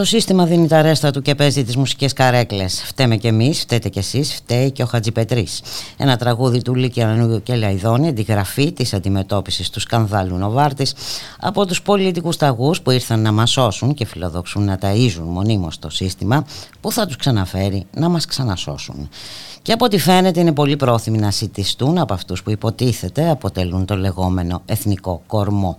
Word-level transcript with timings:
Το 0.00 0.06
σύστημα 0.06 0.44
δίνει 0.46 0.68
τα 0.68 0.82
ρέστα 0.82 1.10
του 1.10 1.22
και 1.22 1.34
παίζει 1.34 1.64
τις 1.64 1.76
μουσικές 1.76 2.12
καρέκλες. 2.12 2.82
Φταίμε 2.82 3.16
κι 3.16 3.26
εμείς, 3.26 3.60
φταίτε 3.60 3.88
κι 3.88 3.98
εσείς, 3.98 4.34
φταίει 4.34 4.70
και 4.70 4.82
ο 4.82 4.86
Χατζιπετρής. 4.86 5.62
Ένα 5.96 6.16
τραγούδι 6.16 6.62
του 6.62 6.74
Λίκη 6.74 7.02
Ανανούγιου 7.02 7.42
και 7.42 7.54
Λαϊδόνη, 7.54 8.08
αντιγραφή 8.08 8.72
της 8.72 8.94
αντιμετώπισης 8.94 9.70
του 9.70 9.80
σκανδάλου 9.80 10.36
Νοβάρτης 10.36 10.94
από 11.40 11.66
τους 11.66 11.82
πολιτικούς 11.82 12.36
ταγούς 12.36 12.80
που 12.80 12.90
ήρθαν 12.90 13.20
να 13.20 13.32
μας 13.32 13.50
σώσουν 13.50 13.94
και 13.94 14.04
φιλοδοξούν 14.04 14.64
να 14.64 14.78
ταΐζουν 14.80 15.24
μονίμως 15.24 15.78
το 15.78 15.90
σύστημα 15.90 16.46
που 16.80 16.92
θα 16.92 17.06
τους 17.06 17.16
ξαναφέρει 17.16 17.86
να 17.94 18.08
μας 18.08 18.26
ξανασώσουν. 18.26 19.08
Και 19.62 19.72
από 19.72 19.84
ό,τι 19.84 19.98
φαίνεται 19.98 20.40
είναι 20.40 20.52
πολύ 20.52 20.76
πρόθυμοι 20.76 21.18
να 21.18 21.30
σητιστούν 21.30 21.98
από 21.98 22.14
αυτούς 22.14 22.42
που 22.42 22.50
υποτίθεται 22.50 23.30
αποτελούν 23.30 23.84
το 23.84 23.96
λεγόμενο 23.96 24.62
εθνικό 24.66 25.22
κορμό. 25.26 25.76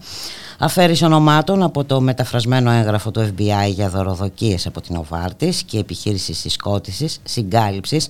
Αφαίρεση 0.59 1.05
ονομάτων 1.05 1.63
από 1.63 1.84
το 1.84 2.02
μεταφρασμένο 2.02 2.72
έγγραφο 2.72 3.12
του 3.12 3.20
FBI 3.20 3.72
για 3.73 3.89
δωροδοκίες 3.89 4.67
από 4.67 4.81
την 4.81 4.95
Οβάρτης 4.95 5.64
και 5.64 5.78
επιχείρηση 5.80 6.33
συσκότησης, 6.33 7.19
συγκάλυψης, 7.23 8.08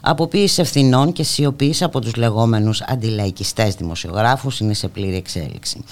αποποίηση 0.00 0.60
ευθυνών 0.60 1.12
και 1.12 1.22
σιωπής 1.22 1.82
από 1.82 2.00
τους 2.00 2.14
λεγόμενους 2.16 2.82
αντιλαϊκιστές 2.82 3.74
δημοσιογράφους 3.74 4.60
είναι 4.60 4.74
σε 4.74 4.88
πλήρη 4.88 5.16
εξέλιξη. 5.16 5.84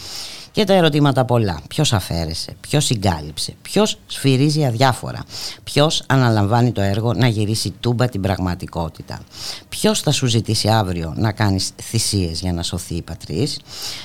Και 0.53 0.64
τα 0.64 0.72
ερωτήματα 0.72 1.25
πολλά. 1.25 1.61
Ποιος 1.69 1.92
αφαίρεσε, 1.92 2.55
ποιος 2.61 2.84
συγκάλυψε, 2.84 3.55
ποιος 3.62 3.98
σφυρίζει 4.06 4.64
αδιάφορα, 4.64 5.25
ποιος 5.64 6.03
αναλαμβάνει 6.06 6.72
το 6.72 6.81
έργο 6.81 7.12
να 7.12 7.27
γυρίσει 7.27 7.75
τούμπα 7.81 8.08
την 8.08 8.20
πραγματικότητα, 8.20 9.20
ποιος 9.69 10.00
θα 10.00 10.11
σου 10.11 10.27
ζητήσει 10.27 10.69
αύριο 10.69 11.14
να 11.17 11.33
κάνεις 11.33 11.70
θυσίες 11.83 12.41
για 12.41 12.53
να 12.53 12.62
σωθεί 12.62 12.95
η 12.95 13.03
πατρίς, 13.03 13.61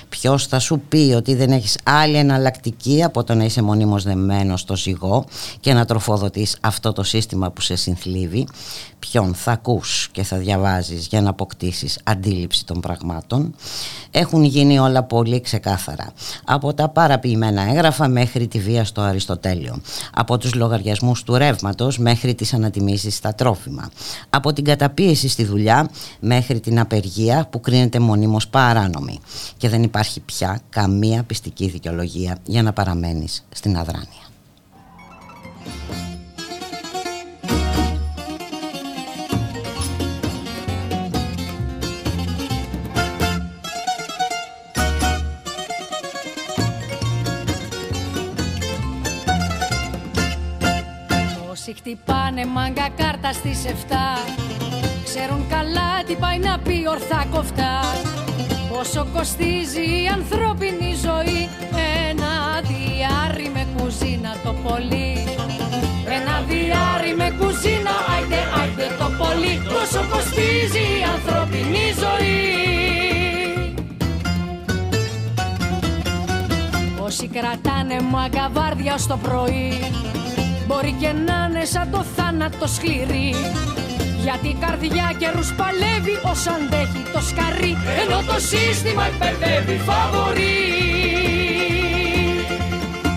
ποιος 0.10 0.48
θα 0.48 0.60
σου 0.60 0.82
πει 0.90 1.14
ότι 1.16 1.36
δεν 1.36 1.52
έχεις 1.52 1.78
άλλη 1.84 2.16
εναλλακτική 2.16 3.04
από 3.04 3.24
το 3.24 3.34
να 3.34 3.44
είσαι 3.44 3.62
μονίμως 3.62 4.04
δεμένος 4.04 4.62
στο 4.62 4.76
ζυγό 4.76 5.26
και 5.60 5.74
να 5.74 5.86
τροφοδοτείς 5.86 6.58
αυτό 6.62 6.94
το 6.94 7.04
σύστημα 7.04 7.52
που 7.52 7.62
σε 7.62 7.76
συνθλίβει, 7.76 8.48
ποιον 9.00 9.34
θα 9.34 9.52
ακούς 9.52 10.10
και 10.12 10.24
θα 10.24 10.38
διαβάζεις 10.38 11.08
για 11.08 11.22
να 11.22 11.30
αποκτήσεις 11.30 12.00
αντίληψη 12.04 12.66
των 12.66 12.80
πραγμάτων; 12.80 13.56
Έχουν 14.12 14.44
γίνει 14.44 14.80
όλα 14.80 15.04
πολύ 15.04 15.42
ξεκάθαρα 15.42 16.14
από 16.46 16.74
τα 16.74 16.90
παραποιημένα 16.90 17.62
έγγραφα 17.62 18.08
μέχρι 18.08 18.48
τη 18.48 18.60
βία 18.60 18.86
στο 18.86 19.02
Αριστοτέλειο 19.02 19.82
από 20.14 20.38
τους 20.38 20.54
λογαριασμούς 20.54 21.24
του 21.24 21.38
ρεύματος 21.38 21.98
μέχρι 21.98 22.36
τις 22.36 22.54
ανατιμήσεις 22.54 23.16
στα 23.16 23.36
τρόφιμα 23.36 23.90
από 24.30 24.54
την 24.54 24.64
καταπίεση 24.64 25.28
στη 25.28 25.44
δουλειά 25.44 25.90
μέχρι 26.20 26.60
την 26.60 26.80
απεργία 26.80 27.48
που 27.50 27.60
κρίνεται 27.60 28.00
μονίμως 28.00 28.48
παράνομη. 28.48 29.20
Και 29.58 29.70
δεν 29.70 29.84
υπάρχει 29.84 30.20
πια 30.20 30.62
καμία 30.70 31.24
πιστική 31.24 31.68
δικαιολογία 31.68 32.38
για 32.46 32.64
να 32.64 32.74
παραμένεις 32.74 33.46
στην 33.50 33.78
αδράνεια 33.78 34.28
μάγκα 52.58 52.90
κάρτα 52.98 53.34
στις 53.34 53.60
7 53.66 53.94
Ξέρουν 55.04 55.42
καλά 55.50 55.90
τι 56.08 56.16
πάει 56.16 56.40
να 56.40 56.60
πει 56.60 56.86
ορθά 56.90 57.26
κοφτά. 57.32 57.76
Πόσο 58.72 59.08
κοστίζει 59.14 59.86
η 60.04 60.08
ανθρώπινη 60.18 60.92
ζωή. 61.08 61.42
Ένα 62.10 62.34
διάρρη 62.72 63.50
με 63.56 63.64
κουζίνα 63.76 64.32
το 64.44 64.54
πολύ. 64.66 65.12
Ένα 66.18 66.36
διάρρη 66.50 67.14
με 67.22 67.28
κουζίνα 67.40 67.96
Άιντε, 68.14 68.42
άιντε 68.60 68.88
το 69.00 69.08
πολύ. 69.22 69.54
Πόσο 69.72 70.02
κοστίζει 70.12 70.86
η 71.00 71.04
ανθρώπινη 71.16 71.86
ζωή. 72.04 72.38
Όσοι 77.06 77.28
κρατάνε 77.28 77.98
μάγκα 78.12 78.50
βάρδια 78.54 78.94
ως 78.94 79.08
το 79.08 79.18
πρωί 79.18 79.74
Μπορεί 80.68 80.96
και 81.00 81.12
να 81.28 81.48
είναι 81.50 81.66
σαν 81.66 81.92
το 81.92 82.04
θάνατο 82.16 82.68
σκληρή. 82.68 83.36
Γιατί 84.24 84.48
η 84.48 84.58
καρδιά 84.60 85.14
καιρούς 85.20 85.54
παλεύει 85.54 86.16
όσο 86.32 86.50
αντέχει 86.58 87.02
το 87.14 87.22
σκαρί. 87.30 87.74
Ενώ 88.02 88.20
το 88.32 88.38
σύστημα 88.52 89.04
εκπαιδεύει 89.06 89.78
φαβορή. 89.88 90.60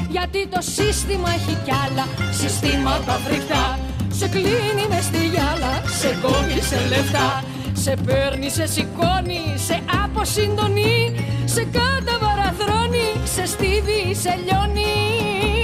Γιατί 0.08 0.46
το 0.54 0.60
σύστημα 0.60 1.28
έχει 1.38 1.54
κι 1.64 1.72
άλλα 1.84 2.04
συστήματα 2.40 3.12
φρικτά. 3.24 3.78
Σε 4.10 4.28
κλείνει 4.28 4.84
μες 4.88 5.04
στη 5.04 5.26
γυάλα, 5.32 5.72
σε 6.00 6.18
κόβει 6.22 6.60
σε 6.70 6.78
λεφτά. 6.88 7.44
Σε 7.72 7.94
παίρνει, 8.06 8.50
σε 8.50 8.66
σηκώνει, 8.66 9.42
σε 9.66 9.82
αποσυντονεί. 10.04 11.26
Σε 11.44 11.66
καταβαραθρωνεί, 11.78 13.08
σε 13.34 13.46
στίβει, 13.46 14.14
σε 14.22 14.38
λιώνει 14.44 15.59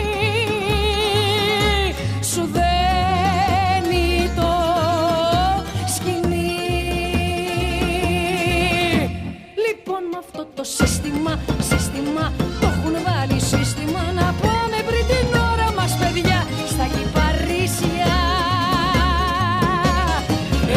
το 10.57 10.65
σύστημα, 10.65 11.33
σύστημα 11.71 12.33
το 12.61 12.67
έχουν 12.75 12.95
βάλει 13.07 13.41
σύστημα 13.41 14.03
να 14.21 14.27
πάμε 14.43 14.79
πριν 14.89 15.05
την 15.11 15.29
ώρα 15.53 15.69
μας 15.79 15.93
παιδιά 16.01 16.41
στα 16.73 16.87
κυπαρίσια. 16.95 18.15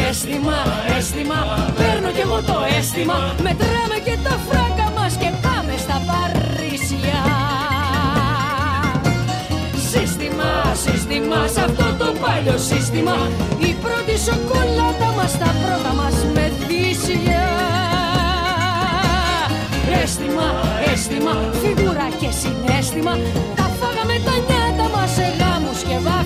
Αίσθημα, 0.07 0.59
αίσθημα, 0.97 1.39
παίρνω 1.77 2.09
κι 2.11 2.23
εγώ 2.27 2.41
το 2.41 2.57
αίσθημα 2.77 3.19
μετράμε 3.45 3.97
και 4.07 4.15
τα 4.25 4.35
φράγκα 4.47 4.87
μας 4.97 5.13
και 5.21 5.29
πάμε 5.45 5.73
στα 5.83 5.97
παρίσια. 6.09 7.19
Σύστημα, 10.83 11.47
σε 11.53 11.61
αυτό 11.67 11.87
το 11.99 12.13
παλιό 12.21 12.57
σύστημα 12.57 13.17
Η 13.69 13.75
πρώτη 13.83 14.15
σοκολάτα 14.27 15.09
μας, 15.17 15.31
τα 15.37 15.51
πρώτα 15.61 15.93
μας 15.99 16.15
μεθύσια 16.33 17.88
Αίσθημα, 19.97 20.47
αίσθημα, 20.91 21.33
φιγούρα 21.61 22.07
και 22.19 22.29
συνέστημα. 22.41 23.13
Τα 23.55 23.67
φάγαμε 23.79 24.15
τα 24.25 24.35
νιάτα 24.47 24.87
μας 24.95 25.09
σε 25.15 25.25
γάμους 25.39 25.81
και 25.87 25.97
βαφτίσια 25.97 26.18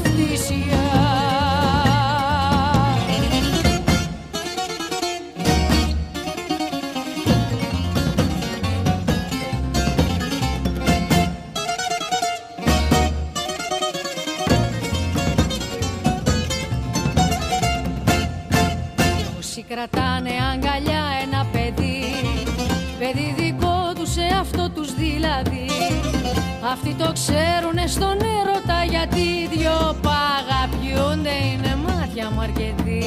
Αυτοί 26.85 27.03
το 27.03 27.11
ξέρουνε 27.19 27.85
στον 27.87 28.17
έρωτα 28.37 28.79
γιατί 28.93 29.25
δυο 29.53 29.79
παγαπιούνται 30.07 31.35
είναι 31.49 31.73
μάτια 31.87 32.25
μου 32.31 32.41
αρκετοί. 32.47 33.03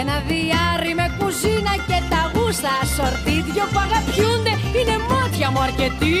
Ένα 0.00 0.16
διάρρη 0.30 0.92
με 1.00 1.06
κουζίνα 1.18 1.74
και 1.88 1.98
τα 2.12 2.22
γούστα 2.32 2.74
σορτί 2.94 3.36
Δυο 3.48 3.66
παγαπιούνται 3.76 4.54
είναι 4.78 4.96
μάτια 5.10 5.48
μου 5.50 5.60
αρκετοί. 5.66 6.18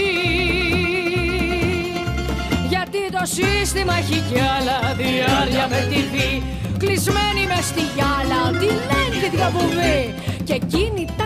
Γιατί 2.72 3.00
το 3.16 3.22
σύστημα 3.36 3.94
έχει 4.02 4.18
κι 4.28 4.40
άλλα 4.56 4.76
διάρκεια 5.00 5.66
με 5.72 5.80
τη 5.90 6.00
βή 6.12 6.30
Κλεισμένοι 6.82 7.42
μες 7.50 7.64
στη 7.72 7.82
γυάλα 7.94 8.38
Ό,τι 8.48 8.68
λένε 8.88 9.16
και 9.22 9.30
την 9.34 9.40
Και 10.46 10.54
εκείνη 10.60 11.02
τάκια 11.18 11.25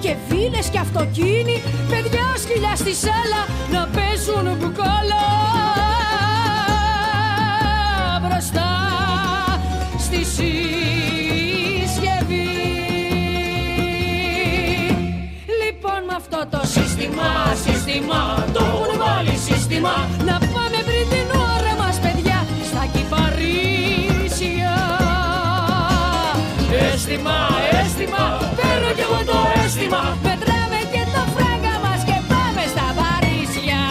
Και 0.00 0.14
βίλες 0.28 0.68
και 0.68 0.78
αυτοκίνη 0.78 1.62
Παιδιά 1.88 2.34
σκυλιά 2.36 2.76
στη 2.76 2.94
σάλα 2.94 3.46
Να 3.72 3.88
παίζουν 3.94 4.56
μπουκάλα 4.56 5.26
Μπροστά 8.22 8.70
στη 9.98 10.24
συσκευή 10.24 10.60
σύστημα, 16.62 17.54
σύστημα 17.64 18.46
Το 18.52 18.64
έχουν 18.64 18.98
βάλει 18.98 19.36
σύστημα. 19.36 20.08
Να 20.24 20.38
πάμε 20.38 20.78
πριν 20.84 21.08
την 21.08 21.30
ώρα 21.54 21.74
μας 21.78 21.98
παιδιά 22.00 22.46
Στα 22.70 22.86
κυπαρίσια. 22.92 24.74
Αίσθημα, 26.92 27.38
αίσθημα 27.70 28.24
αίσθημα 29.90 30.16
Πετράμε 30.22 30.80
και 30.92 31.02
τα 31.14 31.22
φράγκα 31.34 31.74
μας 31.84 32.00
Και 32.08 32.18
πάμε 32.30 32.62
στα 32.74 32.86
Παρίσια. 32.98 33.82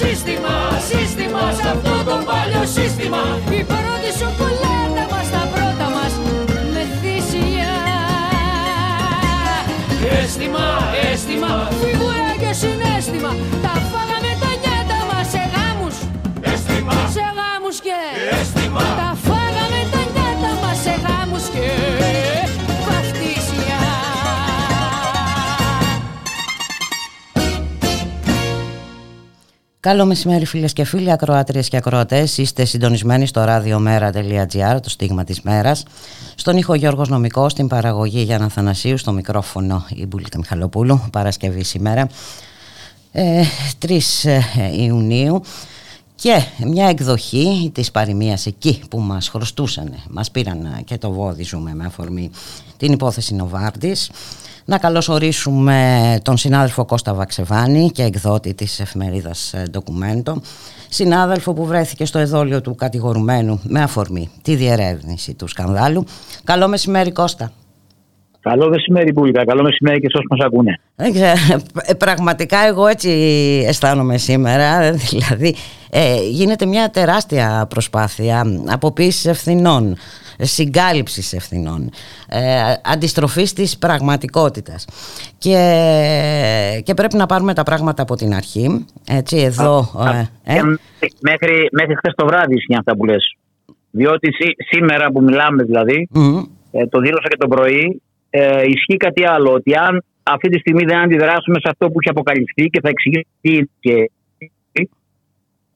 Σύστημα, 0.00 0.56
σύστημα 0.90 1.42
Σε 1.58 1.68
αυτό 1.74 1.94
το 2.08 2.16
παλιό 2.28 2.64
σύστημα. 2.76 3.22
Η 3.58 3.62
πρώτη 3.72 4.10
σοκολάτα 4.20 5.04
μας 5.12 5.26
Τα 5.34 5.42
πρώτα 5.54 5.86
μας 5.96 6.12
με 6.74 6.82
θυσία 7.00 7.74
Αίσθημα, 10.18 10.66
αίσθημα 11.10 11.52
Φιγούρα 11.80 12.32
και 12.42 12.50
συνέστημα 12.60 13.30
Τα 13.64 13.74
φάγαμε 13.90 14.19
Καλό 29.82 30.04
μεσημέρι 30.04 30.46
φίλες 30.46 30.72
και 30.72 30.84
φίλοι, 30.84 31.12
ακροάτριες 31.12 31.68
και 31.68 31.76
ακροατές. 31.76 32.38
Είστε 32.38 32.64
συντονισμένοι 32.64 33.26
στο 33.26 33.44
radiomera.gr, 33.46 34.78
το 34.82 34.90
στίγμα 34.90 35.24
της 35.24 35.40
μέρας. 35.40 35.82
Στον 36.34 36.56
ήχο 36.56 36.74
Γιώργος 36.74 37.08
Νομικός, 37.08 37.52
στην 37.52 37.68
παραγωγή 37.68 38.20
Γιάννα 38.22 38.48
Θανασίου, 38.48 38.98
στο 38.98 39.12
μικρόφωνο 39.12 39.84
η 39.88 40.06
Μπουλίκα 40.06 40.38
Μιχαλοπούλου, 40.38 41.00
Παρασκευή 41.12 41.64
σήμερα. 41.64 42.08
Ε, 43.12 43.42
3 43.78 44.24
ε, 44.24 44.40
Ιουνίου 44.82 45.42
και 46.14 46.42
μια 46.58 46.88
εκδοχή 46.88 47.70
της 47.74 47.90
παροιμίας 47.90 48.46
εκεί 48.46 48.80
που 48.90 48.98
μας 48.98 49.28
χρωστούσαν, 49.28 49.94
μας 50.10 50.30
πήραν 50.30 50.64
ε, 50.64 50.82
και 50.82 50.98
το 50.98 51.10
βόδι 51.10 51.42
ζούμε 51.42 51.74
με 51.74 51.84
αφορμή 51.84 52.30
την 52.76 52.92
υπόθεση 52.92 53.34
Νοβάρτης. 53.34 54.10
Να 54.70 54.78
καλωσορίσουμε 54.78 56.18
τον 56.22 56.36
συνάδελφο 56.36 56.84
Κώστα 56.84 57.14
Βαξεβάνη 57.14 57.90
και 57.90 58.02
εκδότη 58.02 58.54
της 58.54 58.80
εφημερίδας 58.80 59.52
ε, 59.52 59.62
Ντοκουμέντο, 59.70 60.40
συνάδελφο 60.88 61.52
που 61.52 61.64
βρέθηκε 61.64 62.04
στο 62.04 62.18
εδόλιο 62.18 62.60
του 62.60 62.74
κατηγορουμένου 62.74 63.60
με 63.62 63.82
αφορμή 63.82 64.30
τη 64.42 64.54
διερεύνηση 64.54 65.34
του 65.34 65.48
σκανδάλου. 65.48 66.04
Καλό 66.44 66.68
μεσημέρι 66.68 67.12
Κώστα. 67.12 67.52
Καλό 68.40 68.68
μεσημέρι, 68.68 69.12
Μπούλικα. 69.12 69.44
Καλό 69.44 69.62
μεσημέρι 69.62 70.00
και 70.00 70.06
σε 70.10 70.16
όσους 70.16 70.28
μας 70.30 70.46
ακούνε. 70.46 70.80
Δεν 70.94 71.12
ξέρω, 71.12 71.62
ε, 71.82 71.94
πραγματικά 71.94 72.58
εγώ 72.66 72.86
έτσι 72.86 73.10
αισθάνομαι 73.66 74.18
σήμερα, 74.18 74.92
δηλαδή 74.92 75.54
ε, 75.90 76.22
γίνεται 76.30 76.66
μια 76.66 76.90
τεράστια 76.90 77.66
προσπάθεια 77.68 78.62
αποποίησης 78.66 79.26
ευθυνών, 79.26 79.96
συγκάλυψης 80.40 81.32
ευθυνών, 81.32 81.90
ε, 82.28 82.40
αντιστροφής 82.84 83.52
της 83.52 83.78
πραγματικότητας 83.78 84.86
και, 85.38 86.82
και 86.84 86.94
πρέπει 86.94 87.16
να 87.16 87.26
πάρουμε 87.26 87.54
τα 87.54 87.62
πράγματα 87.62 88.02
από 88.02 88.14
την 88.16 88.34
αρχή, 88.34 88.84
έτσι 89.08 89.36
εδώ... 89.36 89.78
ε, 90.44 90.54
Και 90.54 90.62
μέχρι, 91.20 91.68
μέχρι 91.72 91.96
χθες 91.96 92.14
το 92.16 92.26
βράδυ 92.26 92.54
ισχύει 92.54 92.76
αυτά 92.78 92.96
που 92.96 93.04
λες. 93.04 93.34
Διότι 93.90 94.32
σή- 94.32 94.56
σήμερα 94.70 95.10
που 95.10 95.22
μιλάμε 95.22 95.62
δηλαδή, 95.62 96.08
μμ, 96.10 96.38
ε, 96.70 96.86
το 96.86 97.00
δήλωσα 97.00 97.28
και 97.28 97.36
το 97.36 97.48
πρωί, 97.48 98.02
ε, 98.30 98.62
ισχύει 98.66 98.96
κάτι 98.96 99.24
άλλο. 99.26 99.52
Ότι 99.52 99.74
αν 99.76 100.04
αυτή 100.22 100.48
τη 100.48 100.58
στιγμή 100.58 100.84
δεν 100.84 100.98
αντιδράσουμε 100.98 101.56
σε 101.60 101.68
αυτό 101.70 101.86
που 101.86 101.94
έχει 102.00 102.08
αποκαλυφθεί 102.10 102.64
και 102.66 102.80
θα 102.82 102.88
εξηγηθεί 102.88 103.70
και 103.80 104.10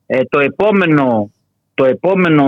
ε, 0.07 0.25
το 0.25 0.41
επόμενο 0.41 1.31
το 1.75 1.85
επόμενο 1.85 2.47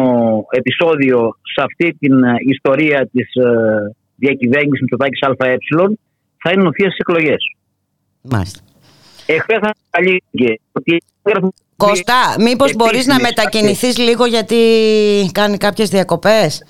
επεισόδιο 0.50 1.38
σε 1.55 1.62
αυτή 1.64 1.96
την 1.99 2.25
ε, 2.25 2.34
ιστορία 2.38 3.08
της 3.12 3.34
ε, 3.34 3.94
διακυβέρνησης 4.17 4.81
Μητσοτάκης 4.81 5.20
ΑΕ 5.23 5.56
θα 6.43 6.50
είναι 6.52 6.62
νοθείας 6.62 6.93
στις 6.93 6.99
εκλογές. 6.99 7.55
μάλιστα. 8.23 8.61
Εχθές 9.26 9.58
θα 9.61 9.75
καλύφθηκε 9.90 10.61
ότι 10.73 11.02
Κώστα, 11.76 12.34
μήπως 12.38 12.75
μπορείς 12.75 13.06
να 13.06 13.14
Επίσημες 13.14 13.31
μετακινηθείς 13.31 13.99
λίγο 13.99 14.26
γιατί 14.26 14.56
κάνει 15.32 15.56
κάποιες 15.56 15.88
διακοπές; 15.88 16.64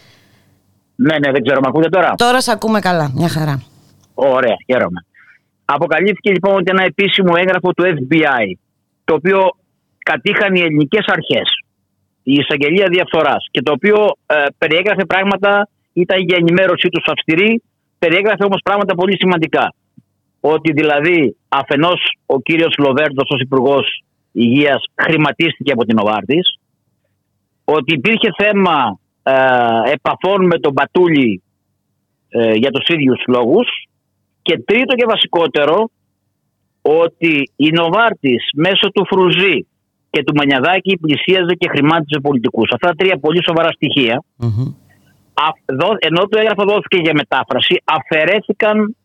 Ναι, 0.96 1.18
ναι, 1.18 1.30
δεν 1.32 1.42
ξέρω, 1.42 1.60
με 1.60 1.66
ακούτε 1.68 1.88
τώρα; 1.88 2.14
Τώρα 2.16 2.40
σε 2.40 2.52
ακούμε 2.52 2.80
καλά, 2.80 3.10
μια 3.14 3.28
χαρά. 3.28 3.62
Ωραία, 4.14 4.56
χαίρομαι. 4.66 5.06
Αποκαλύφθηκε 5.64 6.30
λοιπόν 6.30 6.54
ότι 6.54 6.70
ένα 6.70 6.82
επίσημο 6.82 7.32
έγγραφο 7.36 7.72
του 7.72 7.84
FBI, 7.84 8.44
το 9.04 9.14
οποίο 9.14 9.40
κατήχαν 9.98 10.54
οι 10.54 10.60
ελληνικές 10.60 11.04
αρχές, 11.06 11.48
η 12.28 12.32
εισαγγελία 12.32 12.88
διαφθοράς 12.88 13.46
και 13.50 13.62
το 13.62 13.72
οποίο 13.72 13.96
ε, 14.26 14.44
περιέγραφε 14.58 15.04
πράγματα, 15.04 15.68
ήταν 15.92 16.20
για 16.20 16.36
ενημέρωσή 16.40 16.88
τους 16.88 17.04
αυστηρή, 17.06 17.62
περιέγραφε 17.98 18.44
όμως 18.44 18.60
πράγματα 18.64 18.94
πολύ 18.94 19.16
σημαντικά. 19.16 19.74
Ότι 20.40 20.72
δηλαδή 20.72 21.36
αφενός 21.48 22.00
ο 22.26 22.40
κύριος 22.40 22.74
Λοβέρντος 22.78 23.28
ως 23.30 23.40
υπουργός 23.40 24.02
Υγείας 24.32 24.84
χρηματίστηκε 25.02 25.72
από 25.72 25.84
την 25.84 25.98
Οβάρτης, 25.98 26.58
ότι 27.64 27.94
υπήρχε 27.94 28.28
θέμα 28.38 28.98
ε, 29.22 29.32
επαφών 29.92 30.46
με 30.46 30.58
τον 30.58 30.74
Πατούλη 30.74 31.42
ε, 32.28 32.52
για 32.52 32.70
τους 32.70 32.86
ίδιους 32.88 33.22
λόγους 33.26 33.68
και 34.42 34.58
τρίτο 34.58 34.94
και 34.94 35.04
βασικότερο 35.08 35.90
ότι 36.82 37.50
η 37.56 37.70
Νοβάρτης 37.70 38.48
μέσω 38.54 38.90
του 38.90 39.06
Φρουζή 39.06 39.66
και 40.16 40.22
του 40.24 40.34
Μανιαδάκη 40.34 40.98
πλησίαζε 41.04 41.54
και 41.60 41.68
χρημάτιζε 41.68 42.20
πολιτικούς. 42.20 42.68
Αυτά 42.72 42.88
τα 42.88 42.94
τρία 42.94 43.18
πολύ 43.18 43.40
σοβαρά 43.44 43.70
στοιχεία 43.72 44.22
Μμμ. 44.36 44.66
Α- 45.46 45.60
δο- 45.80 45.96
ενώ 45.98 46.20
το 46.30 46.38
έγγραφο 46.38 46.64
δόθηκε 46.64 46.96
για 46.96 47.12
μετάφραση, 47.14 47.82
αφαιρέθηκαν 47.84 48.96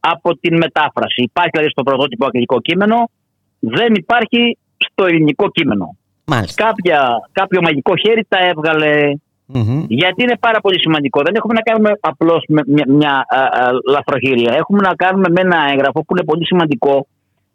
από 0.00 0.36
την 0.36 0.56
μετάφραση. 0.56 1.22
Υπάρχει 1.22 1.50
δηλαδή 1.52 1.70
στο 1.70 1.82
πρωτότυπο 1.82 2.24
αγγλικό 2.24 2.60
κείμενο, 2.60 3.10
δεν 3.58 3.94
υπάρχει 3.94 4.58
στο 4.76 5.04
ελληνικό 5.04 5.50
κείμενο. 5.50 5.96
Μάλιστα. 6.24 6.64
Κάποια, 6.64 6.98
κάποιο 7.32 7.60
μαγικό 7.62 7.96
χέρι 7.96 8.24
τα 8.28 8.38
έβγαλε. 8.50 9.12
Μμμ. 9.46 9.84
Γιατί 9.88 10.22
είναι 10.22 10.36
πάρα 10.40 10.60
πολύ 10.60 10.80
σημαντικό. 10.80 11.22
Δεν 11.24 11.34
έχουμε 11.34 11.54
να 11.54 11.60
κάνουμε 11.60 11.90
απλώς 12.00 12.44
με 12.48 12.62
μια, 12.66 12.84
μια 12.88 13.26
α, 13.28 13.40
α, 13.40 13.70
λαθροχειρία. 13.90 14.52
Έχουμε 14.56 14.80
να 14.88 14.94
κάνουμε 14.94 15.28
με 15.30 15.40
ένα 15.40 15.58
έγγραφο 15.72 16.04
που 16.04 16.16
είναι 16.16 16.24
πολύ 16.24 16.46
σημαντικό 16.46 17.06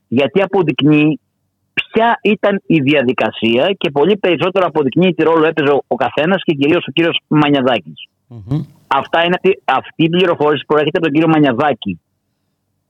γιατί 0.07 0.41
αποδεικνύει 0.41 1.19
ποια 1.73 2.19
ήταν 2.21 2.61
η 2.65 2.79
διαδικασία 2.79 3.73
και 3.77 3.91
πολύ 3.91 4.17
περισσότερο 4.17 4.65
αποδεικνύει 4.65 5.13
τι 5.13 5.23
ρόλο 5.23 5.45
έπαιζε 5.45 5.71
ο, 5.71 5.83
ο 5.87 5.95
καθένας 5.95 6.43
και 6.43 6.53
κυρίως 6.53 6.85
ο 6.87 6.91
κύριος 6.91 7.19
Μανιαδάκης. 7.27 8.07
Μμμ. 8.27 8.61
Αυτά 8.87 9.23
είναι, 9.23 9.35
αυτή- 9.35 9.61
αυτή 9.65 10.03
η 10.03 10.09
πληροφόρηση 10.09 10.63
προέρχεται 10.65 10.97
από 10.97 11.05
τον 11.05 11.15
κύριο 11.15 11.29
Μανιαδάκη 11.29 11.99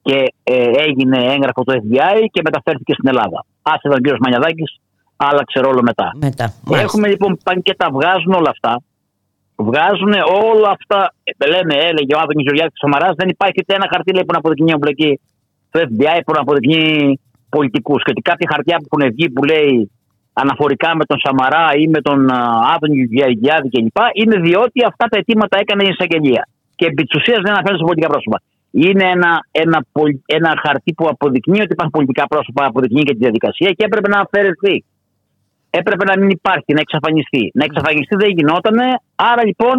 και 0.01 0.33
ε, 0.43 0.69
έγινε 0.87 1.17
έγγραφο 1.33 1.63
του 1.63 1.73
FBI 1.81 2.17
και 2.31 2.41
μεταφέρθηκε 2.43 2.93
στην 2.93 3.07
Ελλάδα. 3.07 3.45
Άσε 3.61 3.87
τον 3.89 4.01
κύριο 4.01 4.17
Μανιαδάκης, 4.21 4.79
άλλαξε 5.15 5.59
ρόλο 5.59 5.81
μετά. 5.81 6.11
Μετά. 6.15 6.53
Μάλιστα. 6.63 6.85
Έχουμε 6.85 7.07
λοιπόν 7.07 7.37
πάνε 7.43 7.61
και 7.61 7.73
τα 7.77 7.87
βγάζουν 7.91 8.33
όλα 8.33 8.49
αυτά. 8.49 8.81
Βγάζουν 9.55 10.13
όλα 10.43 10.69
αυτά. 10.77 11.13
Ε, 11.23 11.47
λέμε, 11.47 11.73
έλεγε 11.75 12.15
ο 12.15 12.19
Άδωνης 12.19 12.43
Γεωργιάδης 12.45 12.77
Σαμαρά, 12.81 13.09
δεν 13.15 13.27
υπάρχει 13.29 13.57
ούτε 13.61 13.73
ένα 13.75 13.87
χαρτί 13.91 14.13
λέει, 14.13 14.25
που 14.25 14.31
να 14.31 14.37
αποδεικνύει 14.37 14.71
εμπλοκή 14.75 15.19
του 15.71 15.79
FBI 15.79 16.19
που 16.25 16.31
να 16.35 16.39
αποδεικνύει 16.39 17.19
πολιτικούς. 17.55 17.99
Και 18.03 18.11
ότι 18.15 18.21
κάποια 18.29 18.47
χαρτιά 18.53 18.75
που 18.77 18.87
έχουν 18.91 19.03
βγει 19.15 19.27
που 19.33 19.43
λέει 19.51 19.91
αναφορικά 20.41 20.89
με 20.99 21.05
τον 21.09 21.17
Σαμαρά 21.23 21.65
ή 21.81 21.85
με 21.95 21.99
τον 22.07 22.19
α, 22.31 22.39
Άδωνη 22.73 22.97
Γεωργιάδη 23.15 23.67
κλπ. 23.73 23.99
είναι 24.21 24.37
διότι 24.47 24.79
αυτά 24.89 25.05
τα 25.11 25.15
αιτήματα 25.19 25.55
έκανε 25.63 25.83
η 25.87 25.89
εισαγγελία. 25.93 26.43
Και 26.77 26.85
επί 26.89 27.03
της 27.03 27.13
ουσίας 27.17 27.39
δεν 27.43 27.51
αναφέρονται 27.55 27.81
σε 27.81 27.87
πολιτικά 27.89 28.09
πρόσωπα. 28.13 28.37
Είναι 28.85 29.05
ένα, 29.15 29.31
ένα, 29.63 29.77
πολι- 29.91 30.23
ένα 30.37 30.51
χαρτί 30.63 30.91
που 30.97 31.05
αποδεικνύει 31.13 31.61
ότι 31.65 31.73
υπάρχουν 31.77 31.95
πολιτικά 31.97 32.23
πρόσωπα, 32.27 32.61
αποδεικνύει 32.65 33.03
και 33.07 33.15
τη 33.17 33.21
διαδικασία 33.25 33.69
και 33.77 33.83
έπρεπε 33.87 34.07
να 34.13 34.19
αφαιρεθεί 34.25 34.75
έπρεπε 35.79 36.03
να 36.09 36.15
μην 36.19 36.29
υπάρχει, 36.29 36.69
να 36.77 36.81
εξαφανιστεί. 36.85 37.43
Να 37.53 37.63
εξαφανιστεί 37.69 38.15
δεν 38.15 38.29
γινόταν. 38.37 38.77
Άρα 39.15 39.43
λοιπόν 39.49 39.77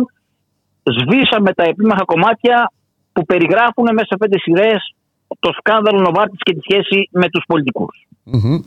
σβήσαμε 0.96 1.50
τα 1.58 1.64
επίμαχα 1.72 2.04
κομμάτια 2.04 2.56
που 3.12 3.24
περιγράφουν 3.24 3.86
μέσα 3.96 4.06
σε 4.10 4.16
πέντε 4.16 4.38
σειρές 4.38 4.80
το 5.40 5.52
σκάνδαλο 5.58 6.00
Νοβάρτης 6.00 6.38
και 6.42 6.54
τη 6.54 6.60
σχέση 6.60 7.08
με 7.12 7.28
τους 7.28 7.44
πολιτικούς. 7.46 8.06
Μμμ. 8.24 8.60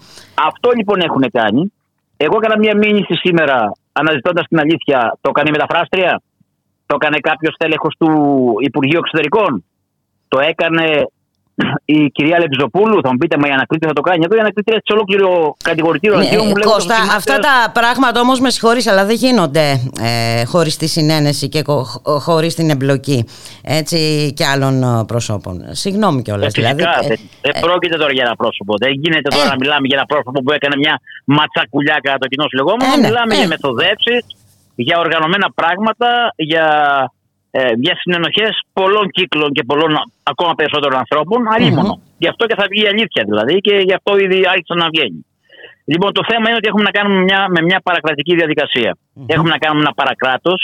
Αυτό 0.47 0.71
λοιπόν 0.75 0.99
έχουν 0.99 1.23
κάνει. 1.31 1.73
Εγώ 2.17 2.35
έκανα 2.37 2.57
μια 2.57 2.77
μήνυση 2.77 3.13
σήμερα 3.13 3.71
αναζητώντας 3.91 4.47
την 4.47 4.59
αλήθεια. 4.59 5.17
Το 5.21 5.29
έκανε 5.29 5.49
η 5.49 5.51
μεταφράστρια, 5.51 6.21
το 6.85 6.95
έκανε 6.99 7.17
κάποιος 7.19 7.55
τέλεχος 7.57 7.95
του 7.97 8.09
Υπουργείου 8.59 8.99
Εξωτερικών, 8.99 9.63
το 10.27 10.39
έκανε 10.39 11.07
η 11.85 12.09
κυρία 12.09 12.39
Λεπιζοπούλου, 12.39 13.01
θα 13.03 13.11
μου 13.11 13.17
πείτε, 13.17 13.37
μα 13.37 13.47
η 13.47 13.51
ανακρίτη 13.51 13.85
θα 13.87 13.93
το 13.93 14.01
κάνει. 14.01 14.23
Εδώ 14.25 14.35
η 14.35 14.39
ανακρίτη 14.39 14.71
σε 14.71 14.93
ολόκληρο 14.93 15.55
κατηγορητήριο 15.63 16.17
ναι, 16.17 16.37
μου 16.43 16.53
Κώστα, 16.53 16.95
αυτά 17.15 17.39
τα 17.39 17.71
πράγματα 17.73 18.19
όμως 18.19 18.39
με 18.39 18.49
συγχωρείς, 18.49 18.87
αλλά 18.87 19.05
δεν 19.05 19.15
γίνονται 19.15 19.65
ε, 20.01 20.45
χωρίς 20.45 20.77
τη 20.77 20.87
συνένεση 20.87 21.49
και 21.49 21.63
χωρίς 22.19 22.55
την 22.55 22.69
εμπλοκή 22.69 23.25
έτσι, 23.61 23.97
και 24.35 24.45
άλλων 24.45 24.83
ε, 24.83 25.05
προσώπων. 25.05 25.65
Συγγνώμη 25.71 26.21
κιόλας. 26.21 26.53
Ε, 26.53 26.61
δηλαδή, 26.61 26.83
ε, 26.83 27.07
δεν 27.07 27.19
ε, 27.41 27.59
πρόκειται 27.59 27.97
τώρα 27.97 28.11
για 28.11 28.23
ένα 28.25 28.35
πρόσωπο. 28.35 28.73
Δεν 28.77 28.91
γίνεται 28.91 29.29
τώρα 29.29 29.45
ε. 29.45 29.49
να 29.49 29.55
μιλάμε 29.55 29.87
για 29.87 29.97
ένα 29.97 30.05
πρόσωπο 30.05 30.41
που 30.43 30.51
έκανε 30.51 30.75
μια 30.77 30.99
ματσακουλιά 31.25 31.99
κατά 32.03 32.17
το 32.17 32.27
κοινό 32.27 32.45
λεγόμενο. 32.53 32.95
Ναι, 32.95 33.07
μιλάμε 33.07 33.33
για 33.35 33.47
μεθοδεύσεις, 33.47 34.25
για 34.75 34.99
οργανωμένα 34.99 35.51
πράγματα, 35.55 36.33
για 36.35 36.65
ε, 37.51 37.71
για 37.85 37.95
συνενοχέ 38.01 38.47
πολλών 38.73 39.07
κύκλων 39.09 39.49
και 39.51 39.63
πολλών 39.63 39.91
ακόμα 40.23 40.53
περισσότερων 40.59 40.97
ανθρώπων, 41.03 41.39
αλίμονο. 41.55 41.93
Mm-hmm. 41.95 42.15
Γι' 42.17 42.27
αυτό 42.27 42.45
και 42.45 42.55
θα 42.59 42.65
βγει 42.71 42.83
η 42.83 42.87
αλήθεια 42.93 43.23
δηλαδή 43.29 43.55
και 43.65 43.75
γι' 43.87 43.93
αυτό 43.99 44.17
ήδη 44.25 44.37
άρχισε 44.53 44.73
να 44.83 44.87
βγαίνει. 44.93 45.21
Λοιπόν, 45.91 46.09
το 46.17 46.23
θέμα 46.29 46.45
είναι 46.47 46.59
ότι 46.61 46.67
έχουμε 46.71 46.83
να 46.89 46.93
κάνουμε 46.97 47.19
μια, 47.27 47.41
με 47.55 47.61
μια 47.61 47.79
παρακρατική 47.87 48.33
διαδικασία. 48.35 48.91
Mm-hmm. 48.97 49.33
Έχουμε 49.33 49.49
να 49.55 49.59
κάνουμε 49.63 49.81
ένα 49.85 49.93
παρακράτος. 50.01 50.59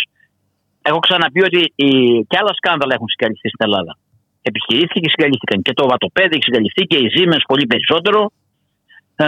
Έχω 0.90 1.00
ξαναπεί 1.00 1.42
ότι 1.50 1.62
οι, 1.76 1.90
και 2.30 2.38
άλλα 2.42 2.54
σκάνδαλα 2.60 2.94
έχουν 2.98 3.10
συγκαλυφθεί 3.14 3.48
στην 3.54 3.64
Ελλάδα. 3.68 3.94
Επιχειρήθηκε 4.50 5.00
και 5.04 5.12
συγκαλύφθηκαν. 5.14 5.58
Και 5.66 5.74
το 5.80 5.84
Βατοπέδι 5.92 6.34
έχει 6.38 6.48
συγκαλυφθεί 6.50 6.84
και 6.90 6.98
οι 7.02 7.08
Ζήμε 7.16 7.38
πολύ 7.52 7.66
περισσότερο. 7.72 8.20
Ε, 9.16 9.28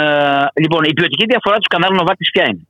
λοιπόν, 0.63 0.81
η 0.83 0.93
ποιοτική 0.97 1.25
διαφορά 1.31 1.55
τους 1.55 1.67
σκανδάλου 1.69 1.95
Νοβάκη 1.95 2.24
ποια 2.33 2.45
είναι; 2.50 2.63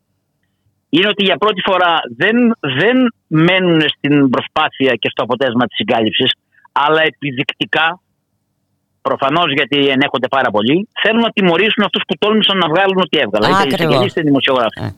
Είναι 0.96 1.08
ότι 1.14 1.24
για 1.24 1.38
πρώτη 1.38 1.62
φορά 1.70 1.94
δεν, 2.22 2.36
δεν 2.80 2.98
μένουν 3.28 3.82
στην 3.96 4.30
προσπάθεια 4.30 4.94
και 5.02 5.10
στο 5.12 5.24
αποτέλεσμα 5.24 5.66
της 5.66 5.76
συγκάλυψης, 5.76 6.32
αλλά 6.72 7.02
επιδεικτικά, 7.02 8.00
προφανώς 9.02 9.54
γιατί 9.54 9.78
ενέχονται 9.88 10.28
πάρα 10.28 10.50
πολύ, 10.56 10.90
θέλουν 11.02 11.22
να 11.22 11.32
τιμωρήσουν 11.32 11.84
αυτούς 11.84 12.02
που 12.08 12.16
τόλμησαν 12.18 12.58
να 12.58 12.68
βγάλουν 12.68 12.98
ό,τι 13.06 13.18
έβγαλαν. 13.18 13.50
Είτε 14.06 14.22
δημοσιογράφοι. 14.22 14.80
Ε, 14.82 14.90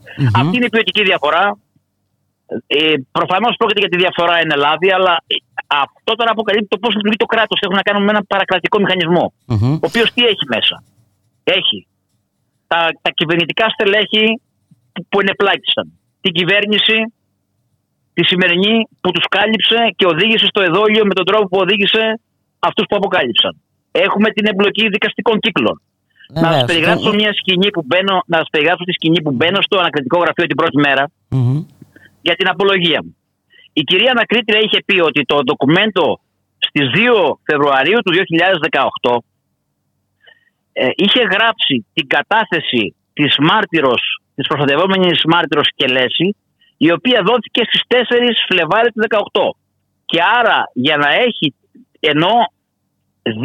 Αυτή 0.41 0.55
είναι 0.57 0.65
η 0.65 0.69
ποιοτική 0.69 1.03
διαφορά. 1.03 1.57
Ε, 2.67 2.93
Προφανώς 3.11 3.53
πρόκειται 3.57 3.79
για 3.79 3.89
τη 3.89 3.97
διαφορά 3.97 4.35
εν 4.43 4.49
Ελλάδα, 4.51 4.87
αλλά 4.97 5.13
αυτό 5.67 6.11
τώρα 6.15 6.31
αποκαλύπτει 6.31 6.67
το 6.67 6.77
πώ 6.77 6.89
λειτουργεί 6.89 7.17
το 7.17 7.25
κράτος. 7.25 7.59
Έχουμε 7.61 7.79
να 7.81 7.85
κάνουμε 7.87 8.05
με 8.05 8.11
ένα 8.11 8.23
παρακρατικό 8.33 8.77
ο 9.83 9.85
οποίος 9.89 10.13
τι 10.13 10.21
έχει 10.25 10.45
μέσα. 10.55 10.83
Έχει 11.43 11.87
τα, 12.67 12.79
τα 13.01 13.09
κυβερνητικά 13.09 13.65
στελέχη 13.69 14.41
που 15.09 15.19
ενεπλάκησαν. 15.19 15.85
Την 16.21 16.31
κυβέρνηση 16.39 16.97
τη 18.13 18.23
σημερινή 18.31 18.75
που 19.01 19.11
τους 19.11 19.25
κάλυψε 19.35 19.79
και 19.97 20.05
οδήγησε 20.05 20.45
στο 20.45 20.61
εδόλιο 20.61 21.03
με 21.05 21.13
τον 21.13 21.25
τρόπο 21.25 21.45
που 21.47 21.59
οδήγησε 21.65 22.03
αυτούς 22.59 22.85
που 22.89 22.95
αποκάλυψαν. 22.95 23.53
Έχουμε 23.91 24.29
την 24.35 24.45
εμπλοκή 24.51 24.87
δικαστικών 24.95 25.39
κύκλων. 25.39 25.81
Ναι, 26.33 26.41
να 26.41 26.51
σας 26.51 26.65
περιγράψω 26.65 27.13
μια 27.13 27.33
σκηνή 27.33 27.69
που 27.69 27.83
μπαίνω, 27.85 28.15
να 28.25 28.37
σας 28.37 28.47
περιγράψω 28.51 28.83
τη 28.83 28.91
σκηνή 28.91 29.21
που 29.21 29.31
μπαίνω 29.31 29.61
στο 29.61 29.77
ανακριτικό 29.77 30.17
γραφείο 30.19 30.45
την 30.45 30.55
πρώτη 30.55 30.77
για 32.21 32.35
την 32.35 32.47
απολογία 32.49 32.99
μου. 33.03 33.15
Η 33.73 33.81
κυρία 33.81 34.11
Ανακρίτρια 34.11 34.59
είχε 34.59 34.79
πει 34.85 34.99
ότι 34.99 35.21
το 35.25 35.43
ντοκουμέντο 35.43 36.19
στις 36.57 36.85
2 36.93 37.33
Φεβρουαρίου 37.43 37.99
του 38.05 38.13
2018 39.11 39.17
ε, 40.73 40.89
είχε 40.95 41.21
γράψει 41.33 41.85
την 41.93 42.07
κατάθεση 42.07 42.95
της 43.13 43.35
μάρτυρος 43.39 44.21
της 44.37 44.47
προστατευόμενης 44.47 45.19
μάρτυρος 45.33 45.67
Κελέση, 45.79 46.27
η 46.85 46.87
οποία 46.97 47.19
δόθηκε 47.29 47.61
στις 47.67 47.81
4 47.87 48.37
Φλεβάρι 48.49 48.89
του 48.91 49.01
2018. 49.33 49.41
Και 50.09 50.19
άρα 50.37 50.57
για 50.85 50.97
να 51.03 51.09
έχει, 51.25 51.47
ενώ 52.11 52.33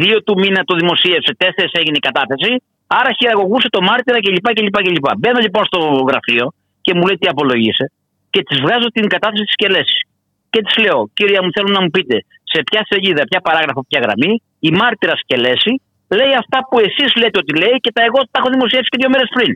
δύο 0.01 0.17
του 0.25 0.33
μήνα 0.41 0.61
το 0.69 0.73
δημοσίευσε, 0.81 1.31
τέσσερις 1.43 1.73
έγινε 1.79 1.97
η 2.01 2.05
κατάθεση, 2.09 2.51
άρα 2.99 3.09
χειραγωγούσε 3.17 3.69
το 3.75 3.81
μάρτυρα 3.89 4.19
κλπ. 4.25 4.47
κλπ, 4.57 4.77
κλπ. 4.87 5.07
Μπαίνω 5.19 5.39
λοιπόν 5.45 5.63
στο 5.69 5.79
γραφείο 6.09 6.45
και 6.81 6.91
μου 6.95 7.03
λέει 7.07 7.17
τι 7.21 7.27
απολογείσαι 7.33 7.85
και 8.33 8.41
της 8.47 8.57
βγάζω 8.63 8.87
την 8.95 9.05
κατάθεση 9.13 9.43
της 9.49 9.55
Κελέσης. 9.61 10.01
Και 10.49 10.61
της 10.65 10.75
λέω, 10.83 10.99
κυρία 11.13 11.41
μου, 11.43 11.51
θέλω 11.55 11.69
να 11.77 11.81
μου 11.83 11.89
πείτε 11.95 12.17
σε 12.51 12.59
ποια 12.67 12.81
σελίδα, 12.89 13.23
ποια 13.29 13.39
παράγραφο, 13.47 13.81
ποια 13.89 13.99
γραμμή 14.05 14.33
η 14.59 14.69
μάρτυρας 14.79 15.19
Κελέση 15.29 15.73
λέει 16.17 16.33
αυτά 16.41 16.57
που 16.67 16.75
εσείς 16.87 17.11
λέτε 17.21 17.37
ότι 17.43 17.53
λέει 17.61 17.75
και 17.83 17.91
τα 17.95 18.01
εγώ 18.07 18.19
τα 18.31 18.37
έχω 18.39 18.49
δημοσιεύσει 18.55 18.89
και 18.93 18.99
δύο 19.01 19.09
μέρες 19.13 19.29
πριν 19.35 19.51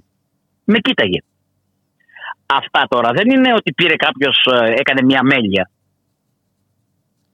με 0.67 0.79
κοίταγε. 0.79 1.19
Αυτά 2.45 2.85
τώρα 2.89 3.09
δεν 3.17 3.29
είναι 3.29 3.53
ότι 3.53 3.73
πήρε 3.73 3.95
κάποιος, 3.95 4.47
ε, 4.51 4.73
έκανε 4.81 5.01
μια 5.03 5.23
μέλια. 5.23 5.69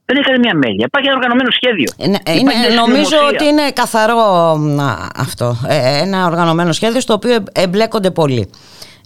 Δεν 0.04 0.16
έκανε 0.16 0.38
μια 0.38 0.54
μέλια. 0.54 0.84
Υπάρχει 0.86 1.08
ένα 1.08 1.16
οργανωμένο 1.16 1.50
σχέδιο. 1.50 1.88
Ε, 2.24 2.32
είναι, 2.38 2.52
νομίζω 2.74 3.16
ότι 3.32 3.44
είναι 3.44 3.70
καθαρό 3.70 4.22
αυτό. 5.16 5.56
Ε, 5.68 6.00
ένα 6.00 6.26
οργανωμένο 6.26 6.72
σχέδιο 6.72 7.00
στο 7.00 7.12
οποίο 7.12 7.44
εμπλέκονται 7.52 8.10
πολύ. 8.10 8.50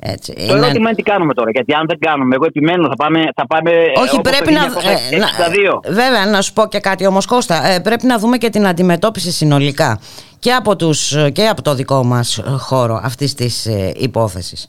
Έτσι, 0.02 0.32
το 0.32 0.42
είναι... 0.42 0.52
ερώτημα 0.52 0.88
είναι 0.88 0.94
τι 0.94 1.02
κάνουμε 1.02 1.35
τώρα. 1.35 1.50
Γιατί 1.50 1.75
αν 1.75 1.85
δεν 1.87 1.99
κάνουμε, 1.99 2.35
εγώ 2.35 2.44
επιμένω, 2.44 2.88
θα 2.88 2.94
πάμε. 2.94 3.25
Θα 3.35 3.47
πάμε 3.47 3.70
Όχι, 3.97 4.20
πρέπει 4.20 4.52
να. 4.52 4.64
Ε, 4.64 5.92
βέβαια, 5.92 6.26
να 6.26 6.40
σου 6.42 6.52
πω 6.52 6.66
και 6.66 6.80
κάτι 6.80 7.06
όμως, 7.06 7.26
Κώστα. 7.26 7.80
πρέπει 7.82 8.06
να 8.06 8.18
δούμε 8.18 8.37
και 8.37 8.50
την 8.50 8.66
αντιμετώπιση 8.66 9.30
συνολικά 9.30 10.00
και 10.38 10.52
από, 10.52 10.76
τους, 10.76 11.16
και 11.33 11.49
από 11.49 11.62
το 11.62 11.75
δικό 11.75 12.04
μας 12.04 12.42
χώρο 12.59 13.00
αυτής 13.02 13.35
της 13.35 13.66
ε, 13.66 13.92
υπόθεσης. 13.97 14.68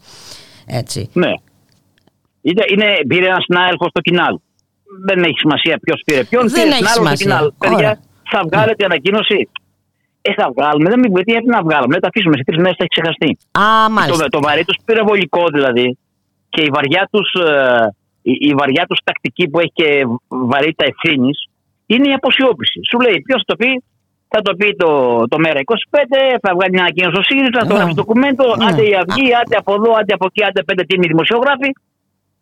Έτσι. 0.66 1.10
Ναι. 1.14 1.32
Είναι, 2.42 2.64
είναι, 2.72 2.86
πήρε 3.08 3.26
ένας 3.26 3.44
συνάδελφος 3.44 3.88
στο 3.90 4.02
κοινάλ. 4.02 4.40
Δεν 5.06 5.24
έχει 5.24 5.38
σημασία 5.38 5.80
ποιος 5.82 6.02
πήρε 6.06 6.24
ποιον. 6.24 6.50
Δεν 6.50 6.64
πήρε 6.64 6.76
έχει 6.76 6.88
σημασία. 6.88 7.52
Παιδιά, 7.58 8.00
θα 8.32 8.42
βγάλετε 8.52 8.86
ανακοίνωση. 8.86 9.50
Ε, 10.22 10.34
θα 10.34 10.52
βγάλουμε. 10.56 10.90
Δεν 10.90 11.00
μην 11.00 11.12
γιατί 11.26 11.46
να 11.46 11.62
βγάλουμε. 11.64 11.94
Δεν 11.94 12.02
τα 12.02 12.08
αφήσουμε 12.08 12.36
σε 12.38 12.44
τρεις 12.44 12.58
μέρες, 12.58 12.76
θα 12.78 12.84
έχει 12.84 12.94
ξεχαστεί. 13.00 13.38
Α, 13.66 13.90
μάλιστα. 13.90 14.24
Το, 14.24 14.30
το 14.30 14.40
βαρύ 14.42 14.66
τους 14.66 14.78
πυροβολικό 14.86 15.44
δηλαδή 15.54 15.98
και 16.50 16.62
η 16.62 16.70
βαριά 16.74 17.08
τους 17.12 17.34
ε, 17.34 17.94
η, 18.22 18.34
η 18.50 18.54
βαριά 18.54 18.86
τους 18.90 19.00
τακτική 19.04 19.50
που 19.50 19.60
έχει 19.60 19.72
και 19.74 20.06
βαρύτητα 20.28 20.86
ευθύνης 20.86 21.50
είναι 21.86 22.10
η 22.10 22.14
αποσιώπηση. 22.14 22.80
Σου 22.90 23.00
λέει 23.00 23.22
ποιος 23.26 23.42
το 23.46 23.56
πει, 23.56 23.84
θα 24.32 24.40
το 24.42 24.52
πει 24.60 24.76
το, 24.82 24.90
το 25.32 25.38
ΜΕΡΑ25, 25.44 25.96
θα 26.44 26.50
βγάλει 26.56 26.72
μια 26.76 26.84
ανακοίνωση 26.86 27.14
στο 27.16 27.24
ΣΥΡΙΖΑ, 27.30 27.62
θα 27.68 27.74
γράψει 27.76 27.96
το 27.96 28.02
ντοκουμέντο, 28.02 28.48
ναι. 28.56 28.66
άντε 28.66 28.84
η 28.92 28.94
Αυγή, 29.02 29.28
άντε 29.42 29.56
από 29.62 29.72
εδώ, 29.78 29.90
άντε 30.00 30.14
από 30.18 30.26
εκεί, 30.30 30.42
άντε 30.48 30.62
πέντε 30.64 30.84
τίμοι 30.84 31.08
δημοσιογράφοι. 31.14 31.70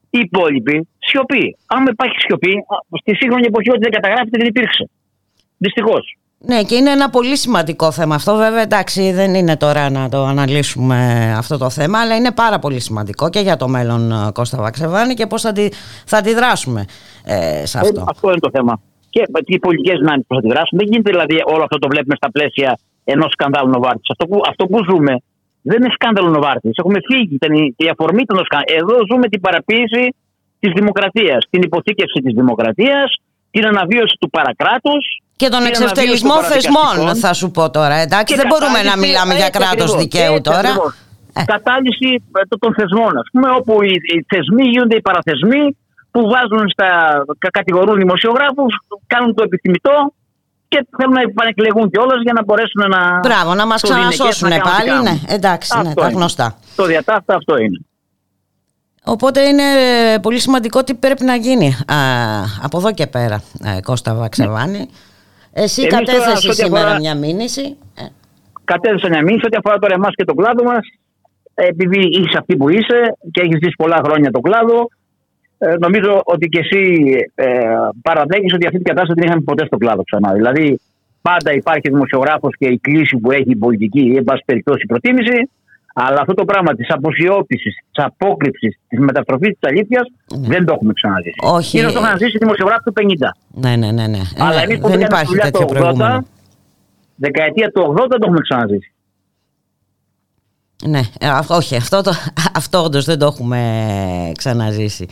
Οι 0.10 0.20
υπόλοιποι 0.27 0.88
σιωπή. 1.08 1.58
Αν 1.75 1.86
υπάρχει 1.86 2.17
σιωπή, 2.25 2.53
στη 3.01 3.15
σύγχρονη 3.15 3.46
εποχή 3.51 3.70
ότι 3.70 3.79
δεν 3.79 3.91
καταγράφεται 3.91 4.38
δεν 4.38 4.48
υπήρξε. 4.48 4.89
Δυστυχώς. 5.58 6.17
Ναι, 6.39 6.63
και 6.63 6.75
είναι 6.75 6.89
ένα 6.89 7.10
πολύ 7.10 7.38
σημαντικό 7.38 7.91
θέμα 7.91 8.15
αυτό. 8.15 8.36
Βέβαια, 8.36 8.62
εντάξει, 8.62 9.12
δεν 9.12 9.34
είναι 9.34 9.58
τώρα 9.58 9.89
να 9.89 10.10
το 10.10 10.24
αναλύσουμε 10.24 11.34
αυτό 11.38 11.58
το 11.58 11.70
θέμα, 11.70 12.00
αλλά 12.00 12.15
είναι 12.15 12.32
πάρα 12.32 12.60
πολύ 12.60 12.79
σημαντικό 12.79 13.29
και 13.29 13.39
για 13.39 13.58
το 13.58 13.67
μέλλον 13.67 14.12
ε, 14.12 14.32
Κώστα 14.34 14.58
Βαξεβάνη 14.58 15.13
και 15.13 15.27
πώς 15.27 15.41
θα, 15.41 15.53
θα 16.06 16.17
αντιδράσουμε 16.17 16.86
ε, 17.24 17.65
σε 17.65 17.79
αυτό. 17.79 18.00
Ε, 18.00 18.03
αυτό 18.08 18.29
είναι 18.29 18.39
το 18.39 18.50
θέμα 18.53 18.82
και 19.10 19.22
οι 19.46 19.60
πολιτικές 19.60 19.98
δυνάμει 20.02 20.22
που 20.28 20.36
θα 20.36 20.42
τη 20.42 20.48
δράσουν. 20.54 20.78
Δεν 20.80 20.88
γίνεται 20.90 21.10
δηλαδή 21.14 21.38
όλο 21.54 21.64
αυτό 21.68 21.78
το 21.84 21.88
βλέπουμε 21.94 22.16
στα 22.22 22.30
πλαίσια 22.32 22.70
ενός 23.14 23.32
σκανδάλου 23.32 23.70
Νοβάρτης. 23.76 24.10
Αυτό, 24.14 24.26
που, 24.30 24.38
αυτό 24.52 24.64
που 24.66 24.78
ζούμε 24.90 25.14
δεν 25.70 25.78
είναι 25.82 25.92
σκάνδαλο 25.98 26.30
Νοβάρτης. 26.30 26.76
Έχουμε 26.82 27.00
φύγει. 27.10 27.36
Ήταν 27.40 27.52
η, 27.84 27.88
αφορμή 27.94 28.24
των 28.26 28.36
σκανδάλων. 28.48 28.76
Εδώ 28.82 28.96
ζούμε 29.10 29.26
την 29.34 29.42
παραποίηση 29.42 30.04
της 30.60 30.72
δημοκρατίας, 30.80 31.40
την 31.50 31.62
υποθήκευση 31.62 32.20
της 32.26 32.34
δημοκρατίας, 32.40 33.08
την 33.52 33.66
αναβίωση 33.66 34.16
του 34.20 34.30
παρακράτους. 34.30 35.04
Και 35.36 35.50
τον 35.50 35.64
εξευτελισμό 35.66 36.38
θεσμών, 36.52 37.16
θα 37.16 37.34
σου 37.34 37.52
πω 37.52 37.70
τώρα. 37.70 37.96
Εντάξει, 37.96 38.36
δεν 38.36 38.48
μπορούμε 38.50 38.80
να 38.90 38.98
μιλάμε 38.98 39.34
για 39.42 39.50
κράτος 39.50 39.96
δικαίου 39.96 40.42
τώρα. 40.42 40.72
Ε. 41.40 41.44
Κατάλυση 41.46 42.10
των 42.60 42.74
θεσμών, 42.78 43.18
ας 43.18 43.28
πούμε, 43.32 43.48
όπου 43.60 43.84
οι, 43.84 43.94
οι 44.14 44.26
θεσμοί 44.36 44.64
γίνονται 44.74 44.96
οι 44.96 45.02
παραθεσμοί 45.02 45.78
που 46.17 46.29
βάζουν 46.29 46.69
στα. 46.69 46.89
κατηγορούν 47.51 47.95
δημοσιογράφους, 47.97 48.74
κάνουν 49.07 49.33
το 49.33 49.43
επιθυμητό 49.43 50.13
και 50.67 50.88
θέλουν 50.97 51.13
να 51.13 51.21
επανεκλεγούν 51.21 51.89
κιόλας 51.89 52.21
για 52.21 52.33
να 52.33 52.43
μπορέσουν 52.43 52.89
να. 52.89 53.19
Μπράβο, 53.19 53.53
να 53.53 53.65
μας 53.65 53.81
ξανασώσουν 53.81 54.50
πάλι. 54.50 55.01
Ναι, 55.03 55.36
εντάξει, 55.36 55.81
ναι, 55.81 55.93
τα 55.93 56.09
γνωστά. 56.09 56.57
Το 56.75 56.86
διατάφτα 56.86 57.36
αυτό 57.36 57.57
είναι. 57.57 57.79
Οπότε 59.03 59.41
είναι 59.41 59.63
πολύ 60.21 60.39
σημαντικό 60.39 60.83
τι 60.83 60.93
πρέπει 60.93 61.24
να 61.24 61.36
γίνει 61.36 61.67
α, 61.67 61.95
από 62.62 62.77
εδώ 62.77 62.93
και 62.93 63.07
πέρα, 63.07 63.36
α, 63.36 63.81
Κώστα 63.83 64.13
Βαξεβάνη. 64.13 64.77
Ναι. 64.77 64.86
Εσύ 65.53 65.88
κατέθεσες 65.88 66.55
σήμερα 66.55 66.86
αφορά... 66.86 67.00
μια 67.00 67.15
μήνυση. 67.15 67.77
Ε. 67.95 68.03
Κατέθεσα 68.63 69.09
μια 69.09 69.21
μήνυση 69.21 69.45
ό,τι 69.45 69.57
αφορά 69.57 69.77
τώρα 69.77 69.93
εμάς 69.93 70.12
και 70.15 70.24
τον 70.24 70.36
κλάδο 70.36 70.63
μας. 70.63 70.79
Επειδή 71.53 72.00
είσαι 72.00 72.38
αυτή 72.39 72.57
που 72.57 72.69
είσαι 72.69 73.17
και 73.31 73.41
έχεις 73.41 73.57
ζήσει 73.62 73.75
πολλά 73.77 74.00
χρόνια 74.05 74.31
τον 74.31 74.41
κλάδο, 74.41 74.88
ε, 75.58 75.76
νομίζω 75.80 76.22
ότι 76.24 76.48
και 76.48 76.60
εσύ 76.60 77.06
ε, 77.36 77.48
παραδέχεις 78.02 78.54
ότι 78.54 78.66
αυτή 78.66 78.78
την 78.78 78.88
κατάσταση 78.88 79.20
δεν 79.20 79.28
είχαμε 79.28 79.42
ποτέ 79.42 79.66
στο 79.66 79.78
κλάδο 79.78 80.04
ξανά. 80.04 80.34
Δηλαδή, 80.34 80.80
πάντα 81.22 81.54
υπάρχει 81.54 81.90
δημοσιογράφος 81.90 82.56
και 82.58 82.68
η 82.68 82.78
κλίση 82.78 83.18
που 83.18 83.32
έχει 83.32 83.50
η 83.50 83.56
πολιτική 83.56 84.04
ή, 84.12 84.16
εν 84.18 84.24
πάση 84.24 84.44
περιπτώσει, 84.46 84.82
η 84.84 84.86
προτίμηση. 84.86 85.50
Αλλά 86.00 86.20
αυτό 86.22 86.34
το 86.34 86.46
πράγμα 86.46 86.74
της 86.74 86.90
αποσιώπησης, 86.90 87.76
της 87.92 88.04
απόκρυψης, 88.04 88.80
της 88.88 89.00
μεταστροφής 89.00 89.58
της 89.60 89.70
αλήθειας 89.70 90.06
ναι. 90.40 90.48
δεν 90.48 90.66
το 90.66 90.74
έχουμε 90.74 90.94
ξαναζήσει. 90.94 91.36
Όχι. 91.42 91.80
Είναι 91.80 91.92
το 91.92 92.00
είχαν 92.00 92.18
ζήσει 92.18 92.38
δημοσιογράφοι 92.38 92.84
του 92.84 92.94
50. 92.96 93.04
Ναι, 93.48 93.76
ναι, 93.76 93.92
ναι. 93.92 94.08
ναι. 94.08 94.22
Αλλά 94.38 94.62
εμείς 94.62 94.80
που 94.80 94.88
δεν 94.88 95.00
υπάρχει 95.00 95.36
τέτοιο 95.36 95.66
προηγούμενο. 95.66 96.26
Δεκαετία 97.16 97.72
του 97.72 97.96
80 97.98 98.08
το 98.10 98.18
έχουμε 98.22 98.40
ξαναζήσει. 98.40 98.92
Ναι, 100.86 101.01
ε, 101.19 101.27
όχι, 101.48 101.75
αυτό, 101.75 102.01
το, 102.01 102.13
αυτό 102.53 102.84
όντως 102.84 103.05
δεν 103.05 103.19
το 103.19 103.25
έχουμε 103.25 104.31
ξαναζήσει. 104.38 105.05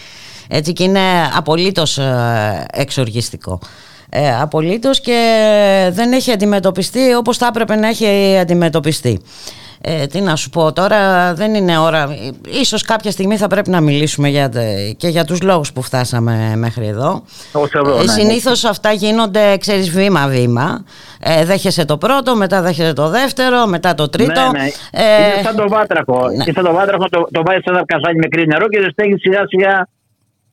Έτσι 0.47 0.73
και 0.73 0.83
είναι 0.83 0.99
απολύτως 1.35 1.97
ε, 1.97 2.65
εξοργιστικό. 2.71 3.59
Ε, 4.09 4.39
απολύτως 4.39 5.01
και 5.01 5.89
δεν 5.93 6.11
έχει 6.11 6.31
αντιμετωπιστεί 6.31 7.13
όπως 7.13 7.37
θα 7.37 7.45
έπρεπε 7.47 7.75
να 7.75 7.87
έχει 7.87 8.37
αντιμετωπιστεί. 8.37 9.21
Ε, 9.87 10.05
τι 10.05 10.21
να 10.21 10.35
σου 10.35 10.49
πω 10.49 10.73
τώρα, 10.73 11.33
δεν 11.33 11.53
είναι 11.53 11.77
ώρα. 11.77 12.07
Ίσως 12.61 12.81
κάποια 12.81 13.11
στιγμή 13.11 13.37
θα 13.37 13.47
πρέπει 13.47 13.69
να 13.69 13.81
μιλήσουμε 13.81 14.29
για, 14.29 14.49
και 14.97 15.07
για 15.07 15.25
τους 15.25 15.41
λόγους 15.41 15.73
που 15.73 15.81
φτάσαμε 15.81 16.53
μέχρι 16.55 16.87
εδώ. 16.87 17.23
εδώ 17.73 18.01
ε, 18.01 18.07
συνήθως 18.07 18.63
αυτά 18.63 18.91
γίνονται, 18.91 19.57
ξέρεις, 19.57 19.89
βήμα-βήμα. 19.89 20.85
Ε, 21.19 21.45
δέχεσαι 21.45 21.85
το 21.85 21.97
πρώτο, 21.97 22.35
μετά 22.35 22.61
δέχεσαι 22.61 22.93
το 22.93 23.09
δεύτερο, 23.09 23.65
μετά 23.67 23.93
το 23.95 24.09
τρίτο. 24.09 24.41
Ναι, 24.41 24.59
ναι. 24.59 24.67
Ε, 24.91 25.33
είναι 25.33 25.43
σαν 25.43 25.55
το 25.55 25.67
βάτραχο. 25.67 26.29
Ναι. 26.29 26.53
σαν 26.53 26.63
το 26.63 26.73
βάτραχο 26.73 27.05
το, 27.09 27.27
το 27.31 27.41
βάζεις 27.45 27.63
σε 27.63 27.69
ένα 27.73 27.85
καζάνι 27.85 28.17
με 28.17 28.27
κρύο 28.27 28.45
νερό 28.45 28.67
και 28.67 28.79
δεν 28.79 28.91
στέγεις 28.91 29.19
σιγά 29.21 29.41
σιγά 29.47 29.87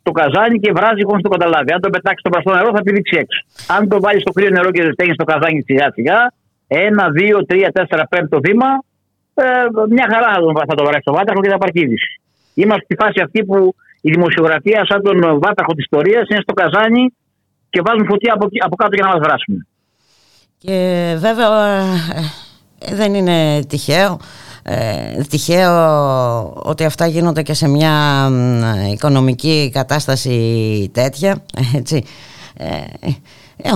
το 0.02 0.10
καζάνι 0.10 0.58
και 0.58 0.72
βράζει 0.72 1.02
χωρίς 1.04 1.22
το 1.22 1.28
καταλάβει. 1.28 1.72
Αν 1.72 1.80
το 1.80 1.90
πετάξεις 1.90 2.20
στο 2.20 2.30
πραστό 2.30 2.50
νερό 2.54 2.70
θα 2.76 2.82
πηδήξει 2.82 3.16
έξω. 3.22 3.40
Αν 3.76 3.88
το 3.88 4.00
βάλεις 4.00 4.20
στο 4.20 4.32
κρύο 4.32 4.50
νερό 4.50 4.70
και 4.70 4.82
δεν 4.82 4.92
στέγεις 4.92 5.14
στο 5.14 5.24
καζάνι 5.24 5.62
σιγά 5.62 5.86
σιγά, 5.92 6.32
ένα, 6.66 7.04
δύο, 7.10 7.46
τρία, 7.46 7.70
τέσσερα, 7.72 8.06
πέμπτο 8.06 8.38
βήμα, 8.40 8.70
ε, 9.34 9.44
μια 9.88 10.06
χαρά 10.12 10.28
θα, 10.34 10.40
τον, 10.40 10.54
θα 10.68 10.74
το 10.74 10.84
βρει 10.84 11.00
στο 11.00 11.12
βάτραχο 11.12 11.40
και 11.40 11.48
θα 11.48 11.58
παρκίδει. 11.58 11.96
Είμαστε 12.54 12.84
στη 12.84 12.94
φάση 12.94 13.20
αυτή 13.20 13.44
που 13.44 13.74
η 14.00 14.10
δημοσιογραφία, 14.10 14.84
σαν 14.88 15.02
τον 15.02 15.18
βάτραχο 15.20 15.72
της 15.74 15.84
ιστορίας, 15.84 16.28
είναι 16.28 16.40
στο 16.42 16.52
καζάνι 16.52 17.14
και 17.70 17.80
βάζουν 17.84 18.06
φωτιά 18.06 18.32
από, 18.34 18.46
από 18.64 18.76
κάτω 18.76 18.94
για 18.94 19.04
να 19.04 19.10
μας 19.12 19.20
βράσουν. 19.24 19.66
Και 20.58 20.76
βέβαια 21.18 21.48
ε, 22.78 22.94
δεν 22.94 23.14
είναι 23.14 23.64
τυχαίο. 23.68 24.20
Ε, 24.64 25.22
τυχαίο 25.28 25.72
ότι 26.62 26.84
αυτά 26.84 27.06
γίνονται 27.06 27.42
και 27.42 27.54
σε 27.54 27.68
μια 27.68 28.28
οικονομική 28.92 29.70
κατάσταση 29.72 30.90
τέτοια 30.94 31.42
έτσι. 31.74 32.04
Ε, 32.56 32.66
ε, 33.00 33.10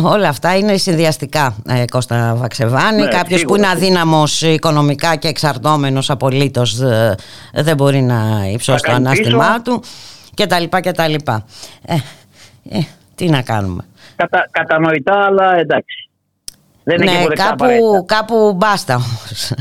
όλα 0.02 0.28
αυτά 0.28 0.57
είναι 0.57 0.76
συνδυαστικά, 0.76 1.57
ε, 1.69 1.85
Κώστα 1.90 2.35
Βαξεβάνη. 2.37 3.02
Ναι, 3.02 3.09
Κάποιος 3.09 3.43
που 3.43 3.57
είναι 3.57 3.69
αδύναμος 3.69 4.43
οικονομικά 4.43 5.16
και 5.16 5.28
εξαρτώμενος 5.28 6.11
απολύτως 6.11 6.81
ε, 6.81 7.14
δεν 7.52 7.76
μπορεί 7.76 8.02
να 8.02 8.49
υψώσει 8.52 8.83
το 8.83 8.93
ανάστημά 8.93 9.62
του 9.62 9.83
κτλ. 10.35 10.64
κτλ. 10.81 11.14
Ε, 11.85 11.95
ε, 12.69 12.78
τι 13.14 13.28
να 13.28 13.43
κάνουμε. 13.43 13.83
Κατα, 14.16 14.49
κατανοητά, 14.50 15.25
αλλά 15.25 15.57
εντάξει. 15.59 16.09
Δεν 16.88 16.99
ναι, 16.99 17.11
είναι 17.11 17.35
κάπου, 17.35 18.05
κάπου 18.07 18.52
μπάστα 18.57 18.95
όμως. 18.95 19.52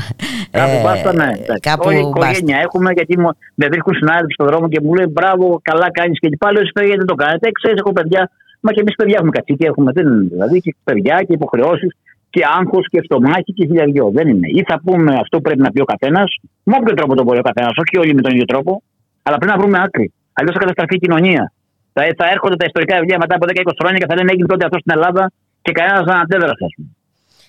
Κάπου 0.50 0.80
μπάστα, 0.82 1.12
ναι. 1.12 1.30
Κάπου 1.60 1.84
Όλη 1.86 1.96
η 1.96 2.00
οικογένεια 2.00 2.58
έχουμε, 2.58 2.92
γιατί 2.92 3.18
με 3.54 3.66
βρίσκουν 3.66 3.94
συνάδελφοι 3.94 4.32
στον 4.32 4.46
δρόμο 4.46 4.68
και 4.68 4.80
μου 4.82 4.94
λέει 4.94 5.06
μπράβο, 5.10 5.60
καλά 5.62 5.90
κάνεις 5.90 6.18
και 6.18 6.28
λοιπά. 6.28 6.52
Λέω 6.52 6.62
εσύ 6.62 6.72
γιατί 6.74 6.96
δεν 6.96 7.06
το 7.06 7.14
κάνετε; 7.14 7.50
Ξέρεις, 7.52 7.78
έχω 7.78 7.92
παιδιά 7.92 8.30
Μα 8.60 8.70
και 8.72 8.80
εμείς 8.80 8.94
παιδιά 8.94 9.14
έχουμε 9.18 9.30
κατσίκια, 9.30 9.68
έχουμε 9.68 9.92
δεν 9.92 10.06
είναι, 10.06 10.28
δηλαδή 10.34 10.60
και 10.60 10.74
παιδιά 10.84 11.22
και 11.26 11.32
υποχρεώσεις 11.32 11.90
και 12.30 12.42
άγχος 12.58 12.86
και 12.90 13.00
στομάχι 13.04 13.52
και 13.56 13.66
χιλιαριό. 13.66 14.10
Δεν 14.14 14.28
είναι. 14.28 14.48
Ή 14.58 14.62
θα 14.68 14.80
πούμε 14.84 15.14
αυτό 15.14 15.40
πρέπει 15.40 15.60
να 15.60 15.70
πει 15.72 15.80
ο 15.80 15.84
καθένας, 15.84 16.28
με 16.62 16.74
όποιο 16.80 16.94
τρόπο 16.94 17.14
το 17.14 17.22
μπορεί 17.24 17.38
ο 17.38 17.46
καθένας, 17.50 17.72
όχι 17.82 17.94
όλοι 18.02 18.14
με 18.14 18.22
τον 18.22 18.32
ίδιο 18.32 18.44
τρόπο, 18.44 18.82
αλλά 19.22 19.36
πρέπει 19.36 19.52
να 19.54 19.58
βρούμε 19.60 19.78
άκρη. 19.84 20.12
Αλλιώς 20.32 20.54
θα 20.54 20.60
καταστραφεί 20.60 20.94
η 20.94 20.98
κοινωνία. 20.98 21.52
Θα, 21.92 22.02
θα 22.16 22.26
έρχονται 22.34 22.56
τα 22.56 22.64
ιστορικά 22.64 22.98
βιβλία 22.98 23.18
μετά 23.18 23.34
από 23.34 23.46
10-20 23.48 23.72
χρόνια 23.80 23.98
και 23.98 24.06
θα 24.08 24.14
λένε 24.14 24.30
έγινε 24.32 24.46
τότε 24.46 24.64
αυτό 24.64 24.78
στην 24.78 24.92
Ελλάδα 24.96 25.32
και 25.62 25.72
κανένας 25.72 26.04
δεν 26.04 26.16
αντέδρασε, 26.16 26.64
ας 26.68 26.74
πούμε. 26.76 26.90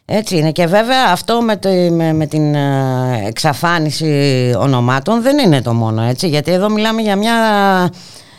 Έτσι 0.09 0.37
είναι 0.37 0.51
και 0.51 0.65
βέβαια 0.65 1.03
αυτό 1.11 1.41
με, 1.41 1.57
το, 1.57 1.69
με, 1.69 2.13
με, 2.13 2.25
την 2.25 2.55
ε, 2.55 3.27
εξαφάνιση 3.27 4.11
ονομάτων 4.59 5.21
δεν 5.21 5.37
είναι 5.37 5.61
το 5.61 5.73
μόνο 5.73 6.01
έτσι 6.01 6.27
γιατί 6.27 6.51
εδώ 6.51 6.69
μιλάμε 6.69 7.01
για 7.01 7.15
μια 7.15 7.35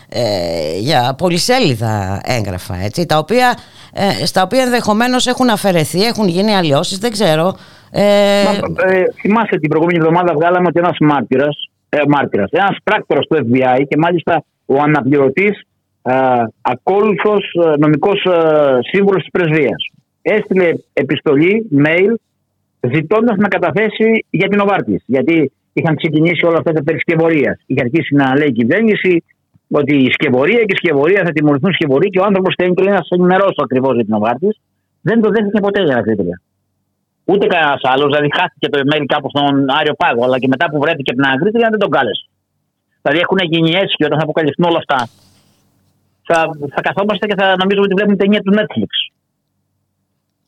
ε, 0.08 0.78
για 0.78 1.14
πολυσέλιδα 1.18 2.20
έγγραφα 2.24 2.74
έτσι, 2.84 3.06
τα 3.06 3.18
οποία, 3.18 3.58
ε, 3.92 4.26
στα 4.26 4.42
οποία 4.42 4.62
ενδεχομένως 4.62 5.26
έχουν 5.26 5.48
αφαιρεθεί, 5.48 6.02
έχουν 6.02 6.28
γίνει 6.28 6.54
αλλοιώσεις, 6.54 6.98
δεν 6.98 7.10
ξέρω. 7.10 7.56
Ε... 7.90 8.44
Μα, 8.44 8.86
ε, 8.86 9.04
θυμάσαι 9.20 9.56
την 9.58 9.68
προηγούμενη 9.68 9.98
εβδομάδα 9.98 10.34
βγάλαμε 10.34 10.66
ότι 10.66 10.78
ένας 10.78 10.96
μάρτυρας, 11.00 11.70
ε, 11.88 11.98
μάρτυρας 12.08 12.50
ένας 12.50 12.76
πράκτορας 12.84 13.26
του 13.26 13.36
FBI 13.36 13.82
και 13.88 13.96
μάλιστα 13.96 14.44
ο 14.66 14.80
αναπληρωτής 14.82 15.62
ε, 16.02 16.14
ακόλουθος 16.60 17.52
ε, 17.64 17.76
νομικός 17.78 18.24
ε, 18.24 18.78
σύμβουλος 18.80 19.22
της 19.22 19.30
πρεσβείας. 19.30 19.90
Έστειλε 20.22 20.72
επιστολή, 20.92 21.68
mail, 21.84 22.14
ζητώντας 22.94 23.36
να 23.36 23.48
καταθέσει 23.48 24.26
για 24.30 24.48
την 24.48 24.60
Οβάρτης. 24.60 25.02
Γιατί 25.06 25.52
είχαν 25.72 25.96
ξεκινήσει 25.96 26.46
όλα 26.46 26.58
αυτά 26.58 26.72
τα 26.72 26.82
περισκευωρία. 26.82 27.58
Είχε 27.66 27.80
αρχίσει 27.80 28.14
να 28.14 28.36
λέει 28.36 28.48
η 28.48 28.52
κυβέρνηση, 28.52 29.24
ότι 29.70 29.96
η 29.96 30.10
σκευωρία 30.10 30.58
και 30.58 30.74
η 30.76 30.80
σκευωρία 30.82 31.22
θα 31.24 31.32
τιμωρηθούν 31.32 31.72
σκευωρία 31.72 32.08
και 32.08 32.20
ο 32.20 32.24
άνθρωπος 32.24 32.54
θέλει 32.56 32.74
και 32.74 32.90
να 32.90 33.02
σα 33.04 33.14
ενημερώσω 33.14 33.60
ακριβώς 33.62 33.94
για 33.94 34.04
την 34.04 34.14
Οβάρτη. 34.14 34.48
Δεν 35.00 35.20
το 35.20 35.28
δέχτηκε 35.28 35.60
ποτέ 35.60 35.82
για 35.82 35.96
ακρίβεια. 35.96 36.40
Ούτε 37.24 37.46
κανένας 37.46 37.80
άλλος, 37.82 38.06
δηλαδή 38.06 38.28
χάθηκε 38.38 38.68
το 38.68 38.78
email 38.84 39.04
κάπου 39.06 39.28
στον 39.28 39.70
Άριο 39.78 39.94
Πάγο, 39.94 40.24
αλλά 40.24 40.38
και 40.38 40.48
μετά 40.48 40.70
που 40.70 40.78
βρέθηκε 40.78 41.12
την 41.14 41.24
Αγκρίτρια 41.24 41.68
δεν 41.70 41.78
τον 41.78 41.90
κάλεσε. 41.90 42.24
Δηλαδή 43.02 43.18
έχουν 43.24 43.38
γίνει 43.52 43.70
έτσι 43.70 43.94
και 43.96 44.04
όταν 44.04 44.18
θα 44.18 44.24
αποκαλυφθούν 44.24 44.64
όλα 44.70 44.80
αυτά, 44.84 45.08
θα, 46.28 46.38
θα 46.74 46.80
καθόμαστε 46.80 47.26
και 47.26 47.34
θα 47.40 47.46
νομίζουμε 47.60 47.86
ότι 47.88 47.94
βλέπουμε 47.94 48.16
ταινία 48.16 48.40
του 48.40 48.52
Netflix. 48.58 48.90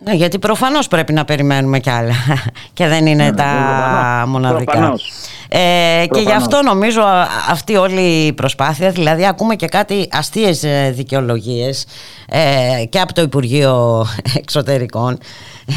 Ναι, 0.04 0.12
γιατί 0.12 0.38
προφανώς 0.38 0.88
πρέπει 0.88 1.12
να 1.12 1.24
περιμένουμε 1.24 1.78
κι 1.78 1.90
άλλα 1.90 2.14
και 2.72 2.86
δεν 2.86 3.06
είναι 3.06 3.24
ναι, 3.24 3.32
τα 3.32 3.44
προφανώς. 3.44 4.28
μοναδικά. 4.28 4.72
Προφανώς. 4.72 5.10
Ε, 5.52 6.06
και 6.10 6.20
γι' 6.20 6.32
αυτό 6.32 6.62
νομίζω 6.62 7.02
αυτή 7.50 7.76
όλη 7.76 8.00
η 8.00 8.32
προσπάθεια, 8.32 8.90
δηλαδή 8.90 9.26
ακούμε 9.26 9.54
και 9.54 9.66
κάτι 9.66 10.08
αστείες 10.10 10.64
ε, 10.64 10.90
δικαιολογίες 10.90 11.86
ε, 12.28 12.84
και 12.84 13.00
από 13.00 13.12
το 13.12 13.22
Υπουργείο 13.22 14.04
Εξωτερικών 14.40 15.18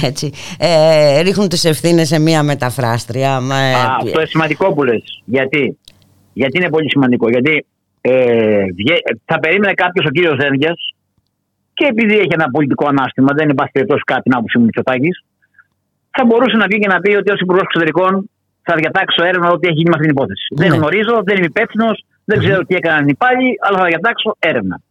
έτσι, 0.03 0.31
ε, 0.59 1.21
ρίχνουν 1.21 1.49
τις 1.49 1.65
ευθύνες 1.65 2.07
σε 2.07 2.19
μία 2.19 2.43
μεταφράστρια. 2.43 3.35
Α, 3.35 3.41
αυτό 3.97 4.19
είναι 4.19 4.25
σημαντικό 4.25 4.73
που 4.73 4.83
λες. 4.83 5.21
Γιατί, 5.25 5.77
Γιατί 6.33 6.57
είναι 6.57 6.69
πολύ 6.69 6.89
σημαντικό. 6.89 7.29
Γιατί 7.29 7.65
ε, 8.01 8.63
θα 9.25 9.39
περίμενε 9.39 9.73
κάποιος 9.73 10.05
ο 10.05 10.09
κύριος 10.09 10.37
Ζένδιας 10.41 10.93
και 11.73 11.85
επειδή 11.85 12.15
έχει 12.17 12.33
ένα 12.39 12.47
πολιτικό 12.51 12.87
ανάστημα, 12.87 13.33
δεν 13.33 13.49
υπάρχει 13.49 13.71
περιπτώσει 13.71 14.03
κάτι 14.05 14.29
να 14.29 14.37
άποψη 14.37 14.57
μου 14.59 14.67
θα 16.17 16.25
μπορούσε 16.25 16.57
να 16.57 16.65
βγει 16.69 16.79
και 16.79 16.91
να 16.93 16.99
πει 16.99 17.11
ότι 17.15 17.31
ως 17.31 17.39
Υπουργός 17.39 17.63
Εξωτερικών 17.63 18.29
θα 18.61 18.75
διατάξω 18.75 19.23
έρευνα 19.23 19.49
ό,τι 19.49 19.67
έχει 19.67 19.77
γίνει 19.79 19.89
με 19.89 19.95
αυτή 19.95 20.07
την 20.07 20.15
υπόθεση. 20.17 20.47
Δεν 20.55 20.69
ναι. 20.69 20.75
γνωρίζω, 20.75 21.15
δεν 21.27 21.35
είμαι 21.37 21.45
υπεύθυνος, 21.45 22.05
δεν 22.25 22.39
ξέρω 22.39 22.59
τι 22.67 22.75
έκαναν 22.75 23.07
οι 23.07 23.15
πάλι, 23.15 23.47
αλλά 23.65 23.77
θα 23.77 23.85
διατάξω 23.85 24.35
έρευνα. 24.39 24.81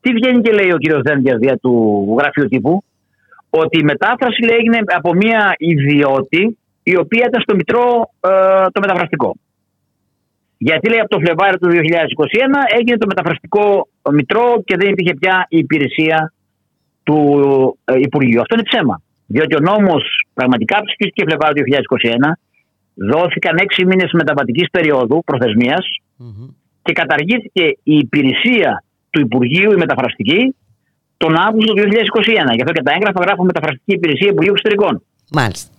Τι 0.00 0.12
βγαίνει 0.12 0.40
και 0.40 0.52
λέει 0.52 0.70
ο 0.70 0.78
κ. 0.82 1.02
Δένδια 1.02 1.36
δια 1.36 1.56
του 1.56 1.72
γραφείου 2.18 2.48
τύπου, 2.48 2.84
ότι 3.50 3.78
η 3.78 3.84
μετάφραση 3.84 4.42
λέει, 4.42 4.56
έγινε 4.56 4.78
από 4.98 5.14
μια 5.14 5.54
ιδιώτη 5.58 6.58
η 6.82 6.96
οποία 6.96 7.24
ήταν 7.28 7.40
στο 7.40 7.54
Μητρό 7.54 8.10
ε, 8.20 8.30
το 8.72 8.80
μεταφραστικό. 8.80 9.36
Γιατί 10.68 10.88
λέει 10.88 11.00
από 11.04 11.08
το 11.14 11.20
Φλεβάριο 11.24 11.58
του 11.58 11.68
2021 11.68 11.74
έγινε 12.78 12.96
το 12.96 13.06
μεταφραστικό 13.06 13.88
Μητρό 14.10 14.62
και 14.64 14.76
δεν 14.76 14.88
υπήρχε 14.90 15.14
πια 15.20 15.46
η 15.48 15.58
υπηρεσία 15.58 16.32
του 17.02 17.18
ε, 17.84 17.98
Υπουργείου. 17.98 18.40
Αυτό 18.40 18.54
είναι 18.54 18.68
ψέμα. 18.70 19.02
Διότι 19.26 19.54
ο 19.54 19.60
νόμος 19.60 20.02
πραγματικά 20.34 20.76
ψηφίστηκε 20.86 21.22
Φλεβάριο 21.28 21.62
του 21.62 21.70
2021 21.74 22.32
δόθηκαν 23.12 23.56
έξι 23.56 23.84
μήνες 23.84 24.10
μεταβατικής 24.12 24.70
περίοδου 24.70 25.24
και 26.82 26.92
καταργήθηκε 26.92 27.64
η 27.82 27.94
υπηρεσία 28.06 28.84
του 29.10 29.20
Υπουργείου 29.20 29.72
η 29.72 29.76
μεταφραστική 29.76 30.54
τον 31.16 31.36
Αύγουστο 31.36 31.72
του 31.74 31.82
2021. 31.82 32.54
Γι' 32.54 32.62
αυτό 32.62 32.72
και 32.72 32.82
τα 32.82 32.92
έγγραφα 32.92 33.20
γράφουν 33.24 33.46
μεταφραστική 33.46 33.92
υπηρεσία 33.92 34.28
Υπουργείου 34.30 34.52
Εξωτερικών. 34.52 35.02
Μάλιστα. 35.32 35.70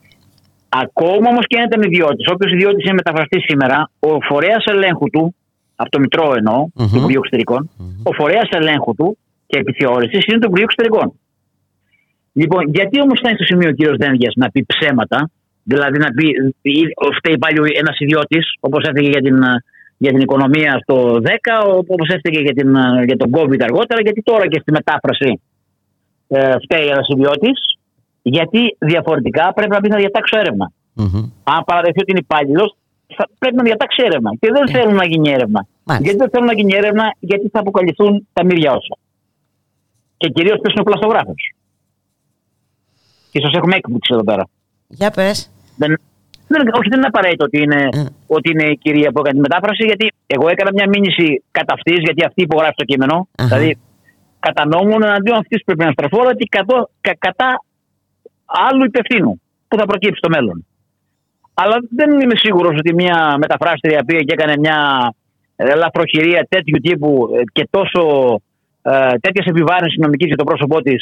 Ακόμα 0.81 1.29
όμως 1.29 1.45
και 1.47 1.57
αν 1.59 1.65
ήταν 1.65 1.81
ιδιώτης, 1.81 2.25
όποιος 2.33 2.51
ιδιώτης 2.51 2.83
είναι 2.85 2.93
μεταφραστής 2.93 3.43
σήμερα, 3.43 3.89
ο 3.99 4.21
φορέας 4.21 4.63
ελέγχου 4.65 5.09
του, 5.09 5.35
από 5.75 5.89
το 5.89 5.99
Μητρό 5.99 6.33
εννοώ, 6.35 6.67
mm-hmm. 6.67 6.87
του 6.91 6.97
Υπουργείου 6.97 7.21
ο 8.03 8.11
φορέας 8.13 8.49
ελέγχου 8.51 8.95
του 8.95 9.17
και 9.47 9.59
επιθεώρησης 9.59 10.25
είναι 10.25 10.39
το 10.39 10.47
Υπουργείο 10.49 10.67
Εξωτερικών. 10.69 11.07
Λοιπόν, 12.33 12.63
γιατί 12.67 13.01
όμως 13.01 13.19
ήταν 13.19 13.35
στο 13.35 13.43
σημείο 13.43 13.69
ο 13.69 13.71
κύριος 13.71 13.97
Δένδια 13.97 14.31
να 14.35 14.51
πει 14.51 14.65
ψέματα 14.67 15.29
Δηλαδή 15.63 15.97
να 15.97 16.09
πει, 16.11 16.25
φταίει 17.17 17.37
πάλι 17.37 17.57
ένας 17.75 17.99
ιδιώτης, 17.99 18.45
όπως 18.59 18.83
έφυγε 18.87 19.09
για 19.09 19.21
την, 19.21 19.37
για 19.97 20.11
την 20.11 20.19
οικονομία 20.19 20.79
στο 20.81 21.19
10, 21.23 21.29
όπως 21.87 22.07
έφυγε 22.09 22.41
για, 22.41 22.53
την, 22.53 22.69
για 23.05 23.17
τον 23.17 23.29
COVID 23.35 23.61
αργότερα, 23.61 24.01
γιατί 24.01 24.21
τώρα 24.21 24.47
και 24.47 24.59
στη 24.59 24.71
μετάφραση 24.71 25.41
ε, 26.27 26.55
φταίει 26.63 26.85
ένας 26.85 27.07
ιδιώτης, 27.07 27.77
γιατί 28.23 28.75
διαφορετικά 28.79 29.53
πρέπει 29.53 29.71
να 29.71 29.81
πει 29.81 29.89
να 29.89 29.97
διατάξω 29.97 30.39
έρευνα. 30.39 30.71
Mm-hmm. 30.95 31.29
Αν 31.43 31.63
παραδεχθεί 31.65 31.99
ότι 32.01 32.11
είναι 32.11 32.19
υπάλληλος, 32.19 32.75
πρέπει 33.39 33.55
να 33.55 33.63
διατάξει 33.63 34.03
έρευνα. 34.05 34.31
Και 34.39 34.49
δεν 34.51 34.63
yeah. 34.67 34.71
θέλουν 34.71 34.95
να 34.95 35.05
γίνει 35.05 35.31
έρευνα. 35.31 35.65
Γιατί 35.99 36.17
δεν 36.17 36.29
θέλουν 36.29 36.45
να 36.45 36.53
γίνει 36.53 36.75
έρευνα, 36.75 37.15
γιατί 37.19 37.49
θα 37.49 37.59
αποκαλυφθούν 37.59 38.27
τα 38.33 38.43
μύρια 38.45 38.71
όσα. 38.71 38.97
Και 40.17 40.29
κυρίως 40.29 40.59
ποιο 40.61 40.71
είναι 40.71 40.81
ο 40.81 40.83
πλαστογράφο. 40.83 41.33
Και 43.31 43.39
σας 43.41 43.53
έχουμε 43.53 43.75
έκπληξη 43.75 44.11
εδώ 44.13 44.23
πέρα. 44.23 44.47
Για 44.87 45.11
πες. 45.11 45.51
Δεν, 45.77 45.99
δεν, 46.47 46.61
όχι, 46.61 46.89
δεν 46.89 46.97
είναι 46.97 47.07
απαραίτητο 47.07 47.43
ότι 47.43 47.61
είναι, 47.61 47.87
Mm. 47.91 48.05
ότι 48.27 48.49
είναι 48.51 48.63
η 48.63 48.77
κυρία 48.77 49.11
που 49.11 49.19
έκανε 49.19 49.35
τη 49.35 49.41
μετάφραση, 49.47 49.83
γιατί 49.85 50.13
εγώ 50.27 50.47
έκανα 50.49 50.71
μια 50.73 50.87
μήνυση 50.87 51.43
κατά 51.51 51.73
αυτής, 51.73 51.97
γιατί 51.97 52.25
αυτή 52.25 52.41
υπογράφει 52.41 52.75
το 52.75 52.83
κείμενο. 52.83 53.27
Αχα. 53.37 53.47
Δηλαδή, 53.47 53.77
κατά 54.39 54.65
νόμου 54.65 54.95
εναντίον 55.01 55.37
αυτής 55.37 55.63
πρέπει 55.63 55.83
να 55.83 55.91
στραφώ, 55.91 56.19
ότι 56.33 56.45
κατώ- 56.45 56.89
κα- 57.01 57.15
κατά 57.19 57.63
άλλου 58.69 58.83
υπευθύνου 58.85 59.41
που 59.67 59.77
θα 59.79 59.85
προκύψει 59.85 60.17
στο 60.17 60.29
μέλλον. 60.29 60.65
Αλλά 61.53 61.75
δεν 61.89 62.19
είμαι 62.19 62.35
σίγουρος 62.35 62.75
ότι 62.77 62.93
μια 62.93 63.35
μεταφράστρια 63.37 64.03
πήγε 64.05 64.19
και 64.19 64.33
έκανε 64.37 64.53
μια 64.57 64.77
ε, 65.55 65.75
λαθροχειρία 65.75 66.47
τέτοιου 66.49 66.79
τύπου 66.81 67.29
ε, 67.35 67.41
και 67.51 67.67
τόσο 67.69 68.01
ε, 68.81 69.13
τέτοια 69.23 69.43
επιβάρυνση 69.45 69.99
νομικής 69.99 70.27
για 70.27 70.35
το 70.35 70.43
πρόσωπό 70.43 70.81
της 70.81 71.01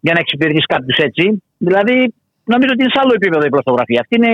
για 0.00 0.12
να 0.12 0.20
εξυπηρετήσει 0.20 0.66
κάποιους 0.66 0.96
έτσι. 0.96 1.42
Δηλαδή, 1.58 1.96
νομίζω 2.44 2.70
ότι 2.72 2.82
είναι 2.82 2.94
σε 2.94 3.00
άλλο 3.02 3.12
επίπεδο 3.14 3.44
η 3.46 3.48
πλαστογραφία. 3.48 4.00
Αυτή 4.00 4.14
είναι 4.16 4.32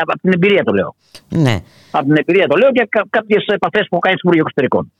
από 0.00 0.12
την 0.20 0.32
εμπειρία 0.32 0.62
το 0.64 0.72
λέω. 0.72 0.94
Ναι. 1.28 1.56
Από 1.90 2.04
την 2.04 2.16
εμπειρία 2.16 2.46
το 2.46 2.56
λέω 2.56 2.70
και 2.70 2.86
κα, 2.88 3.06
κάποιες 3.10 3.44
επαφές 3.46 3.82
που 3.88 3.92
έχω 3.94 4.04
κάνει 4.06 4.16
στο 4.18 4.24
Υπουργείο 4.28 4.44
Εξωτερικών. 4.46 4.92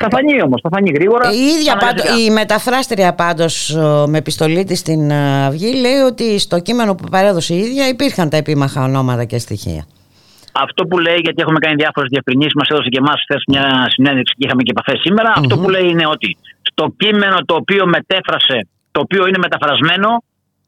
Θα 0.00 0.08
φανεί 0.10 0.42
όμως, 0.42 0.60
θα 0.62 0.68
φανεί 0.72 0.90
γρήγορα. 0.94 1.28
Ε, 1.28 1.34
Η, 1.34 1.38
ίδια 1.38 1.72
αναλυτικά. 1.72 2.04
πάντως, 2.08 2.26
η 2.26 2.30
μεταφράστρια 2.30 3.14
πάντως 3.14 3.70
ο, 3.74 4.06
με 4.08 4.18
επιστολή 4.18 4.64
της 4.64 4.78
στην 4.78 5.10
ε, 5.10 5.44
Αυγή 5.46 5.74
λέει 5.80 5.98
ότι 6.10 6.38
στο 6.38 6.58
κείμενο 6.60 6.94
που 6.94 7.04
παρέδωσε 7.10 7.54
η 7.54 7.58
ίδια 7.58 7.88
υπήρχαν 7.88 8.28
τα 8.28 8.36
επίμαχα 8.36 8.82
ονόματα 8.82 9.24
και 9.24 9.38
στοιχεία. 9.38 9.84
Αυτό 10.52 10.86
που 10.86 10.98
λέει, 10.98 11.18
γιατί 11.26 11.42
έχουμε 11.42 11.58
κάνει 11.58 11.74
διάφορες 11.74 12.08
διευκρινήσεις, 12.10 12.54
μας 12.54 12.68
έδωσε 12.68 12.88
και 12.88 12.98
εμάς 13.04 13.18
χθες 13.24 13.42
μια 13.46 13.86
συνέντευξη 13.94 14.34
και 14.38 14.44
είχαμε 14.46 14.62
και 14.62 14.72
επαφές 14.76 15.00
σήμερα. 15.00 15.32
Αυτό 15.36 15.58
που 15.58 15.68
λέει 15.70 15.86
είναι 15.88 16.06
ότι 16.06 16.36
στο 16.70 16.94
κείμενο 16.96 17.36
το 17.48 17.54
οποίο 17.54 17.86
μετέφρασε, 17.86 18.58
το 18.94 19.00
οποίο 19.00 19.26
είναι 19.26 19.38
μεταφρασμένο, 19.38 20.08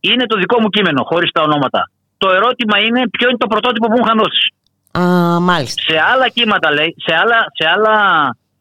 είναι 0.00 0.24
το 0.26 0.36
δικό 0.38 0.60
μου 0.60 0.68
κείμενο, 0.68 1.02
χωρίς 1.10 1.30
τα 1.30 1.42
ονόματα. 1.42 1.90
Το 2.18 2.30
ερώτημα 2.30 2.76
είναι 2.86 3.00
ποιο 3.14 3.28
είναι 3.28 3.38
το 3.38 3.46
πρωτότυπο 3.46 3.86
που 3.86 3.92
μου 3.96 4.04
είχαν 4.04 4.18
δώσει. 4.22 4.44
Α, 4.98 5.40
μάλιστα. 5.40 5.82
Σε 5.88 5.96
άλλα 6.12 6.28
κύματα 6.28 6.68
λέει, 6.72 6.94
σε 7.06 7.14
άλλα, 7.22 7.38
σε 7.58 7.64
άλλα 7.74 7.94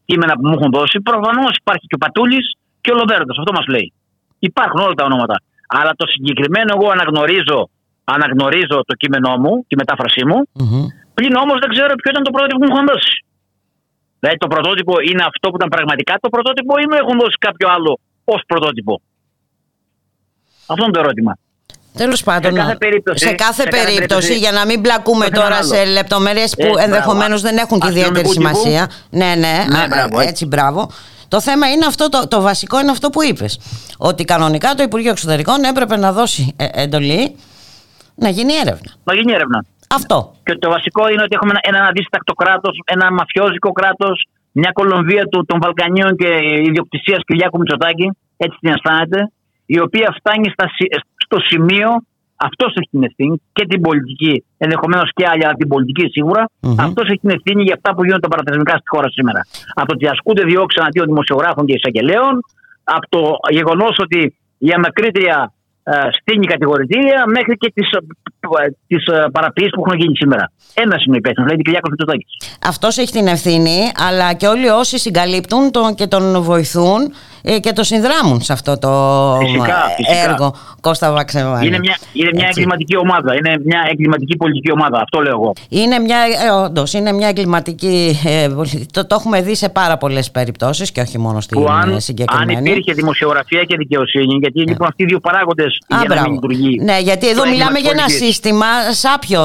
κείμενα 0.04 0.32
που 0.36 0.44
μου 0.48 0.54
έχουν 0.58 0.70
δώσει, 0.76 1.00
προφανώς 1.00 1.52
υπάρχει 1.62 1.86
και 1.86 1.94
ο 1.98 1.98
Πατούλης 2.04 2.46
και 2.80 2.90
ο 2.92 2.94
Λοβέρντος. 3.00 3.38
Αυτό 3.38 3.52
μας 3.52 3.66
λέει. 3.74 3.92
Υπάρχουν 4.38 4.80
όλα 4.80 4.94
τα 4.94 5.04
ονόματα. 5.04 5.36
Αλλά 5.78 5.92
το 6.00 6.06
συγκεκριμένο 6.06 6.70
εγώ 6.76 6.90
αναγνωρίζω, 6.90 7.60
αναγνωρίζω 8.04 8.78
το 8.88 8.94
κείμενό 9.00 9.32
μου, 9.42 9.64
τη 9.68 9.74
μετάφρασή 9.76 10.24
μου, 10.28 10.38
Μμμ. 10.52 10.86
πλην 11.14 11.34
όμως 11.44 11.56
δεν 11.62 11.70
ξέρω 11.74 11.92
ποιο 12.00 12.10
ήταν 12.12 12.22
το 12.22 12.30
πρωτότυπο 12.34 12.58
που 12.58 12.66
μου 12.66 12.74
έχουν 12.74 12.86
δώσει. 12.92 13.14
Δηλαδή 14.20 14.38
το 14.44 14.48
πρωτότυπο 14.54 14.94
είναι 15.08 15.24
αυτό 15.30 15.46
που 15.50 15.56
ήταν 15.60 15.68
πραγματικά 15.68 16.14
το 16.20 16.28
πρωτότυπο 16.34 16.72
ή 16.82 16.84
μου 16.88 16.96
έχουν 17.02 17.14
δώσει 17.22 17.36
κάποιο 17.46 17.66
άλλο 17.74 17.92
ως 18.24 18.40
πρωτότυπο; 18.46 19.00
Αυτό 20.70 20.82
είναι 20.84 20.92
το 20.92 21.00
ερώτημα. 21.00 21.32
Τέλος 21.96 22.22
πάντων, 22.22 22.54
κάθε 22.54 22.76
περίπτωση- 22.76 23.26
σε 23.26 23.32
κάθε 23.34 23.52
σε 23.52 23.68
κάθε 23.68 23.70
περίπτωση, 23.84 23.96
περίπτωση- 23.96 24.38
για 24.38 24.52
να 24.52 24.66
μην 24.66 24.80
μπλακούμε 24.80 25.24
Το 25.24 25.30
θέμα 25.30 25.42
τώρα 25.42 25.56
άλλο. 25.56 25.66
σε 25.74 25.84
λεπτομέρειες 25.84 26.54
που 26.58 26.78
Ε, 26.78 26.82
ενδεχομένως 26.84 27.40
μπράβο. 27.40 27.56
δεν 27.56 27.56
έχουν 27.64 27.80
και 27.80 27.88
ιδιαίτερη 27.88 28.26
Αστυνομικού 28.26 28.50
τύπου. 28.50 28.56
σημασία. 28.60 28.90
Ναι, 29.10 29.30
ναι, 29.44 29.54
Ναι, 29.74 29.78
α, 29.82 29.86
μπράβο, 29.88 30.20
ε, 30.20 30.24
ε. 30.24 30.28
έτσι 30.28 30.46
μπράβο. 30.46 30.90
Το 31.28 31.40
θέμα 31.40 31.70
είναι 31.72 31.86
αυτό, 31.86 32.08
το, 32.08 32.28
το 32.28 32.40
βασικό 32.40 32.80
είναι 32.80 32.90
αυτό 32.90 33.10
που 33.10 33.22
είπες. 33.22 33.52
Ότι 33.98 34.24
κανονικά 34.24 34.74
το 34.74 34.82
Υπουργείο 34.82 35.10
Εξωτερικών 35.10 35.64
έπρεπε 35.64 35.96
να 35.96 36.12
δώσει 36.12 36.54
ε, 36.56 36.66
εντολή 36.82 37.36
να 38.14 38.28
γίνει 38.28 38.52
έρευνα. 38.54 38.90
Να 39.04 39.14
γίνει 39.14 39.32
έρευνα. 39.32 39.64
Αυτό. 39.94 40.34
Και 40.44 40.54
το 40.58 40.70
βασικό 40.70 41.08
είναι 41.08 41.22
ότι 41.22 41.34
έχουμε 41.38 41.52
ένα, 41.62 41.76
ένα 41.78 41.88
αδίστακτο 41.88 42.32
κράτος, 42.34 42.74
ένα 42.84 43.12
μαφιόζικο 43.12 43.72
κράτος, 43.72 44.26
μια 44.52 44.70
Κολομβία 44.72 45.24
του, 45.30 45.44
των 45.48 45.58
Βαλκανίων 45.62 46.16
και 46.16 46.28
ιδιοκτησίας 46.68 47.20
Κυριάκου 47.26 47.58
Μητσοτάκη, 47.58 48.06
έτσι 48.36 48.56
την 48.60 48.70
αισθάνεται, 48.72 49.20
η 49.66 49.78
οποία 49.86 50.08
φτάνει 50.18 50.48
στα, 50.54 50.66
σι- 50.76 50.92
στο 51.24 51.38
σημείο, 51.40 51.88
αυτός 52.36 52.70
έχει 52.78 52.88
την 52.90 53.02
ευθύνη 53.08 53.42
και 53.52 53.64
την 53.66 53.80
πολιτική, 53.80 54.44
ενδεχομένως 54.58 55.10
και 55.14 55.24
άλλη, 55.30 55.44
αλλά 55.44 55.54
την 55.54 55.68
πολιτική 55.68 56.06
σίγουρα, 56.10 56.42
Μμμ. 56.60 56.80
αυτός 56.86 57.04
έχει 57.10 57.22
την 57.26 57.30
ευθύνη 57.30 57.62
για 57.62 57.74
αυτά 57.74 57.94
που 57.94 58.04
γίνονται 58.04 58.28
παραθεσμικά 58.28 58.72
στη 58.80 58.88
χώρα 58.94 59.08
σήμερα. 59.10 59.40
Από 59.74 59.88
το 59.88 59.94
ότι 59.94 60.06
ασκούνται 60.08 60.42
διώξεις 60.42 60.80
εναντίον 60.80 61.06
δημοσιογράφων 61.06 61.66
και 61.66 61.74
εισαγγελέων, 61.78 62.34
από 62.84 63.06
το 63.08 63.22
γεγονός 63.50 63.94
ότι 63.98 64.20
η 64.58 64.70
αμακρίτρια 64.76 65.52
ε, 65.82 65.92
στείνει 66.10 66.46
κατηγορητήρια 66.46 67.24
μέχρι 67.26 67.56
και 67.56 67.72
τις, 67.74 67.90
ε, 67.90 67.98
τις 68.86 69.06
ε, 69.06 69.26
παραποιήσεις 69.32 69.72
που 69.72 69.82
έχουν 69.86 69.98
γίνει 69.98 70.16
σήμερα. 70.16 70.52
Ένας 70.74 71.04
είναι 71.04 71.14
ο 71.14 71.18
υπεύθυνος, 71.18 71.48
δηλαδή 71.48 71.62
Κυριάκος 71.62 71.90
Μητσοτάκης. 71.90 72.58
Αυτός 72.66 72.98
έχει 72.98 73.12
την 73.12 73.26
ευθύνη, 73.26 73.78
αλλά 74.08 74.34
και 74.34 74.46
όλοι 74.46 74.68
όσοι 74.68 74.98
συγκαλύπτουν 74.98 75.70
τον, 75.70 75.94
και 75.94 76.06
τον 76.06 76.42
βοηθούν 76.42 77.00
ε, 77.02 77.12
και 77.60 77.72
το 77.72 77.82
συνδράμουν 77.82 78.40
σε 78.42 78.52
αυτό 78.52 78.78
το 78.78 78.88
Φυσικά, 79.40 79.64
ε, 79.64 79.94
φυσικά. 79.96 80.30
έργο 80.30 80.54
Κώστα 80.80 81.12
Βαξεβάνη. 81.12 81.66
Είναι 81.66 81.78
μια, 81.78 81.96
είναι 82.12 82.30
μια 82.34 82.46
Έτσι. 82.46 82.60
εγκληματική 82.60 82.96
ομάδα. 82.96 83.34
Είναι 83.34 83.60
μια 83.64 83.86
εγκληματική 83.90 84.36
πολιτική 84.36 84.72
ομάδα. 84.72 85.00
Αυτό 85.00 85.20
λέω 85.20 85.32
εγώ. 85.32 85.52
Είναι 85.68 85.98
μια, 85.98 86.18
ε, 86.46 86.50
όντως, 86.50 86.92
είναι 86.92 87.12
μια 87.12 87.28
εγκληματική. 87.28 88.20
ε, 88.24 88.48
πολι- 88.54 88.92
το, 88.92 89.06
το 89.06 89.14
έχουμε 89.14 89.42
δει 89.42 89.54
σε 89.54 89.68
πάρα 89.68 89.96
πολλές 89.96 90.30
περιπτώσεις 90.30 90.92
και 90.92 91.00
όχι 91.00 91.18
μόνο 91.18 91.40
στην 91.40 91.58
Που 91.60 91.66
ε, 91.68 91.72
αν, 91.72 91.92
αν 91.92 92.00
συγκεκριμένη. 92.00 92.70
υπήρχε 92.70 92.92
δημοσιογραφία 92.92 93.62
και 93.64 93.76
δικαιοσύνη, 93.76 94.34
γιατί 94.40 94.60
λοιπόν 94.60 94.86
αυτοί 94.88 95.02
οι 95.02 95.06
δύο 95.06 95.20
παράγοντες 95.20 95.66
Α, 95.66 95.86
για 95.88 95.96
να 95.98 96.04
μπράβο. 96.06 96.22
μην 96.22 96.32
λειτουργεί. 96.32 96.78
Ναι, 96.82 96.98
γιατί 96.98 97.28
εδώ 97.28 97.42
το 97.42 97.48
έγκλημα 97.48 97.50
μιλάμε 97.70 97.72
της 97.74 97.82
για 97.82 97.90
ένα 97.90 98.00
πολιτικής. 98.02 98.34
σύστημα 98.34 98.66
σάπιο 98.90 99.42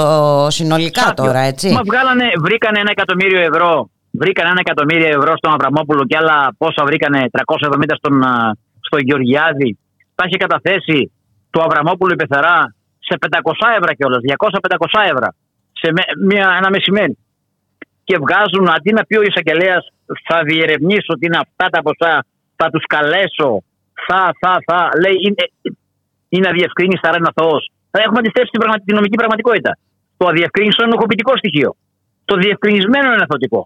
συνολικά 0.50 1.02
Σάπιο. 1.02 1.24
τώρα, 1.26 1.40
έτσι. 1.40 1.70
Μα 1.72 1.82
βγάλανε, 1.86 2.24
βρήκανε 2.40 2.80
ένα 2.80 2.90
εκατομμύριο 2.92 3.42
ευρώ. 3.42 3.90
Βρήκανε 4.22 4.50
ένα 4.54 4.62
εκατομμύριο 4.66 5.08
ευρώ 5.18 5.34
στον 5.38 5.52
Αβραμόπουλο 5.56 6.02
και 6.10 6.18
άλλα 6.22 6.38
πόσα 6.58 6.82
βρήκανε 6.86 7.20
370 7.32 7.96
στον, 8.00 8.24
α, 8.24 8.34
στον 8.88 9.00
Γεωργιάδη. 9.08 9.78
Τα 10.16 10.24
είχε 10.28 10.38
καταθέσει 10.46 11.12
το 11.50 11.60
Αβραμόπουλο 11.66 12.12
η 12.14 12.20
Πεθερά 12.22 12.58
σε 13.08 13.16
500 13.20 13.68
ευρώ 13.80 13.92
κιόλας, 13.98 14.22
200-500 14.24 15.02
ευρώ 15.14 15.30
σε 15.80 15.88
με- 15.96 16.12
μια, 16.28 16.48
ένα 16.60 16.70
μεσημέρι. 16.70 17.18
Και 18.04 18.16
βγάζουν 18.24 18.66
αντί 18.76 18.92
να 18.98 19.04
πει 19.08 19.16
ο 19.18 19.22
εισαγγελέας 19.30 19.84
θα 20.28 20.38
διερευνήσω 20.50 21.10
ότι 21.16 21.26
είναι 21.26 21.40
αυτά 21.46 21.66
τα 21.74 21.80
ποσά, 21.82 22.14
θα 22.60 22.68
τους 22.74 22.84
καλέσω, 22.96 23.52
θα, 24.08 24.22
θα, 24.42 24.52
θα. 24.68 24.80
Λέει 25.04 25.16
είναι, 25.26 25.44
είναι 26.30 26.48
αδιευκρίνηστα, 26.52 27.06
άρα 27.10 27.18
είναι 27.20 27.32
αθώο. 27.34 27.58
Έχουμε 28.06 28.20
αντιστρέψει 28.22 28.52
την, 28.52 28.60
πραγμα- 28.62 28.84
την 28.88 28.96
νομική 29.00 29.16
πραγματικότητα. 29.22 29.72
Το 30.18 30.26
αδιευκρίνιστο 30.32 30.82
είναι 30.86 30.96
οχοποιητικό 30.98 31.38
στοιχείο. 31.38 31.76
Το 32.26 32.36
διευκρινισμένο 32.44 33.08
είναι 33.14 33.26
αθωτικό. 33.28 33.62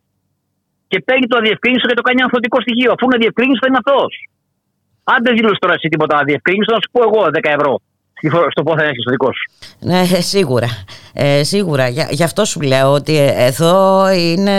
Και 0.94 1.00
παίρνει 1.08 1.28
το 1.32 1.38
αδιευκρίνιστο 1.42 1.88
και 1.90 1.98
το 2.00 2.06
κάνει 2.08 2.22
αθωτικό 2.28 2.58
στοιχείο. 2.66 2.90
Αφού 2.96 3.04
είναι 3.06 3.16
αδιευκρίνιστο, 3.20 3.64
είναι 3.70 3.80
αθώο. 3.84 4.06
Αν 5.14 5.18
δεν 5.26 5.34
δηλώσει 5.38 5.60
τώρα 5.64 5.74
εσύ 5.78 5.88
τίποτα 5.94 6.16
αδιευκρίνιστο, 6.22 6.72
να 6.76 6.80
σου 6.84 6.90
πω 6.94 7.00
εγώ 7.08 7.20
10 7.38 7.50
ευρώ 7.58 7.74
στη 8.18 8.28
φο- 8.34 8.48
στο 8.54 8.62
πόθεν 8.64 8.88
έχεις 8.92 9.04
το 9.04 9.12
δικό 9.16 9.30
σου. 9.38 9.46
Ναι, 9.90 10.00
ε, 10.18 10.22
σίγουρα. 10.22 10.68
Ε, 11.14 11.44
σίγουρα. 11.44 11.88
Για, 11.88 12.08
γι' 12.12 12.24
αυτό 12.24 12.46
σου 12.46 12.62
λέω 12.62 12.92
ότι 12.94 13.18
ε, 13.18 13.46
εδώ 13.50 14.08
είναι, 14.12 14.58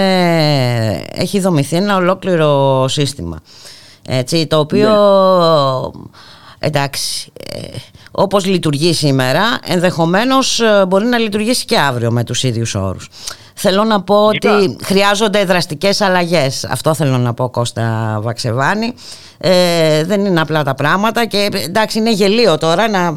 έχει 1.15 1.41
δομηθεί 1.41 1.77
ένα 1.77 1.97
ολόκληρο 1.97 2.51
σύστημα. 2.89 3.39
Έτσι, 4.09 4.47
το 4.47 4.59
οποίο 4.59 4.91
εντάξει, 6.59 7.33
ε, 7.53 7.59
όπως 8.11 8.47
λειτουργεί 8.47 8.93
σήμερα, 8.95 9.43
ενδεχομένως 9.67 10.61
ε, 10.61 10.85
μπορεί 10.89 11.07
να 11.07 11.19
λειτουργήσει 11.19 11.65
και 11.65 11.79
αύριο 11.79 12.11
με 12.11 12.25
τους 12.25 12.43
ίδιους 12.43 12.75
όρους. 12.75 13.09
Θέλω 13.55 13.85
να 13.85 14.03
πω 14.03 14.29
Φυσικά. 14.29 14.57
ότι 14.57 14.77
χρειάζονται 14.85 15.45
δραστικές 15.45 16.01
αλλαγές. 16.01 16.65
Αυτό 16.65 16.95
θέλω 16.95 17.19
να 17.19 17.35
πω 17.35 17.49
Κώστα 17.51 18.19
Βαξεβάνη. 18.23 18.95
Ε, 19.39 20.05
δεν 20.05 20.25
είναι 20.25 20.41
απλά 20.41 20.63
τα 20.63 20.75
πράγματα 20.75 21.25
και 21.27 21.49
εντάξει 21.53 21.99
είναι 21.99 22.13
γελίο 22.13 22.59
τώρα 22.59 22.89
να, 22.89 23.15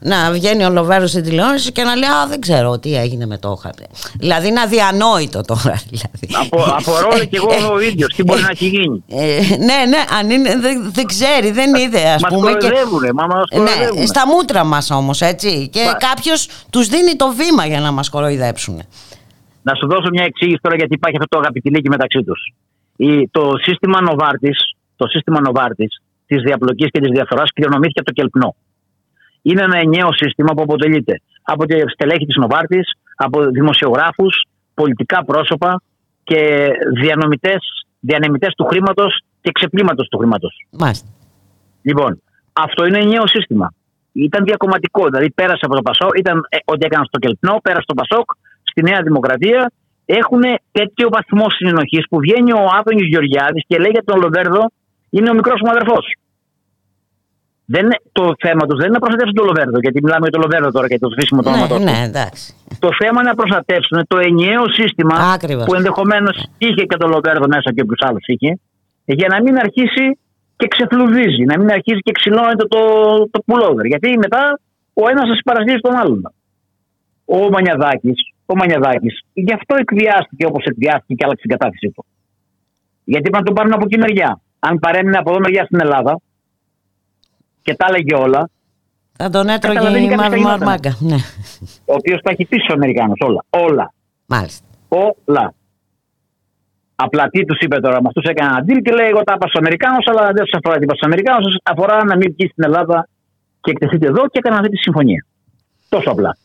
να 0.00 0.30
βγαίνει 0.30 0.64
ο 0.64 0.70
Λοβέρος 0.70 1.10
στην 1.10 1.22
τηλεόραση 1.22 1.72
και 1.72 1.82
να 1.82 1.94
λέει 1.96 2.08
«Α, 2.08 2.26
δεν 2.28 2.40
ξέρω 2.40 2.78
τι 2.78 2.96
έγινε 2.96 3.26
με 3.26 3.38
το 3.38 3.58
χαρτί». 3.62 3.86
Δηλαδή 4.18 4.48
είναι 4.48 4.60
αδιανόητο 4.60 5.40
τώρα. 5.42 5.80
Δηλαδή. 5.90 6.46
Απο, 6.46 6.62
απορώ 6.62 7.18
και 7.18 7.36
εγώ 7.36 7.72
ο 7.74 7.80
ίδιος 7.80 8.14
τι 8.16 8.22
μπορεί 8.22 8.40
να 8.40 8.48
έχει 8.50 8.66
γίνει. 8.66 9.04
Ε, 9.08 9.40
ναι, 9.56 9.84
ναι, 9.88 10.04
αν 10.18 10.30
είναι, 10.30 10.56
δεν, 10.60 10.90
δεν 10.94 11.06
ξέρει, 11.06 11.50
δεν 11.50 11.74
είδε 11.74 12.08
ας 12.08 12.22
Μας 12.22 12.32
πούμε. 12.34 12.50
και- 12.50 12.56
κοροϊδεύουνε, 12.58 13.12
μα 13.12 13.26
μας 13.26 13.44
ναι, 13.52 13.58
κοροϊδεύουνε. 13.58 14.06
στα 14.06 14.26
μούτρα 14.26 14.64
μας 14.64 14.90
όμως, 14.90 15.20
έτσι. 15.20 15.68
Και 15.72 15.84
Μα- 15.84 15.92
κάποιος 15.92 16.48
τους 16.70 16.88
δίνει 16.88 17.16
το 17.16 17.32
βήμα 17.36 17.66
για 17.66 17.80
να 17.80 17.90
μας 17.92 18.08
κοροϊδέψουν. 18.08 18.82
Να 19.62 19.74
σου 19.74 19.86
δώσω 19.88 20.08
μια 20.12 20.24
εξήγηση 20.24 20.58
τώρα 20.62 20.76
γιατί 20.76 20.94
υπάρχει 20.94 21.16
αυτό 21.16 21.28
το 21.36 21.38
αγαπητηλίκι 21.38 21.88
μεταξύ 21.88 22.22
τους. 22.22 22.40
Το 23.30 23.52
σύστημα 23.62 24.00
Νοβάρτη, 24.00 24.50
το 24.96 25.06
σύστημα 25.06 25.40
Νοβάρτης 25.40 26.02
της 26.26 26.42
διαπλοκής 26.42 26.88
και 26.90 27.00
της 27.00 27.10
διαφθοράς 27.10 27.52
κληρονομήθηκε 27.52 28.00
από 28.00 28.08
το 28.08 28.14
Κελπνό. 28.20 28.54
Είναι 29.42 29.62
ένα 29.62 29.78
ενιαίο 29.78 30.12
σύστημα 30.12 30.52
που 30.54 30.62
αποτελείται 30.62 31.20
από 31.42 31.64
τη 31.64 31.74
στελέχη 31.88 32.26
της 32.26 32.36
Νοβάρτη, 32.36 32.80
από 33.16 33.44
δημοσιογράφους, 33.44 34.46
πολιτικά 34.74 35.24
πρόσωπα 35.24 35.82
και 36.24 36.68
διανομητές, 37.00 37.58
διανεμητές 38.00 38.54
του 38.56 38.64
χρήματος 38.64 39.20
και 39.40 39.50
ξεπλήματος 39.52 40.08
του 40.08 40.18
χρήματος. 40.18 40.66
Μάλιστα. 40.70 41.08
Λοιπόν, 41.82 42.22
αυτό 42.52 42.86
είναι 42.86 42.98
ενιαίο 42.98 43.26
σύστημα. 43.26 43.72
Ήταν 44.12 44.44
διακομματικό, 44.44 45.04
δηλαδή 45.04 45.30
πέρασε 45.30 45.60
από 45.62 45.74
το 45.74 45.82
Πασόκ, 45.82 46.18
ήταν 46.18 46.46
ε, 46.48 46.56
ό,τι 46.64 46.86
έκαναν 46.86 47.06
στο 47.06 47.18
Κελπνό, 47.18 47.58
πέρασε 47.62 47.82
στο 47.82 47.94
Πασόκ, 47.94 48.30
στη 48.78 48.90
Νέα 48.90 49.02
Δημοκρατία. 49.02 49.72
Έχουν 50.20 50.42
τέτοιο 50.78 51.06
βαθμό 51.16 51.46
συνενοχής 51.56 52.04
που 52.10 52.18
βγαίνει 52.24 52.52
ο 52.52 52.64
Άδωνη 52.78 53.04
Γεωργιάδης 53.12 53.62
και 53.68 53.76
λέει 53.78 53.92
για 53.96 54.04
τον 54.04 54.20
Λοβέρδο 54.20 54.62
είναι 55.10 55.30
ο 55.30 55.34
μικρός 55.34 55.60
μου 55.64 55.70
αδερφός. 55.74 56.06
δεν, 57.74 57.86
το 58.12 58.24
θέμα 58.44 58.62
τους 58.66 58.78
δεν 58.80 58.86
είναι 58.88 58.98
να 58.98 59.02
προστατεύσουν 59.04 59.36
το 59.40 59.44
Λοβέρδο, 59.50 59.78
γιατί 59.84 59.98
μιλάμε 60.04 60.24
για 60.26 60.34
το 60.36 60.40
Λοβέρδο 60.44 60.70
τώρα 60.76 60.86
και 60.90 60.98
το 61.04 61.08
σβήσιμο 61.12 61.40
το 61.42 61.50
ναι, 61.50 61.90
ναι, 61.90 61.98
εντάξει. 62.10 62.46
Το 62.84 62.90
θέμα 63.00 63.18
είναι 63.20 63.30
να 63.32 63.38
προστατεύσουν 63.40 63.98
το 64.12 64.16
ενιαίο 64.28 64.64
σύστημα 64.78 65.16
Ακριβώς. 65.36 65.64
που 65.66 65.74
ενδεχομένως 65.74 66.36
είχε 66.58 66.82
και 66.90 66.96
το 67.02 67.06
Λοβέρδο 67.14 67.46
μέσα 67.54 67.68
και 67.74 67.82
όποιο 67.84 67.98
άλλο 68.06 68.20
είχε, 68.32 68.50
για 69.20 69.28
να 69.32 69.38
μην 69.44 69.54
αρχίσει 69.64 70.04
και 70.58 70.66
ξεφλουδίζει, 70.74 71.44
να 71.50 71.54
μην 71.58 71.68
αρχίσει 71.76 72.00
και 72.06 72.12
ξυλώνεται 72.18 72.64
το, 72.74 72.82
το 73.32 73.38
πουλόβερ. 73.46 73.84
Γιατί 73.92 74.08
μετά 74.24 74.42
ο 75.02 75.04
ένας 75.12 75.24
θα 75.28 75.34
συμπαρασύρει 75.38 75.80
τον 75.80 75.94
άλλον. 76.00 76.20
Ο 77.24 77.38
Μανιαδάκης, 77.54 78.18
ο 78.52 78.54
Μανιαδάκης, 78.56 79.14
γι' 79.32 79.52
αυτό 79.52 79.74
εκβιάστηκε 79.78 80.44
όπως 80.46 80.64
εκβιάστηκε 80.64 81.14
και 81.14 81.24
άλλαξε 81.24 81.42
την 81.46 81.50
κατάθεσή 81.56 81.88
του. 81.94 82.04
Γιατί 83.04 83.30
πρέπει 83.30 83.44
να 83.44 83.48
το 83.48 83.52
πάρουν 83.52 83.72
από 83.72 83.84
εκεί 83.84 83.98
μεριά. 83.98 84.40
Αν 84.58 84.78
παρέμεινε 84.78 85.18
από 85.18 85.30
εδώ 85.30 85.40
μεριά 85.40 85.64
στην 85.64 85.80
Ελλάδα, 85.80 86.20
και 87.62 87.74
τα 87.74 87.86
έλεγε 87.88 88.14
όλα. 88.14 88.50
Θα 89.16 89.30
τον 89.30 89.48
έτρωγε 89.48 89.98
η 89.98 90.40
Μαρμάγκα. 90.42 90.96
Ναι. 90.98 91.18
Ο 91.84 91.94
οποίος 92.00 92.20
τα 92.22 92.30
έχει 92.30 92.44
πει 92.44 92.56
στου 92.58 92.72
Αμερικάνου 92.72 93.12
όλα. 93.18 93.44
Όλα. 93.50 93.92
Μάλιστα. 94.26 94.66
Όλα. 94.88 95.54
Απλά 96.94 97.28
τι 97.28 97.44
τους 97.44 97.58
είπε 97.60 97.80
τώρα, 97.80 98.02
με 98.02 98.08
αυτούς 98.08 98.24
έκανε 98.24 98.48
ένα 98.52 98.64
deal 98.66 98.80
και 98.84 98.92
λέει: 98.92 99.08
Εγώ 99.08 99.22
τα 99.22 99.32
είπα 99.36 99.46
στους 99.46 99.60
Αμερικάνους, 99.62 100.06
αλλά 100.10 100.30
δεν 100.36 100.44
σα 100.46 100.58
αφορά 100.58 100.76
τίποτα 100.78 100.96
στους 100.96 101.06
Αμερικάνους. 101.10 101.52
Σα 101.56 101.72
αφορά 101.72 102.04
να 102.04 102.16
μην 102.16 102.28
βγει 102.32 102.46
στην 102.52 102.64
Ελλάδα 102.64 103.08
και 103.60 103.70
εκτεθείτε 103.70 104.06
εδώ 104.06 104.22
και 104.30 104.38
έκανα 104.42 104.56
αυτή 104.56 104.68
τη 104.68 104.76
συμφωνία. 104.76 105.26
Τόσο 105.88 106.10
απλά. 106.10 106.36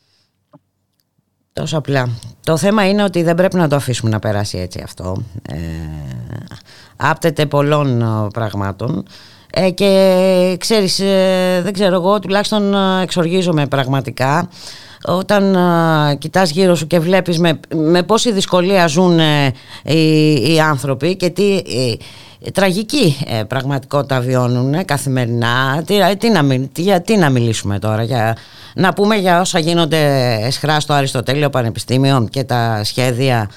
Τόσο 1.53 1.77
απλά. 1.77 2.09
Το 2.43 2.57
θέμα 2.57 2.89
είναι 2.89 3.03
ότι 3.03 3.23
δεν 3.23 3.35
πρέπει 3.35 3.55
να 3.55 3.67
το 3.67 3.75
αφήσουμε 3.75 4.09
να 4.09 4.19
περάσει 4.19 4.57
έτσι 4.57 4.81
αυτό. 4.83 5.23
Ε, 5.49 5.55
άπτεται 6.95 7.45
πολλών 7.45 8.01
ε, 8.01 8.27
πραγμάτων. 8.33 9.05
Ε, 9.55 9.69
και 9.69 10.55
ξέρεις, 10.59 10.99
ε, 10.99 11.61
δεν 11.63 11.73
ξέρω 11.73 11.95
εγώ, 11.95 12.19
τουλάχιστον 12.19 12.73
ε, 12.73 13.01
εξοργίζομαι 13.01 13.67
πραγματικά 13.67 14.49
όταν 15.05 15.55
ε, 15.55 16.15
κοιτάς 16.15 16.49
γύρω 16.49 16.75
σου 16.75 16.87
και 16.87 16.99
βλέπεις 16.99 17.39
με, 17.39 17.59
με 17.75 18.03
πόση 18.03 18.31
δυσκολία 18.31 18.87
ζουν 18.87 19.19
οι, 19.83 20.53
οι 20.53 20.59
άνθρωποι 20.59 21.15
και 21.15 21.29
τι 21.29 21.61
τραγική 22.51 23.17
πραγματικότητα 23.47 24.19
βιώνουν 24.19 24.85
καθημερινά. 24.85 25.83
Τι, 25.85 25.95
τι, 26.17 26.29
να, 26.29 27.01
τι, 27.01 27.17
να 27.17 27.29
μιλήσουμε 27.29 27.79
τώρα 27.79 28.03
για, 28.03 28.37
να 28.75 28.93
πούμε 28.93 29.15
για 29.15 29.39
όσα 29.39 29.59
γίνονται 29.59 30.33
εσχρά 30.41 30.79
στο 30.79 30.93
Αριστοτέλειο 30.93 31.49
Πανεπιστήμιο 31.49 32.27
και 32.29 32.43
τα 32.43 32.83
σχέδια 32.83 33.49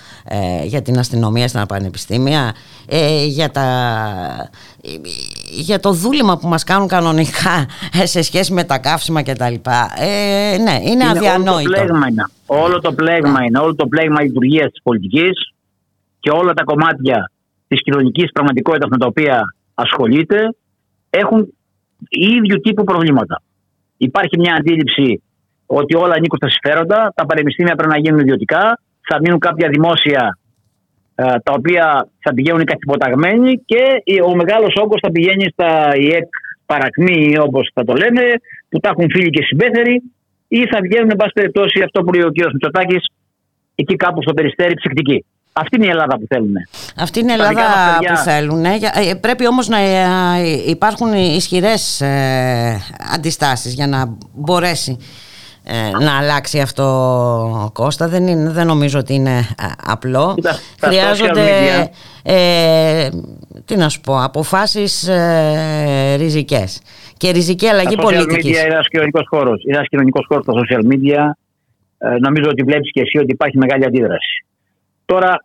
για 0.64 0.82
την 0.82 0.98
αστυνομία 0.98 1.48
στα 1.48 1.66
πανεπιστήμια 1.66 2.54
για 3.26 3.50
τα 3.50 3.66
για 5.50 5.80
το 5.80 5.92
δούλημα 5.92 6.38
που 6.38 6.48
μας 6.48 6.64
κάνουν 6.64 6.88
κανονικά 6.88 7.66
ε, 8.02 8.06
σε 8.06 8.22
σχέση 8.22 8.52
με 8.52 8.64
τα 8.64 8.78
καύσιμα 8.78 9.22
και 9.22 9.32
τα 9.32 9.50
λοιπά. 9.50 9.92
Ε, 9.98 10.56
ναι, 10.58 10.70
είναι, 10.72 10.90
είναι 10.90 11.08
αδιανόητο 11.08 11.70
όλο 11.70 11.76
το 11.76 11.84
πλέγμα 11.84 12.08
είναι. 12.08 12.26
Όλο 12.46 12.80
το 12.80 12.92
πλέγμα, 12.92 13.44
είναι, 13.44 13.58
όλο 13.58 13.74
το 13.74 13.86
πλέγμα 13.86 14.22
λειτουργίας 14.22 14.70
της 14.70 14.82
πολιτικής 14.82 15.52
και 16.20 16.30
όλα 16.30 16.52
τα 16.54 16.64
κομμάτια 16.64 17.30
της 17.68 17.82
κοινωνικής 17.82 18.32
πραγματικότητας 18.32 18.88
με 18.90 18.98
τα 18.98 19.06
οποία 19.06 19.54
ασχολείται 19.74 20.54
έχουν 21.10 21.52
ίδιου 22.08 22.60
τύπου 22.60 22.84
προβλήματα 22.84 23.42
υπάρχει 23.96 24.38
μια 24.38 24.54
αντίληψη 24.54 25.22
ότι 25.66 25.96
όλα 25.96 26.14
ανήκουν 26.14 26.38
στα 26.38 26.50
συμφέροντα 26.50 27.12
τα 27.14 27.26
πανεπιστήμια 27.26 27.74
πρέπει 27.74 27.92
να 27.92 27.98
γίνουν 27.98 28.20
ιδιωτικά 28.20 28.80
θα 29.08 29.20
μείνουν 29.20 29.38
κάποια 29.38 29.68
δημόσια 29.68 30.38
ε, 31.14 31.24
τα 31.24 31.52
οποία 31.52 32.08
θα 32.18 32.34
πηγαίνουν 32.34 32.64
καθυποταγμένοι 32.64 33.62
και 33.64 33.82
ο 34.24 34.34
μεγάλος 34.34 34.74
όγκος 34.82 35.00
θα 35.02 35.10
πηγαίνει 35.10 35.46
στα 35.52 35.96
ΙΕΚ 35.96 36.28
παρακμή 36.66 37.38
όπως 37.38 37.70
θα 37.74 37.84
το 37.84 37.94
λέμε 37.94 38.22
που 38.68 38.78
τα 38.78 38.88
έχουν 38.88 39.10
φίλοι 39.10 39.30
και 39.30 39.42
συμπέθεροι 39.42 40.02
ή 40.48 40.66
θα 40.66 40.78
βγαίνουν 40.82 41.10
εν 41.10 41.16
πάση 41.16 41.32
περιπτώσει 41.32 41.82
αυτό 41.82 42.02
που 42.02 42.12
λέει 42.12 42.24
ο 42.24 42.30
κ. 42.30 42.52
Μητσοτάκης 42.52 43.06
εκεί 43.74 43.96
κάπου 43.96 44.22
στο 44.22 44.32
περιστέρι 44.32 44.74
ψυκτική. 44.74 45.24
Αυτή 45.58 45.76
είναι 45.76 45.86
η 45.86 45.88
Ελλάδα 45.88 46.18
που 46.18 46.26
θέλουν. 46.28 46.54
Αυτή 46.96 47.20
είναι 47.20 47.30
η 47.30 47.34
Ελλάδα 47.34 47.98
που 48.08 48.16
θέλουν. 48.16 48.64
Ε, 48.64 48.80
πρέπει 49.20 49.46
όμως 49.46 49.68
να 49.68 49.78
ε, 49.78 50.06
υπάρχουν 50.66 51.12
ισχυρές 51.12 52.02
αντιστάσεις 53.14 53.74
για 53.74 53.86
να 53.86 54.16
μπορέσει 54.34 54.98
ε, 55.68 56.04
να 56.04 56.18
αλλάξει 56.18 56.60
αυτό 56.60 57.70
Κώστα. 57.72 58.08
Δεν, 58.08 58.26
είναι, 58.26 58.50
δεν 58.50 58.66
νομίζω 58.66 58.98
ότι 58.98 59.14
είναι 59.14 59.36
ε, 59.38 59.42
απλό. 59.86 60.34
Χρειάζονται 60.80 61.90
ε, 62.22 63.08
τι 63.64 63.76
να 63.76 63.88
σου 63.88 64.00
πω 64.00 64.22
αποφάσεις 64.22 65.08
ε, 65.08 66.14
ριζικές. 66.16 66.82
Και 67.16 67.30
ριζική 67.30 67.66
αλλαγή 67.66 67.96
πολιτικής. 67.96 68.48
είναι 68.48 68.58
ένας 68.58 68.88
κοινωνικός 68.88 69.26
χώρος. 69.28 69.62
Είναι 69.64 69.76
ένας 69.76 69.88
κοινωνικός 69.88 70.24
χώρος 70.28 70.44
στα 70.44 70.52
social 70.52 70.92
media 70.92 71.30
ε, 71.98 72.18
νομίζω 72.18 72.48
ότι 72.50 72.62
βλέπεις 72.62 72.90
και 72.92 73.00
εσύ 73.00 73.18
ότι 73.18 73.32
υπάρχει 73.32 73.58
μεγάλη 73.58 73.84
αντίδραση 73.84 74.44
τώρα 75.06 75.44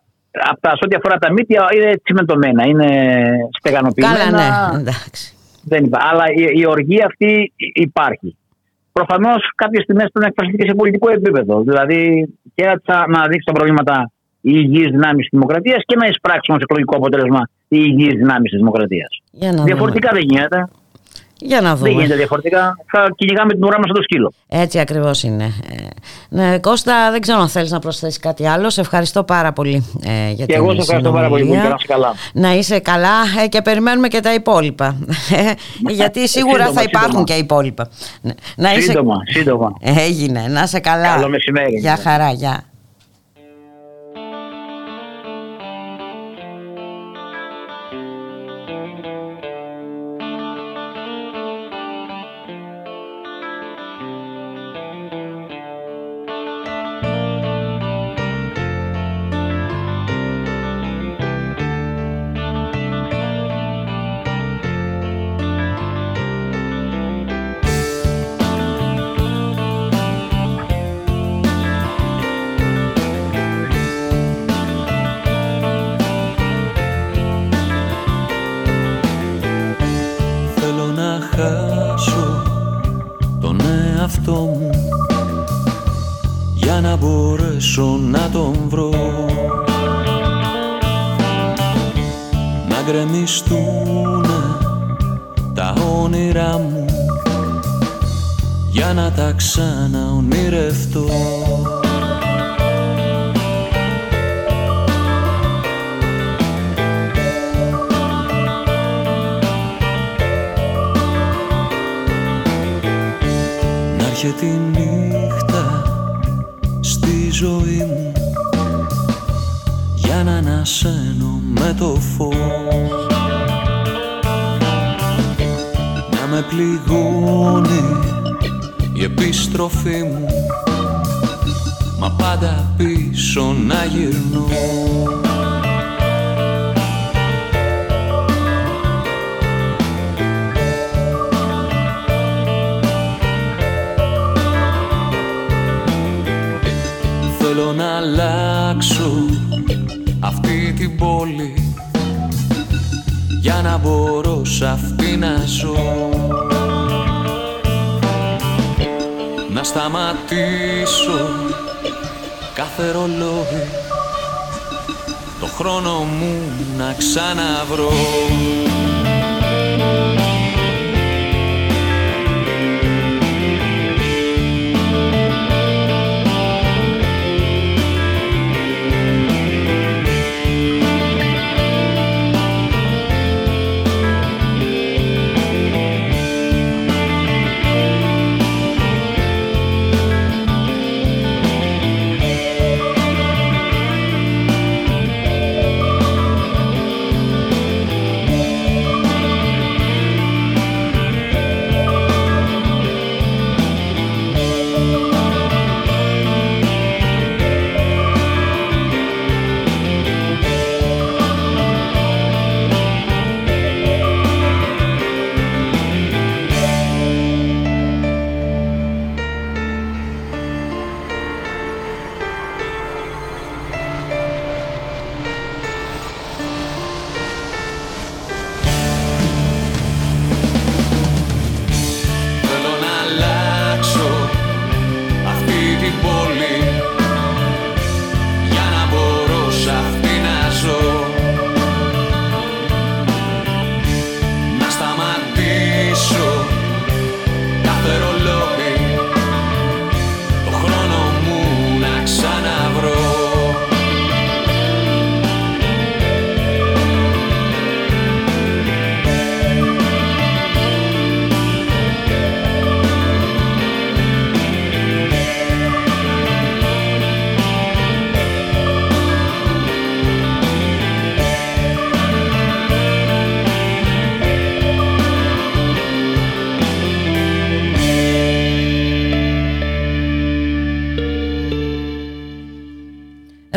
από 0.50 0.68
σε 0.68 0.84
ό,τι 0.84 0.94
αφορά 0.96 1.16
τα 1.18 1.32
μύτια 1.32 1.68
είναι 1.74 2.00
τσιμεντωμένα, 2.02 2.66
είναι 2.66 2.88
στεγανοποιημένα. 3.58 4.24
Καλά, 4.24 4.72
ναι, 4.72 4.80
εντάξει. 4.80 5.36
Δεν 5.62 5.88
Αλλά 5.92 6.24
η, 6.34 6.60
η 6.60 6.66
οργή 6.66 7.02
αυτή 7.02 7.52
υπάρχει 7.74 8.36
προφανώς 8.92 9.52
κάποιες 9.54 9.84
τιμές 9.84 10.08
πρέπει 10.12 10.18
να 10.18 10.26
εκφραστεί 10.26 10.56
και 10.56 10.68
σε 10.68 10.74
πολιτικό 10.74 11.10
επίπεδο. 11.10 11.60
Δηλαδή 11.60 12.28
και 12.54 12.64
να 13.08 13.26
δείξει 13.26 13.46
τα 13.46 13.52
προβλήματα 13.52 14.10
οι 14.40 14.52
υγιεί 14.54 14.90
δυνάμεις 14.90 15.28
της 15.28 15.28
δημοκρατίας 15.30 15.82
και 15.86 15.96
να 15.96 16.06
εισπράξουν 16.06 16.54
ω 16.54 16.58
εκλογικό 16.60 16.96
αποτέλεσμα 16.96 17.48
οι 17.68 17.78
υγιεί 17.80 18.16
δυνάμεις 18.16 18.50
της 18.50 18.58
δημοκρατίας. 18.58 19.22
Διαφορετικά 19.64 20.10
δεν 20.12 20.22
γίνεται. 20.22 20.68
Για 21.44 21.60
να 21.60 21.76
δούμε. 21.76 21.88
Δεν 21.88 21.98
γίνεται 21.98 22.16
διαφορετικά. 22.16 22.76
Θα 22.86 23.08
κυνηγάμε 23.16 23.52
την 23.52 23.64
ουρά 23.64 23.78
μας 23.78 23.86
το 23.94 24.02
σκύλο. 24.02 24.32
Έτσι 24.48 24.78
ακριβώς 24.78 25.22
είναι. 25.22 25.44
Ε, 25.44 25.86
ναι, 26.28 26.58
Κώστα, 26.58 27.10
δεν 27.10 27.20
ξέρω 27.20 27.38
αν 27.40 27.48
θέλεις 27.48 27.70
να 27.70 27.78
προσθέσεις 27.78 28.18
κάτι 28.18 28.46
άλλο. 28.46 28.70
Σε 28.70 28.80
ευχαριστώ 28.80 29.24
πάρα 29.24 29.52
πολύ 29.52 29.86
ε, 30.04 30.30
για 30.32 30.46
και 30.46 30.54
εγώ 30.54 30.72
σε 30.72 30.80
ευχαριστώ 30.80 31.12
πάρα 31.12 31.28
πολύ. 31.28 31.44
Να 31.44 31.54
είσαι 31.56 31.86
καλά. 31.86 32.14
Να 32.32 32.54
είσαι 32.54 32.78
καλά 32.78 33.42
ε, 33.44 33.48
και 33.48 33.62
περιμένουμε 33.62 34.08
και 34.08 34.20
τα 34.20 34.34
υπόλοιπα. 34.34 34.96
Γιατί 35.98 36.28
σίγουρα 36.28 36.72
θα 36.72 36.82
υπάρχουν 36.82 37.08
σύντομα. 37.08 37.24
και 37.24 37.34
υπόλοιπα. 37.34 37.88
Να 38.56 38.72
είσαι... 38.72 38.80
Σύντομα, 38.80 39.16
σύντομα. 39.24 39.72
Έγινε. 39.80 40.46
Να 40.48 40.62
είσαι 40.62 40.80
καλά. 40.80 41.14
Καλό 41.14 41.28
μεσημέρι. 41.28 41.78
Γεια 41.78 41.98
χαρά, 42.02 42.30
γεια. 42.30 42.71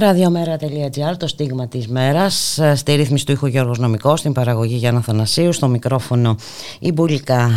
radiomera.gr, 0.05 1.17
το 1.17 1.27
στίγμα 1.27 1.67
της 1.67 1.87
μέρας, 1.87 2.59
στη 2.75 2.93
ρύθμιση 2.95 3.25
του 3.25 3.31
ήχου 3.31 3.45
Γιώργος 3.45 3.77
Νομικός, 3.77 4.19
στην 4.19 4.33
παραγωγή 4.33 4.75
Γιάννα 4.75 5.01
Θανασίου, 5.01 5.53
στο 5.53 5.67
μικρόφωνο 5.67 6.35
η 6.79 6.91
Μπουλικά 6.91 7.49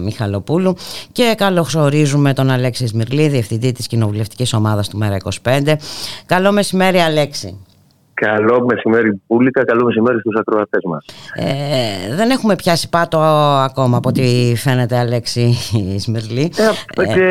Μιχαλοπούλου 0.00 0.76
και 1.12 1.34
καλωσορίζουμε 1.36 2.32
τον 2.32 2.50
Αλέξη 2.50 2.86
Σμυρλή, 2.86 3.28
Διευθυντή 3.28 3.72
της 3.72 3.86
Κοινοβουλευτικής 3.86 4.52
Ομάδας 4.52 4.88
του 4.88 4.98
Μέρα 4.98 5.16
25. 5.42 5.76
Καλό 6.26 6.52
μεσημέρι 6.52 6.98
Αλέξη. 6.98 7.56
Καλό 8.14 8.64
μεσημέρι 8.64 9.22
Πούλικα, 9.26 9.64
καλό 9.64 9.84
μεσημέρι 9.84 10.18
στους 10.18 10.40
ακροατές 10.40 10.82
μας. 10.84 11.04
Ε, 11.34 12.14
δεν 12.14 12.30
έχουμε 12.30 12.54
πιάσει 12.56 12.88
πάτο 12.88 13.18
ακόμα 13.68 13.96
από 13.96 14.08
ό,τι 14.08 14.54
φαίνεται 14.56 14.98
Αλέξη 14.98 15.52
Σμερλή. 15.98 16.52
Ε, 16.56 17.02
ε, 17.02 17.06
και, 17.14 17.22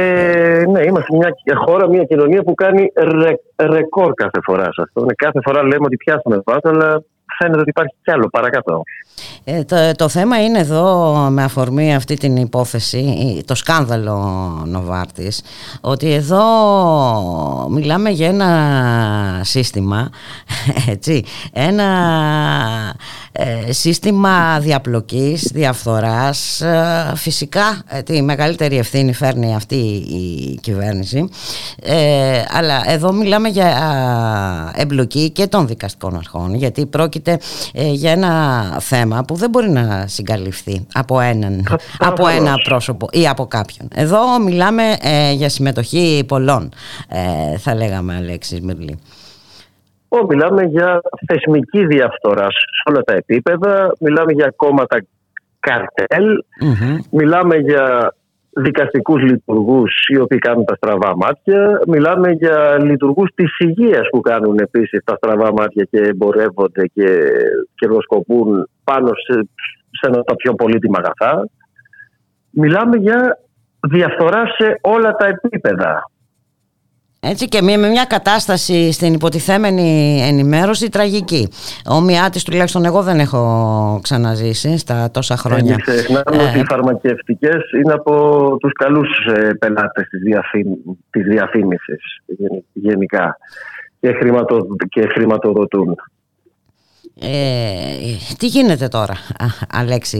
ναι, 0.69 0.81
είμαστε 0.85 1.17
μια 1.17 1.55
χώρα, 1.65 1.89
μια 1.89 2.03
κοινωνία 2.03 2.43
που 2.43 2.53
κάνει 2.53 2.91
ρε, 2.95 3.31
ρεκόρ 3.67 4.13
κάθε 4.13 4.39
φορά 4.43 4.63
σε 4.63 4.81
αυτό. 4.81 5.05
Κάθε 5.15 5.39
φορά 5.43 5.63
λέμε 5.63 5.85
ότι 5.85 5.97
πιάσαμε 5.97 6.41
πάτο, 6.41 6.69
αλλά 6.69 7.03
φαίνεται 7.37 7.59
ότι 7.59 7.69
υπάρχει 7.69 7.95
κι 8.03 8.11
άλλο 8.11 8.27
παρακάτω. 8.29 8.83
Ε, 9.43 9.63
το, 9.63 9.75
το 9.95 10.09
θέμα 10.09 10.43
είναι 10.43 10.59
εδώ 10.59 11.13
με 11.31 11.43
αφορμή 11.43 11.95
αυτή 11.95 12.15
την 12.15 12.35
υπόθεση, 12.35 13.43
το 13.47 13.55
σκάνδαλο 13.55 14.17
Νοβάρτης, 14.65 15.41
ότι 15.81 16.13
εδώ 16.13 16.43
μιλάμε 17.69 18.09
για 18.09 18.27
ένα 18.27 19.41
σύστημα, 19.43 20.09
έτσι, 20.93 21.23
ένα 21.53 21.83
ε, 23.31 23.71
σύστημα 23.71 24.59
διαπλοκής, 24.59 25.51
διαφθοράς. 25.53 26.61
Ε, 26.61 27.11
φυσικά 27.15 27.83
ε, 27.87 28.01
τη 28.01 28.21
μεγαλύτερη 28.21 28.77
ευθύνη 28.77 29.13
φέρνει 29.13 29.55
αυτή 29.55 29.75
η 29.75 30.59
κυβέρνηση, 30.61 31.29
αλλά 32.57 32.81
εδώ 32.85 33.11
μιλάμε 33.11 33.49
για 33.49 34.73
εμπλοκή 34.75 35.29
και 35.29 35.47
των 35.47 35.67
δικαστικών 35.67 36.15
αρχών, 36.15 36.55
γιατί 36.55 36.85
πρόκειται 36.85 37.22
για 37.73 38.11
ένα 38.11 38.61
θέμα 38.79 39.23
που 39.27 39.35
δεν 39.35 39.49
μπορεί 39.49 39.69
να 39.69 40.07
συγκαλυφθεί 40.07 40.87
από, 40.93 41.19
έναν, 41.19 41.65
από 41.99 42.27
ένα 42.27 42.53
πρόσωπο 42.63 43.07
ή 43.11 43.27
από 43.27 43.45
κάποιον. 43.45 43.87
Εδώ 43.95 44.39
μιλάμε 44.39 44.83
για 45.33 45.49
συμμετοχή 45.49 46.23
πολλών, 46.27 46.71
θα 47.57 47.75
λέγαμε 47.75 48.15
Αλέξης 48.15 48.61
Μυρλή. 48.61 48.99
Μιλάμε 50.29 50.63
για 50.63 51.01
θεσμική 51.27 51.85
διαφθορά 51.85 52.43
σε 52.43 52.65
όλα 52.85 53.01
τα 53.01 53.13
επίπεδα, 53.13 53.95
μιλάμε 53.99 54.31
για 54.31 54.53
κόμματα 54.55 55.03
μιλάμε 57.09 57.55
για 57.55 58.15
δικαστικούς 58.55 59.21
λειτουργούς 59.21 59.91
οι 60.07 60.17
οποίοι 60.17 60.37
κάνουν 60.37 60.65
τα 60.65 60.75
στραβά 60.75 61.15
μάτια, 61.17 61.79
μιλάμε 61.87 62.31
για 62.31 62.77
λειτουργούς 62.83 63.29
της 63.35 63.57
υγείας 63.59 64.07
που 64.11 64.21
κάνουν 64.21 64.57
επίσης 64.57 65.03
τα 65.03 65.15
στραβά 65.15 65.53
μάτια 65.53 65.87
και 65.91 65.97
εμπορεύονται 65.97 66.85
και 66.93 67.07
κερδοσκοπούν 67.75 68.69
πάνω 68.83 69.07
σε, 69.07 69.33
σε 69.89 70.07
ένα 70.07 70.23
τα 70.23 70.35
πιο 70.35 70.53
πολύτιμα 70.53 70.99
αγαθά. 70.99 71.49
Μιλάμε 72.49 72.97
για 72.97 73.39
διαφθορά 73.87 74.43
σε 74.57 74.79
όλα 74.81 75.15
τα 75.15 75.25
επίπεδα. 75.25 76.11
Έτσι 77.25 77.47
και 77.47 77.61
με 77.61 77.77
μια 77.77 78.05
κατάσταση 78.05 78.91
στην 78.91 79.13
υποτιθέμενη 79.13 80.21
ενημέρωση 80.21 80.89
τραγική. 80.89 81.49
Ομοιά 81.85 82.29
τη 82.29 82.43
τουλάχιστον 82.43 82.85
εγώ 82.85 83.01
δεν 83.03 83.19
έχω 83.19 83.99
ξαναζήσει 84.03 84.77
στα 84.77 85.11
τόσα 85.11 85.37
χρόνια. 85.37 85.75
Δεν 85.75 85.95
ξεχνάμε 85.95 86.43
ότι 86.43 86.59
οι 86.59 86.63
φαρμακευτικές 86.69 87.61
είναι 87.83 87.93
από 87.93 88.13
τους 88.59 88.71
καλούς 88.73 89.09
ε, 89.35 89.53
πελάτες 89.59 90.07
της 91.09 91.23
διαφήμισης 91.23 92.21
γενικά 92.73 93.37
και, 93.99 94.13
χρηματο, 94.13 94.67
και 94.89 95.07
χρηματοδοτούν. 95.07 95.95
Ε, 97.21 98.15
τι 98.37 98.47
γίνεται 98.47 98.87
τώρα, 98.87 99.13
Αλέξη 99.71 100.19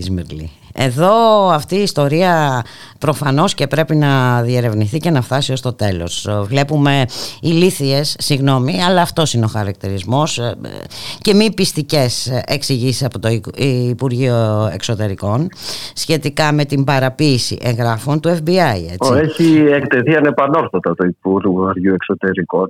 Σμυρλή; 0.00 0.50
Εδώ 0.78 1.48
αυτή 1.48 1.76
η 1.76 1.82
ιστορία 1.82 2.62
προφανώς 2.98 3.54
και 3.54 3.66
πρέπει 3.66 3.96
να 3.96 4.42
διερευνηθεί 4.42 4.98
και 4.98 5.10
να 5.10 5.20
φτάσει 5.20 5.52
ως 5.52 5.60
το 5.60 5.72
τέλος. 5.72 6.28
Βλέπουμε 6.42 7.04
ηλίθιες, 7.40 8.16
συγγνώμη, 8.18 8.82
αλλά 8.82 9.00
αυτός 9.00 9.34
είναι 9.34 9.44
ο 9.44 9.48
χαρακτηρισμός 9.48 10.38
ε, 10.38 10.54
και 11.18 11.34
μη 11.34 11.52
πιστικές 11.54 12.42
εξηγήσεις 12.46 13.04
από 13.04 13.18
το 13.18 13.28
Υπουργείο 13.90 14.70
Εξωτερικών 14.72 15.48
σχετικά 15.94 16.52
με 16.52 16.64
την 16.64 16.84
παραποίηση 16.84 17.58
εγγράφων 17.62 18.20
του 18.20 18.28
FBI. 18.28 18.80
Έτσι. 18.92 19.12
Έχει 19.14 19.64
εκτεθεί 19.66 20.16
ανεπανόρθωτα 20.16 20.94
το 20.94 21.04
Υπουργείο 21.04 21.94
Εξωτερικών 21.94 22.68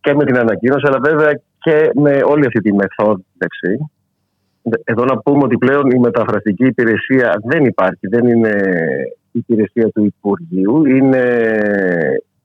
και 0.00 0.14
με 0.14 0.24
την 0.24 0.38
ανακοίνωση, 0.38 0.86
αλλά 0.86 0.98
βέβαια 1.02 1.40
και 1.58 1.90
με 1.94 2.20
όλη 2.24 2.46
αυτή 2.46 2.60
τη 2.60 2.72
μεθόδευση. 2.72 3.90
Εδώ 4.84 5.04
να 5.04 5.18
πούμε 5.18 5.44
ότι 5.44 5.56
πλέον 5.56 5.90
η 5.90 5.98
μεταφραστική 5.98 6.66
υπηρεσία 6.66 7.40
δεν 7.44 7.64
υπάρχει, 7.64 8.06
δεν 8.08 8.26
είναι 8.26 8.52
υπηρεσία 9.32 9.88
του 9.88 10.04
Υπουργείου, 10.04 10.86
είναι 10.86 11.44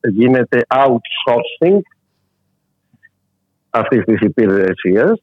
γίνεται 0.10 0.62
outsourcing 0.68 1.80
αυτής 3.70 4.04
της 4.04 4.20
υπηρεσίας. 4.20 5.22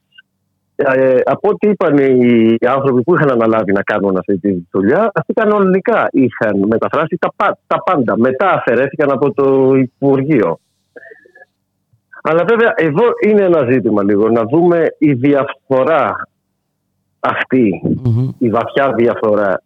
Ε, 0.76 1.16
από 1.24 1.48
ό,τι 1.48 1.68
είπαν 1.68 1.96
οι 1.96 2.56
άνθρωποι 2.66 3.02
που 3.02 3.14
είχαν 3.14 3.30
αναλάβει 3.30 3.72
να 3.72 3.82
κάνουν 3.82 4.16
αυτή 4.16 4.38
τη 4.38 4.66
δουλειά, 4.70 5.10
αυτοί 5.14 5.32
κανονικά 5.32 6.08
είχαν 6.10 6.62
μεταφράσει 6.66 7.18
τα, 7.20 7.58
τα 7.66 7.82
πάντα. 7.82 8.14
Μετά 8.18 8.50
αφαιρέθηκαν 8.52 9.10
από 9.10 9.32
το 9.32 9.74
Υπουργείο. 9.74 10.58
Αλλά 12.22 12.44
βέβαια 12.48 12.72
εδώ 12.76 13.04
είναι 13.26 13.42
ένα 13.42 13.70
ζήτημα 13.70 14.02
λίγο 14.02 14.28
να 14.28 14.42
δούμε 14.42 14.86
η 14.98 15.12
διαφορά 15.12 16.28
η 18.38 18.50
βαθιά 18.50 18.92
διαφορά 18.92 19.62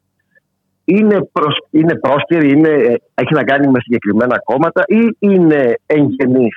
είναι, 0.85 1.29
προς, 1.33 1.59
είναι 1.71 1.95
πρόσκαιρη, 1.95 2.51
είναι, 2.51 3.01
έχει 3.15 3.35
να 3.35 3.45
κάνει 3.45 3.69
με 3.69 3.81
συγκεκριμένα 3.81 4.39
κόμματα 4.45 4.85
ή 4.87 5.17
είναι 5.19 5.75
εγγενής 5.87 6.57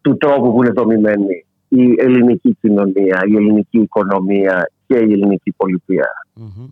του 0.00 0.16
τρόπου 0.16 0.52
που 0.52 0.62
είναι 0.62 0.72
δομημένη 0.72 1.46
η 1.68 1.94
ελληνική 1.98 2.56
κοινωνία, 2.60 3.22
η 3.26 3.36
ελληνική 3.36 3.78
οικονομία 3.78 4.70
και 4.86 4.96
η 4.96 5.12
ελληνική 5.12 5.54
πολιτεία; 5.56 6.08
Mm-hmm. 6.40 6.68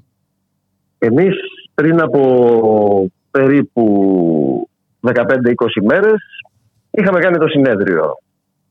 Εμείς 0.98 1.34
πριν 1.74 2.00
από 2.00 3.10
περίπου 3.30 4.68
15-20 5.02 5.12
μέρες 5.82 6.22
είχαμε 6.90 7.20
κάνει 7.20 7.38
το 7.38 7.48
συνέδριο 7.48 8.18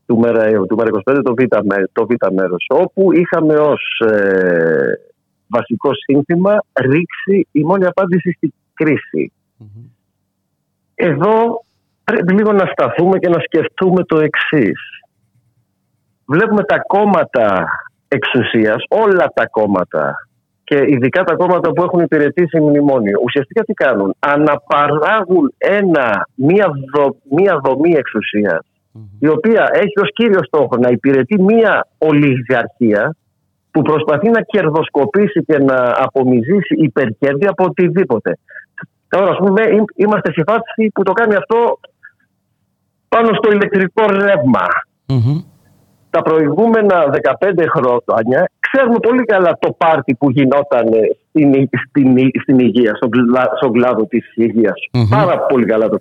του 0.05 0.17
ΜΕΡΑ, 0.17 0.51
του 0.51 0.75
ΜΕΡΑ 0.75 0.89
25, 1.05 1.19
το 1.23 1.33
β, 1.33 1.43
το 1.91 2.05
β 2.05 2.33
μέρος, 2.33 2.65
όπου 2.69 3.13
είχαμε 3.13 3.53
ως 3.53 4.01
ε, 4.09 4.99
βασικό 5.47 5.89
σύνθημα 5.93 6.63
ρίξει 6.73 7.47
η 7.51 7.63
μόνη 7.63 7.85
απάντηση 7.85 8.31
στην 8.31 8.53
κριση 8.73 9.31
Εδώ 10.95 11.63
πρέπει 12.03 12.33
λίγο 12.33 12.51
να 12.51 12.65
σταθούμε 12.65 13.19
και 13.19 13.29
να 13.29 13.39
σκεφτούμε 13.39 14.03
το 14.03 14.19
εξής. 14.19 14.79
Βλέπουμε 16.25 16.63
τα 16.63 16.79
κόμματα 16.79 17.67
εξουσίας, 18.07 18.83
όλα 18.89 19.31
τα 19.33 19.47
κόμματα 19.47 20.15
και 20.63 20.83
ειδικά 20.87 21.23
τα 21.23 21.35
κόμματα 21.35 21.71
που 21.71 21.83
έχουν 21.83 21.99
υπηρετήσει 21.99 22.59
μνημόνιο, 22.59 23.19
ουσιαστικά 23.23 23.63
τι 23.63 23.73
κάνουν; 23.73 24.15
Αναπαράγουν 24.19 25.53
ένα, 25.57 26.27
μία, 26.35 26.71
δο, 26.93 27.15
μία 27.29 27.59
δομή 27.63 27.95
η 29.19 29.27
οποία 29.27 29.69
έχει 29.73 29.99
ως 30.01 30.09
κύριο 30.13 30.39
στόχο 30.43 30.77
να 30.77 30.89
υπηρετεί 30.89 31.41
μία 31.41 31.87
ολιγαρχία 31.97 33.15
που 33.71 33.81
προσπαθεί 33.81 34.29
να 34.29 34.41
κερδοσκοπήσει 34.41 35.43
και 35.43 35.57
να 35.57 35.93
απομυζήσει 35.97 36.75
υπερκέρδη 36.77 37.45
από 37.45 37.63
οτιδήποτε. 37.63 38.37
Τώρα, 39.07 39.29
ας 39.29 39.37
πούμε, 39.37 39.61
είμαστε 39.95 40.31
σε 40.31 40.43
φάση 40.47 40.91
που 40.93 41.03
το 41.03 41.11
κάνει 41.11 41.35
αυτό 41.35 41.79
πάνω 43.07 43.29
στο 43.33 43.51
ηλεκτρικό 43.51 44.03
τα 46.09 46.21
προηγούμενα 46.21 47.19
15 47.39 47.65
χρόνια 47.75 48.49
ξέρουμε 48.59 48.99
πολύ 48.99 49.23
καλά 49.23 49.57
το 49.59 49.71
πάρτι 49.77 50.15
που 50.15 50.29
γινόταν 50.29 50.85
στην, 51.29 51.69
στην, 51.89 52.17
στην 52.41 52.59
υγεία, 52.59 52.95
στον, 52.95 53.09
στον 53.57 53.71
κλάδο 53.71 54.05
της 54.05 54.31
υγειας 54.35 54.79
Πάρα 55.09 55.39
πολύ 55.39 55.65
καλά 55.65 55.89
το 55.89 55.97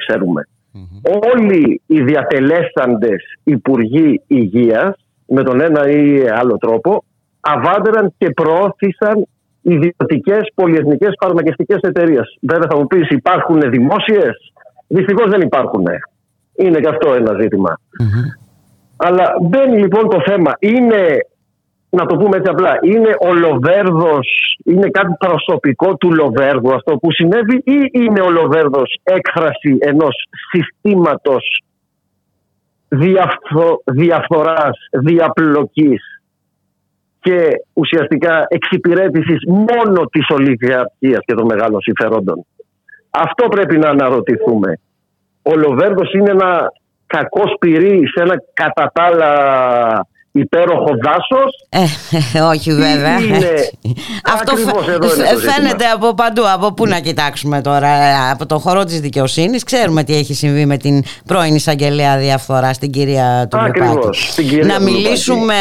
ξερουμε 0.73 1.35
Όλοι 1.35 1.81
οι 1.87 2.03
διατελέσταντες 2.03 3.23
υπουργοί 3.45 4.23
υγείας 4.27 4.95
με 5.27 5.43
τον 5.43 5.61
ένα 5.61 5.89
ή 5.89 6.29
άλλο 6.29 6.57
τρόπο 6.57 7.05
αβάντεραν 7.41 8.15
και 8.19 8.31
προώθησαν 8.31 9.27
ιδιωτικές 9.63 10.51
πολυεθνικές 10.55 11.15
φαρμακευτικές 11.21 11.81
εταιρείες. 11.81 12.39
Βέβαια, 12.41 12.67
θα 12.71 12.77
μου 12.77 12.87
πεις, 12.87 13.09
υπάρχουν 13.09 13.61
δημόσιες; 13.71 14.53
Δυστυχώς 14.87 15.31
δεν 15.31 15.41
υπάρχουν. 15.41 15.85
Είναι 16.57 16.81
και 16.81 16.89
αυτό 16.89 17.15
ένα 17.15 17.33
αλλά 18.97 19.35
μπαίνει 19.41 19.79
λοιπόν 19.79 20.09
το 20.09 20.23
θέμα. 20.27 20.53
Είναι, 20.59 21.27
να 21.97 22.07
το 22.07 22.17
πούμε 22.17 22.37
έτσι 22.37 22.51
απλά, 22.51 22.79
είναι 22.83 23.15
ο 23.21 23.35
Λοβέρδος, 23.35 24.57
είναι 24.65 24.89
κάτι 24.91 25.15
προσωπικό 25.19 25.97
του 25.97 26.15
Λοβέρδου 26.15 26.75
αυτό 26.75 26.97
που 26.97 27.13
συνέβη 27.13 27.57
ή 27.57 27.91
είναι 27.93 28.21
ο 28.21 28.31
Λοβέρδος 28.31 28.99
έκφραση 29.03 29.77
ενός 29.81 30.15
συστήματος 30.51 31.63
διαφθο, 32.89 33.83
διαφθοράς, 33.85 34.79
διαπλοκής 34.91 36.21
και 37.21 37.49
ουσιαστικά 37.73 38.47
εξυπηρέτησης 38.49 39.39
μόνο 39.47 40.05
της 40.13 40.29
ολιγαρχίας 40.31 41.21
και 41.25 41.35
των 41.35 41.47
μεγάλων 41.47 41.81
συμφερόντων. 41.81 42.47
Αυτό 43.11 43.49
πρέπει 43.49 43.79
να 43.79 43.89
αναρωτηθούμε. 43.89 44.81
Ο 45.43 45.57
Λοβέρδος 45.57 46.13
είναι 46.13 46.31
ένα 46.31 46.73
κακό 47.07 47.43
σπυρί 47.55 48.09
σε 48.15 48.23
ένα 48.23 48.35
κατά 48.53 48.91
τα 48.95 49.03
άλλα 49.03 49.31
υπέροχο 50.33 50.89
δάσος. 51.05 51.67
Ε, 52.35 52.41
όχι 52.41 52.73
βέβαια. 52.73 53.17
Αυτό 54.35 54.57
φαίνεται 55.37 55.85
από 55.95 56.15
παντού. 56.15 56.43
Από 56.55 56.73
πού 56.73 56.87
να 56.87 57.01
κοιτάξουμε 57.01 57.61
τώρα, 57.61 57.89
ε, 57.89 58.31
από 58.33 58.47
το 58.47 58.59
χώρο 58.59 58.85
της 58.85 59.01
δικαιοσύνης. 59.01 59.65
Ξέρουμε 59.65 60.05
τι 60.05 60.15
έχει 60.15 60.35
συμβεί 60.35 60.67
με 60.67 60.77
την 60.77 61.03
πρώην 61.27 61.55
εισαγγελέα 61.55 62.17
διαφθορά 62.17 62.73
στην 62.73 62.91
κυρία 62.91 63.49
του 63.51 63.59
Να 64.67 64.81
μιλήσουμε 64.81 65.55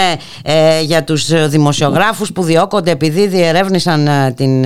ε, 0.43 0.81
για 0.81 1.03
τους 1.03 1.49
δημοσιογράφους 1.49 2.31
που 2.31 2.43
διώκονται 2.43 2.91
επειδή 2.91 3.27
διερεύνησαν 3.27 4.07
ε, 4.07 4.33
την 4.35 4.63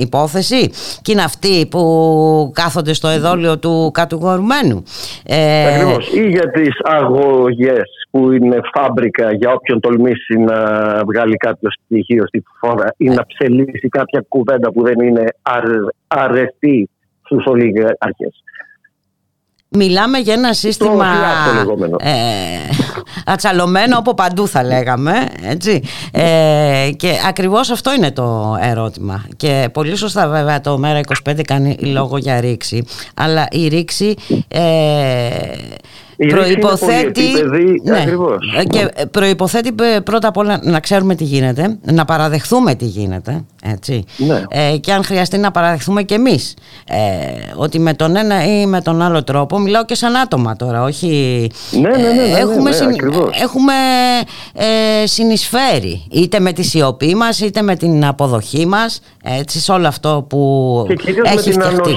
υπόθεση 0.00 0.70
και 1.02 1.12
είναι 1.12 1.22
αυτοί 1.22 1.66
που 1.66 2.50
κάθονται 2.54 2.92
στο 2.92 3.08
εδόλιο 3.08 3.58
του 3.58 3.90
κατηγορουμένου. 3.94 4.82
Ακριβώς. 5.68 6.12
Ή 6.12 6.28
για 6.28 6.50
τις 6.50 6.74
αγωγές 6.82 7.88
που 8.10 8.32
είναι 8.32 8.60
φάμπρικα 8.74 9.32
για 9.44 9.52
όποιον 9.52 9.80
τολμήσει 9.80 10.34
να 10.38 10.56
βγάλει 11.04 11.36
κάποιο 11.36 11.70
στοιχείο 11.70 12.26
στη 12.26 12.42
φόρα 12.60 12.94
ή 12.96 13.08
να 13.08 13.26
ψελίσει 13.26 13.88
κάποια 13.88 14.24
κουβέντα 14.28 14.72
που 14.72 14.82
δεν 14.82 15.00
είναι 15.00 15.24
αρεστή 16.06 16.90
στους 17.24 17.44
ολιγάρχες. 17.46 18.42
Μιλάμε 19.68 20.18
για 20.18 20.34
ένα 20.34 20.52
σύστημα 20.52 21.06
ε, 21.98 22.10
ατσαλωμένο 23.26 23.98
από 23.98 24.14
παντού 24.14 24.48
θα 24.48 24.64
λέγαμε 24.64 25.12
έτσι. 25.42 25.82
Ε, 26.12 26.90
και 26.96 27.12
ακριβώς 27.28 27.70
αυτό 27.70 27.94
είναι 27.94 28.12
το 28.12 28.56
ερώτημα 28.60 29.26
και 29.36 29.68
πολύ 29.72 29.96
σωστά 29.96 30.28
βέβαια 30.28 30.60
το 30.60 30.80
ΜΕΡΑ25 30.84 31.40
κάνει 31.44 31.76
λόγο 31.80 32.18
για 32.18 32.40
ρήξη 32.40 32.84
αλλά 33.14 33.46
η 33.50 33.68
ρήξη 33.68 34.14
ε, 34.48 34.60
προϋποθέτει, 36.16 37.22
ναι, 37.82 38.04
και 38.64 38.92
προϋποθέτει 39.10 39.72
πρώτα 40.04 40.28
απ' 40.28 40.36
όλα 40.36 40.60
να 40.62 40.80
ξέρουμε 40.80 41.14
τι 41.14 41.24
γίνεται, 41.24 41.78
να 41.82 42.04
παραδεχθούμε 42.04 42.74
τι 42.74 42.84
γίνεται, 42.84 43.44
έτσι. 43.62 44.04
Ναι. 44.16 44.42
Ε, 44.48 44.76
και 44.76 44.92
αν 44.92 45.04
χρειαστεί 45.04 45.38
να 45.38 45.50
παραδεχθούμε 45.50 46.02
και 46.02 46.14
εμείς 46.14 46.54
ε, 46.88 46.96
ότι 47.56 47.78
με 47.78 47.94
τον 47.94 48.16
ένα 48.16 48.44
ή 48.44 48.66
με 48.66 48.80
τον 48.80 49.02
άλλο 49.02 49.24
τρόπο, 49.24 49.58
μιλάω 49.58 49.84
και 49.84 49.94
σαν 49.94 50.16
άτομα 50.16 50.56
τώρα, 50.56 50.82
όχι... 50.82 51.50
Ναι, 51.70 51.80
ναι, 51.80 51.96
ναι, 51.96 52.02
ναι, 52.02 52.12
ναι 52.12 52.38
έχουμε, 52.38 52.70
έχουμε 53.42 53.72
ε, 54.54 55.06
συνεισφέρει, 55.06 56.06
είτε 56.10 56.40
με 56.40 56.52
τη 56.52 56.62
σιωπή 56.62 57.14
μας, 57.14 57.40
είτε 57.40 57.62
με 57.62 57.76
την 57.76 58.04
αποδοχή 58.04 58.66
μας, 58.66 59.00
έτσι, 59.22 59.60
σε 59.60 59.72
όλο 59.72 59.86
αυτό 59.86 60.26
που 60.28 60.86
έχει 61.24 61.52
φτιαχτεί. 61.52 61.96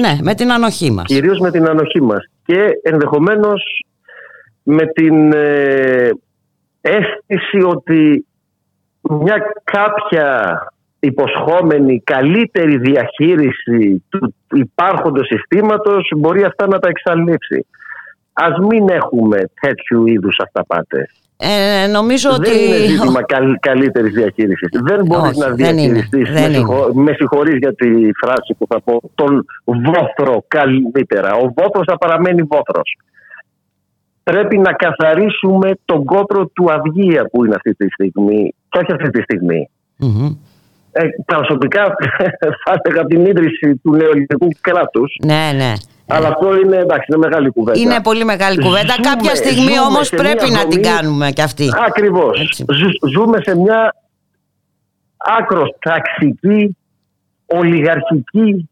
Ναι, 0.00 0.16
με 0.20 0.34
την 0.34 0.52
ανοχή 0.52 0.90
μας. 0.90 1.04
Κυρίως 1.06 1.38
με 1.38 1.50
την 1.50 1.68
ανοχή 1.68 2.00
μας 2.02 2.30
και 2.46 2.80
ενδεχομένως 2.82 3.84
με 4.62 4.86
την 4.86 5.32
ε, 5.32 6.10
αίσθηση 6.80 7.60
ότι 7.64 8.26
μια 9.02 9.36
κάποια 9.64 10.58
υποσχόμενη 11.00 12.00
καλύτερη 12.00 12.78
διαχείριση 12.78 14.04
του 14.08 14.34
υπάρχοντος 14.52 15.26
συστήματος 15.26 16.08
μπορεί 16.16 16.44
αυτά 16.44 16.66
να 16.66 16.78
τα 16.78 16.88
εξαλείψει. 16.88 17.66
Ας 18.32 18.58
μην 18.58 18.88
έχουμε 18.88 19.42
τέτοιου 19.60 20.06
είδους 20.06 20.38
αυταπάτες. 20.38 21.25
Ε, 21.38 21.86
νομίζω 21.86 22.30
δεν 22.30 22.40
ότι... 22.40 22.64
είναι 22.64 22.76
ζήτημα 22.76 23.22
καλύτερης 23.60 24.14
διαχείρισης. 24.14 24.68
Δεν 24.70 25.06
μπορείς 25.06 25.36
να 25.36 25.50
διαχειριστείς. 25.50 26.30
Με 26.92 27.12
συγχωρείς 27.12 27.56
για 27.56 27.74
τη 27.74 27.88
φράση 28.22 28.54
που 28.58 28.66
θα 28.68 28.80
πω. 28.80 29.00
Τον 29.14 29.44
βόθρο 29.64 30.44
καλύτερα. 30.48 31.34
Ο 31.34 31.52
βόθρος 31.56 31.84
θα 31.86 31.98
παραμένει 31.98 32.42
βόθρος. 32.42 32.98
Πρέπει 34.22 34.58
να 34.58 34.72
καθαρίσουμε 34.72 35.70
τον 35.84 36.04
κόπρο 36.04 36.46
του 36.46 36.72
αυγία 36.72 37.28
που 37.32 37.44
είναι 37.44 37.54
αυτή 37.54 37.74
τη 37.74 37.86
στιγμή. 37.88 38.54
Και 38.68 38.78
όχι 38.78 38.92
αυτή 38.92 39.10
τη 39.10 39.22
στιγμη 39.22 39.68
Ε, 40.92 41.02
προσωπικά 41.26 41.84
θα 42.64 42.80
έλεγα 42.82 43.04
την 43.04 43.26
ίδρυση 43.26 43.76
του 43.82 43.96
νεολικού 43.96 44.48
κράτους. 44.60 45.16
Ναι, 45.24 45.50
ναι. 45.56 45.72
Αλλά 46.08 46.28
αυτό 46.28 46.56
είναι, 46.56 46.76
εντάξει, 46.76 47.06
είναι 47.08 47.18
μεγάλη 47.26 47.50
κουβέντα. 47.50 47.78
Είναι 47.78 48.00
πολύ 48.02 48.24
μεγάλη 48.24 48.58
κουβέντα. 48.62 48.94
Ζούμε, 48.94 49.08
Κάποια 49.08 49.34
στιγμή 49.34 49.78
όμως 49.88 50.10
πρέπει 50.10 50.50
να 50.50 50.66
την 50.66 50.82
κάνουμε 50.82 51.30
κι 51.30 51.42
αυτή. 51.42 51.70
Ακριβώς. 51.86 52.64
Ζούμε 53.14 53.38
σε 53.42 53.56
μια 53.56 53.94
άκρο 55.16 55.64
ταξική, 55.78 56.76
ολιγαρχική 57.46 58.68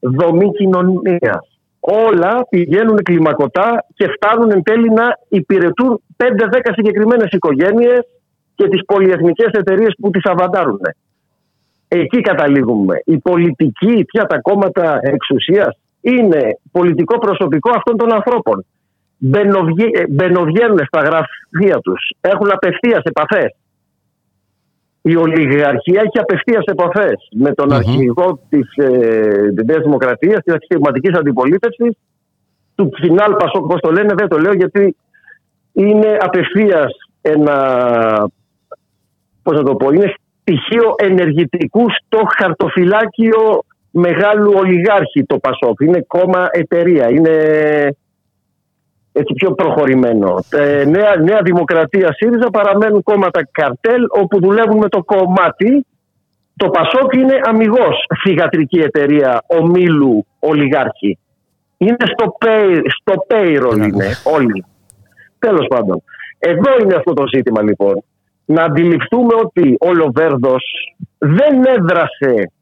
δομή 0.00 0.52
κοινωνίας. 0.52 1.48
όλα 1.80 2.46
πηγαίνουν 2.48 3.02
κλιμακωτά 3.02 3.86
και 3.94 4.06
φτάνουν 4.14 4.50
εν 4.50 4.62
τέλει 4.62 4.90
να 4.90 5.04
υπηρετούν 5.28 6.02
5-10 6.16 6.26
συγκεκριμένες 6.74 7.28
οικογένειες 7.30 8.00
και 8.54 8.68
τις 8.68 8.84
πολυεθνικές 8.84 9.50
εταιρείες 9.52 9.94
που 10.00 10.10
τις 10.10 10.24
αβαντάρουν. 10.24 10.80
Εκεί 11.88 12.20
καταλήγουμε. 12.20 13.02
Η 13.04 13.18
πολιτική, 13.18 14.04
πια 14.04 14.26
τα 14.26 14.40
κόμματα 14.40 14.98
εξουσίας, 15.02 15.78
είναι 16.00 16.58
πολιτικό 16.72 17.18
προσωπικό 17.18 17.70
αυτών 17.70 17.96
των 17.96 18.12
ανθρώπων. 18.12 18.64
Μπαινοβγαίνουν 20.08 20.78
στα 20.86 21.00
γραφεία 21.00 21.78
τους, 21.82 22.12
έχουν 22.20 22.50
απευθείας 22.52 23.02
επαφές. 23.02 23.54
Η 25.02 25.16
ολιγαρχία 25.16 26.00
έχει 26.00 26.18
απευθείας 26.18 26.64
επαφές 26.64 27.28
με 27.36 27.52
τον 27.52 27.72
αρχηγό 27.72 28.40
της 28.48 28.72
ε, 28.74 29.52
Νέας 29.64 29.82
Δημοκρατίας, 29.82 30.42
της 30.44 30.54
αξιωματική 30.54 31.16
αντιπολίτευσης, 31.16 31.96
του 32.74 32.90
Φινάλ 32.94 33.34
Πασόκ, 33.34 33.64
όπω 33.64 33.80
το 33.80 33.90
λένε, 33.90 34.14
δεν 34.16 34.28
το 34.28 34.38
λέω 34.38 34.52
γιατί 34.52 34.96
είναι 35.72 36.16
απευθείας 36.20 36.92
ένα. 37.20 37.56
Πώς 39.42 39.56
να 39.56 39.62
το 39.62 39.74
πω, 39.74 39.90
είναι 39.90 40.14
στοιχείο 40.40 40.94
ενεργητικού 40.96 41.86
στο 41.90 42.20
χαρτοφυλάκιο 42.38 43.64
μεγάλου 43.90 44.52
ολιγάρχη 44.56 45.24
το 45.24 45.38
Πασόκ. 45.38 45.80
Είναι 45.80 46.04
κόμμα 46.06 46.48
εταιρεία. 46.50 47.10
Είναι 47.10 47.36
έτσι 49.12 49.34
πιο 49.34 49.52
προχωρημένο. 49.52 50.44
Ε, 50.50 50.84
νέα, 50.84 51.16
νέα 51.16 51.40
Δημοκρατία 51.42 52.12
ΣΥΡΙΖΑ 52.12 52.50
παραμένουν 52.50 53.02
κόμματα 53.02 53.48
καρτέλ 53.50 54.02
όπου 54.08 54.40
δουλεύουν 54.40 54.78
με 54.78 54.88
το 54.88 55.02
κομμάτι. 55.02 55.86
Το 56.56 56.68
Πασόκ 56.68 57.14
είναι 57.14 57.40
αμυγός 57.44 58.04
θηγατρική 58.22 58.78
εταιρεία 58.78 59.42
ομίλου 59.46 60.26
ολιγάρχη. 60.38 61.18
Είναι 61.76 61.96
στο, 62.12 62.36
pay, 62.44 62.80
στο 63.00 63.14
payroll 63.28 63.76
είναι 63.76 64.06
όλοι. 64.24 64.64
Τέλος 65.38 65.66
πάντων. 65.68 66.02
Εδώ 66.38 66.70
είναι 66.82 66.94
αυτό 66.94 67.12
το 67.12 67.24
ζήτημα 67.34 67.62
λοιπόν. 67.62 68.02
Να 68.44 68.62
αντιληφθούμε 68.62 69.34
ότι 69.44 69.76
ο 69.80 69.92
Λοβέρδος 69.92 70.64
δεν 71.18 71.64
έδρασε 71.64 72.52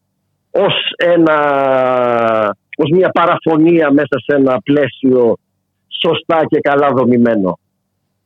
ως, 0.66 0.74
ένα, 0.96 1.38
ως 2.76 2.90
μια 2.90 3.10
παραφωνία 3.10 3.92
μέσα 3.92 4.18
σε 4.26 4.36
ένα 4.36 4.60
πλαίσιο 4.62 5.36
σωστά 6.02 6.44
και 6.48 6.60
καλά 6.60 6.88
δομημένο. 6.96 7.58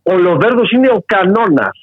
Ο 0.03 0.16
Λοβέρδος 0.16 0.70
είναι 0.70 0.89
ο 0.89 1.03
κανόνας. 1.07 1.78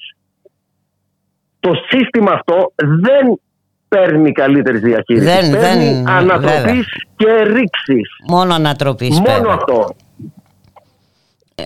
Το 1.60 1.72
σύστημα 1.88 2.32
αυτό 2.32 2.72
δεν 2.76 3.40
παίρνει 3.88 4.32
καλύτερη 4.32 4.78
διαχείριση. 4.78 5.24
Δεν, 5.24 5.60
παίρνει 5.60 5.92
δεν, 5.92 6.08
ανατροπής 6.08 6.86
και 7.16 7.42
ρήξης. 7.42 8.08
Μόνο 8.28 8.54
ανατροπής. 8.54 9.20
Μόνο 9.20 9.32
βέβαια. 9.32 9.54
αυτό. 9.54 9.94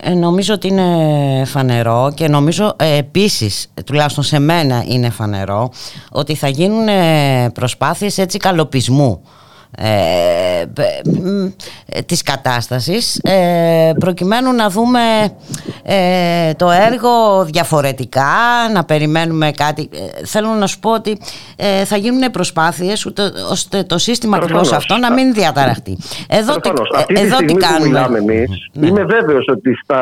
Ε, 0.03 0.11
νομίζω 0.15 0.55
ότι 0.55 0.69
είναι 0.69 1.45
φανερό 1.45 2.13
και 2.15 2.29
νομίζω 2.29 2.75
ε, 2.79 2.97
επίσης, 2.97 3.67
τουλάχιστον 3.87 4.25
σε 4.25 4.39
μένα 4.39 4.85
είναι 4.87 5.11
φανερό, 5.11 5.71
ότι 6.11 6.35
θα 6.35 6.49
γίνουν 6.49 6.89
ε, 6.89 7.51
προσπάθειες 7.55 8.19
έτσι 8.19 8.39
καλοπισμού 8.39 9.21
ε, 9.77 10.65
ε, 11.87 12.03
της 12.03 12.23
κατάστασης 12.23 13.17
ε, 13.23 13.93
προκειμένου 13.99 14.53
να 14.53 14.71
δούμε 14.71 15.01
ε, 15.87 16.55
το 16.55 16.71
έργο 16.71 17.45
διαφορετικά 17.45 18.33
να 18.75 18.85
περιμένουμε 18.85 19.51
κάτι. 19.51 19.89
Θέλω 20.25 20.49
να 20.49 20.67
σου 20.67 20.81
πω 20.81 20.93
ότι 20.93 21.19
ε, 21.57 21.85
θα 21.85 21.97
γίνουν 21.97 22.31
προσπάθειες 22.31 23.07
ούτε, 23.07 23.23
ώστε 23.51 23.83
το 23.83 23.99
σύστημα 23.99 24.37
ακριβώς 24.37 24.73
αυτό 24.73 24.97
να 24.97 25.13
μην 25.13 25.33
διαταραχτεί. 25.33 25.99
Εδώ, 26.29 26.57
τι, 26.57 26.71
Αυτή 26.95 27.15
εδώ 27.21 27.37
τη 27.37 27.45
τι 27.45 27.51
στιγμή 27.51 27.63
κάνουμε. 27.63 27.79
που 27.79 27.85
μιλάμε 27.87 28.19
εμείς, 28.19 28.51
Ναι. 28.73 28.87
είμαι 28.87 29.05
βέβαιος 29.05 29.45
ότι 29.49 29.75
στα 29.83 30.01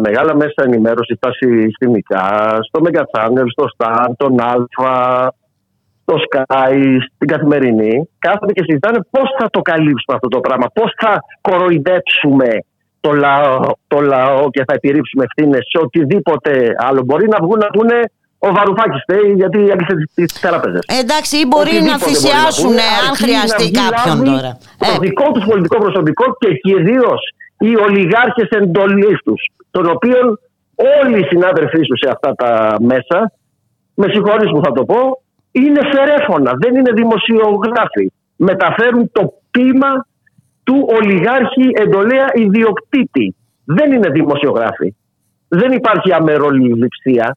μεγάλα 0.00 0.36
μέσα 0.36 0.62
ενημέρωση, 0.64 1.14
στα 1.14 1.30
συστημικά, 1.32 2.58
στο 2.68 2.80
Mega 2.84 3.00
Channel, 3.00 3.44
στο 3.50 3.64
Star, 3.76 4.06
τον 4.16 4.36
Alpha, 4.40 5.28
στο 6.02 6.14
Sky, 6.28 6.74
στην 7.14 7.28
καθημερινή, 7.28 8.08
κάθονται 8.18 8.52
και 8.52 8.62
συζητάνε 8.66 8.98
πώς 9.10 9.28
θα 9.38 9.50
το 9.50 9.60
καλύψουμε 9.60 10.14
αυτό 10.14 10.28
το 10.28 10.40
πράγμα, 10.40 10.66
πώς 10.72 10.92
θα 11.00 11.18
κοροϊδέψουμε 11.40 12.48
το 13.00 13.12
λαό, 13.12 13.60
το 13.86 14.00
λαό 14.00 14.50
και 14.50 14.62
θα 14.66 14.74
επιρρύψουμε 14.74 15.24
ευθύνες 15.24 15.62
σε 15.70 15.78
οτιδήποτε 15.84 16.68
άλλο. 16.88 17.02
Μπορεί 17.04 17.28
να 17.28 17.38
βγουν 17.42 17.58
να 17.58 17.66
πούνε 17.66 17.98
ο 18.38 18.48
Βαρουφάκης 18.52 19.02
φταίει 19.02 19.32
γιατί 19.36 19.58
έκλεισε 19.58 19.94
τις 20.14 20.40
τράπεζες. 20.40 20.84
Εντάξει, 21.02 21.36
ή 21.36 21.44
μπορεί 21.48 21.76
να 21.90 21.98
θυσιάσουν 21.98 22.76
αν 23.06 23.16
χρειαστεί 23.22 23.70
κάποιον 23.70 24.24
τώρα. 24.24 24.50
Το 24.78 24.92
Ε, 24.94 24.98
δικό 25.00 25.30
τους 25.32 25.44
πολιτικό 25.44 25.76
προσωπικό 25.78 26.24
και 26.38 26.54
κυρίως 26.54 27.20
οι 27.58 27.76
ολιγάρχες 27.76 28.48
εντολής 28.48 29.18
τους, 29.24 29.40
των 29.70 29.90
οποίων 29.90 30.40
όλοι 31.02 31.18
οι 31.20 31.24
συνάδελφοί 31.24 31.80
του 31.80 31.96
σε 32.02 32.08
αυτά 32.14 32.34
τα 32.34 32.76
μέσα, 32.80 33.32
με 33.94 34.06
συγχωρείς 34.12 34.50
που 34.50 34.60
θα 34.64 34.72
το 34.72 34.84
πω, 34.84 35.22
είναι 35.50 35.80
φερέφωνα, 35.92 36.52
δεν 36.62 36.74
είναι 36.74 36.92
δημοσιογράφοι. 36.92 38.12
Μεταφέρουν 38.36 39.10
το 39.12 39.32
πείμα 39.50 40.06
του 40.70 40.86
ολιγάρχη 40.96 41.66
εντολέα 41.74 42.26
ιδιοκτήτη. 42.34 43.34
Δεν 43.64 43.92
είναι 43.92 44.08
δημοσιογράφοι. 44.08 44.94
Δεν 45.48 45.72
υπάρχει 45.72 46.12
αμεροληψία. 46.12 47.36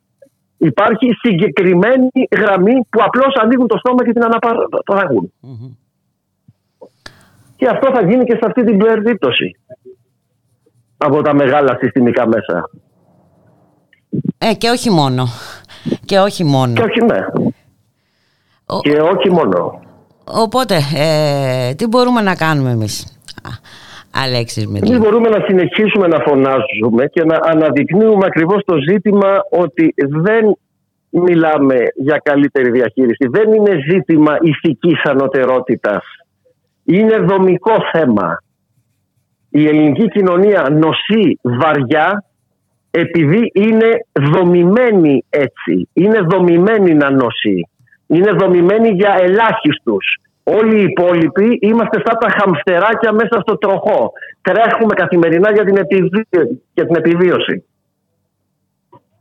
Υπάρχει 0.57 1.07
συγκεκριμένη 1.21 2.09
γραμμή 2.37 2.73
που 2.89 2.99
απλώς 3.05 3.35
ανοίγουν 3.41 3.67
το 3.67 3.77
στόμα 3.77 4.05
και 4.05 4.11
την 4.13 4.23
αναπαραγούν. 4.23 5.33
Και 7.55 7.67
αυτό 7.67 7.91
θα 7.93 8.05
γίνει 8.07 8.23
και 8.25 8.33
σε 8.33 8.41
αυτή 8.45 8.63
την 8.63 8.77
περίπτωση. 8.77 9.55
Από 10.97 11.21
τα 11.21 11.33
μεγάλα 11.33 11.77
συστημικά 11.81 12.27
μέσα. 12.27 12.69
ε, 14.37 14.53
και 14.53 14.69
όχι 14.69 14.89
μόνο. 14.89 15.25
Και 16.05 16.19
όχι 16.19 16.43
μόνο. 16.43 16.73
Και 16.73 16.81
όχι 16.83 17.03
ναι. 17.05 17.17
Ο- 18.65 18.79
Και 18.79 19.01
όχι 19.01 19.29
μόνο. 19.31 19.81
Οπότε, 20.23 20.75
ε, 20.95 21.73
τι 21.73 21.87
μπορούμε 21.87 22.21
να 22.21 22.35
κάνουμε 22.35 22.71
εμείς, 22.71 23.17
Α, 23.43 23.49
Αλέξης 24.25 24.63
Εμείς 24.63 24.81
Μυρλή. 24.81 24.97
μπορούμε 24.97 25.29
να 25.29 25.45
συνεχίσουμε 25.47 26.07
να 26.07 26.19
φωνάζουμε 26.19 27.05
και 27.11 27.23
να 27.23 27.39
αναδεικνύουμε 27.41 28.25
ακριβώς 28.25 28.63
το 28.65 28.75
ζήτημα 28.89 29.29
ότι 29.49 29.93
δεν 29.97 30.57
μιλάμε 31.09 31.75
για 31.95 32.21
καλύτερη 32.23 32.71
διαχείριση. 32.71 33.27
Δεν 33.29 33.53
είναι 33.53 33.79
ζήτημα 33.91 34.37
ηθικής 34.41 35.01
ανωτερότητας. 35.03 36.03
Είναι 36.83 37.17
δομικό 37.17 37.75
θέμα. 37.91 38.37
Η 39.49 39.67
ελληνική 39.67 40.07
κοινωνία 40.09 40.67
νοσεί 40.71 41.39
βαριά 41.41 42.23
επειδή 42.91 43.51
είναι 43.53 44.05
δομημένη 44.31 45.25
έτσι. 45.29 45.89
Είναι 45.93 46.19
δομημένη 46.19 46.93
να 46.93 47.09
νοσεί. 47.11 47.67
Είναι 48.13 48.31
δομημένη 48.31 48.89
για 48.89 49.15
ελάχιστους. 49.19 50.05
Όλοι 50.43 50.79
οι 50.79 50.83
υπόλοιποι 50.83 51.57
είμαστε 51.61 52.01
σαν 52.05 52.17
τα 52.19 52.29
χαμστεράκια 52.29 53.11
μέσα 53.11 53.41
στο 53.41 53.57
τροχό. 53.57 54.11
Τρέχουμε 54.41 54.93
καθημερινά 54.93 55.51
για 55.51 55.63
την, 55.63 55.77
επιβίωση. 55.77 56.61
Για 56.73 56.85
την 56.85 56.95
επιβίωση. 56.95 57.65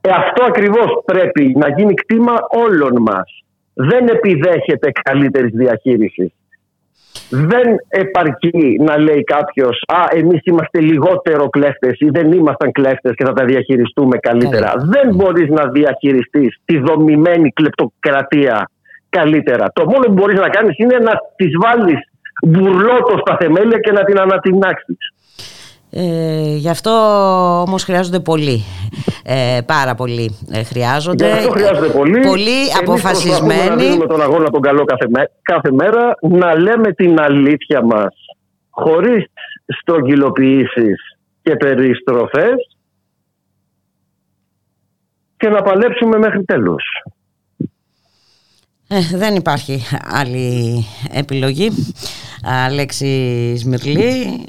Ε, 0.00 0.10
αυτό 0.10 0.44
ακριβώς 0.44 1.02
πρέπει 1.04 1.54
να 1.56 1.68
γίνει 1.68 1.94
κτήμα 1.94 2.34
όλων 2.66 3.02
μας. 3.02 3.44
Δεν 3.74 4.08
επιδέχεται 4.08 4.90
καλύτερης 5.02 5.50
διαχείρισης. 5.52 6.32
Δεν 7.30 7.76
επαρκεί 7.88 8.76
να 8.80 8.98
λέει 8.98 9.24
κάποιος 9.24 9.82
Α, 9.86 10.04
εμείς 10.10 10.40
είμαστε 10.44 10.80
λιγότερο 10.80 11.48
κλέφτες 11.48 12.00
ή 12.00 12.08
δεν 12.10 12.32
ήμασταν 12.32 12.72
κλέφτες 12.72 13.14
και 13.14 13.24
θα 13.24 13.32
τα 13.32 13.44
διαχειριστούμε 13.44 14.16
καλύτερα. 14.16 14.72
Δεν 14.78 15.14
μπορείς 15.14 15.48
να 15.48 15.66
διαχειριστείς 15.66 16.58
τη 16.64 16.78
δομημένη 16.78 17.50
κλεπτοκρατία 17.50 18.70
καλύτερα. 19.16 19.66
Το 19.72 19.84
μόνο 19.84 20.04
που 20.06 20.12
μπορείς 20.12 20.38
να 20.40 20.48
κάνεις 20.48 20.78
είναι 20.78 20.96
να 20.98 21.12
της 21.36 21.50
βάλεις 21.62 21.98
μπουρλότο 22.46 23.18
στα 23.26 23.36
θεμέλια 23.40 23.78
και 23.78 23.92
να 23.92 24.04
την 24.04 24.18
ανατινάξεις. 24.20 24.96
Ε, 25.94 26.54
γι' 26.56 26.68
αυτό 26.68 26.90
όμως 27.66 27.84
χρειάζονται 27.84 28.20
πολλοί. 28.20 28.62
Ε, 29.24 29.58
πάρα 29.66 29.94
πολλοί 29.94 30.38
ε, 30.52 30.62
χρειάζονται. 30.62 31.26
Γι' 31.26 31.32
αυτό 31.32 31.50
χρειάζεται 31.50 31.86
πολύ. 31.98 32.20
Πολύ 32.20 32.50
Εμείς 32.50 32.82
προσπαθούμε 32.84 33.36
να 33.44 33.50
αποφασισμένοι. 33.52 33.82
δίνουμε 33.82 34.06
τον 34.06 34.22
αγώνα 34.22 34.50
τον 34.50 34.60
καλό 34.60 34.84
κάθε, 34.84 35.06
μέ- 35.10 35.30
κάθε 35.42 35.70
μέρα, 35.72 36.14
να 36.20 36.54
λέμε 36.58 36.92
την 36.92 37.20
αλήθεια 37.20 37.82
μας 37.84 38.14
χωρίς 38.70 39.24
στρογγυλοποιήσεις 39.80 40.96
και 41.42 41.56
περιστροφές 41.56 42.76
και 45.36 45.48
να 45.48 45.62
παλέψουμε 45.62 46.18
μέχρι 46.18 46.44
τέλους. 46.44 46.82
Ε, 48.94 49.16
δεν 49.16 49.34
υπάρχει 49.34 49.78
άλλη 50.20 50.84
επιλογή. 51.12 51.68
Αλέξη 52.66 53.54
Σμυρλή. 53.56 54.44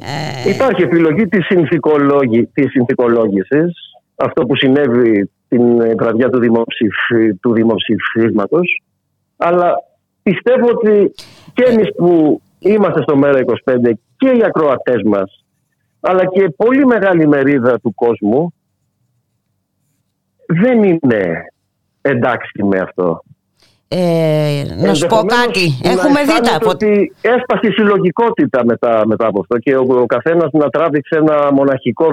Ε, 0.46 0.50
Υπάρχει 0.50 0.82
επιλογή 0.82 1.28
της, 1.28 1.46
συνθηκολόγη, 1.46 2.46
της 2.54 2.72
συνθηκολόγησης, 2.72 3.74
αυτό 4.16 4.46
που 4.46 4.56
συνέβη 4.56 5.30
την 5.48 5.82
ε, 5.82 5.94
βραδιά 5.96 6.30
του, 6.30 6.40
δημοψηφι, 6.40 7.34
του 7.36 7.54
δημοψηφίσματος, 7.54 8.82
αλλά 9.38 9.76
πιστεύω 10.24 10.68
ότι 10.70 11.14
και 11.54 11.64
εμείς 11.64 11.88
που 11.96 12.42
είμαστε 12.60 13.02
στο 13.02 13.20
ΜΕΡΑ25 13.24 13.92
και 14.18 14.30
οι 14.30 14.44
ακροατές 14.46 15.02
μας 15.06 15.44
αλλά 16.00 16.26
και 16.26 16.50
πολύ 16.50 16.86
μεγάλη 16.86 17.28
μερίδα 17.28 17.80
του 17.80 17.94
κόσμου 17.94 18.54
δεν 20.46 20.84
είναι 20.84 21.44
εντάξει 22.02 22.64
με 22.64 22.80
αυτό. 22.80 23.24
Ε, 23.96 24.64
να 24.78 24.94
σου 24.94 25.08
πω 25.08 25.16
κάτι. 25.16 25.80
Έχουμε 25.84 26.24
δει 26.24 26.42
τα. 26.42 26.60
Ότι 26.66 27.14
έσπασε 27.22 27.68
η 27.68 27.72
συλλογικότητα 27.72 28.66
μετά, 28.66 29.04
μετά 29.06 29.28
από 29.28 29.40
αυτό 29.40 29.58
και 29.58 29.76
ο, 29.76 29.86
ο 30.02 30.06
καθένας 30.06 30.50
να 30.52 30.70
τράβηξε 30.70 31.16
ένα 31.16 31.52
μοναχικό 31.52 32.06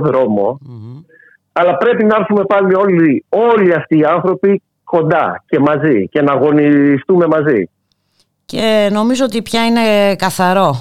Αλλά 1.52 1.76
πρέπει 1.76 2.04
να 2.04 2.16
έρθουμε 2.18 2.44
πάλι 2.44 2.74
όλοι, 2.74 3.24
όλοι 3.28 3.74
αυτοί 3.74 3.98
οι 3.98 4.04
άνθρωποι 4.04 4.62
κοντά 4.84 5.44
και 5.46 5.58
μαζί 5.58 6.08
και 6.08 6.22
να 6.22 6.32
αγωνιστούμε 6.32 7.26
μαζί. 7.26 7.68
Και 8.44 8.88
νομίζω 8.92 9.24
ότι 9.24 9.42
πια 9.42 9.66
είναι 9.66 10.14
καθαρό 10.16 10.80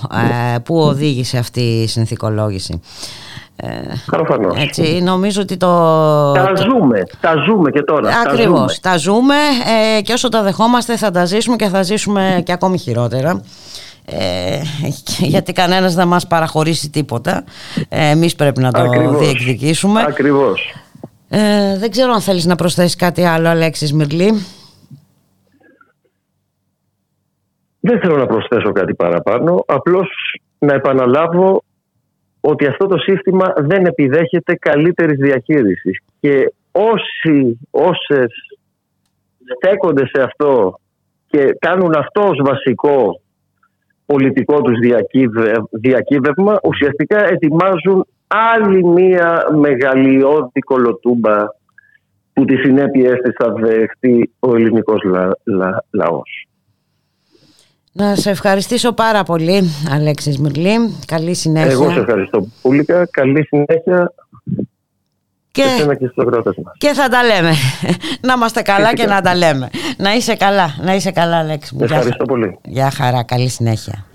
ε, 0.56 0.58
που 0.60 0.80
οδήγησε 0.80 1.38
αυτή 1.38 1.62
η 1.62 1.88
συνθηκολόγηση. 1.88 2.82
Ε, 3.62 4.62
έτσι, 4.62 5.01
νομίζω 5.03 5.41
ότι 5.41 5.57
το... 5.57 5.68
Τα 6.32 6.53
ζούμε, 6.55 7.03
τα 7.20 7.34
ζούμε 7.45 7.72
και 7.72 7.82
τώρα. 7.82 8.10
Ακριβώς, 8.26 8.80
τα 8.80 8.97
ζούμε, 8.97 9.36
ε, 9.97 10.01
και 10.01 10.14
όσο 10.14 10.30
τα 10.30 10.43
δεχόμαστε 10.43 10.97
θα 10.97 11.12
τα 11.12 11.26
ζήσουμε 11.26 11.55
και 11.55 11.68
θα 11.68 11.82
ζήσουμε 11.82 12.41
και 12.45 12.51
ακόμη 12.51 12.78
χειρότερα. 12.78 13.41
Ε, 14.12 14.62
γιατί 15.34 15.53
κανένας 15.53 15.95
δεν 15.95 16.07
μας 16.07 16.28
παραχωρήσει 16.28 16.89
τίποτα 16.89 17.43
ε, 17.89 18.10
εμείς 18.10 18.36
πρέπει 18.36 18.62
να 18.62 18.72
το 18.72 18.82
Ακριβώς. 18.82 19.18
διεκδικήσουμε 19.18 20.01
Ακριβώς 20.07 20.74
ε, 21.30 21.78
δεν 21.78 21.91
ξέρω 21.91 22.12
αν 22.12 22.22
θέλεις 22.22 22.45
να 22.45 22.55
προσθέσεις 22.55 22.95
κάτι 22.95 23.24
άλλο 23.24 23.49
Αλέξης 23.49 23.93
Μυρλή 23.93 24.45
δεν 27.80 27.99
θέλω 27.99 28.18
να 28.18 28.26
προσθέσω 28.26 28.72
κάτι 28.72 28.93
παραπάνω 28.93 29.64
απλώς 29.68 30.10
να 30.60 30.74
επαναλάβω 30.74 31.64
ότι 32.50 32.66
αυτό 32.66 32.86
το 32.86 32.97
σύστημα 32.97 33.54
δεν 33.58 33.86
επιδέχεται 33.86 34.56
καλύτερης 34.56 35.18
διαχείρισης 35.18 36.00
και 36.20 36.54
όσοι, 36.72 37.60
όσες 37.70 38.32
στέκονται 39.56 40.06
σε 40.06 40.22
αυτό 40.22 40.80
και 41.28 41.56
κάνουν 41.60 41.95
αυτό 41.95 42.22
ως 42.22 42.41
βασικό 42.43 43.22
πολιτικό 44.06 44.62
τους 44.62 44.78
διακύβευμα 45.72 46.60
ουσιαστικά 46.64 47.28
ετοιμάζουν 47.28 48.06
άλλη 48.28 48.84
μία 48.84 49.47
μεγαλειώδη 49.56 50.60
κολοτούμπα 50.60 51.45
που 52.34 52.45
τη 52.45 52.56
συνέπειε 52.56 53.14
της 53.16 53.36
θα 53.38 53.54
δεχτεί 53.54 54.32
ο 54.39 54.56
ελληνικός 54.56 55.02
λα, 55.43 55.84
λαός. 55.91 56.49
Να 58.00 58.16
σε 58.16 58.30
ευχαριστήσω 58.30 58.91
πάρα 58.93 59.24
πολύ 59.24 59.70
Αλέξης 59.91 60.39
Μυρλή. 60.39 60.95
Καλή 61.06 61.34
συνέχεια. 61.34 61.72
Εγώ 61.72 61.91
σε 61.91 62.00
ευχαριστώ 62.00 62.47
πολύ. 62.62 62.86
Καλή 63.12 63.45
συνέχεια 63.45 64.14
και, 65.52 65.64
και, 65.97 66.12
και 66.78 66.93
θα 66.93 67.08
τα 67.08 67.24
λέμε. 67.24 67.54
να 68.28 68.34
είμαστε 68.34 68.62
καλά 68.62 68.93
και 68.93 69.06
να 69.06 69.22
τα 69.22 69.36
λέμε. 69.36 69.70
Να 69.97 70.14
είσαι 70.14 70.36
καλά. 70.36 70.76
Να 70.82 70.95
είσαι 70.95 71.12
καλά 71.12 71.38
Αλέξης 71.38 71.72
μου. 71.72 71.84
Ευχαριστώ 71.84 72.26
πολύ. 72.26 72.58
Γεια 72.66 72.91
χαρά. 72.91 73.24
Καλή 73.24 73.50
συνέχεια. 73.50 74.06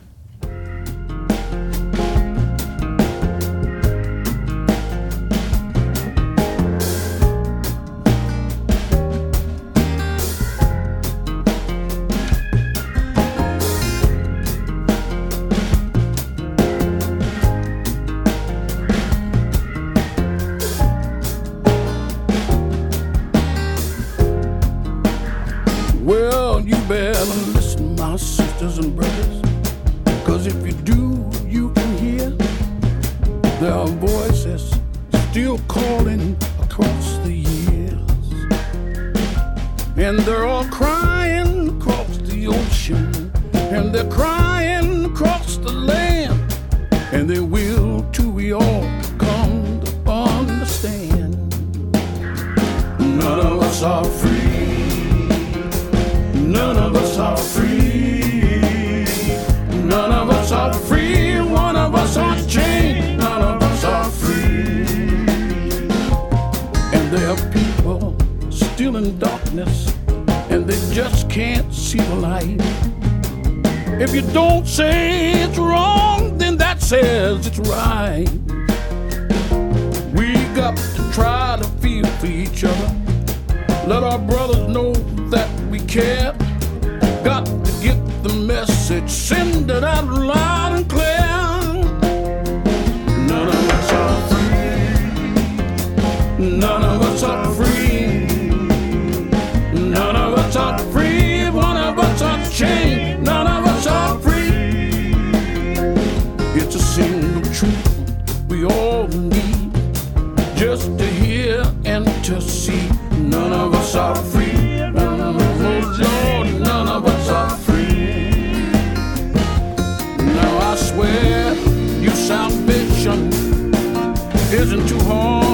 isn't 124.55 124.89
too 124.89 124.99
hard. 125.01 125.54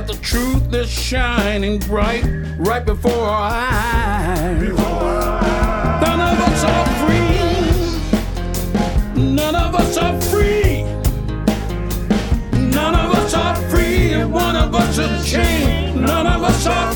That 0.00 0.16
the 0.16 0.22
truth 0.22 0.72
is 0.72 0.88
shining 0.88 1.78
bright 1.80 2.24
right 2.56 2.86
before 2.86 3.12
our 3.12 3.50
eyes. 3.50 4.62
None 6.00 6.20
of 6.20 6.40
us 6.40 6.64
are 6.64 6.86
free. 7.02 7.36
None 9.34 9.54
of 9.54 9.74
us 9.74 9.98
are 9.98 10.20
free. 10.22 10.84
None 12.70 12.94
of 12.94 13.14
us 13.14 13.34
are 13.34 13.56
free. 13.68 14.24
One 14.24 14.56
of 14.56 14.74
us 14.74 14.96
is 14.96 15.30
chained. 15.30 16.00
None 16.00 16.26
of 16.26 16.44
us 16.44 16.66
are 16.66 16.89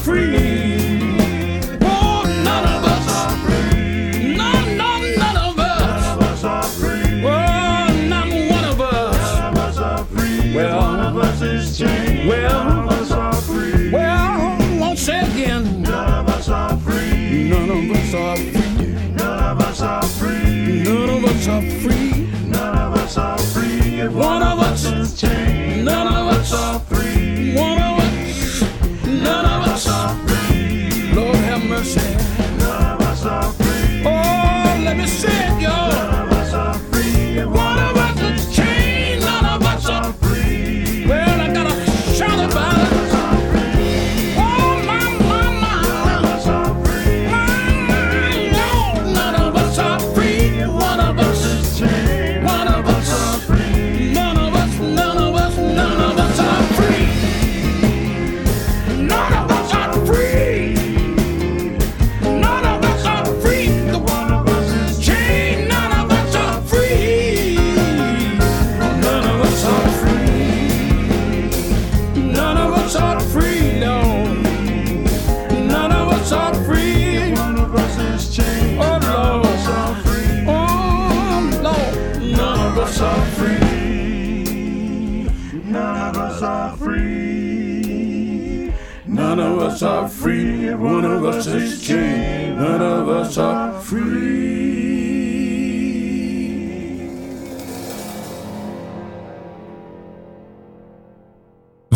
us 21.45 21.49
are 21.49 21.71
free. 21.81 22.27
None 22.49 22.79
of 22.79 22.95
us 22.95 23.19
are 23.19 23.39
free. 23.39 24.01
If 24.01 24.13
one 24.13 24.43
of 24.43 24.59
us 24.61 24.64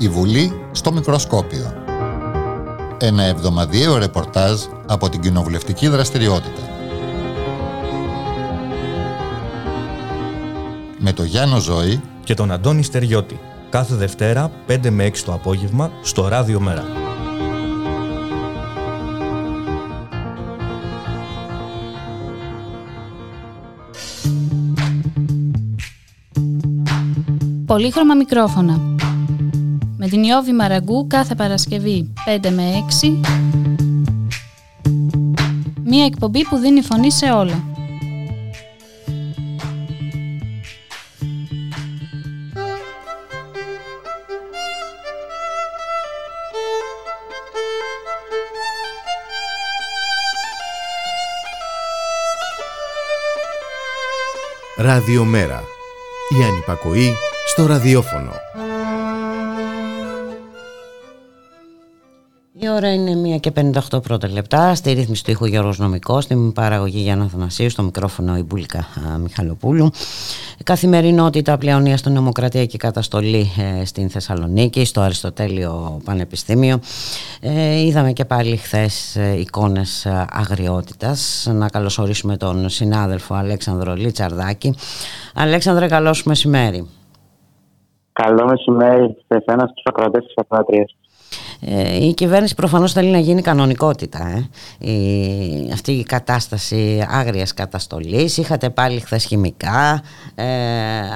Η 0.00 0.08
Βουλή 0.08 0.60
στο 0.72 0.92
μικροσκόπιο. 0.92 1.72
Ένα 2.98 3.22
εβδομαδιαίο 3.22 3.98
ρεπορτάζ 3.98 4.62
από 4.86 5.08
την 5.08 5.20
κοινοβουλευτική 5.20 5.88
δραστηριότητα. 5.88 6.60
Με 10.98 11.12
το 11.12 11.22
Γιάννο 11.22 11.58
Ζώη 11.58 12.00
και 12.24 12.34
τον 12.34 12.52
Αντώνη 12.52 12.82
Στεριώτη. 12.82 13.40
Κάθε 13.70 13.94
Δευτέρα 13.94 14.50
5 14.68 14.90
με 14.90 15.06
6 15.06 15.12
το 15.24 15.32
απόγευμα 15.32 15.90
στο 16.02 16.28
Ράδιο 16.28 16.60
Μέρα. 16.60 16.84
Πολύχρωμα 27.66 28.14
μικρόφωνα. 28.14 28.97
Με 30.00 30.08
την 30.08 30.22
Ιώβη 30.22 30.52
Μαραγκού 30.52 31.06
κάθε 31.06 31.34
Παρασκευή 31.34 32.12
5 32.42 32.50
με 32.50 32.86
6. 33.02 33.20
Μία 35.84 36.04
εκπομπή 36.04 36.44
που 36.44 36.56
δίνει 36.56 36.82
φωνή 36.82 37.12
σε 37.12 37.30
όλα. 37.30 37.62
Ραδιομέρα. 54.76 55.62
Η 56.40 56.44
ανυπακοή 56.44 57.14
στο 57.46 57.66
ραδιόφωνο. 57.66 58.47
Ώρα 62.78 62.92
είναι 62.92 63.36
1 63.36 63.40
και 63.40 63.52
58 63.90 64.02
πρώτα 64.02 64.28
λεπτά. 64.28 64.74
Στη 64.74 64.92
ρύθμιση 64.92 65.24
του 65.24 65.30
ήχου 65.30 65.44
Γιώργος 65.46 65.78
Νομικός, 65.78 66.24
στην 66.24 66.52
παραγωγή 66.52 66.98
Γιάννα 66.98 67.26
Θανασίου, 67.26 67.70
στο 67.70 67.82
μικρόφωνο 67.82 68.36
η 68.36 68.42
Μπουλίκα 68.42 68.86
Μιχαλοπούλου. 69.22 69.90
Καθημερινότητα 70.64 71.58
πλεονία 71.58 71.96
στην 71.96 72.12
Νομοκρατία 72.12 72.66
και 72.66 72.78
καταστολή 72.78 73.46
ε, 73.80 73.84
στην 73.84 74.10
Θεσσαλονίκη, 74.10 74.84
στο 74.84 75.00
Αριστοτέλειο 75.00 76.00
Πανεπιστήμιο. 76.04 76.78
Ε, 77.40 77.80
είδαμε 77.80 78.12
και 78.12 78.24
πάλι 78.24 78.56
χθες 78.56 79.16
ε, 79.16 79.40
εικόνες 79.40 80.06
αγριότητας. 80.30 81.50
Να 81.54 81.68
καλωσορίσουμε 81.68 82.36
τον 82.36 82.68
συνάδελφο 82.68 83.34
Αλέξανδρο 83.34 83.94
Λιτσαρδάκη. 83.94 84.74
Αλέξανδρε, 85.34 85.86
καλώς 85.86 86.22
μεσημέρι. 86.24 86.88
Καλό 88.12 88.44
μεσημέρι 88.44 89.16
σε 89.26 89.42
εσένα, 89.44 89.66
στους 89.66 89.82
ακροατές 89.84 90.24
της 90.24 90.34
Ακράτριας. 90.36 90.97
Ε, 91.60 92.06
η 92.06 92.14
κυβέρνηση 92.14 92.54
προφανώς 92.54 92.92
θέλει 92.92 93.10
να 93.10 93.18
γίνει 93.18 93.42
κανονικότητα 93.42 94.18
ε. 94.80 94.90
η, 94.90 95.70
αυτή 95.72 95.92
η 95.92 96.02
κατάσταση 96.02 97.06
άγριας 97.10 97.54
καταστολής. 97.54 98.36
Είχατε 98.38 98.70
πάλι 98.70 99.00
χθες 99.00 99.24
χημικά 99.24 100.02
ε, 100.34 100.44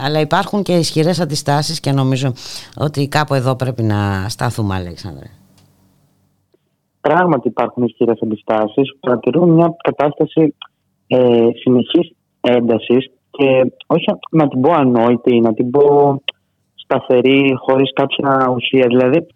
αλλά 0.05 0.21
υπάρχουν 0.21 0.63
και 0.63 0.73
ισχυρές 0.73 1.21
αντιστάσεις 1.21 1.81
και 1.81 1.93
νομίζω 1.93 2.33
ότι 2.77 3.09
κάπου 3.09 3.35
εδώ 3.35 3.57
πρέπει 3.57 3.83
να 3.83 4.29
σταθούμε 4.29 4.75
Αλέξανδρε. 4.75 5.27
Πράγματι 7.01 7.49
υπάρχουν 7.49 7.83
ισχυρές 7.85 8.19
αντιστάσεις. 8.23 8.93
Που 8.93 8.99
παρατηρούν 9.01 9.51
μια 9.51 9.75
κατάσταση 9.83 10.55
ε, 11.07 11.49
συνεχής 11.55 12.13
έντασης 12.41 13.11
και 13.31 13.73
όχι 13.87 14.05
να 14.31 14.49
την 14.49 14.61
πω 14.61 14.73
ανόητη, 14.73 15.41
να 15.41 15.55
την 15.55 15.71
πω 15.71 16.17
σταθερή 16.75 17.55
χωρίς 17.57 17.93
κάποια 17.93 18.49
ουσία. 18.55 18.87
Δηλαδή 18.89 19.27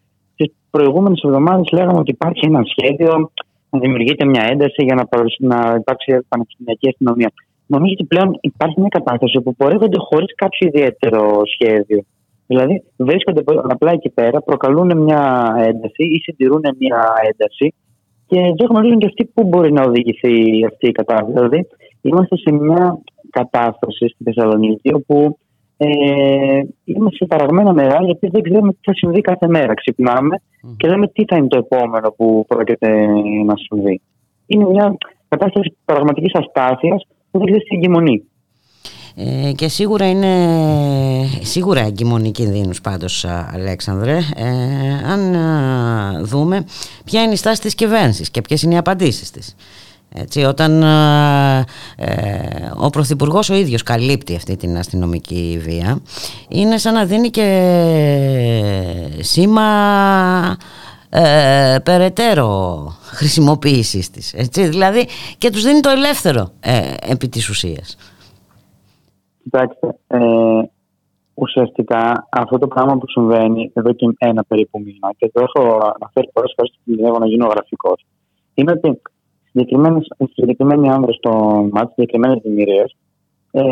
προηγούμενες 0.76 1.20
εβδομάδες 1.26 1.68
λέγαμε 1.72 1.98
ότι 1.98 2.10
υπάρχει 2.10 2.44
ένα 2.46 2.62
σχέδιο 2.72 3.30
να 3.70 3.78
δημιουργείται 3.78 4.24
μια 4.32 4.44
ένταση 4.52 4.80
για 4.88 4.94
να, 4.94 5.04
να 5.52 5.58
υπάρξει 5.80 6.10
πανεπιστημιακή 6.28 6.88
αστυνομία. 6.88 7.30
Νομίζω 7.66 7.92
ότι 7.98 8.04
πλέον 8.04 8.38
υπάρχει 8.40 8.80
μια 8.80 8.88
κατάσταση 8.98 9.40
που 9.40 9.54
πορεύονται 9.56 9.98
χωρίς 9.98 10.34
κάποιο 10.34 10.68
ιδιαίτερο 10.70 11.42
σχέδιο. 11.54 12.00
Δηλαδή 12.46 12.82
βρίσκονται 12.96 13.42
απλά 13.74 13.90
εκεί 13.90 14.10
πέρα, 14.10 14.40
προκαλούν 14.40 14.98
μια 14.98 15.22
ένταση 15.70 16.04
ή 16.14 16.18
συντηρούν 16.18 16.64
μια 16.78 17.00
ένταση 17.30 17.74
και 18.26 18.40
δεν 18.58 18.66
γνωρίζουν 18.70 18.98
και 18.98 19.06
αυτοί 19.06 19.24
πού 19.34 19.44
μπορεί 19.44 19.72
να 19.72 19.82
οδηγηθεί 19.82 20.64
αυτή 20.70 20.86
η 20.88 20.92
κατάσταση. 20.92 21.32
Δηλαδή 21.32 21.66
είμαστε 22.00 22.36
σε 22.36 22.52
μια 22.52 22.98
κατάσταση 23.30 24.08
στη 24.08 24.24
Θεσσαλονίκη 24.24 24.94
όπου 24.94 25.38
ε, 25.76 25.86
είμαστε 26.84 27.16
σε 27.16 27.26
ταραγμένα 27.26 27.72
νερά 27.72 27.98
γιατί 28.02 28.28
δεν 28.28 28.42
ξέρουμε 28.42 28.72
τι 28.72 28.78
θα 28.82 28.94
συμβεί 28.94 29.20
κάθε 29.20 29.48
μέρα. 29.48 29.74
Ξυπνάμε 29.74 30.40
και 30.76 30.88
λέμε 30.88 31.08
τι 31.08 31.24
θα 31.24 31.36
είναι 31.36 31.48
το 31.48 31.56
επόμενο 31.56 32.10
που 32.16 32.44
πρόκειται 32.48 33.06
να 33.44 33.54
συμβεί. 33.56 34.00
Είναι 34.46 34.64
μια 34.64 34.96
κατάσταση 35.28 35.76
πραγματικής 35.84 36.34
αστάθειας 36.34 37.06
που 37.30 37.38
δεν 37.38 37.46
ξέρει 37.46 37.62
τι 37.62 37.76
εγκυμονεί. 37.76 38.22
Ε, 39.18 39.52
και 39.52 39.68
σίγουρα 39.68 40.08
είναι 40.10 40.34
σίγουρα 41.40 41.80
εγκυμονή 41.80 42.30
κινδύνους 42.30 42.80
πάντως 42.80 43.24
Αλέξανδρε 43.52 44.18
ε, 44.36 45.10
αν 45.10 45.34
δούμε 46.24 46.64
ποια 47.04 47.22
είναι 47.22 47.32
η 47.32 47.36
στάση 47.36 47.60
της 47.60 47.74
κυβέρνησης 47.74 48.30
και 48.30 48.40
ποιες 48.40 48.62
είναι 48.62 48.74
οι 48.74 48.76
απαντήσεις 48.76 49.30
της 49.30 49.56
έτσι, 50.16 50.42
όταν 50.42 50.82
ε, 50.82 51.64
ο 52.76 52.90
Πρωθυπουργός 52.90 53.50
ο 53.50 53.54
ίδιος 53.54 53.82
καλύπτει 53.82 54.36
αυτή 54.36 54.56
την 54.56 54.76
αστυνομική 54.76 55.58
βία 55.62 56.00
είναι 56.48 56.78
σαν 56.78 56.94
να 56.94 57.04
δίνει 57.04 57.30
και 57.30 57.48
σήμα 59.20 59.62
ε, 61.10 61.76
περαιτέρω 61.84 62.86
χρησιμοποίησης 63.02 64.10
της 64.10 64.34
έτσι, 64.34 64.66
δηλαδή 64.68 65.06
και 65.38 65.50
τους 65.50 65.62
δίνει 65.62 65.80
το 65.80 65.90
ελεύθερο 65.90 66.50
ε, 66.60 66.94
επί 67.12 67.28
της 67.28 67.48
ουσίας 67.48 67.96
Κοιτάξτε, 69.42 69.98
ε, 70.06 70.18
ουσιαστικά 71.34 72.28
αυτό 72.30 72.58
το 72.58 72.66
πράγμα 72.66 72.98
που 72.98 73.08
συμβαίνει 73.08 73.70
εδώ 73.74 73.92
και 73.92 74.06
ένα 74.18 74.44
περίπου 74.44 74.80
μήνα 74.80 75.12
και 75.16 75.30
το 75.32 75.40
έχω 75.42 75.60
αναφέρει 76.00 76.30
πολλές 76.32 76.52
φορές 76.56 76.70
και 76.70 76.78
κινδυνεύω 76.84 77.18
να 77.18 77.26
γίνω 77.26 77.46
γραφικός. 77.46 78.06
Είναι 78.54 78.72
ότι 78.72 79.00
συγκεκριμένοι 80.34 80.90
άνδρες 80.90 81.16
στο 81.16 81.32
ΜΑΤ, 81.72 81.90
συγκεκριμένες 81.94 82.38
δημιουργίες, 82.42 82.96
ε, 83.50 83.62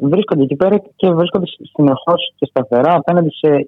βρίσκονται 0.00 0.42
εκεί 0.42 0.56
πέρα 0.56 0.82
και 0.96 1.10
βρίσκονται 1.10 1.46
συνεχώς 1.74 2.32
και 2.36 2.46
σταθερά 2.46 2.94
απέναντι 2.96 3.30
σε, 3.30 3.66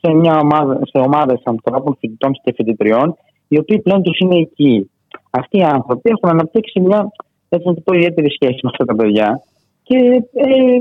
σε, 0.00 0.12
μια 0.12 0.38
ομάδα, 0.42 0.78
σε 0.82 0.98
ομάδες 1.06 1.40
ανθρώπων, 1.44 1.96
φοιτητών 2.00 2.32
και 2.42 2.52
φοιτητριών, 2.56 3.16
οι 3.48 3.58
οποίοι 3.58 3.80
πλέον 3.80 4.02
τους 4.02 4.18
είναι 4.18 4.36
εκεί. 4.36 4.90
Αυτοί 5.30 5.58
οι 5.58 5.62
άνθρωποι 5.62 6.10
έχουν 6.10 6.28
αναπτύξει 6.28 6.80
μια 6.80 7.10
έτσι 7.48 7.68
να 7.68 7.74
το 7.74 7.80
πω, 7.80 7.94
ιδιαίτερη 7.94 8.30
σχέση 8.30 8.58
με 8.62 8.70
αυτά 8.72 8.84
τα 8.84 8.94
παιδιά 8.94 9.42
και 9.82 9.98
ε, 10.32 10.78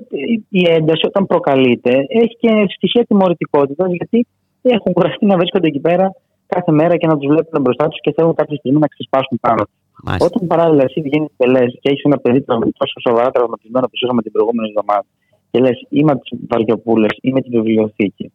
η 0.49 0.63
ένταση 0.69 1.05
όταν 1.05 1.25
προκαλείται 1.25 2.05
έχει 2.07 2.37
και 2.39 2.65
στοιχεία 2.75 3.05
τιμωρητικότητας 3.05 3.89
γιατί 3.91 4.27
έχουν 4.61 4.93
κουραστεί 4.93 5.25
να 5.25 5.37
βρίσκονται 5.37 5.67
εκεί 5.67 5.79
πέρα 5.79 6.11
κάθε 6.47 6.71
μέρα 6.71 6.97
και 6.97 7.07
να 7.07 7.17
τους 7.17 7.27
βλέπουν 7.27 7.61
μπροστά 7.61 7.87
τους 7.87 7.99
και 8.01 8.13
θέλουν 8.15 8.33
κάποια 8.33 8.57
στιγμή 8.57 8.79
να 8.79 8.87
ξεσπάσουν 8.87 9.39
πάνω. 9.41 9.63
Μάλιστα. 10.05 10.25
Όταν 10.25 10.47
παράλληλα 10.47 10.83
εσύ 10.83 11.01
βγαίνεις 11.01 11.29
και 11.37 11.45
λες 11.47 11.77
και 11.81 11.89
έχεις 11.89 12.03
ένα 12.03 12.17
παιδί 12.17 12.41
τόσο 12.81 12.99
σοβαρά 13.07 13.31
τραυματισμένο 13.31 13.85
που 13.85 13.97
είχαμε 14.01 14.21
την 14.21 14.31
προηγούμενη 14.31 14.69
εβδομάδα 14.69 15.05
και 15.51 15.59
λες 15.59 15.85
είμαι 15.89 16.13
τις 16.15 16.39
βαριοπούλε 16.49 17.07
ή 17.21 17.31
με 17.31 17.41
τη 17.41 17.49
βιβλιοθήκη. 17.49 18.31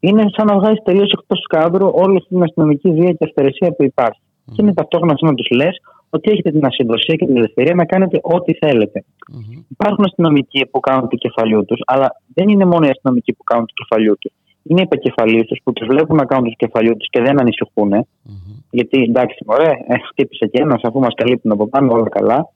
Είναι 0.00 0.24
σαν 0.34 0.46
να 0.46 0.54
βγάζεις 0.58 0.82
τελείως 0.82 1.12
εκτός 1.12 1.46
κάδρου 1.48 1.90
όλη 1.92 2.24
την 2.28 2.42
αστυνομική 2.42 2.90
βία 2.90 3.12
και 3.12 3.24
αυτερεσία 3.24 3.72
που 3.72 3.82
υπάρχει. 3.82 4.20
Mm. 4.22 4.52
Και 4.54 4.62
είναι 4.62 4.74
ταυτόχρονα 4.74 5.14
σαν 5.16 5.28
να 5.28 5.34
τους 5.34 5.48
λες 5.50 5.76
ότι 6.10 6.30
έχετε 6.30 6.50
την 6.50 6.64
ασυντοσία 6.66 7.14
και 7.14 7.26
την 7.26 7.36
ελευθερία 7.36 7.74
να 7.74 7.84
κάνετε 7.84 8.20
ό,τι 8.22 8.54
θέλετε. 8.54 9.04
Mm-hmm. 9.04 9.64
Υπάρχουν 9.68 10.04
αστυνομικοί 10.04 10.66
που 10.66 10.80
κάνουν 10.80 11.08
το 11.08 11.16
κεφαλιού 11.16 11.64
τους, 11.64 11.80
αλλά 11.86 12.08
δεν 12.34 12.48
είναι 12.48 12.64
μόνο 12.64 12.86
οι 12.86 12.90
αστυνομικοί 12.90 13.32
που 13.32 13.44
κάνουν 13.44 13.66
το 13.66 13.72
κεφαλιού 13.74 14.16
τους. 14.20 14.32
Είναι 14.68 14.80
οι 14.80 14.88
επικεφαλεί 14.90 15.44
τους 15.44 15.60
που 15.64 15.72
τους 15.72 15.86
βλέπουν 15.86 16.16
να 16.16 16.24
κάνουν 16.24 16.44
το 16.44 16.54
κεφαλιού 16.56 16.96
τους 16.96 17.08
και 17.10 17.20
δεν 17.20 17.40
ανησυχούν. 17.40 17.92
Mm-hmm. 17.92 18.56
Γιατί 18.70 19.02
εντάξει, 19.02 19.38
ωραία, 19.46 19.70
ε, 19.70 19.94
χτύπησε 20.08 20.46
και 20.46 20.62
ένας 20.62 20.80
αφού 20.82 20.98
μας 20.98 21.14
καλύπτουν 21.14 21.52
από 21.52 21.68
πάνω 21.68 21.92
όλα 21.92 22.08
καλά. 22.08 22.48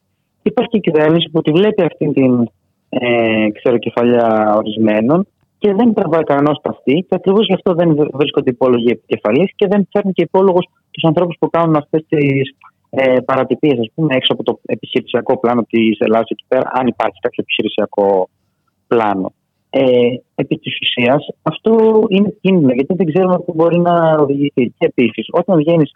Και 0.43 0.49
υπάρχει 0.49 0.71
και 0.71 0.77
η 0.77 0.81
κυβέρνηση 0.81 1.31
που 1.31 1.43
τη 1.43 1.51
βλέπει 1.51 1.83
αυτή 1.83 2.13
την 2.13 2.51
ε, 2.89 3.51
ξέρω, 3.51 3.79
κεφαλιά 3.79 4.55
ορισμένων 4.57 5.27
και 5.59 5.75
δεν 5.75 5.95
τραβάει 5.95 6.23
κανένας 6.23 6.59
παυτή 6.63 7.05
και 7.09 7.15
ακριβώς 7.15 7.47
γι' 7.47 7.55
αυτό 7.55 7.75
δεν 7.75 8.11
βρίσκονται 8.13 8.51
υπόλογοι 8.51 8.91
επικεφαλεί 8.91 9.53
και 9.57 9.67
δεν 9.67 9.89
φέρνουν 9.93 10.13
και 10.13 10.23
υπόλογους 10.23 10.67
τους 10.91 11.05
ανθρώπους 11.05 11.37
που 11.39 11.51
κάνουν 11.51 11.77
αυτές 11.77 12.05
τις 12.09 12.55
ε, 12.91 13.21
παρατυπίες, 13.25 13.79
ας 13.79 13.91
πούμε, 13.95 14.15
έξω 14.15 14.33
από 14.33 14.43
το 14.43 14.61
επιχειρησιακό 14.67 15.39
πλάνο 15.41 15.63
της 15.63 15.99
Ελλάδας 15.99 16.29
εκεί 16.31 16.45
πέρα, 16.49 16.71
αν 16.73 16.87
υπάρχει 16.87 17.19
κάποιο 17.21 17.43
επιχειρησιακό 17.43 18.29
πλάνο. 18.87 19.33
Ε, 19.71 19.83
επί 20.35 20.57
της 20.57 20.79
ουσίας, 20.83 21.27
αυτό 21.43 22.05
είναι 22.09 22.35
κίνδυνο, 22.41 22.73
γιατί 22.73 22.95
δεν 22.95 23.07
ξέρουμε 23.07 23.39
πού 23.39 23.53
μπορεί 23.57 23.79
να 23.79 24.15
οδηγηθεί. 24.15 24.73
Και 24.79 24.87
επίσης, 24.87 25.27
όταν 25.31 25.57
βγαίνεις 25.57 25.93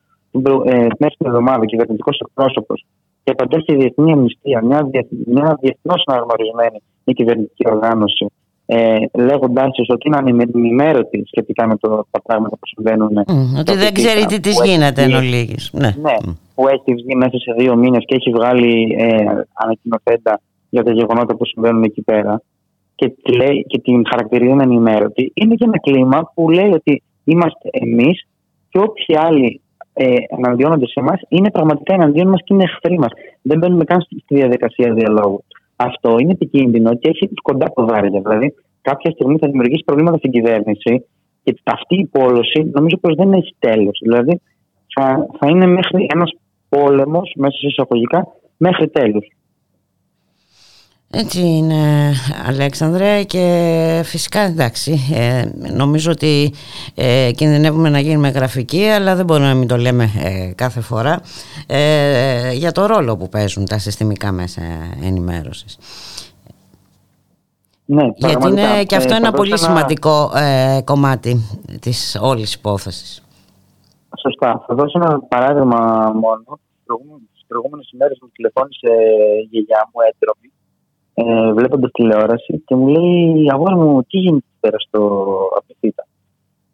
ε, 0.64 0.86
μέσα 0.98 1.14
στην 1.14 1.26
εβδομάδα 1.26 1.64
κυβερνητικός 1.64 2.18
εκπρόσωπος 2.18 2.86
και 3.24 3.30
απαντάει 3.30 3.78
διεθνή 3.78 4.12
αμνηστία, 4.12 4.64
μια, 4.64 4.90
μια 5.26 5.58
διεθνώς 5.60 6.02
αναγνωρισμένη 6.06 6.82
κυβερνητική 7.04 7.64
οργάνωση, 7.68 8.26
ε, 8.66 8.96
λέγοντάς 9.14 9.70
της 9.70 9.88
ότι 9.88 10.06
είναι 10.06 10.16
ανημερώτης 10.16 11.22
σχετικά 11.26 11.66
με 11.66 11.76
το, 11.76 12.06
τα 12.10 12.22
πράγματα 12.22 12.56
που 12.56 12.66
συμβαίνουν. 12.66 13.24
Mm, 13.26 13.58
ότι 13.58 13.74
δεν 13.74 13.94
ξέρει 13.94 14.24
τι 14.24 14.40
της 14.40 14.60
γίνεται 14.64 15.02
εν 15.02 15.14
ολίγης. 15.14 15.70
Ναι. 15.72 15.94
ναι 16.00 16.16
mm. 16.26 16.36
που 16.54 16.68
έχει 16.68 16.94
βγει 16.94 17.14
μέσα 17.16 17.38
σε 17.38 17.54
δύο 17.58 17.76
μήνες 17.76 18.04
και 18.06 18.14
έχει 18.14 18.30
βγάλει 18.30 18.96
ε, 18.98 19.24
ανακοινοθέντα 19.52 20.40
για 20.68 20.82
τα 20.82 20.92
γεγονότα 20.92 21.36
που 21.36 21.46
συμβαίνουν 21.46 21.82
εκεί 21.82 22.02
πέρα 22.02 22.42
και, 22.94 23.14
λέει, 23.36 23.64
και 23.68 23.78
την 23.78 24.06
χαρακτηρίζει 24.08 24.56
ενημέρωτη, 24.60 25.32
είναι 25.34 25.54
και 25.54 25.64
ένα 25.64 25.78
κλίμα 25.78 26.32
που 26.34 26.50
λέει 26.50 26.70
ότι 26.70 27.02
είμαστε 27.24 27.68
εμείς 27.72 28.26
και 28.68 28.78
όποιοι 28.78 29.16
άλλοι 29.16 29.60
ε, 29.92 30.14
εναντιώνονται 30.28 30.86
σε 30.86 31.00
εμάς 31.00 31.20
είναι 31.28 31.50
πραγματικά 31.50 31.94
εναντίον 31.94 32.28
μας 32.28 32.40
και 32.44 32.54
είναι 32.54 32.62
εχθροί 32.62 32.98
μας. 32.98 33.10
Δεν 33.42 33.58
μπαίνουμε 33.58 33.84
καν 33.84 34.00
στη 34.00 34.22
διαδικασία 34.28 34.92
διαλόγου 34.92 35.44
αυτό 35.76 36.16
είναι 36.18 36.32
επικίνδυνο 36.32 36.94
και 36.94 37.08
έχει 37.08 37.30
κοντά 37.42 37.68
κοδάρια. 37.68 38.20
Δηλαδή, 38.20 38.54
κάποια 38.82 39.10
στιγμή 39.10 39.38
θα 39.38 39.46
δημιουργήσει 39.46 39.82
προβλήματα 39.84 40.16
στην 40.16 40.30
κυβέρνηση 40.30 41.04
και 41.42 41.54
αυτή 41.64 41.94
η 42.00 42.06
πόλωση 42.06 42.70
νομίζω 42.72 42.96
πως 42.96 43.14
δεν 43.14 43.32
έχει 43.32 43.54
τέλος. 43.58 43.98
Δηλαδή, 44.02 44.40
θα, 44.94 45.26
θα 45.38 45.48
είναι 45.48 45.66
μέχρι 45.66 46.06
ένας 46.14 46.32
πόλεμος, 46.68 47.32
μέσα 47.36 47.56
σε 47.56 47.66
εισαγωγικά, 47.66 48.26
μέχρι 48.56 48.88
τέλους. 48.88 49.26
Έτσι 51.16 51.40
είναι 51.40 52.12
Αλέξανδρε 52.46 53.22
και 53.22 54.00
φυσικά 54.04 54.40
εντάξει 54.40 54.98
ε, 55.14 55.44
νομίζω 55.72 56.10
ότι 56.10 56.52
ε, 56.94 57.30
κινδυνεύουμε 57.34 57.88
να 57.88 57.98
γίνουμε 57.98 58.28
γραφικοί 58.28 58.84
αλλά 58.84 59.14
δεν 59.14 59.24
μπορούμε 59.24 59.48
να 59.48 59.54
μην 59.54 59.68
το 59.68 59.76
λέμε 59.76 60.04
ε, 60.24 60.52
κάθε 60.54 60.80
φορά 60.80 61.20
ε, 61.66 62.52
για 62.52 62.72
το 62.72 62.86
ρόλο 62.86 63.16
που 63.16 63.28
παίζουν 63.28 63.64
τα 63.64 63.78
συστημικά 63.78 64.32
μέσα 64.32 64.62
ενημέρωσης. 65.02 65.78
Ναι, 67.84 68.06
Γιατί 68.14 68.48
είναι 68.48 68.84
και 68.84 68.96
αυτό 68.96 69.14
ένα 69.14 69.32
πολύ 69.32 69.58
σημαντικό 69.58 70.30
κομμάτι 70.84 71.40
της 71.80 72.18
όλης 72.20 72.54
υπόθεσης. 72.54 73.22
Σωστά. 74.20 74.64
Θα 74.66 74.74
δώσω 74.74 74.98
ένα 75.02 75.20
παράδειγμα 75.20 76.10
μόνο. 76.14 76.58
Τις 77.32 77.44
προηγούμενες 77.46 77.90
ημέρες 77.92 78.18
μου 78.22 78.28
τηλεφώνησε 78.32 78.88
η 79.42 79.46
γιαγιά 79.50 79.90
μου 79.92 80.00
έντρομη 80.10 80.53
ε, 81.14 81.52
βλέποντας 81.52 81.90
τηλεόραση 81.90 82.62
και 82.66 82.74
μου 82.74 82.88
λέει: 82.88 83.50
Αγόρι 83.52 83.74
μου, 83.74 84.02
τι 84.02 84.18
γίνεται 84.18 84.46
πέρα 84.60 84.78
στο 84.78 85.30
απευθύτα; 85.58 86.06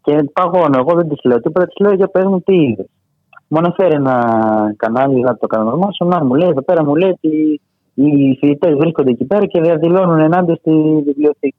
Και 0.03 0.31
παγώνω, 0.33 0.79
εγώ 0.79 0.95
δεν 0.97 1.09
της 1.09 1.25
λέω 1.25 1.41
τίποτα, 1.41 1.67
της 1.67 1.77
λέω 1.79 1.95
για 1.95 2.07
πέρα 2.07 2.29
μου 2.29 2.41
τι 2.41 2.55
είδες; 2.55 2.87
Μου 3.49 3.59
αναφέρει 3.59 3.95
ένα 3.95 4.17
κανάλι, 4.77 5.21
να 5.21 5.37
το 5.37 5.47
κάνω 5.47 5.79
να 5.99 6.25
μου 6.25 6.35
λέει 6.35 6.49
εδώ 6.49 6.63
πέρα 6.63 6.85
μου 6.85 6.95
λέει 6.95 7.11
ότι 7.11 7.61
οι 7.95 8.37
φοιτητές 8.39 8.75
βρίσκονται 8.77 9.11
εκεί 9.11 9.25
πέρα 9.25 9.47
και 9.47 9.61
διαδηλώνουν 9.61 10.19
ενάντια 10.19 10.55
στη 10.55 10.71
βιβλιοθήκη. 11.05 11.55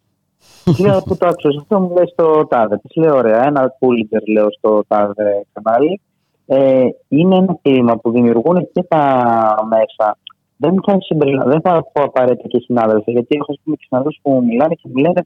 λέω 0.84 1.02
που 1.06 1.18
το 1.18 1.28
άκουσα 1.28 1.50
αυτό, 1.60 1.80
μου 1.80 1.94
λέει 1.96 2.08
στο 2.12 2.48
τάδε. 2.48 2.78
Της 2.78 2.96
λέω: 2.96 3.16
Ωραία, 3.16 3.46
ένα 3.46 3.76
πούλιτερ 3.80 4.22
λέω 4.28 4.48
στο 4.52 4.84
τάδε 4.88 5.46
κανάλι. 5.54 6.02
Ε, 6.46 6.88
είναι 7.08 7.36
ένα 7.36 7.58
κλίμα 7.62 7.98
που 7.98 8.12
δημιουργούν 8.12 8.70
και 8.74 8.84
τα 8.84 9.24
μέσα 9.70 10.18
δεν 10.62 10.76
θα, 10.86 10.97
συμπεριλα... 10.99 11.43
δεν 11.45 11.62
θα 11.62 11.72
πω 11.93 12.03
απαραίτητα 12.03 12.47
και 12.47 12.59
συνάδελφοι, 12.59 13.12
γιατί 13.12 13.36
έχω 13.41 13.53
πούμε, 13.64 13.76
και 13.76 13.86
συνάδελφους 13.88 14.20
που 14.22 14.32
μου 14.32 14.43
μιλάνε 14.43 14.74
και 14.74 14.88
μου 14.91 14.99
λένε 15.05 15.22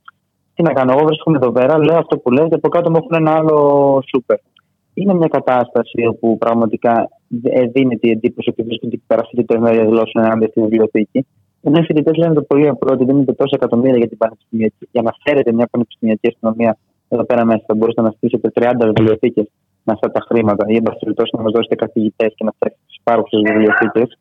τι 0.53 0.61
να 0.63 0.73
κάνω, 0.73 0.91
εγώ 0.91 1.03
βρίσκομαι 1.05 1.37
εδώ 1.41 1.51
πέρα, 1.51 1.77
λέω 1.77 1.97
αυτό 1.97 2.17
που 2.17 2.31
λέω 2.31 2.47
και 2.47 2.55
από 2.55 2.69
κάτω 2.69 2.89
μου 2.89 2.97
έχουν 3.01 3.13
ένα 3.21 3.31
άλλο 3.39 3.57
σούπερ. 4.09 4.37
Είναι 4.93 5.13
μια 5.13 5.27
κατάσταση 5.27 6.05
όπου 6.11 6.37
πραγματικά 6.37 7.09
ε, 7.43 7.65
δίνεται 7.65 8.07
η 8.07 8.11
εντύπωση 8.11 8.49
ότι 8.49 8.63
βρίσκονται 8.63 8.95
εκεί 8.95 9.03
πέρα 9.07 9.23
φοιτητές 9.29 9.59
να 9.59 9.71
διαδηλώσουν 9.71 10.23
ενάντια 10.23 10.47
στη 10.47 10.61
βιβλιοθήκη. 10.61 11.25
Ενώ 11.61 11.79
οι 11.79 11.83
φοιτητές 11.83 12.15
λένε 12.17 12.33
το 12.33 12.41
πολύ 12.41 12.67
απλό 12.67 12.93
ότι 12.93 13.05
δίνετε 13.05 13.33
τόσα 13.33 13.55
εκατομμύρια 13.59 13.97
για 13.97 14.07
την 14.07 14.17
πανεπιστημιακή, 14.17 14.87
για 14.91 15.01
να 15.01 15.11
φέρετε 15.23 15.51
μια 15.53 15.67
πανεπιστημιακή 15.71 16.27
αστυνομία 16.27 16.77
εδώ 17.07 17.23
πέρα 17.23 17.45
μέσα. 17.45 17.63
Θα 17.67 17.75
μπορούσατε 17.75 18.07
να 18.07 18.13
στήσετε 18.17 18.51
30 18.53 18.71
βιβλιοθήκες 18.81 19.47
με 19.83 19.93
αυτά 19.93 20.11
τα 20.11 20.19
χρήματα 20.27 20.65
ή 20.67 20.75
εν 20.75 20.83
πάση 20.83 20.99
περιπτώσει 20.99 21.31
να 21.37 21.43
μας 21.43 21.51
δώσετε 21.51 21.75
καθηγητές 21.75 22.33
και 22.35 22.43
να 22.43 22.51
φτιάξετε 22.55 22.83
τι 22.87 22.95
υπάρχουσες 22.99 23.41
βιβλιοθήκες. 23.47 24.17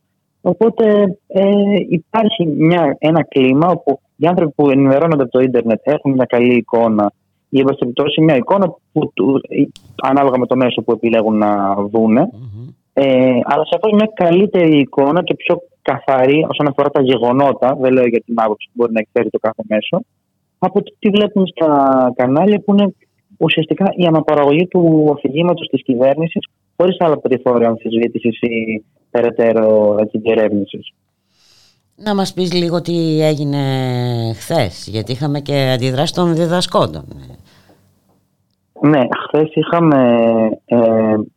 Οπότε 0.46 1.16
ε, 1.26 1.50
υπάρχει 1.88 2.46
μια, 2.46 2.96
ένα 2.98 3.22
κλίμα 3.24 3.68
όπου 3.68 4.00
οι 4.16 4.26
άνθρωποι 4.26 4.52
που 4.56 4.70
ενημερώνονται 4.70 5.22
από 5.22 5.32
το 5.32 5.40
ίντερνετ 5.40 5.80
έχουν 5.82 6.12
μια 6.12 6.24
καλή 6.24 6.54
εικόνα. 6.54 7.12
Ή 7.48 7.58
εν 7.58 7.64
πάση 7.64 7.78
περιπτώσει 7.78 8.20
μια 8.20 8.36
εικόνα 8.36 8.74
που, 8.92 9.12
του, 9.14 9.40
ανάλογα 10.02 10.38
με 10.38 10.46
το 10.46 10.56
μέσο 10.56 10.82
που 10.82 10.92
επιλέγουν 10.92 11.36
να 11.38 11.74
δουνε 11.74 12.28
ε, 12.92 13.38
αλλά 13.44 13.64
σαφώ 13.70 13.94
μια 13.94 14.10
καλύτερη 14.14 14.78
εικόνα 14.78 15.22
και 15.22 15.34
πιο 15.34 15.62
καθαρή 15.82 16.46
όσον 16.48 16.68
αφορά 16.68 16.90
τα 16.90 17.02
γεγονότα, 17.02 17.76
δεν 17.80 17.92
λέω 17.92 18.06
για 18.06 18.22
την 18.26 18.34
άποψη 18.36 18.66
που 18.66 18.72
μπορεί 18.74 18.92
να 18.92 19.00
εκφέρει 19.00 19.30
το 19.30 19.38
κάθε 19.38 19.62
μέσο, 19.68 20.00
από 20.58 20.82
το 20.82 20.94
τι 20.98 21.08
βλέπουμε 21.10 21.46
στα 21.46 21.68
κανάλια 22.16 22.60
που 22.64 22.72
είναι 22.72 22.94
ουσιαστικά 23.38 23.92
η 23.96 24.04
αναπαραγωγή 24.06 24.66
του 24.66 25.12
αφηγήματο 25.16 25.62
της 25.70 25.82
κυβέρνησης 25.82 26.46
χωρίς 26.76 26.96
άλλα 26.98 27.18
περιθώρια 27.18 27.68
αμφισβήτησης 27.68 28.40
ή 28.40 28.84
περαιτέρω 29.14 29.96
διερεύνησης. 30.12 30.92
Να 31.96 32.14
μας 32.14 32.32
πεις 32.32 32.52
λίγο 32.52 32.80
τι 32.80 33.22
έγινε 33.22 33.58
χθες, 34.36 34.88
γιατί 34.90 35.12
είχαμε 35.12 35.40
και 35.40 35.70
αντιδράσεις 35.74 36.12
των 36.12 36.34
διδασκόντων. 36.34 37.04
Ναι, 38.80 39.00
χθες 39.26 39.50
είχαμε 39.54 39.98
ε, 40.64 40.78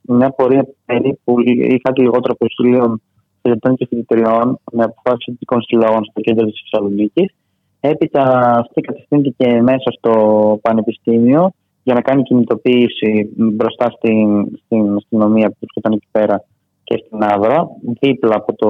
μια 0.01 0.30
πορεία 0.30 0.67
περίπου, 0.86 1.36
είχα 1.45 1.91
και 1.93 2.01
λιγότερο 2.01 2.34
από 2.39 2.47
χιλίων 2.47 3.01
φοιτητών 3.41 3.75
και 3.75 3.86
φοιτητριών 3.89 4.59
με 4.71 4.84
αποφάσεις 4.84 5.23
φοιτητικών 5.25 5.61
συλλόγων 5.61 6.05
στο 6.05 6.21
κέντρο 6.21 6.45
της 6.45 6.61
Θεσσαλονίκης. 6.61 7.34
Έπειτα 7.80 8.23
αυτή 8.59 8.82
κατευθύνθηκε 8.82 9.61
μέσα 9.61 9.91
στο 9.97 10.13
Πανεπιστήμιο 10.61 11.51
για 11.84 11.93
να 11.93 12.01
κάνει 12.01 12.23
κινητοποίηση 12.23 13.30
μπροστά 13.36 13.89
στην, 13.89 14.45
στην 14.65 14.95
αστυνομία 14.95 15.49
που 15.49 15.65
ήταν 15.75 15.91
εκεί 15.93 16.07
πέρα 16.11 16.43
και 16.88 17.04
στην 17.06 17.24
Άβρα, 17.24 17.70
δίπλα 18.00 18.36
από 18.36 18.56
το 18.56 18.70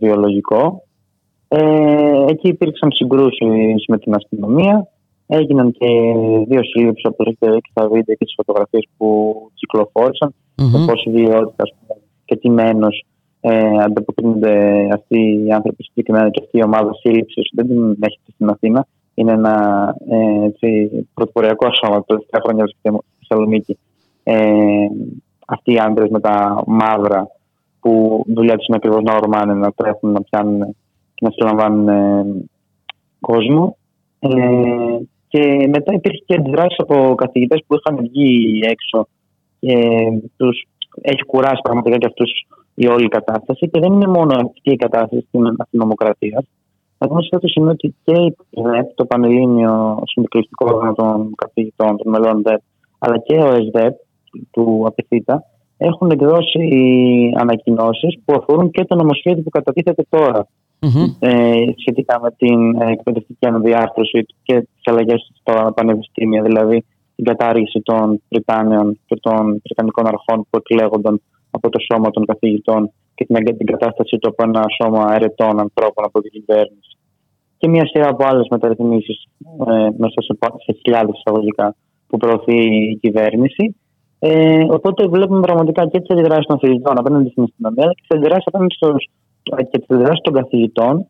βιολογικό. 0.00 0.82
Ε, 1.48 2.24
εκεί 2.28 2.48
υπήρξαν 2.48 2.92
συγκρούσεις 2.92 3.84
με 3.88 3.98
την 3.98 4.14
αστυνομία. 4.14 4.88
Έγιναν 5.26 5.72
και 5.72 5.86
δύο 6.48 6.64
σύλληψει 6.64 7.06
όπω 7.06 7.24
έχετε 7.26 7.50
δει 7.50 7.60
και 7.60 7.70
στα 7.70 7.88
βίντεο 7.88 8.14
και 8.14 8.24
τις 8.24 8.34
φωτογραφίες 8.36 8.88
που 8.96 9.34
κυκλοφόρησαν. 9.54 10.34
Mm-hmm. 10.34 10.70
Το 10.72 10.78
πώς 10.86 11.04
η 11.04 11.10
βιότητα 11.10 11.64
και 12.24 12.36
τι 12.36 12.50
μένος 12.50 13.04
ε, 13.40 13.82
ανταποκρίνονται 13.84 14.88
αυτοί 14.92 15.44
οι 15.46 15.52
άνθρωποι 15.52 15.82
συγκεκριμένα 15.82 16.30
και 16.30 16.40
αυτή 16.44 16.58
η 16.58 16.62
ομάδα 16.64 16.92
σύλληψης. 16.94 17.50
Δεν 17.54 17.66
την 17.66 17.96
έχετε 18.00 18.30
στην 18.34 18.48
Αθήνα. 18.48 18.86
Είναι 19.14 19.32
ένα 19.32 19.54
ε, 20.08 20.44
έτσι, 20.44 20.90
πρωτοποριακό 21.14 21.66
σώμα 21.72 21.96
το 21.96 22.04
τελευταία 22.06 22.40
χρόνια 22.44 22.66
στη 22.66 22.98
Θεσσαλονίκη. 23.18 23.78
Ε, 24.22 24.86
αυτοί 25.46 25.72
οι 25.72 25.78
άντρες 25.78 26.08
με 26.10 26.20
τα 26.20 26.62
μαύρα 26.66 27.30
που 27.86 28.24
δουλειά 28.26 28.56
τους 28.56 28.66
είναι 28.66 28.76
ακριβώς 28.76 29.02
να 29.02 29.14
ορμάνε, 29.14 29.54
να 29.54 29.72
τρέχουν, 29.72 30.10
να 30.12 30.22
πιάνουν 30.22 30.76
και 31.14 31.26
να 31.26 31.30
συλλαμβάνουν 31.30 31.88
ε, 31.88 32.24
κόσμο. 33.20 33.76
Ε, 34.18 34.28
και 35.28 35.68
μετά 35.68 35.92
υπήρχε 35.92 36.22
και 36.26 36.34
αντιδράσεις 36.34 36.78
από 36.78 37.14
καθηγητές 37.14 37.64
που 37.66 37.76
είχαν 37.76 37.96
βγει 37.96 38.58
έξω 38.62 39.06
και 39.60 39.74
τους 40.36 40.66
έχει 41.00 41.24
κουράσει 41.24 41.60
πραγματικά 41.62 41.96
και 41.98 42.06
αυτούς 42.06 42.46
η 42.74 42.86
όλη 42.86 43.08
κατάσταση. 43.08 43.68
Και 43.68 43.80
δεν 43.80 43.92
είναι 43.92 44.06
μόνο 44.06 44.34
αυτή 44.34 44.70
η 44.70 44.76
κατάσταση 44.76 45.24
στην 45.28 45.54
αστυνομοκρατία. 45.58 46.44
Να 46.98 47.06
δούμε 47.06 47.22
σε 47.22 47.28
αυτό 47.32 47.48
σημείο 47.48 47.70
ότι 47.70 47.94
και 48.04 48.12
η 48.12 48.36
ΕΣΔΕΠ, 48.50 48.94
το 48.94 49.04
Πανελλήνιο 49.04 50.02
Συνδικαλιστικό 50.04 50.66
Όργανο 50.74 50.92
των 50.92 51.34
Καθηγητών, 51.34 51.96
των 51.96 52.12
μελών 52.12 52.42
ΔΕΠ, 52.42 52.60
αλλά 52.98 53.18
και 53.18 53.36
ο 53.36 53.52
ΕΣΔΕΠ 53.52 53.94
του 54.50 54.84
ΑΠΕΘΙΤΑ, 54.86 55.44
έχουν 55.76 56.10
εκδώσει 56.10 56.68
ανακοινώσεις 57.36 58.18
που 58.24 58.34
αφορούν 58.34 58.70
και 58.70 58.84
το 58.84 58.94
νομοσχέδιο 58.94 59.42
που 59.42 59.50
κατατίθεται 59.50 60.06
τώρα 60.08 60.46
ε, 61.18 61.64
σχετικά 61.76 62.20
με 62.20 62.30
την 62.36 62.80
εκπαιδευτική 62.80 63.46
αναδιάρθρωση 63.46 64.26
και 64.42 64.60
τις 64.60 64.82
αλλαγές 64.84 65.30
στα 65.40 65.72
πανεπιστήμια, 65.72 66.42
δηλαδή 66.42 66.84
την 67.16 67.24
κατάργηση 67.24 67.80
των 67.80 68.22
Βρυτάνιων 68.28 69.00
και 69.06 69.16
των 69.20 69.62
Βρετανικών 69.64 70.06
αρχών 70.06 70.46
που 70.50 70.58
εκλέγονταν 70.58 71.22
από 71.50 71.68
το 71.70 71.78
σώμα 71.92 72.10
των 72.10 72.24
καθηγητών 72.24 72.90
και 73.14 73.24
την 73.24 73.66
κατάσταση 73.66 74.18
του 74.18 74.28
από 74.28 74.42
ένα 74.42 74.64
σώμα 74.82 75.14
αιρετών 75.14 75.60
ανθρώπων 75.60 76.04
από 76.04 76.20
την 76.20 76.30
κυβέρνηση. 76.30 76.96
Και 77.58 77.68
μια 77.68 77.86
σειρά 77.86 78.08
από 78.08 78.24
άλλες 78.26 78.46
μεταρρυθμίσεις 78.50 79.26
ε, 79.66 79.88
μέσα 79.96 80.20
σε, 80.20 80.36
σε 80.64 80.78
χιλιάδες 80.82 81.18
εισαγωγικά 81.18 81.74
που 82.06 82.16
προωθεί 82.16 82.56
η 82.90 82.98
κυβέρνηση. 83.00 83.76
Ε, 84.18 84.64
οπότε 84.68 85.06
βλέπουμε 85.06 85.40
πραγματικά 85.40 85.86
και 85.86 86.00
τις 86.00 86.10
αντιδράσεις 86.10 86.46
των 86.46 86.58
φοιτητών 86.58 86.98
απέναντι 86.98 87.28
στην 87.30 87.42
αστυνομία 87.42 87.84
και 87.84 88.00
τις 88.00 88.16
αντιδράσεις 88.16 88.46
απέναντι 88.46 88.74
στους, 88.74 89.08
και 89.42 89.78
τις 89.78 89.88
αντιδράσεις 89.88 90.20
των 90.20 90.32
καθηγητών 90.32 91.06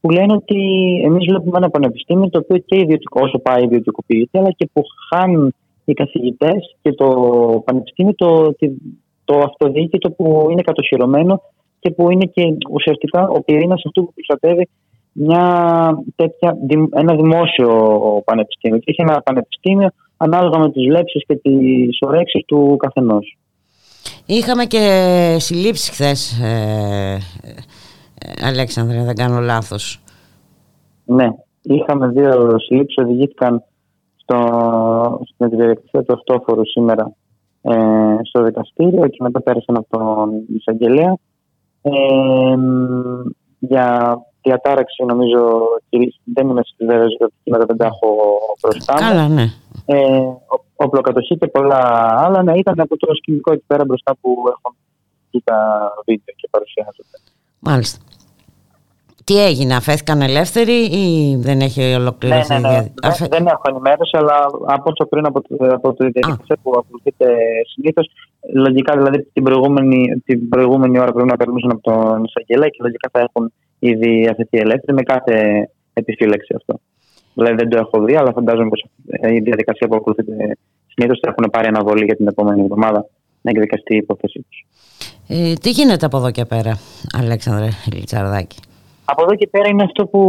που 0.00 0.10
λένε 0.10 0.32
ότι 0.32 0.60
εμείς 1.04 1.24
βλέπουμε 1.28 1.58
ένα 1.58 1.70
πανεπιστήμιο 1.70 2.28
το 2.30 2.38
οποίο 2.38 2.58
και 2.58 2.76
ιδιωτικό, 2.78 3.20
όσο 3.22 3.38
πάει 3.38 3.64
ιδιωτικοποιείται, 3.64 4.38
αλλά 4.38 4.50
και 4.50 4.68
που 4.72 4.82
χάνουν 5.08 5.54
οι 5.84 5.92
καθηγητές 5.92 6.76
και 6.82 6.92
το 6.92 7.08
πανεπιστήμιο 7.64 8.14
το, 8.14 8.54
το 9.24 9.38
αυτοδιοίκητο 9.38 10.10
που 10.10 10.46
είναι 10.50 10.62
κατοχυρωμένο 10.62 11.42
και 11.80 11.90
που 11.90 12.10
είναι 12.10 12.24
και 12.24 12.42
ουσιαστικά 12.70 13.28
ο 13.28 13.42
πυρήνας 13.42 13.82
αυτού 13.86 14.04
που 14.04 14.12
προστατεύει 14.14 14.68
μια 15.12 15.44
τέτοια, 16.16 16.56
ένα 16.94 17.14
δημόσιο 17.14 17.68
πανεπιστήμιο. 18.24 18.78
Και 18.78 18.90
έχει 18.90 19.02
ένα 19.02 19.22
πανεπιστήμιο 19.22 19.88
ανάλογα 20.18 20.58
με 20.58 20.70
τις 20.70 20.86
λέξεις 20.86 21.24
και 21.26 21.34
τις 21.34 21.98
ορέξεις 22.00 22.44
του 22.44 22.76
καθενός. 22.78 23.38
Είχαμε 24.26 24.64
και 24.64 25.36
συλλήψεις 25.38 25.90
χθες, 25.90 26.40
ε, 26.42 27.18
ε, 28.18 28.46
Αλέξανδρε, 28.46 29.02
δεν 29.04 29.14
κάνω 29.14 29.40
λάθος. 29.40 30.00
Ναι, 31.04 31.28
είχαμε 31.62 32.08
δύο 32.08 32.58
συλλήψεις, 32.58 33.04
οδηγήθηκαν 33.04 33.62
στο, 34.16 34.38
στην 35.34 35.48
διαδικασία 35.48 36.02
του 36.02 36.12
αυτόφορου 36.12 36.66
σήμερα 36.66 37.12
ε, 37.62 37.74
στο 38.22 38.42
δικαστήριο 38.42 39.08
και 39.08 39.18
μετά 39.20 39.42
πέρασαν 39.42 39.76
από 39.76 39.98
τον 39.98 40.30
εισαγγελέα 40.56 41.16
ε, 41.82 41.92
για 44.48 44.60
διατάραξη 44.62 45.04
νομίζω 45.04 45.40
δεν 46.34 46.48
είμαι 46.48 46.62
βέβαιος 46.78 47.16
γιατί 47.18 47.66
δεν 47.66 47.76
τα 47.76 47.86
έχω 47.86 48.08
μπροστά 48.60 48.92
μου. 48.92 49.00
Καλά, 49.00 49.28
ναι. 49.28 49.46
Ε, 49.86 50.20
οπλοκατοχή 50.76 51.36
και 51.36 51.46
πολλά 51.46 51.80
άλλα 52.24 52.42
να 52.42 52.52
ήταν 52.54 52.80
από 52.80 52.96
το 52.96 53.14
σκηνικό 53.14 53.52
εκεί 53.52 53.64
πέρα 53.66 53.84
μπροστά 53.84 54.16
που 54.20 54.30
έχω 54.48 54.74
δει 55.30 55.40
τα 55.44 55.58
βίντεο 56.06 56.34
και 56.36 56.48
παρουσιάζονται. 56.50 57.18
Μάλιστα. 57.58 57.98
Τι 59.24 59.44
έγινε, 59.44 59.74
αφέθηκαν 59.74 60.22
ελεύθεροι 60.22 60.78
ή 60.84 61.36
δεν 61.36 61.60
έχει 61.60 61.94
ολοκληρωθεί 61.94 62.54
ναι, 62.54 62.58
ναι, 62.58 62.68
ναι. 62.68 62.88
Δεν, 63.18 63.28
δεν 63.30 63.46
έχω 63.46 63.62
ενημέρωση, 63.68 64.16
αλλά 64.16 64.36
από 64.66 64.90
όσο 64.90 65.08
πριν 65.08 65.26
από, 65.26 65.42
από 65.58 65.94
τη 65.94 66.10
διαδικασία 66.10 66.56
που 66.62 66.72
ακολουθείται 66.78 67.26
συνήθως, 67.72 68.10
λογικά 68.54 68.96
δηλαδή 68.96 69.22
την 69.32 69.42
προηγούμενη, 69.42 70.22
την 70.24 70.48
προηγούμενη 70.48 70.98
ώρα 70.98 71.12
πρέπει 71.12 71.28
να 71.28 71.36
περνούσαν 71.36 71.70
από 71.70 71.80
τον 71.80 72.24
εισαγγελέα 72.24 72.68
και 72.68 72.78
λογικά 72.80 73.08
θα 73.12 73.20
έχουν 73.20 73.52
ήδη 73.78 74.28
αφαιθεί 74.30 74.58
ελεύθεροι 74.58 74.94
με 74.94 75.02
κάθε 75.02 75.68
επιφύλαξη 75.92 76.54
αυτό. 76.56 76.80
Δηλαδή 77.34 77.54
δεν 77.54 77.68
το 77.68 77.78
έχω 77.78 78.04
δει, 78.04 78.14
αλλά 78.16 78.32
φαντάζομαι 78.32 78.68
πως 78.68 78.84
η 79.34 79.38
διαδικασία 79.38 79.88
που 79.88 79.94
ακολουθείται 79.94 80.56
συνήθως 80.86 81.20
θα 81.22 81.34
έχουν 81.36 81.50
πάρει 81.50 81.66
αναβολή 81.66 82.04
για 82.04 82.16
την 82.16 82.26
επόμενη 82.26 82.60
εβδομάδα 82.60 83.06
να 83.42 83.50
εκδικαστεί 83.50 83.94
η 83.94 83.96
υπόθεσή 83.96 84.44
τους. 84.48 84.66
Ε, 85.28 85.52
τι 85.52 85.70
γίνεται 85.70 86.06
από 86.06 86.16
εδώ 86.16 86.30
και 86.30 86.44
πέρα, 86.44 86.78
Αλέξανδρε 87.18 87.68
Λιτσαρδάκη; 87.92 88.58
Από 89.04 89.22
εδώ 89.22 89.34
και 89.34 89.48
πέρα 89.50 89.68
είναι 89.68 89.82
αυτό 89.82 90.06
που 90.06 90.20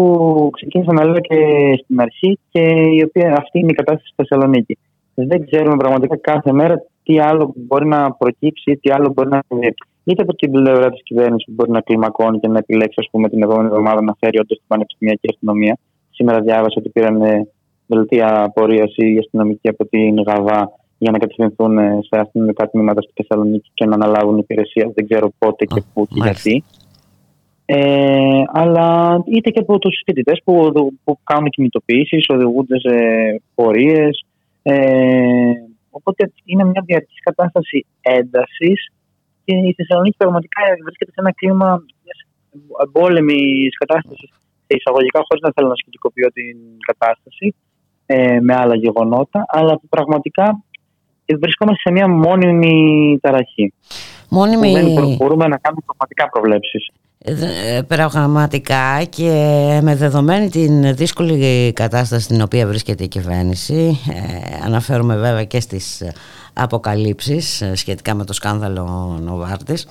ξεκίνησα 0.54 0.94
να 0.94 1.04
λέω 1.04 1.20
και 1.20 1.36
στην 1.84 2.02
αρχή 2.02 2.40
και 2.52 2.60
η 2.98 3.04
οποία 3.04 3.36
αυτή 3.38 3.60
είναι 3.60 3.72
η 3.72 3.74
κατάσταση 3.74 4.08
στη 4.08 4.16
Θεσσαλονίκη. 4.16 4.78
Δεν 5.14 5.46
ξέρουμε 5.46 5.76
πραγματικά 5.78 6.18
κάθε 6.18 6.52
μέρα 6.52 6.84
τι 7.04 7.20
άλλο 7.20 7.54
μπορεί 7.56 7.88
να 7.88 8.12
προκύψει, 8.12 8.78
τι 8.82 8.92
άλλο 8.92 9.12
μπορεί 9.14 9.30
να 9.30 9.42
συμβεί. 9.48 9.74
Είτε 10.10 10.22
από 10.22 10.36
την 10.36 10.52
πλευρά 10.52 10.90
της 10.90 11.04
κυβέρνησης 11.04 11.46
που 11.46 11.52
μπορεί 11.52 11.72
να 11.72 11.82
κλιμακώνει 11.82 12.40
και 12.40 12.48
να 12.48 12.58
επιλέξει, 12.58 12.96
ας 12.96 13.08
πούμε, 13.12 13.30
την 13.30 13.42
επόμενη 13.44 13.68
εβδομάδα 13.68 14.02
να 14.02 14.14
φέρει 14.20 14.40
όντως 14.40 14.58
την 14.58 14.68
πανεπιστημιακή 14.68 15.28
αστυνομία. 15.30 15.78
Σήμερα 16.10 16.40
διάβασα 16.40 16.76
ότι 16.78 16.90
πήραν 16.90 17.22
δελτία 17.86 18.52
πορεία 18.54 18.86
οι 18.96 19.18
αστυνομικοί 19.18 19.70
από 19.70 19.86
την 19.86 20.22
ΓΑΒΑ 20.28 20.72
για 20.98 21.12
να 21.12 21.18
κατευθυνθούν 21.18 21.78
σε 21.80 22.20
αστυνομικά 22.20 22.70
τμήματα 22.70 23.02
στη 23.02 23.12
Θεσσαλονίκη 23.16 23.70
και 23.74 23.86
να 23.86 23.96
αναλάβουν 23.96 24.38
υπηρεσία. 24.38 24.92
Δεν 24.96 25.08
ξέρω 25.08 25.32
πότε 25.38 25.66
και 25.66 25.84
πού 25.94 26.08
και 26.08 26.20
γιατί. 26.24 26.64
Ε, 27.66 28.42
αλλά 28.52 29.18
είτε 29.26 29.50
και 29.50 29.60
από 29.60 29.80
τους 29.80 30.02
φοιτητές 30.06 30.42
που, 30.44 30.72
που 31.04 31.20
κάνουν 31.24 31.50
κινητοποιήσεις, 31.50 32.26
οδηγούνται 32.30 32.80
σε 32.80 32.96
πορείες. 33.56 34.26
Ε, 34.62 35.52
οπότε 35.90 36.32
είναι 36.46 36.64
μια 36.64 36.84
διαρκής 36.86 37.20
κατάσταση 37.24 37.86
έντασης 38.02 38.92
και 39.50 39.56
η 39.56 39.74
Θεσσαλονίκη 39.78 40.18
πραγματικά 40.18 40.62
βρίσκεται 40.84 41.12
σε 41.12 41.20
ένα 41.24 41.32
κλίμα 41.34 41.84
εμπόλεμης 42.86 43.78
κατάστασης 43.78 44.30
σε 44.66 44.74
εισαγωγικά, 44.78 45.20
χωρίς 45.28 45.42
να 45.44 45.52
θέλω 45.56 45.68
να 45.68 45.76
σχετικοποιώ 45.82 46.28
την 46.32 46.58
κατάσταση 46.90 47.56
ε, 48.06 48.40
με 48.40 48.54
άλλα 48.56 48.76
γεγονότα, 48.76 49.46
αλλά 49.48 49.80
πραγματικά 49.90 50.64
βρισκόμαστε 51.40 51.82
σε 51.86 51.92
μια 51.92 52.08
μόνιμη 52.08 53.18
ταραχή. 53.22 53.74
Μόνιμη... 54.30 54.72
Δεν 54.74 55.16
μπορούμε 55.18 55.48
να 55.48 55.58
κάνουμε 55.58 55.82
πραγματικά 55.86 56.30
προβλέψεις. 56.30 56.92
Ε, 57.24 57.82
πραγματικά 57.88 59.04
και 59.04 59.30
με 59.82 59.96
δεδομένη 59.96 60.50
την 60.50 60.96
δύσκολη 60.96 61.74
κατάσταση 61.74 62.24
στην 62.24 62.42
οποία 62.42 62.68
βρίσκεται 62.68 63.04
η 63.04 63.08
κυβέρνηση 63.08 64.00
ε, 64.10 64.66
αναφέρομαι 64.66 65.16
βέβαια 65.16 65.44
και 65.44 65.60
στις 65.60 66.04
αποκαλύψεις 66.54 67.62
ε, 67.62 67.76
σχετικά 67.76 68.14
με 68.14 68.26
το 68.26 68.34
σκάνδαλο 68.34 69.18
Νοβάρτης 69.22 69.88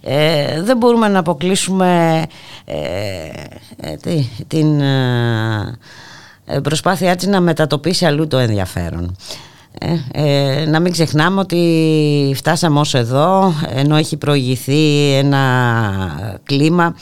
ε, 0.00 0.62
δεν 0.62 0.76
μπορούμε 0.76 1.08
να 1.08 1.18
αποκλείσουμε 1.18 2.22
ε, 2.64 2.76
την 4.46 4.80
προσπάθειά 6.62 7.16
της 7.16 7.26
να 7.26 7.40
μετατοπίσει 7.40 8.06
αλλού 8.06 8.26
το 8.26 8.38
ενδιαφέρον 8.38 9.16
ε, 10.12 10.64
να 10.68 10.80
μην 10.80 10.92
ξεχνάμε 10.92 11.40
ότι 11.40 12.32
φτάσαμε 12.36 12.80
ως 12.80 12.94
εδώ 12.94 13.52
ενώ 13.68 13.96
έχει 13.96 14.16
προηγηθεί 14.16 15.12
ένα 15.12 16.40
κλίμα 16.42 16.94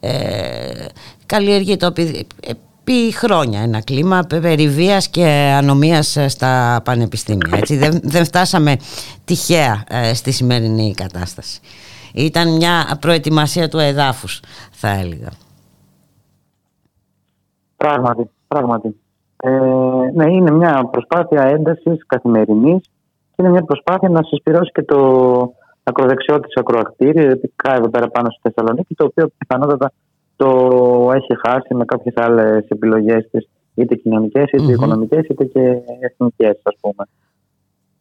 ε, 0.00 0.86
καλλιεργείται 1.26 1.92
επί 2.40 3.12
χρόνια 3.12 3.60
ένα 3.60 3.80
κλίμα 3.82 4.22
περιβίας 4.28 5.08
και 5.08 5.26
ανομίας 5.56 6.16
στα 6.26 6.80
πανεπιστήμια 6.84 7.58
έτσι. 7.58 7.76
Δεν, 7.76 8.00
δεν 8.02 8.24
φτάσαμε 8.24 8.76
τυχαία 9.24 9.84
ε, 9.88 10.14
στη 10.14 10.30
σημερινή 10.30 10.94
κατάσταση. 10.94 11.60
Ήταν 12.14 12.56
μια 12.56 12.98
προετοιμασία 13.00 13.68
του 13.68 13.78
εδάφους 13.78 14.40
θα 14.70 14.88
έλεγα. 14.88 15.28
Πράγματι, 17.76 18.30
πράγματι 18.48 18.96
ε, 19.42 19.50
ναι, 20.14 20.30
είναι 20.30 20.50
μια 20.50 20.88
προσπάθεια 20.90 21.42
έντασης 21.42 22.06
καθημερινής 22.06 22.80
και 23.28 23.36
είναι 23.36 23.48
μια 23.48 23.62
προσπάθεια 23.62 24.08
να 24.08 24.22
συσπηρώσει 24.22 24.70
και 24.72 24.82
το 24.82 24.98
ακροδεξιό 25.82 26.40
της 26.40 26.56
ακροακτήριο, 26.56 27.30
ειδικά 27.30 27.74
εδώ 27.74 27.88
πέρα 27.88 28.08
πάνω 28.08 28.30
στη 28.30 28.40
Θεσσαλονίκη, 28.42 28.94
το 28.94 29.04
οποίο 29.04 29.30
πιθανότατα 29.38 29.92
το 30.36 30.48
έχει 31.14 31.36
χάσει 31.46 31.74
με 31.74 31.84
κάποιες 31.84 32.14
άλλες 32.16 32.64
επιλογές 32.68 33.28
της, 33.30 33.48
είτε 33.74 33.94
κοινωνικές, 33.94 34.50
είτε 34.52 34.64
mm-hmm. 34.64 34.70
οικονομικές, 34.70 35.26
είτε 35.28 35.44
και 35.44 35.60
εθνικές, 36.00 36.60
ας 36.62 36.74
πούμε. 36.80 37.04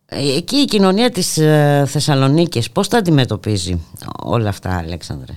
Ε, 0.09 0.38
εκεί 0.38 0.55
η 0.55 0.65
κοινωνία 0.65 1.09
της 1.09 1.38
ε, 1.38 1.83
Θεσσαλονίκης 1.88 2.71
πώς 2.71 2.88
τα 2.88 2.97
αντιμετωπίζει 2.97 3.85
όλα 4.23 4.49
αυτά, 4.49 4.77
Αλέξανδρε; 4.77 5.33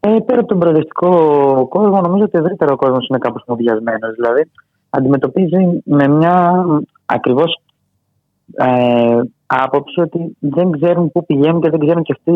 Ε, 0.00 0.16
πέρα 0.26 0.38
από 0.38 0.48
τον 0.48 0.58
προοδευτικό 0.58 1.10
κόσμο, 1.68 2.00
νομίζω 2.00 2.24
ότι 2.24 2.38
ευρύτερο 2.38 2.72
ο 2.72 2.76
κόσμος 2.76 3.08
είναι 3.08 3.18
κάπως 3.18 3.42
μοδιασμένο. 3.46 4.12
Δηλαδή, 4.14 4.50
αντιμετωπίζει 4.90 5.82
με 5.84 6.08
μια 6.08 6.64
ακριβώς 7.06 7.60
ε, 8.54 9.20
άποψη 9.46 10.00
ότι 10.00 10.36
δεν 10.38 10.70
ξέρουν 10.70 11.12
πού 11.12 11.26
πηγαίνουν 11.26 11.60
και 11.60 11.70
δεν 11.70 11.80
ξέρουν 11.80 12.02
και 12.02 12.14
αυτοί 12.16 12.34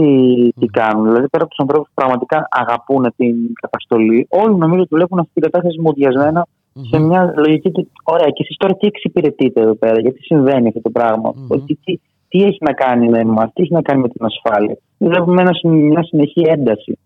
τι 0.61 0.67
κάνουν. 0.67 1.05
Δηλαδή, 1.05 1.29
πέρα 1.29 1.45
από 1.45 1.49
τους 1.49 1.59
ανθρώπους 1.59 1.89
που 1.89 1.95
πραγματικά 1.95 2.49
αγαπούν 2.51 3.15
την 3.17 3.37
καταστολή, 3.61 4.27
όλοι 4.31 4.55
νομίζω 4.55 4.81
ότι 4.81 4.95
βλέπουν 4.95 5.19
αυτή 5.19 5.33
την 5.33 5.43
κατάσταση 5.43 5.81
μοδιασμένα 5.81 6.47
mm-hmm. 6.47 6.81
σε 6.91 6.99
μια 6.99 7.35
λογική 7.37 7.71
του. 7.71 7.89
Ωραία, 8.05 8.27
και 8.27 8.43
εσείς 8.43 8.57
τώρα 8.57 8.75
τι 8.75 8.87
εξυπηρετείτε 8.87 9.61
εδώ 9.61 9.75
πέρα, 9.75 10.01
γιατί 10.01 10.23
συμβαίνει 10.23 10.69
αυτό 10.69 10.81
το 10.81 10.91
πράγμα, 10.91 11.31
mm-hmm. 11.31 11.63
τι, 11.67 11.75
τι, 11.75 12.01
τι, 12.29 12.43
έχει 12.45 12.59
να 12.61 12.73
κάνει 12.73 13.09
με 13.09 13.19
εμά, 13.19 13.45
τι 13.53 13.63
έχει 13.63 13.73
να 13.73 13.83
κάνει 13.83 14.01
με 14.01 14.09
την 14.09 14.25
ασφάλεια. 14.25 14.77
Βλέπουμε 14.99 15.41
ένα, 15.43 15.53
μια 15.63 16.03
συνεχή 16.03 16.41
ένταση. 16.41 16.99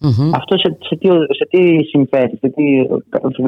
Mm-hmm. 0.00 0.30
Αυτό 0.32 0.58
σε, 0.58 0.76
σε, 0.80 0.96
τι, 0.96 1.08
σε 1.08 1.46
τι 1.50 1.84
συμφέρει, 1.84 2.38
σε 2.40 2.48
τι 2.48 2.62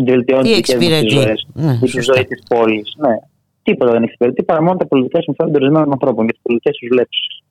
βελτιώνει 0.05 0.43
τι 0.43 0.53
εξυπηρετεί 0.53 1.15
ναι, 1.53 1.79
τη 1.79 2.01
ζωή 2.01 2.25
της 2.25 2.43
πόλης. 2.49 2.95
Ναι. 2.97 3.15
Τίποτα 3.63 3.93
δεν 3.93 4.03
εξυπηρετεί 4.03 4.43
παρά 4.43 4.63
μόνο 4.63 4.77
τα 4.77 4.87
πολιτικά 4.87 5.23
συμφέροντα 5.23 5.59
ορισμένων 5.59 5.93
ανθρώπων 5.93 6.27
και 6.27 6.33
τις 6.33 6.41
πολιτικές 6.43 6.77
τους 6.77 6.89
βλέψεις. 6.89 7.43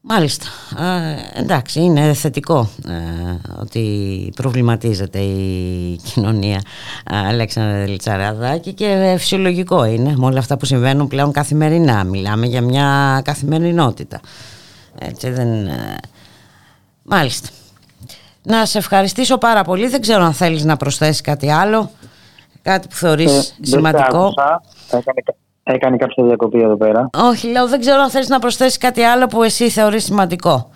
Μάλιστα. 0.00 0.46
Ε, 0.78 1.40
εντάξει, 1.40 1.80
είναι 1.80 2.12
θετικό 2.12 2.68
ε, 2.88 3.60
ότι 3.60 4.32
προβληματίζεται 4.36 5.18
η 5.18 5.96
κοινωνία 5.96 6.62
Αλέξανδρα 7.06 7.86
Λιτσαραδάκη 7.86 8.72
και 8.72 9.14
φυσιολογικό 9.18 9.84
είναι 9.84 10.14
με 10.16 10.24
όλα 10.24 10.38
αυτά 10.38 10.56
που 10.56 10.64
συμβαίνουν 10.64 11.08
πλέον 11.08 11.32
καθημερινά. 11.32 12.04
Μιλάμε 12.04 12.46
για 12.46 12.60
μια 12.60 13.20
καθημερινότητα. 13.24 14.20
Έτσι 14.98 15.30
δεν... 15.30 15.66
Ε, 15.66 15.96
μάλιστα. 17.02 17.48
Να 18.42 18.64
σε 18.64 18.78
ευχαριστήσω 18.78 19.38
πάρα 19.38 19.62
πολύ. 19.62 19.88
Δεν 19.88 20.00
ξέρω 20.00 20.24
αν 20.24 20.32
θέλεις 20.32 20.64
να 20.64 20.76
προσθέσεις 20.76 21.20
κάτι 21.20 21.50
άλλο. 21.50 21.90
Κάτι 22.62 22.88
που 22.88 22.94
θεωρείς 22.94 23.50
ε, 23.50 23.66
σημαντικό. 23.66 24.32
Έκανε, 24.90 25.22
έκανε 25.62 25.96
κάποια 25.96 26.24
διακοπή 26.24 26.60
εδώ 26.60 26.76
πέρα. 26.76 27.10
Όχι, 27.30 27.48
λέω 27.48 27.68
δεν 27.68 27.80
ξέρω 27.80 28.00
αν 28.00 28.10
θέλεις 28.10 28.28
να 28.28 28.38
προσθέσεις 28.38 28.78
κάτι 28.78 29.02
άλλο 29.02 29.26
που 29.26 29.42
εσύ 29.42 29.68
θεωρείς 29.68 30.04
σημαντικό. 30.04 30.70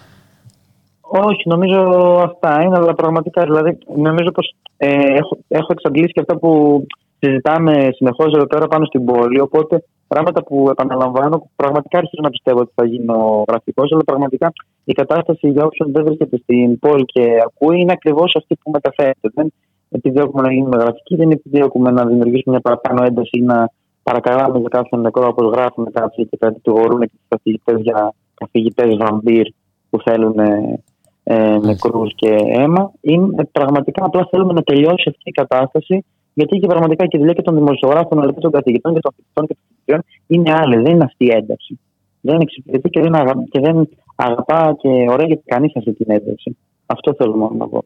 Όχι, 1.00 1.48
νομίζω 1.48 1.80
αυτά 2.24 2.62
είναι, 2.62 2.76
αλλά 2.76 2.94
πραγματικά 2.94 3.42
δηλαδή, 3.42 3.78
νομίζω 3.96 4.30
πως 4.30 4.54
ε, 4.76 4.92
έχω, 4.92 5.38
έχω 5.48 5.66
εξαντλήσει 5.72 6.12
και 6.12 6.20
αυτά 6.20 6.36
που 6.36 6.82
συζητάμε 7.18 7.88
συνεχώς 7.94 8.32
εδώ 8.34 8.46
πέρα 8.46 8.66
πάνω 8.66 8.84
στην 8.84 9.04
πόλη, 9.04 9.40
οπότε 9.40 9.84
πράγματα 10.08 10.44
που 10.44 10.68
επαναλαμβάνω, 10.70 11.38
που 11.38 11.50
πραγματικά 11.56 11.98
αρχίζω 11.98 12.22
να 12.22 12.30
πιστεύω 12.30 12.60
ότι 12.60 12.72
θα 12.74 12.84
γίνω 12.86 13.44
γραφικός, 13.48 13.92
αλλά 13.92 14.04
πραγματικά 14.04 14.52
η 14.84 14.92
κατάσταση 14.92 15.48
για 15.48 15.64
όποιον 15.64 15.92
δεν 15.92 16.04
βρίσκεται 16.04 16.36
στην 16.36 16.78
πόλη 16.78 17.04
και 17.04 17.22
ακούει 17.46 17.80
είναι 17.80 17.92
ακριβώς 17.92 18.36
αυτή 18.36 18.58
που 18.62 18.70
μεταφέρεται. 18.70 19.28
Δεν 19.34 19.52
επιδιώκουμε 19.90 20.42
να 20.42 20.52
γίνουμε 20.52 20.76
γραφικοί, 20.76 21.16
δεν 21.16 21.30
επιδιώκουμε 21.30 21.90
να 21.90 22.06
δημιουργήσουμε 22.06 22.50
μια 22.54 22.60
παραπάνω 22.60 23.04
ένταση 23.04 23.38
ή 23.38 23.42
να 23.42 23.70
παρακαλάμε 24.02 24.58
για 24.58 24.68
κάποιον 24.68 25.00
νεκρό 25.00 25.26
όπως 25.26 25.52
γράφουν 25.54 25.92
κάποιοι 25.92 26.26
και 26.26 26.36
κατηγορούν 26.36 27.00
και 27.00 27.10
τους 27.16 27.26
καθηγητές 27.28 27.80
για 27.80 28.14
καθηγητές 28.34 28.96
βαμπύρ 28.96 29.46
που 29.90 30.00
θέλουν 30.02 30.38
ε, 30.38 30.80
ε 31.22 31.58
νεκρούς 31.58 32.14
και 32.14 32.34
αίμα. 32.48 32.92
Είναι, 33.00 33.44
πραγματικά 33.52 34.04
απλά 34.04 34.28
θέλουμε 34.30 34.52
να 34.52 34.62
τελειώσει 34.62 35.08
αυτή 35.08 35.22
η 35.24 35.30
κατάσταση 35.30 36.04
γιατί 36.38 36.58
και 36.58 36.66
πραγματικά 36.66 37.06
και 37.06 37.16
η 37.16 37.18
δουλειά 37.18 37.34
και 37.34 37.42
των 37.42 37.54
δημοσιογράφων, 37.54 38.20
αλλά 38.20 38.32
και 38.32 38.40
των 38.40 38.50
καθηγητών 38.50 38.94
και 38.94 39.00
των 39.00 39.12
φοιτητών 39.16 39.46
και 39.46 39.56
των 39.58 39.64
φοιτητών 39.68 40.00
είναι 40.26 40.52
άλλη. 40.60 40.76
Δεν 40.76 40.92
είναι 40.94 41.04
αυτή 41.04 41.24
η 41.24 41.30
ένταξη. 41.30 41.78
Δεν 42.20 42.40
εξυπηρετεί 42.40 42.88
και 42.88 43.00
δεν, 43.00 43.14
αγα... 43.14 43.32
και 43.50 43.60
δεν 43.60 43.88
αγαπά 44.16 44.76
και 44.80 44.88
ωραία 44.88 45.26
γιατί 45.26 45.42
κανείς 45.46 45.76
αυτή 45.76 45.92
την 45.92 46.10
ένταξη. 46.10 46.56
Αυτό 46.86 47.14
θέλω 47.14 47.36
μόνο 47.36 47.54
να 47.58 47.68
πω. 47.68 47.84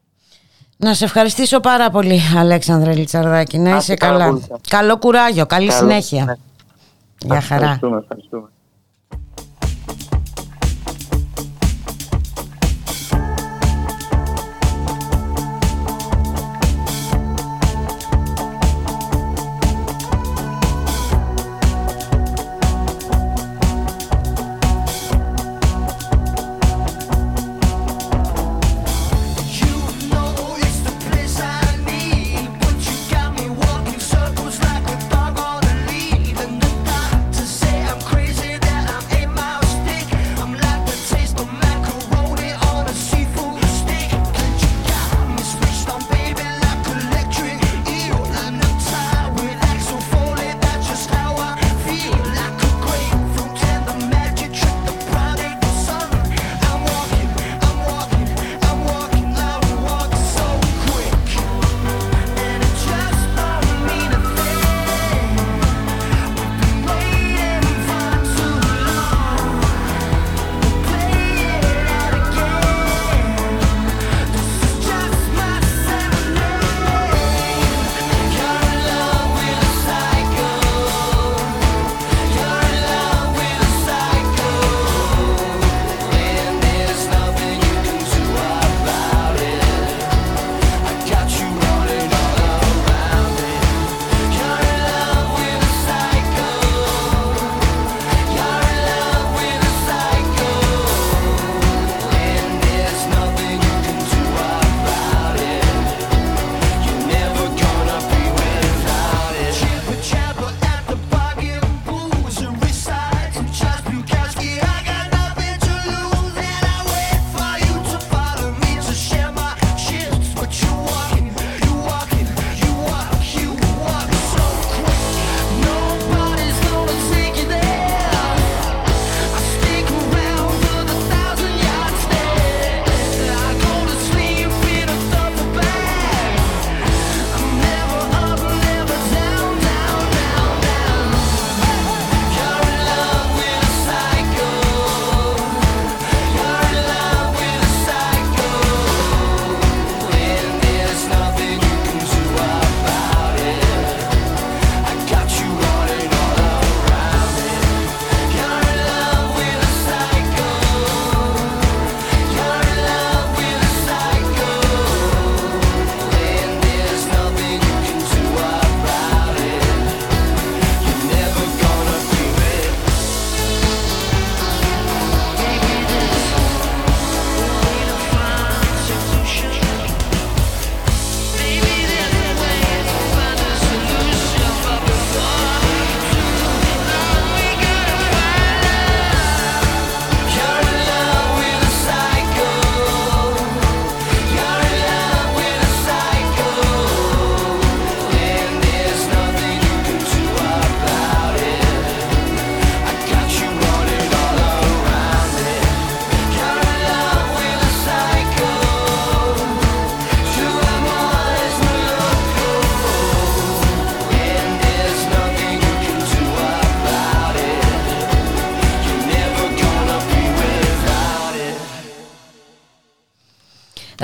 Να 0.76 0.94
σε 0.94 1.04
ευχαριστήσω 1.04 1.60
πάρα 1.60 1.90
πολύ, 1.90 2.18
Αλέξανδρε 2.38 2.94
Λιτσαρδάκη. 2.94 3.58
Να 3.58 3.76
είσαι 3.76 3.94
καλά. 3.94 4.40
Καλό 4.68 4.98
κουράγιο, 4.98 5.46
καλή 5.46 5.72
συνέχεια. 5.72 6.24
Ναι. 6.24 6.34
Γεια 7.18 7.40
χαρά. 7.40 7.62
Ευχαριστούμε, 7.62 7.98
ευχαριστούμε. 7.98 8.48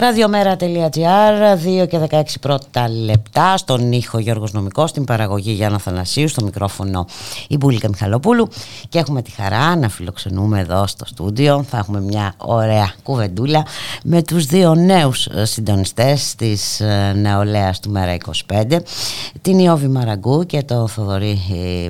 Ραδιομέρα.gr 0.06 1.82
2 1.82 1.88
και 1.88 2.00
16 2.10 2.22
πρώτα 2.40 2.88
λεπτά 2.88 3.56
στον 3.56 3.92
ήχο 3.92 4.18
Γιώργος 4.18 4.52
Νομικός 4.52 4.90
στην 4.90 5.04
παραγωγή 5.04 5.52
Γιάννα 5.52 5.78
Θανασίου 5.78 6.28
στο 6.28 6.44
μικρόφωνο 6.44 7.06
η 7.48 7.56
Μπούλικα 7.56 7.88
Μιχαλοπούλου. 7.88 8.48
Και 8.88 8.98
έχουμε 8.98 9.22
τη 9.22 9.30
χαρά 9.30 9.76
να 9.76 9.88
φιλοξενούμε 9.88 10.60
εδώ 10.60 10.86
στο 10.86 11.04
στούντιο. 11.04 11.64
Θα 11.70 11.78
έχουμε 11.78 12.00
μια 12.00 12.34
ωραία 12.36 12.92
κουβεντούλα 13.02 13.66
με 14.04 14.22
τους 14.22 14.46
δύο 14.46 14.74
νέους 14.74 15.28
συντονιστές 15.42 16.34
της 16.34 16.80
ε, 16.80 17.12
νεολαίας 17.16 17.80
του 17.80 17.90
Μέρα 17.90 18.16
25 18.48 18.78
την 19.42 19.58
Ιώβη 19.58 19.88
Μαραγκού 19.88 20.46
και 20.46 20.62
τον 20.62 20.88
Θοδωρή 20.88 21.40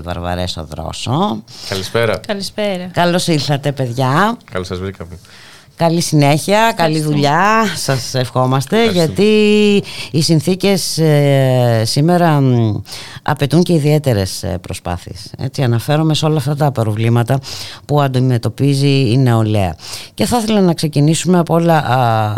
Βαρβαρέσο 0.03 0.65
Δρόσο. 0.65 1.43
Καλησπέρα. 1.69 2.21
Καλησπέρα. 2.27 2.87
Καλώς 2.93 3.27
ήρθατε 3.27 3.73
παιδιά. 3.73 4.37
Καλώς 4.51 4.67
σας 4.67 4.79
βρήκαμε 4.79 5.19
Καλή 5.77 6.01
συνέχεια, 6.01 6.73
καλή 6.77 7.01
δουλειά, 7.01 7.65
σας 7.77 8.15
ευχόμαστε 8.15 8.91
γιατί 8.91 9.23
οι 10.11 10.23
συνθήκες 10.23 10.99
ε, 10.99 11.83
σήμερα 11.85 12.43
απαιτούν 13.23 13.63
και 13.63 13.73
ιδιαίτερες 13.73 14.43
ε, 14.43 14.59
προσπάθειες. 14.61 15.31
Έτσι, 15.39 15.63
αναφέρομαι 15.63 16.15
σε 16.15 16.25
όλα 16.25 16.37
αυτά 16.37 16.57
τα 16.57 16.73
προβλήματα 16.73 17.39
που 17.85 18.01
αντιμετωπίζει 18.01 19.11
η 19.11 19.17
νεολαία. 19.19 19.77
Και 20.15 20.25
θα 20.25 20.39
ήθελα 20.39 20.61
να 20.61 20.75
ξεκινήσουμε 20.75 21.39
από 21.39 21.55
όλα 21.55 21.85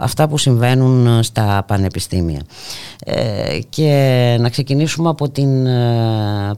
αυτά 0.00 0.28
που 0.28 0.38
συμβαίνουν 0.38 1.22
στα 1.22 1.64
πανεπιστήμια. 1.66 2.40
Ε, 3.04 3.58
και 3.68 4.36
να 4.40 4.48
ξεκινήσουμε 4.48 5.08
από 5.08 5.28
την 5.28 5.66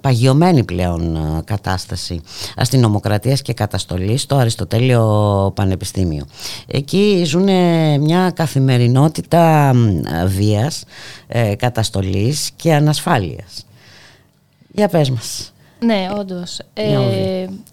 παγιωμένη 0.00 0.64
πλέον 0.64 1.18
κατάσταση 1.44 2.20
αστυνομοκρατίας 2.56 3.42
και 3.42 3.52
καταστολής 3.52 4.22
στο 4.22 4.36
Αριστοτέλειο 4.36 5.52
Πανεπιστήμιο. 5.54 6.24
Εκεί 6.72 7.22
ζουν 7.26 7.48
μια 8.00 8.30
καθημερινότητα 8.30 9.72
βίας, 10.26 10.84
ε, 11.26 11.54
καταστολής 11.54 12.50
και 12.56 12.74
ανασφάλειας. 12.74 13.66
Για 14.72 14.88
πες 14.88 15.10
μας. 15.10 15.52
Ναι, 15.84 16.08
όντως. 16.18 16.58
Ε, 16.74 16.98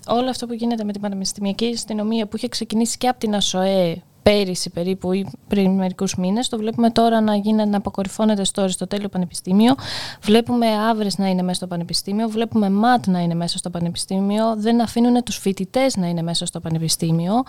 όλο 0.07 0.29
αυτό 0.29 0.45
που 0.45 0.53
γίνεται 0.53 0.83
με 0.83 0.91
την 0.91 1.01
Πανεπιστημιακή 1.01 1.71
Αστυνομία 1.73 2.25
που 2.25 2.37
είχε 2.37 2.47
ξεκινήσει 2.47 2.97
και 2.97 3.07
από 3.07 3.19
την 3.19 3.35
ΑΣΟΕ 3.35 4.01
πέρυσι 4.27 4.69
περίπου 4.69 5.11
ή 5.11 5.25
πριν 5.47 5.71
μερικούς 5.71 6.15
μήνες. 6.15 6.49
Το 6.49 6.57
βλέπουμε 6.57 6.89
τώρα 6.89 7.21
να, 7.21 7.35
γίνεται, 7.35 7.69
να 7.69 7.77
αποκορυφώνεται 7.77 8.43
στο 8.43 8.61
Αριστοτέλειο 8.61 9.09
Πανεπιστήμιο. 9.09 9.75
Βλέπουμε 10.21 10.67
άβρες 10.89 11.17
να 11.17 11.27
είναι 11.27 11.41
μέσα 11.41 11.53
στο 11.53 11.67
Πανεπιστήμιο. 11.67 12.27
Βλέπουμε 12.27 12.69
ΜΑΤ 12.69 13.07
να 13.07 13.19
είναι 13.19 13.33
μέσα 13.33 13.57
στο 13.57 13.69
Πανεπιστήμιο. 13.69 14.55
Δεν 14.57 14.81
αφήνουν 14.81 15.23
τους 15.23 15.37
φοιτητές 15.37 15.95
να 15.95 16.07
είναι 16.07 16.21
μέσα 16.21 16.45
στο 16.45 16.59
Πανεπιστήμιο. 16.59 17.43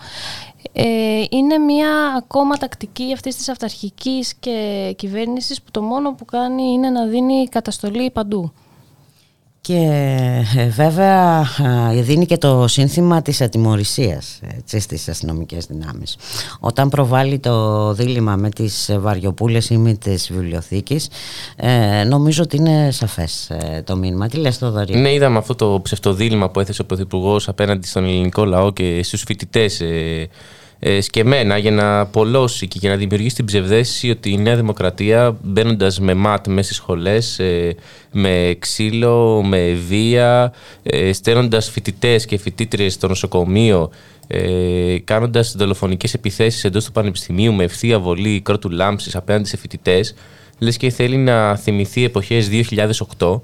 Ε, 0.71 1.23
είναι 1.29 1.57
μια 1.57 1.89
ακόμα 2.17 2.55
τακτική 2.55 3.13
αυτής 3.13 3.35
της 3.35 3.49
αυταρχικής 3.49 4.33
και 4.33 4.93
κυβέρνησης 4.97 5.61
που 5.61 5.71
το 5.71 5.81
μόνο 5.81 6.13
που 6.13 6.25
κάνει 6.25 6.63
είναι 6.63 6.89
να 6.89 7.05
δίνει 7.05 7.47
καταστολή 7.47 8.11
παντού. 8.11 8.51
Και 9.61 9.75
ε, 10.57 10.67
βέβαια 10.67 11.47
δίνει 12.01 12.25
και 12.25 12.37
το 12.37 12.67
σύνθημα 12.67 13.21
της 13.21 13.41
ατιμορρησίας 13.41 14.39
έτσι, 14.57 14.79
στις 14.79 15.09
αστυνομικές 15.09 15.65
δυνάμεις. 15.65 16.17
Όταν 16.59 16.89
προβάλλει 16.89 17.39
το 17.39 17.93
δίλημα 17.93 18.35
με 18.35 18.49
τις 18.49 18.89
βαριοπούλες 18.99 19.69
ή 19.69 19.77
με 19.77 19.93
τις 19.93 20.31
βιβλιοθήκες 20.33 21.09
ε, 21.55 22.03
νομίζω 22.03 22.43
ότι 22.43 22.57
είναι 22.57 22.91
σαφές 22.91 23.49
ε, 23.49 23.81
το 23.85 23.95
μήνυμα. 23.95 24.27
Τι 24.27 24.37
λες 24.37 24.57
το 24.57 24.71
Δωρή. 24.71 24.95
Ναι, 24.95 25.13
είδαμε 25.13 25.37
αυτό 25.37 25.55
το 25.55 25.79
ψευτοδίλημα 25.83 26.49
που 26.49 26.59
έθεσε 26.59 26.81
ο 26.81 26.85
Πρωθυπουργός 26.85 27.47
απέναντι 27.47 27.87
στον 27.87 28.03
ελληνικό 28.03 28.45
λαό 28.45 28.71
και 28.71 29.03
στους 29.03 29.21
φοιτητές 29.21 29.81
ε, 30.79 31.01
σκεμμένα 31.01 31.57
για 31.57 31.71
να 31.71 32.05
πολλώσει 32.05 32.67
και 32.67 32.77
για 32.81 32.89
να 32.89 32.95
δημιουργήσει 32.95 33.35
την 33.35 33.45
ψευδέστηση 33.45 34.09
ότι 34.09 34.31
η 34.31 34.37
Νέα 34.37 34.55
Δημοκρατία 34.55 35.37
μπαίνοντας 35.41 35.99
με 35.99 36.13
ΜΑΤ 36.13 36.47
μέσα 36.47 36.63
στις 36.63 36.75
σχολές, 36.75 37.39
ε, 37.39 37.75
με 38.11 38.55
ξύλο, 38.59 39.43
με 39.43 39.71
βία, 39.87 40.53
ε, 40.83 41.13
στέλνοντας 41.13 41.69
φοιτητές 41.69 42.25
και 42.25 42.37
φοιτήτριες 42.37 42.93
στο 42.93 43.07
νοσοκομείο, 43.07 43.89
ε, 44.27 44.97
κάνοντας 45.03 45.55
δολοφονικές 45.57 46.13
επιθέσεις 46.13 46.63
εντός 46.63 46.85
του 46.85 46.91
Πανεπιστημίου 46.91 47.53
με 47.53 47.63
ευθεία 47.63 47.99
βολή 47.99 48.41
κρότου 48.41 48.69
λάμψης 48.69 49.15
απέναντι 49.15 49.47
σε 49.47 49.57
φοιτητές, 49.57 50.13
λες 50.59 50.77
και 50.77 50.89
θέλει 50.89 51.17
να 51.17 51.55
θυμηθεί 51.55 52.03
εποχές 52.03 52.47
2008 52.49 53.41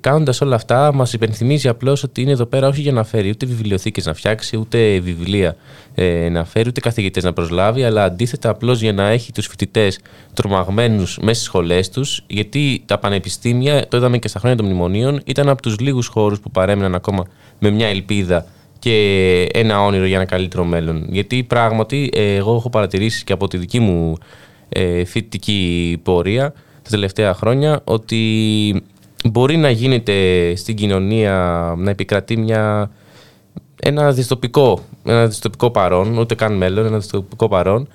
Κάνοντας 0.00 0.40
όλα 0.40 0.54
αυτά, 0.54 0.94
μας 0.94 1.12
υπενθυμίζει 1.12 1.68
απλώς 1.68 2.02
ότι 2.02 2.22
είναι 2.22 2.30
εδώ 2.30 2.46
πέρα 2.46 2.68
όχι 2.68 2.80
για 2.80 2.92
να 2.92 3.04
φέρει 3.04 3.28
ούτε 3.28 3.46
βιβλιοθήκες 3.46 4.06
να 4.06 4.14
φτιάξει, 4.14 4.56
ούτε 4.56 4.98
βιβλία 4.98 5.56
ε, 5.94 6.28
να 6.28 6.44
φέρει, 6.44 6.68
ούτε 6.68 6.80
καθηγητές 6.80 7.24
να 7.24 7.32
προσλάβει, 7.32 7.84
αλλά 7.84 8.04
αντίθετα 8.04 8.48
απλώς 8.48 8.80
για 8.80 8.92
να 8.92 9.08
έχει 9.08 9.32
τους 9.32 9.46
φοιτητές 9.46 9.98
τρομαγμένους 10.34 11.18
μέσα 11.18 11.34
στις 11.34 11.46
σχολές 11.46 11.88
τους, 11.88 12.24
γιατί 12.26 12.82
τα 12.86 12.98
πανεπιστήμια, 12.98 13.88
το 13.88 13.96
είδαμε 13.96 14.18
και 14.18 14.28
στα 14.28 14.38
χρόνια 14.38 14.56
των 14.56 14.66
μνημονίων, 14.66 15.20
ήταν 15.24 15.48
από 15.48 15.62
τους 15.62 15.78
λίγους 15.78 16.06
χώρους 16.06 16.40
που 16.40 16.50
παρέμειναν 16.50 16.94
ακόμα 16.94 17.24
με 17.58 17.70
μια 17.70 17.86
ελπίδα 17.86 18.46
και 18.78 19.48
ένα 19.52 19.84
όνειρο 19.84 20.04
για 20.04 20.16
ένα 20.16 20.24
καλύτερο 20.24 20.64
μέλλον. 20.64 21.06
Γιατί 21.08 21.42
πράγματι, 21.42 22.10
ε, 22.14 22.34
εγώ 22.34 22.54
έχω 22.54 22.70
παρατηρήσει 22.70 23.24
και 23.24 23.32
από 23.32 23.48
τη 23.48 23.56
δική 23.56 23.80
μου 23.80 24.14
ε, 24.68 25.04
φοιτητική 25.04 26.00
πορεία 26.02 26.52
τα 26.82 26.90
τελευταία 26.90 27.34
χρόνια 27.34 27.80
ότι 27.84 28.82
μπορεί 29.24 29.56
να 29.56 29.70
γίνεται 29.70 30.14
στην 30.56 30.76
κοινωνία 30.76 31.34
να 31.76 31.90
επικρατεί 31.90 32.36
μια, 32.36 32.90
ένα 33.82 34.12
δυστοπικό, 34.12 34.80
ένα 35.04 35.26
δυστοπικό 35.26 35.70
παρόν, 35.70 36.18
ούτε 36.18 36.34
καν 36.34 36.56
μέλλον, 36.56 36.86
ένα 36.86 36.98
δυστοπικό 36.98 37.48
παρόν, 37.48 37.88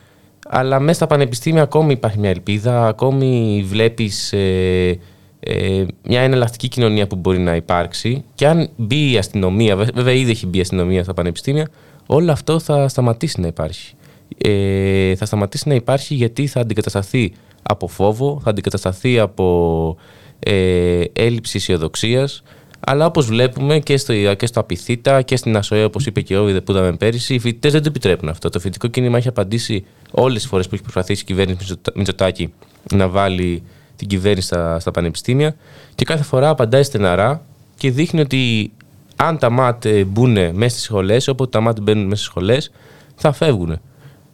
αλλά 0.47 0.79
μέσα 0.79 0.93
στα 0.93 1.07
πανεπιστήμια 1.07 1.61
ακόμη 1.61 1.91
υπάρχει 1.91 2.19
μια 2.19 2.29
ελπίδα, 2.29 2.87
ακόμη 2.87 3.63
βλέπεις 3.67 4.33
ε, 4.33 4.99
ε, 5.39 5.85
μια 6.03 6.21
εναλλακτική 6.21 6.67
κοινωνία 6.67 7.07
που 7.07 7.15
μπορεί 7.15 7.39
να 7.39 7.55
υπάρξει 7.55 8.23
και 8.35 8.47
αν 8.47 8.69
μπει 8.75 9.11
η 9.11 9.17
αστυνομία, 9.17 9.75
βέβαια 9.75 10.13
ήδη 10.13 10.31
έχει 10.31 10.47
μπει 10.47 10.57
η 10.57 10.61
αστυνομία 10.61 11.03
στα 11.03 11.13
πανεπιστήμια, 11.13 11.67
όλο 12.05 12.31
αυτό 12.31 12.59
θα 12.59 12.87
σταματήσει 12.87 13.41
να 13.41 13.47
υπάρχει. 13.47 13.93
Ε, 14.37 15.15
θα 15.15 15.25
σταματήσει 15.25 15.69
να 15.69 15.75
υπάρχει 15.75 16.13
γιατί 16.13 16.47
θα 16.47 16.59
αντικατασταθεί 16.59 17.33
από 17.63 17.87
φόβο, 17.87 18.39
θα 18.43 18.49
αντικατασταθεί 18.49 19.19
από 19.19 19.97
ε, 20.39 21.03
έλλειψη 21.13 21.57
αισιοδοξίας. 21.57 22.43
Αλλά 22.79 23.05
όπως 23.05 23.25
βλέπουμε 23.25 23.79
και 23.79 23.97
στο, 23.97 24.33
και 24.33 24.45
στο 24.45 24.59
Απιθύτα 24.59 25.21
και 25.21 25.35
στην 25.35 25.57
Ασοέ, 25.57 25.83
όπως 25.83 26.05
είπε 26.05 26.21
και 26.21 26.37
ο 26.37 26.41
Όβιδε 26.41 26.61
που 26.61 26.71
είδαμε 26.71 26.93
πέρυσι, 26.93 27.33
οι 27.33 27.39
φοιτητές 27.39 27.71
δεν 27.71 27.81
το 27.81 27.87
επιτρέπουν 27.89 28.29
αυτό. 28.29 28.49
Το 28.49 28.59
φοιτητικό 28.59 28.87
κίνημα 28.87 29.17
έχει 29.17 29.27
απαντήσει 29.27 29.85
όλες 30.11 30.41
τις 30.41 30.49
φορές 30.49 30.67
που 30.67 30.73
έχει 30.73 30.83
προσπαθήσει 30.83 31.21
η 31.21 31.25
κυβέρνηση 31.25 31.75
Μητσοτάκη 31.93 32.53
να 32.93 33.07
βάλει 33.07 33.63
την 33.95 34.07
κυβέρνηση 34.07 34.47
στα, 34.47 34.79
στα 34.79 34.91
πανεπιστήμια 34.91 35.55
και 35.95 36.05
κάθε 36.05 36.23
φορά 36.23 36.49
απαντάει 36.49 36.83
στεναρά 36.83 37.41
και 37.77 37.91
δείχνει 37.91 38.19
ότι 38.19 38.71
αν 39.15 39.37
τα 39.37 39.49
ΜΑΤ 39.49 39.87
μπουν 40.07 40.31
μέσα 40.31 40.69
στις 40.69 40.83
σχολές, 40.83 41.27
όποτε 41.27 41.49
τα 41.49 41.59
ΜΑΤ 41.61 41.81
μπαίνουν 41.81 42.03
μέσα 42.03 42.15
στις 42.15 42.27
σχολές, 42.27 42.71
θα 43.15 43.31
φεύγουν. 43.31 43.79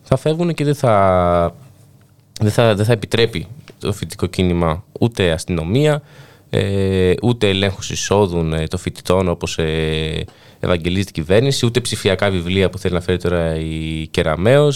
Θα 0.02 0.18
φεύγουν 0.18 0.54
και 0.54 0.64
δεν 0.64 0.76
θα, 0.76 1.56
δεν 2.42 2.52
θα, 2.52 2.76
δεν 2.76 2.86
θα 2.86 2.92
επιτρέπει 2.92 3.48
το 3.88 3.94
φοιτητικό 3.94 4.26
κίνημα 4.26 4.84
ούτε 5.00 5.32
αστυνομία, 5.32 6.02
ε, 6.50 7.14
ούτε 7.22 7.50
ελέγχους 7.50 7.90
εισόδων 7.90 8.54
ε, 8.54 8.68
των 8.68 8.80
φοιτητών 8.80 9.28
όπως 9.28 9.58
ε, 9.58 10.26
ευαγγελίζει 10.60 11.04
την 11.04 11.14
κυβέρνηση, 11.14 11.66
ούτε 11.66 11.80
ψηφιακά 11.80 12.30
βιβλία 12.30 12.70
που 12.70 12.78
θέλει 12.78 12.94
να 12.94 13.02
φέρει 13.02 13.18
τώρα 13.18 13.56
η 13.56 14.08
Κεραμαίο, 14.12 14.72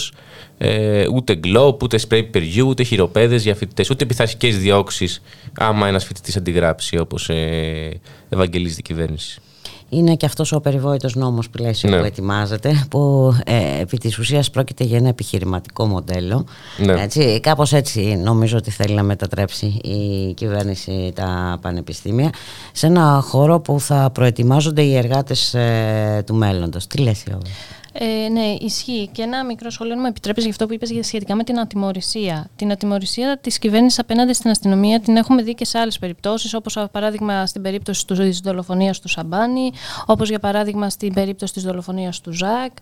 ε, 0.58 1.06
ούτε 1.12 1.34
γκλόπ, 1.34 1.82
ούτε 1.82 1.98
spray 2.08 2.22
per 2.34 2.42
you, 2.56 2.66
ούτε 2.66 2.82
χειροπέδες 2.82 3.42
για 3.42 3.54
φοιτητές, 3.54 3.90
ούτε 3.90 4.04
πειθαρχικές 4.04 4.58
διώξεις 4.58 5.22
άμα 5.58 5.88
ένας 5.88 6.04
φοιτητής 6.04 6.36
αντιγράψει 6.36 6.98
όπως 6.98 7.28
ε, 7.28 8.00
ευαγγελίζει 8.28 8.74
την 8.74 8.84
κυβέρνηση 8.84 9.40
είναι 9.88 10.14
και 10.14 10.26
αυτός 10.26 10.52
ο 10.52 10.60
περιβόητος 10.60 11.14
νόμος 11.14 11.50
πλαίσιο 11.50 11.90
ναι. 11.90 11.98
που 11.98 12.04
ετοιμάζεται 12.04 12.86
που 12.90 13.32
ε, 13.44 13.80
επί 13.80 13.98
της 13.98 14.18
ουσίας 14.18 14.50
πρόκειται 14.50 14.84
για 14.84 14.96
ένα 14.96 15.08
επιχειρηματικό 15.08 15.86
μοντέλο 15.86 16.44
ναι. 16.78 17.02
έτσι, 17.02 17.40
κάπως 17.40 17.72
έτσι 17.72 18.00
νομίζω 18.00 18.56
ότι 18.56 18.70
θέλει 18.70 18.94
να 18.94 19.02
μετατρέψει 19.02 19.66
η 19.66 20.32
κυβέρνηση 20.34 21.12
τα 21.14 21.58
πανεπιστήμια 21.60 22.30
σε 22.72 22.86
ένα 22.86 23.20
χώρο 23.24 23.60
που 23.60 23.80
θα 23.80 24.10
προετοιμάζονται 24.14 24.82
οι 24.82 24.96
εργάτες 24.96 25.54
ε, 25.54 26.22
του 26.26 26.34
μέλλοντος 26.34 26.86
τι 26.86 26.98
λες 26.98 27.24
Ιώβη 27.24 27.50
ε, 28.00 28.28
ναι, 28.28 28.56
ισχύει. 28.60 29.08
Και 29.12 29.22
ένα 29.22 29.44
μικρό 29.44 29.70
σχόλιο, 29.70 29.92
αν 29.92 30.00
μου 30.00 30.06
επιτρέπεις 30.06 30.42
για 30.42 30.52
αυτό 30.52 30.66
που 30.66 30.72
είπες 30.72 31.06
σχετικά 31.06 31.34
με 31.34 31.44
την 31.44 31.60
ατιμορρησία. 31.60 32.50
Την 32.56 32.70
ατιμορρησία 32.70 33.38
της 33.38 33.58
κυβέρνησης 33.58 33.98
απέναντι 33.98 34.32
στην 34.32 34.50
αστυνομία 34.50 35.00
την 35.00 35.16
έχουμε 35.16 35.42
δει 35.42 35.54
και 35.54 35.64
σε 35.64 35.78
άλλες 35.78 35.98
περιπτώσεις, 35.98 36.54
όπως 36.54 36.78
παράδειγμα 36.92 37.46
στην 37.46 37.62
περίπτωση 37.62 38.06
της 38.06 38.40
δολοφονίας 38.40 39.00
του 39.00 39.08
Σαμπάνη, 39.08 39.72
όπως 40.06 40.28
για 40.28 40.38
παράδειγμα 40.38 40.90
στην 40.90 41.14
περίπτωση 41.14 41.52
της 41.52 41.62
δολοφονίας 41.62 42.20
του 42.20 42.32
Ζακ. 42.32 42.72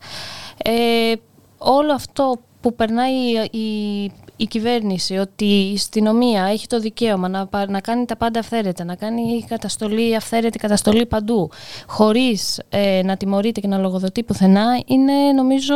Ε, 0.56 1.12
όλο 1.58 1.92
αυτό 1.92 2.40
που 2.66 2.74
περνάει 2.74 3.12
η 3.50 4.10
η 4.36 4.46
κυβέρνηση 4.46 5.16
ότι 5.16 5.44
η 5.44 5.74
αστυνομία 5.74 6.44
έχει 6.44 6.66
το 6.66 6.80
δικαίωμα 6.80 7.28
να, 7.28 7.48
να 7.68 7.80
κάνει 7.80 8.04
τα 8.04 8.16
πάντα 8.16 8.38
αυθαίρετα, 8.38 8.84
να 8.84 8.94
κάνει 8.94 9.44
καταστολή, 9.48 10.16
αυθαίρετη 10.16 10.58
καταστολή 10.58 11.06
παντού, 11.06 11.50
χωρίς 11.86 12.60
ε, 12.68 13.00
να 13.04 13.16
τιμωρείται 13.16 13.60
και 13.60 13.68
να 13.68 13.78
λογοδοτεί 13.78 14.22
πουθενά, 14.22 14.64
είναι 14.86 15.12
νομίζω 15.36 15.74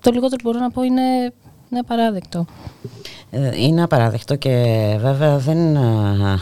το 0.00 0.10
λιγότερο 0.10 0.36
που 0.42 0.50
μπορώ 0.50 0.58
να 0.58 0.70
πω 0.70 0.82
είναι 0.82 1.32
είναι 1.70 1.80
απαράδεκτο. 1.80 2.44
Ε, 3.30 3.62
είναι 3.62 3.82
απαράδεκτο 3.82 4.34
και 4.34 4.52
βέβαια 5.00 5.38
δεν 5.38 5.76
ε, 5.76 5.80
ε, 5.80 6.38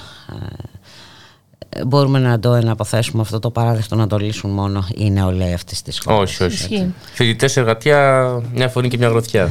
μπορούμε 1.87 2.19
να 2.19 2.39
το 2.39 2.55
εναποθέσουμε 2.55 3.23
αυτό 3.23 3.39
το 3.39 3.51
παράδεκτο 3.51 3.95
να 3.95 4.07
το 4.07 4.17
λύσουν 4.17 4.51
μόνο 4.51 4.87
οι 4.95 5.11
νεολαίοι 5.11 5.53
αυτής 5.53 5.83
της 5.83 6.01
χώρας. 6.05 6.41
Όχι, 6.41 6.43
όχι. 6.43 6.95
Φοιτητές 7.13 7.57
εργατιά, 7.57 8.31
μια 8.55 8.69
φωνή 8.69 8.89
και 8.89 8.97
μια 8.99 9.09
γροθιά. 9.09 9.51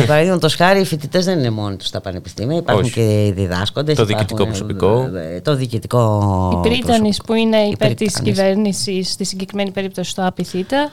ε, 0.00 0.04
Παραδείγματος 0.04 0.54
χάρη, 0.54 0.80
οι 0.80 0.84
φοιτητές 0.84 1.24
δεν 1.24 1.38
είναι 1.38 1.50
μόνοι 1.50 1.76
τους 1.76 1.86
στα 1.86 2.00
πανεπιστήμια. 2.00 2.56
Υπάρχουν 2.56 2.84
Όχι. 2.84 2.92
και 2.92 3.26
οι 3.26 3.32
διδάσκοντες. 3.32 3.96
Το 3.96 4.04
διοικητικό 4.04 4.44
προσωπικό. 4.46 5.08
Το 5.42 5.54
διοικητικό. 5.56 6.62
Οι 6.64 6.68
πρίτανης 6.68 7.20
που 7.26 7.34
είναι 7.34 7.56
υπέρ 7.56 7.94
της 7.94 8.12
πρίτανης. 8.12 8.38
κυβέρνησης, 8.38 9.10
στη 9.10 9.24
συγκεκριμένη 9.24 9.70
περίπτωση 9.70 10.14
το 10.14 10.22
ΑΠΙΘΙΤΑ. 10.22 10.90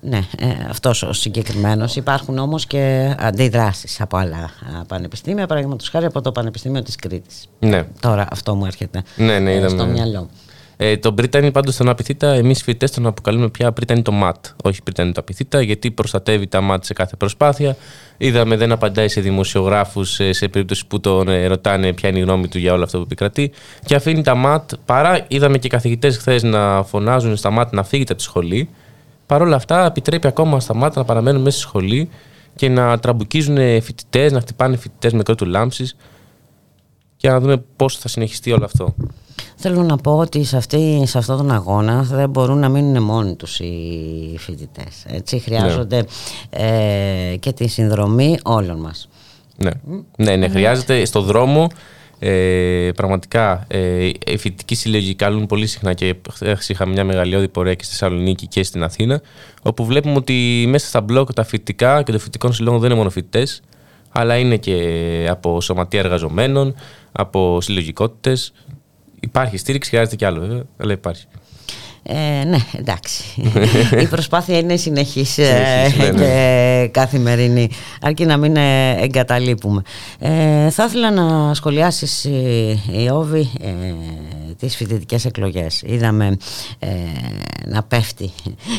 Ναι, 0.00 0.16
ε, 0.38 0.46
αυτός 0.68 1.02
ο 1.02 1.12
συγκεκριμένος. 1.12 1.96
Υπάρχουν 1.96 2.38
όμως 2.38 2.66
και 2.66 3.14
αντιδράσεις 3.18 4.00
από 4.00 4.16
άλλα 4.16 4.36
α, 4.36 4.84
πανεπιστήμια, 4.86 5.46
παραδείγματος 5.46 5.88
χάρη 5.88 6.04
από 6.04 6.20
το 6.20 6.32
Πανεπιστήμιο 6.32 6.82
της 6.82 6.96
Κρήτης. 6.96 7.48
Ναι. 7.58 7.86
Τώρα 8.00 8.26
αυτό 8.30 8.54
μου 8.54 8.66
έρχεται 8.66 9.02
Ναι, 9.16 9.38
ναι, 9.38 9.52
ε, 9.52 9.56
είδαμε. 9.56 9.68
στο 9.68 9.86
μυαλό. 9.86 10.28
Ε, 10.82 10.96
το 10.96 11.14
Brittany 11.18 11.50
πάντως 11.52 11.76
τον 11.76 11.88
απειθήτα, 11.88 12.32
εμείς 12.32 12.62
φοιτητές 12.62 12.90
τον 12.90 13.06
αποκαλούμε 13.06 13.48
πια 13.48 13.72
Brittany 13.72 14.02
το 14.02 14.12
ΜΑΤ, 14.12 14.44
όχι 14.64 14.80
Brittany 14.84 15.10
το 15.14 15.20
απειθήτα, 15.20 15.60
γιατί 15.60 15.90
προστατεύει 15.90 16.46
τα 16.46 16.60
ΜΑΤ 16.60 16.84
σε 16.84 16.92
κάθε 16.92 17.16
προσπάθεια. 17.16 17.76
Είδαμε 18.16 18.56
δεν 18.56 18.72
απαντάει 18.72 19.08
σε 19.08 19.20
δημοσιογράφους 19.20 20.20
ε, 20.20 20.32
σε 20.32 20.48
περίπτωση 20.48 20.86
που 20.86 21.00
τον 21.00 21.28
ε, 21.28 21.46
ρωτάνε 21.46 21.92
ποια 21.92 22.08
είναι 22.08 22.18
η 22.18 22.22
γνώμη 22.22 22.48
του 22.48 22.58
για 22.58 22.72
όλο 22.72 22.84
αυτό 22.84 22.96
που 22.98 23.02
επικρατεί 23.02 23.52
και 23.84 23.94
αφήνει 23.94 24.22
τα 24.22 24.34
ΜΑΤ, 24.34 24.70
παρά 24.84 25.24
είδαμε 25.28 25.58
και 25.58 25.68
καθηγητές 25.68 26.16
χθες 26.16 26.42
να 26.42 26.82
φωνάζουν 26.82 27.36
στα 27.36 27.50
ΜΑΤ 27.50 27.72
να 27.72 27.82
φύγετε 27.84 28.12
από 28.12 28.22
τη 28.22 28.26
σχολή, 28.26 28.68
Παρ' 29.30 29.42
όλα 29.42 29.56
αυτά, 29.56 29.86
επιτρέπει 29.86 30.26
ακόμα 30.26 30.60
στα 30.60 30.74
μάτια 30.74 31.00
να 31.00 31.06
παραμένουν 31.06 31.42
μέσα 31.42 31.58
στη 31.58 31.66
σχολή 31.66 32.08
και 32.56 32.68
να 32.68 32.98
τραμπουκίζουν 32.98 33.56
φοιτητές, 33.56 34.32
να 34.32 34.40
χτυπάνε 34.40 34.76
φοιτητές 34.76 35.12
με 35.12 35.22
κρότου 35.22 35.46
λάμψη 35.46 35.90
για 37.16 37.30
να 37.32 37.40
δούμε 37.40 37.64
πώς 37.76 37.98
θα 37.98 38.08
συνεχιστεί 38.08 38.52
όλο 38.52 38.64
αυτό. 38.64 38.94
Θέλω 39.56 39.82
να 39.82 39.96
πω 39.96 40.16
ότι 40.16 40.44
σε, 40.44 40.56
αυτή, 40.56 41.02
σε 41.06 41.18
αυτόν 41.18 41.36
τον 41.36 41.50
αγώνα 41.50 42.02
δεν 42.02 42.30
μπορούν 42.30 42.58
να 42.58 42.68
μείνουν 42.68 43.02
μόνοι 43.02 43.34
τους 43.34 43.58
οι 43.58 44.36
φοιτητές. 44.38 45.04
Έτσι 45.06 45.38
χρειάζονται 45.38 46.04
ε, 46.50 47.36
και 47.40 47.52
τη 47.52 47.68
συνδρομή 47.68 48.38
όλων 48.42 48.80
μας. 48.80 49.08
Ναι, 49.56 49.70
ναι, 50.16 50.36
ναι 50.36 50.48
χρειάζεται 50.48 51.04
στο 51.04 51.20
δρόμο. 51.20 51.66
Ε, 52.22 52.90
πραγματικά 52.96 53.64
ε, 53.68 54.06
οι 54.26 54.36
φοιτητικοί 54.36 54.74
σύλλογοι 54.74 55.14
καλούν 55.14 55.46
πολύ 55.46 55.66
συχνά 55.66 55.94
και 55.94 56.14
χθες 56.32 56.68
είχαμε 56.68 56.92
μια 56.92 57.04
μεγαλειώδη 57.04 57.48
πορεία 57.48 57.74
και 57.74 57.84
στη 57.84 57.92
Θεσσαλονίκη 57.92 58.46
και 58.46 58.62
στην 58.62 58.82
Αθήνα 58.82 59.20
όπου 59.62 59.84
βλέπουμε 59.84 60.14
ότι 60.14 60.64
μέσα 60.68 60.86
στα 60.86 61.00
μπλοκ 61.00 61.32
τα 61.32 61.44
φοιτητικά 61.44 62.02
και 62.02 62.10
των 62.10 62.20
φοιτητικών 62.20 62.52
συλλόγων 62.52 62.80
δεν 62.80 62.88
είναι 62.88 62.98
μόνο 62.98 63.10
φοιτητές, 63.10 63.62
αλλά 64.10 64.36
είναι 64.36 64.56
και 64.56 65.26
από 65.30 65.60
σωματεία 65.60 66.00
εργαζομένων, 66.00 66.74
από 67.12 67.60
συλλογικότητες. 67.60 68.52
Υπάρχει 69.20 69.56
στήριξη, 69.56 69.90
χρειάζεται 69.90 70.16
κι 70.16 70.24
άλλο 70.24 70.40
βέβαια, 70.40 70.64
αλλά 70.76 70.92
υπάρχει. 70.92 71.26
Ε, 72.02 72.44
ναι, 72.44 72.58
εντάξει. 72.72 73.24
Η 74.02 74.06
προσπάθεια 74.06 74.58
είναι 74.58 74.76
συνεχής 74.76 75.38
ε, 75.38 75.44
Συνεχής, 75.88 75.98
ναι, 75.98 76.10
ναι. 76.10 76.24
και 76.24 76.88
καθημερινή, 76.92 77.70
αρκεί 78.00 78.24
να 78.24 78.36
μην 78.36 78.56
ε, 78.56 78.96
εγκαταλείπουμε. 79.00 79.82
Ε, 80.18 80.70
θα 80.70 80.84
ήθελα 80.84 81.10
να 81.10 81.54
σχολιάσεις, 81.54 82.24
ε, 82.24 82.78
Ιώβη, 82.86 83.50
ε, 83.60 83.68
τις 84.58 84.76
φοιτητικές 84.76 85.24
εκλογές. 85.24 85.82
Είδαμε 85.86 86.36
ε, 86.78 86.88
να 87.66 87.82
πέφτει 87.82 88.30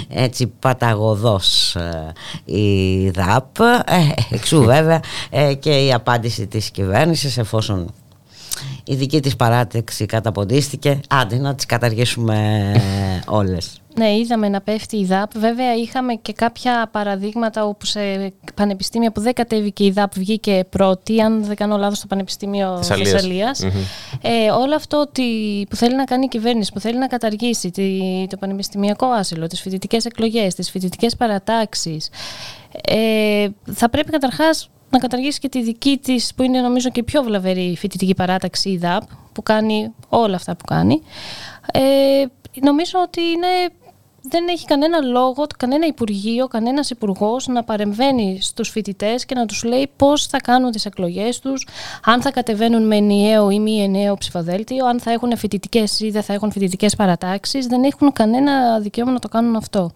έτσι 0.09 0.47
παταγωδός 0.59 1.75
ε, 1.75 2.13
η 2.45 3.09
ΔΑΠ, 3.09 3.59
ε, 3.59 4.35
εξού 4.35 4.63
βέβαια 4.63 4.99
ε, 5.29 5.53
και 5.53 5.85
η 5.85 5.93
απάντηση 5.93 6.47
της 6.47 6.71
κυβέρνησης 6.71 7.37
εφόσον 7.37 7.93
η 8.83 8.95
δική 8.95 9.19
της 9.19 9.35
παράταξη 9.35 10.05
καταποντίστηκε, 10.05 10.99
άντε 11.09 11.37
να 11.37 11.55
τις 11.55 11.65
καταργήσουμε 11.65 12.71
όλες. 13.39 13.81
Ναι, 13.95 14.15
είδαμε 14.15 14.49
να 14.49 14.61
πέφτει 14.61 14.97
η 14.97 15.05
ΔΑΠ. 15.05 15.37
Βέβαια, 15.37 15.75
είχαμε 15.75 16.13
και 16.13 16.33
κάποια 16.33 16.89
παραδείγματα 16.91 17.65
όπου 17.65 17.85
σε 17.85 18.33
πανεπιστήμια 18.55 19.11
που 19.11 19.21
δεν 19.21 19.33
κατέβηκε 19.33 19.85
η 19.85 19.91
ΔΑΠ 19.91 20.13
βγήκε 20.13 20.65
πρώτη, 20.69 21.21
αν 21.21 21.43
δεν 21.43 21.55
κάνω 21.55 21.77
λάθος, 21.77 21.97
στο 21.97 22.07
Πανεπιστήμιο 22.07 22.77
Θεσσαλίας. 22.77 23.09
Θεσσαλίας. 23.09 23.59
Μμμ. 23.63 23.71
Ε, 24.21 24.51
όλο 24.51 24.75
αυτό 24.75 24.97
ότι, 24.97 25.23
που 25.69 25.75
θέλει 25.75 25.95
να 25.95 26.03
κάνει 26.03 26.25
η 26.25 26.27
κυβέρνηση, 26.27 26.71
που 26.73 26.79
θέλει 26.79 26.97
να 26.97 27.07
καταργήσει 27.07 27.71
τη, 27.71 27.99
το 28.29 28.37
πανεπιστημιακό 28.37 29.05
άσυλο, 29.05 29.47
τις 29.47 29.61
φοιτητικές 29.61 30.05
εκλογές, 30.05 30.55
τις 30.55 30.69
φοιτητικές 30.69 31.15
παρατάξεις, 31.15 32.09
ε, 32.85 33.47
θα 33.73 33.89
πρέπει 33.89 34.11
καταρχάς 34.11 34.69
να 34.91 34.99
καταργήσει 34.99 35.39
και 35.39 35.49
τη 35.49 35.61
δική 35.61 35.99
της, 36.03 36.33
που 36.35 36.43
είναι 36.43 36.61
νομίζω 36.61 36.89
και 36.89 36.99
η 36.99 37.03
πιο 37.03 37.23
βλαβερή 37.23 37.75
φοιτητική 37.77 38.13
παράταξη, 38.13 38.69
η 38.69 38.77
ΔΑΠ, 38.77 39.03
που 39.33 39.43
κάνει 39.43 39.93
όλα 40.09 40.35
αυτά 40.35 40.55
που 40.55 40.65
κάνει. 40.65 41.01
Ε, 41.73 42.25
νομίζω 42.61 42.99
ότι 43.03 43.21
είναι 43.21 43.47
δεν 44.23 44.47
έχει 44.47 44.65
κανένα 44.65 45.01
λόγο, 45.01 45.45
κανένα 45.57 45.85
υπουργείο, 45.85 46.47
κανένας 46.47 46.89
υπουργός 46.89 47.47
να 47.47 47.63
παρεμβαίνει 47.63 48.37
στους 48.41 48.69
φοιτητές 48.69 49.25
και 49.25 49.35
να 49.35 49.45
τους 49.45 49.63
λέει 49.63 49.89
πώς 49.95 50.25
θα 50.25 50.37
κάνουν 50.37 50.71
τις 50.71 50.85
εκλογές 50.85 51.39
τους, 51.39 51.67
αν 52.05 52.21
θα 52.21 52.31
κατεβαίνουν 52.31 52.87
με 52.87 52.95
ενιαίο 52.95 53.49
ή 53.49 53.59
μη 53.59 53.83
ενιαίο 53.83 54.15
ψηφοδέλτιο, 54.15 54.85
αν 54.85 54.99
θα 54.99 55.11
έχουν 55.11 55.37
φοιτητικές 55.37 55.99
ή 55.99 56.09
δεν 56.09 56.23
θα 56.23 56.33
έχουν 56.33 56.51
φοιτητικές 56.51 56.95
παρατάξεις. 56.95 57.67
Δεν 57.67 57.83
έχουν 57.83 58.11
κανένα 58.11 58.79
δικαίωμα 58.79 59.11
να 59.11 59.19
το 59.19 59.27
κάνουν 59.27 59.55
αυτό. 59.55 59.91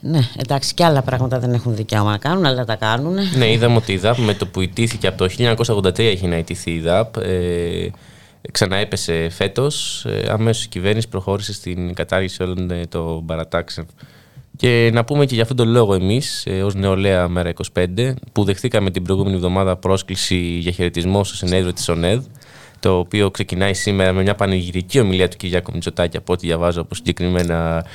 Ναι, 0.00 0.20
εντάξει, 0.36 0.74
και 0.74 0.84
άλλα 0.84 1.02
πράγματα 1.02 1.38
δεν 1.38 1.52
έχουν 1.52 1.76
δικαίωμα 1.76 2.10
να 2.10 2.18
κάνουν, 2.18 2.46
αλλά 2.46 2.64
τα 2.64 2.76
κάνουν. 2.76 3.14
ναι, 3.36 3.52
είδαμε 3.52 3.76
ότι 3.76 3.92
η 3.92 3.96
ΔΑΠ 3.96 4.18
με 4.18 4.34
το 4.34 4.46
που 4.46 4.60
ιτήθηκε 4.60 5.06
από 5.06 5.16
το 5.18 5.28
1983 5.66 5.98
έχει 5.98 6.26
να 6.26 6.36
ιτηθεί 6.36 6.70
η 6.70 6.80
ΔΑΠ. 6.80 7.16
Ε, 7.16 7.90
ξαναέπεσε 8.52 9.28
φέτος. 9.30 10.04
Ε, 10.04 10.28
Αμέσως 10.30 10.64
η 10.64 10.68
κυβέρνηση 10.68 11.08
προχώρησε 11.08 11.52
στην 11.52 11.94
κατάργηση 11.94 12.42
όλων 12.42 12.70
ε, 12.70 12.86
των 12.88 13.26
παρατάξεων. 13.26 13.86
Και 14.56 14.90
να 14.92 15.04
πούμε 15.04 15.26
και 15.26 15.34
για 15.34 15.42
αυτόν 15.42 15.56
τον 15.56 15.68
λόγο 15.68 15.94
εμείς, 15.94 16.46
ε, 16.46 16.62
ως 16.62 16.74
νεολαία 16.74 17.28
Μέρα 17.28 17.52
25, 17.74 18.14
που 18.32 18.44
δεχτήκαμε 18.44 18.90
την 18.90 19.02
προηγούμενη 19.02 19.34
εβδομάδα 19.34 19.76
πρόσκληση 19.76 20.36
για 20.36 20.72
χαιρετισμό 20.72 21.24
στο 21.24 21.36
συνέδριο 21.36 21.72
της 21.72 21.88
ΟΝΕΔ, 21.88 22.24
το 22.80 22.98
οποίο 22.98 23.30
ξεκινάει 23.30 23.74
σήμερα 23.74 24.12
με 24.12 24.22
μια 24.22 24.34
πανηγυρική 24.34 25.00
ομιλία 25.00 25.28
του 25.28 25.36
Κυριάκου 25.36 25.72
Μητσοτάκη, 25.72 26.16
από 26.16 26.32
ό,τι 26.32 26.46
διαβάζω 26.46 26.80
από 26.80 26.94
συγκεκριμένα 26.94 27.86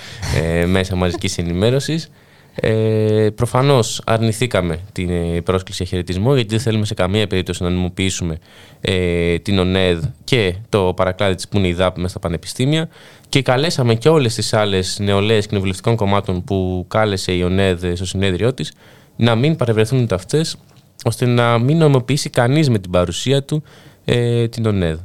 ε, 0.43 0.65
μέσα 0.65 0.95
μαζικής 0.95 1.37
ενημέρωσης. 1.37 2.09
Ε, 2.55 3.29
Προφανώς 3.35 4.01
αρνηθήκαμε 4.05 4.79
την 4.91 5.09
ε, 5.09 5.41
πρόσκληση 5.41 5.83
για 5.83 5.91
χαιρετισμό, 5.91 6.35
γιατί 6.35 6.49
δεν 6.49 6.59
θέλουμε 6.59 6.85
σε 6.85 6.93
καμία 6.93 7.27
περίπτωση 7.27 7.63
να 7.63 7.69
νομιμοποιήσουμε 7.69 8.37
ε, 8.81 9.37
την 9.37 9.59
ΟΝΕΔ 9.59 10.03
και 10.23 10.55
το 10.69 10.93
παρακλάδι 10.95 11.35
της 11.35 11.47
που 11.47 11.57
είναι 11.57 11.67
η 11.67 11.73
ΔΑΠ 11.73 11.95
μέσα 11.97 12.09
στα 12.09 12.19
πανεπιστήμια. 12.19 12.89
Και 13.29 13.41
καλέσαμε 13.41 13.95
και 13.95 14.09
όλες 14.09 14.33
τις 14.35 14.53
άλλες 14.53 14.97
νεολαίες 14.99 15.47
κοινοβουλευτικών 15.47 15.95
κομμάτων 15.95 16.43
που 16.43 16.85
κάλεσε 16.87 17.31
η 17.31 17.43
ΟΝΕΔ 17.43 17.85
στο 17.93 18.05
συνέδριό 18.05 18.53
της 18.53 18.73
να 19.15 19.35
μην 19.35 19.55
παρευρεθούν 19.55 20.01
ούτε 20.01 20.15
αυτές, 20.15 20.57
ώστε 21.03 21.25
να 21.25 21.57
μην 21.57 21.77
νομιμοποιήσει 21.77 22.29
κανείς 22.29 22.69
με 22.69 22.79
την 22.79 22.91
παρουσία 22.91 23.43
του 23.43 23.63
ε, 24.05 24.47
την 24.47 24.65
ΟΝΕΔ. 24.65 24.99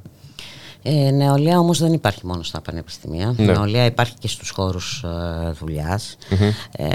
Ε, 0.82 1.10
νεολαία 1.10 1.58
όμως 1.58 1.78
δεν 1.78 1.92
υπάρχει 1.92 2.26
μόνο 2.26 2.42
στα 2.42 2.60
πανεπιστήμια. 2.60 3.34
Ναι. 3.36 3.44
Νεολαία 3.44 3.84
υπάρχει 3.84 4.14
και 4.18 4.28
στους 4.28 4.50
χώρους 4.50 5.04
ε, 5.46 5.50
δουλειας 5.60 6.16
Μμμ. 6.30 6.48
Ε, 6.76 6.94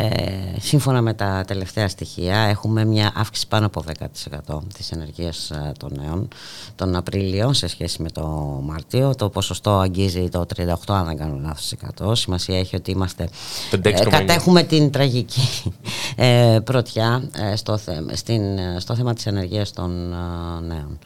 σύμφωνα 0.60 1.02
με 1.02 1.14
τα 1.14 1.44
τελευταία 1.48 1.88
στοιχεία 1.88 2.38
έχουμε 2.38 2.86
μια 2.86 3.12
αύξηση 3.16 3.48
πάνω 3.48 3.66
από 3.66 3.84
10% 4.48 4.60
της 4.74 4.92
ενεργείας 4.92 5.50
ε, 5.52 5.72
των 5.80 5.92
νέων 6.02 6.28
τον 6.76 6.96
Απρίλιο 6.96 7.54
σε 7.54 7.68
σχέση 7.68 8.02
με 8.02 8.10
το 8.10 8.24
Μάρτιο. 8.64 9.16
Το 9.16 9.30
ποσοστό 9.30 9.72
αγγίζει 9.80 10.30
το 10.30 10.46
38 10.56 10.66
αν 10.88 11.06
δεν 11.06 11.18
κάνω 11.18 11.40
λάθος 11.42 11.74
100. 12.04 12.12
Σημασία 12.16 12.60
έχει 12.60 12.76
ότι 12.76 12.92
είμαστε, 12.92 13.30
56,9. 13.72 13.80
ε, 13.84 13.92
κατέχουμε 14.10 14.64
την 14.64 14.92
τραγική 14.92 15.64
ε, 16.16 16.60
πρωτιά 16.64 17.30
ε, 17.52 17.56
στο, 17.56 17.78
θε- 17.78 18.16
στην, 18.16 18.58
ε, 18.58 18.76
στο 18.80 18.96
θέμα 18.96 19.14
της 19.14 19.26
ενεργείας 19.26 19.74
των 19.74 20.14
ε, 20.14 20.66
νέων. 20.68 21.00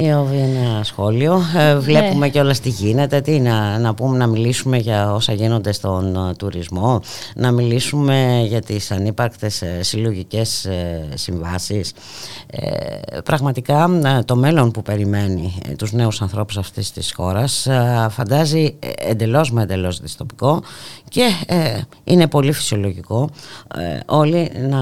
Ιωβή, 0.00 0.36
ένα 0.38 0.84
σχόλιο. 0.84 1.42
Ε, 1.56 1.78
βλέπουμε 1.78 2.26
Ναι. 2.26 2.28
και 2.28 2.40
όλα 2.40 2.54
τι 2.62 2.68
γίνεται. 2.68 3.20
Τι 3.20 3.40
να, 3.40 3.78
να 3.78 3.94
πούμε, 3.94 4.16
να 4.16 4.26
μιλήσουμε 4.26 4.76
για 4.76 5.14
όσα 5.14 5.32
γίνονται 5.32 5.72
στον 5.72 6.16
ε, 6.16 6.34
τουρισμό, 6.34 7.00
να 7.34 7.50
μιλήσουμε 7.50 8.44
για 8.46 8.60
τις 8.60 8.90
ανύπαρκτες 8.90 9.62
ε, 9.62 9.82
συλλογικές 9.82 10.64
ε, 10.64 11.08
συμβάσεις. 11.14 11.92
Ε, 12.50 13.20
πραγματικά 13.24 13.90
ε, 14.04 14.22
το 14.24 14.36
μέλλον 14.36 14.70
που 14.70 14.82
περιμένει 14.82 15.58
ε, 15.68 15.72
τους 15.72 15.92
νέους 15.92 16.22
ανθρώπους 16.22 16.56
αυτής 16.58 16.92
της 16.92 17.12
χώρας 17.16 17.66
ε, 17.66 18.06
φαντάζει 18.10 18.76
ε, 18.78 19.10
εντελώς 19.10 19.50
με 19.52 19.62
εντελώς 19.62 20.00
δυστοπικό 20.00 20.62
και 21.08 21.24
ε, 21.46 21.80
είναι 22.04 22.26
πολύ 22.26 22.52
φυσιολογικό 22.52 23.30
ε, 23.76 23.98
όλοι 24.06 24.50
να, 24.68 24.78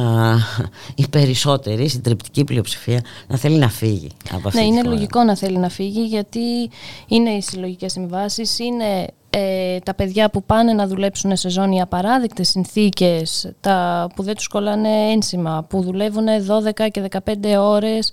οι 0.94 1.06
περισσότεροι, 1.16 1.82
η 1.84 1.88
συντριπτική 1.88 2.44
πλειοψηφία 2.44 3.00
να 3.26 3.36
θέλει 3.36 3.56
να 3.58 3.68
φύγει 3.68 4.08
από 4.32 4.48
αυτή 4.48 4.60
Ναι, 4.60 4.64
τη 4.66 4.70
είναι 4.72 4.82
χώρα. 4.88 4.96
Λογικό 5.06 5.22
να 5.24 5.36
θέλει 5.36 5.58
να 5.58 5.68
φύγει 5.68 6.04
γιατί 6.04 6.70
είναι 7.08 7.30
οι 7.30 7.40
συλλογικές 7.40 7.92
συμβάσεις, 7.92 8.58
είναι 8.58 9.06
ε, 9.38 9.78
τα 9.78 9.94
παιδιά 9.94 10.30
που 10.30 10.42
πάνε 10.42 10.72
να 10.72 10.86
δουλέψουν 10.86 11.36
σε 11.36 11.48
ζώνη 11.48 11.80
απαράδεκτες 11.80 12.48
συνθήκες, 12.48 13.52
τα, 13.60 14.08
που 14.14 14.22
δεν 14.22 14.34
τους 14.34 14.48
κολλάνε 14.48 14.88
ένσημα, 14.88 15.66
που 15.68 15.82
δουλεύουν 15.82 16.26
12 16.26 16.90
και 16.90 17.02
15 17.10 17.56
ώρες, 17.58 18.12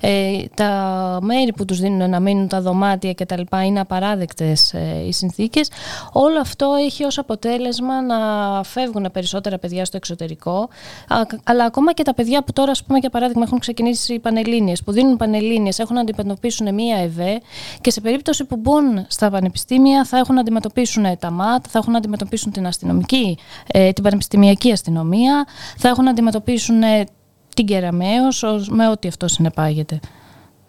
ε, 0.00 0.38
τα 0.54 1.18
μέρη 1.22 1.52
που 1.52 1.64
τους 1.64 1.80
δίνουν 1.80 2.10
να 2.10 2.20
μείνουν 2.20 2.48
τα 2.48 2.60
δωμάτια 2.60 3.14
κτλ. 3.14 3.40
είναι 3.64 3.80
απαράδεκτες 3.80 4.72
ε, 4.72 5.04
οι 5.06 5.12
συνθήκες. 5.12 5.70
Όλο 6.12 6.40
αυτό 6.40 6.74
έχει 6.84 7.04
ως 7.04 7.18
αποτέλεσμα 7.18 8.02
να 8.02 8.16
φεύγουν 8.62 9.08
περισσότερα 9.12 9.58
παιδιά 9.58 9.84
στο 9.84 9.96
εξωτερικό, 9.96 10.68
αλλά 11.44 11.64
ακόμα 11.64 11.92
και 11.92 12.02
τα 12.02 12.14
παιδιά 12.14 12.42
που 12.44 12.52
τώρα, 12.52 12.70
ας 12.70 12.84
πούμε, 12.84 12.98
για 12.98 13.10
παράδειγμα, 13.10 13.42
έχουν 13.46 13.58
ξεκινήσει 13.58 14.14
οι 14.14 14.18
πανελλήνιες, 14.18 14.82
που 14.82 14.92
δίνουν 14.92 15.16
πανελλήνιες, 15.16 15.78
έχουν 15.78 15.94
να 15.94 16.00
αντιμετωπίσουν 16.00 16.74
μία 16.74 16.96
ΕΒΕ 16.96 17.40
και 17.80 17.90
σε 17.90 18.00
περίπτωση 18.00 18.44
που 18.44 18.56
μπουν 18.56 19.04
στα 19.08 19.30
πανεπιστήμια 19.30 20.04
θα 20.04 20.18
έχουν 20.18 20.34
να 20.34 20.40
αντιμετωπίσουν 20.40 20.60
τα 21.18 21.30
ΜΑΤ, 21.30 21.64
θα 21.68 21.78
έχουν 21.78 21.92
να 21.92 21.98
αντιμετωπίσουν 21.98 22.52
την 22.52 22.66
αστυνομική, 22.66 23.38
ε, 23.66 23.92
την 23.92 24.02
πανεπιστημιακή 24.02 24.72
αστυνομία, 24.72 25.46
θα 25.76 25.88
έχουν 25.88 26.04
να 26.04 26.10
αντιμετωπίσουν 26.10 26.82
ε, 26.82 27.04
την 27.54 27.66
Κεραμαίος 27.66 28.44
με 28.68 28.88
ό,τι 28.88 29.08
αυτό 29.08 29.28
συνεπάγεται 29.28 30.00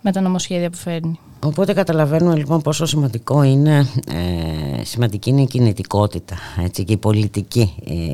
με 0.01 0.11
τα 0.11 0.21
νομοσχέδια 0.21 0.69
που 0.69 0.77
φέρνει. 0.77 1.19
Οπότε 1.43 1.73
καταλαβαίνουμε 1.73 2.35
λοιπόν 2.35 2.61
πόσο 2.61 2.85
σημαντικό 2.85 3.43
είναι, 3.43 3.87
ε, 4.11 4.83
σημαντική 4.83 5.29
είναι 5.29 5.41
η 5.41 5.47
κινητικότητα 5.47 6.35
έτσι, 6.63 6.83
και 6.83 6.93
η 6.93 6.97
πολιτική 6.97 7.73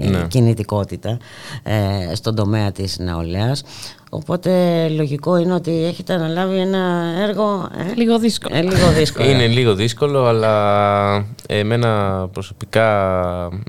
ναι. 0.10 0.28
κινητικότητα 0.28 1.18
ε, 1.64 2.16
στον 2.16 2.36
τομέα 2.36 2.72
της 2.72 3.00
νεολαίας 3.00 3.64
Οπότε 4.10 4.88
λογικό 4.90 5.38
είναι 5.38 5.54
ότι 5.54 5.84
έχετε 5.84 6.14
αναλάβει 6.14 6.58
ένα 6.58 7.14
έργο. 7.28 7.70
Ε, 7.78 7.94
λίγο 7.96 8.20
δύσκολο. 8.20 8.56
Ε, 8.58 8.62
λίγο 8.62 8.92
δύσκολο. 8.92 9.30
είναι 9.30 9.48
λίγο 9.48 9.76
δύσκολο, 9.76 10.26
αλλά 10.26 11.26
εμένα 11.48 12.28
προσωπικά 12.34 12.88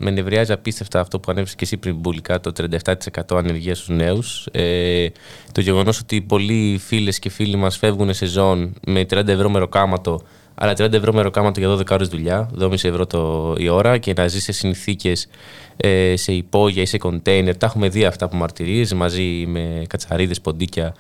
με 0.01 0.11
νευριάζει 0.11 0.53
απίστευτα 0.53 1.01
αυτό 1.01 1.20
που 1.20 1.31
ανέβησε 1.31 1.55
και 1.55 1.65
εσύ 1.65 1.77
πριν 1.77 2.01
πουλικά, 2.01 2.41
το 2.41 2.53
37% 2.57 3.37
ανεργίας 3.37 3.78
στους 3.78 3.97
νέους. 3.97 4.49
Ε, 4.53 5.07
το 5.53 5.61
γεγονός 5.61 5.99
ότι 5.99 6.20
πολλοί 6.20 6.81
φίλες 6.85 7.19
και 7.19 7.31
φίλοι 7.31 7.57
μας 7.57 7.77
φεύγουν 7.77 8.15
σε 8.15 8.27
ζών 8.27 8.74
με 8.87 9.07
30 9.11 9.28
ευρώ 9.28 9.49
μεροκάματο 9.51 10.20
αλλά 10.62 10.72
30 10.72 10.93
ευρώ 10.93 11.12
μεροκάματο 11.12 11.60
για 11.60 11.68
12 11.68 11.90
ώρες 11.90 12.09
δουλειά, 12.09 12.51
12 12.60 12.72
ευρώ 12.72 13.06
το, 13.06 13.55
η 13.59 13.68
ώρα 13.68 13.98
και 13.98 14.12
να 14.16 14.27
ζει 14.27 14.40
σε 14.40 14.52
συνθήκες 14.52 15.28
ε, 15.77 16.16
σε 16.16 16.32
υπόγεια 16.32 16.82
ή 16.82 16.86
σε 16.86 16.98
κοντέινερ. 16.98 17.56
Τα 17.56 17.66
έχουμε 17.66 17.89
δει 17.89 18.05
αυτά 18.05 18.28
που 18.28 18.36
μαρτυρίες 18.36 18.94
μαζί 18.94 19.44
με 19.47 19.85
κατσαρίδες, 19.89 20.40
ποντίκια, 20.40 20.94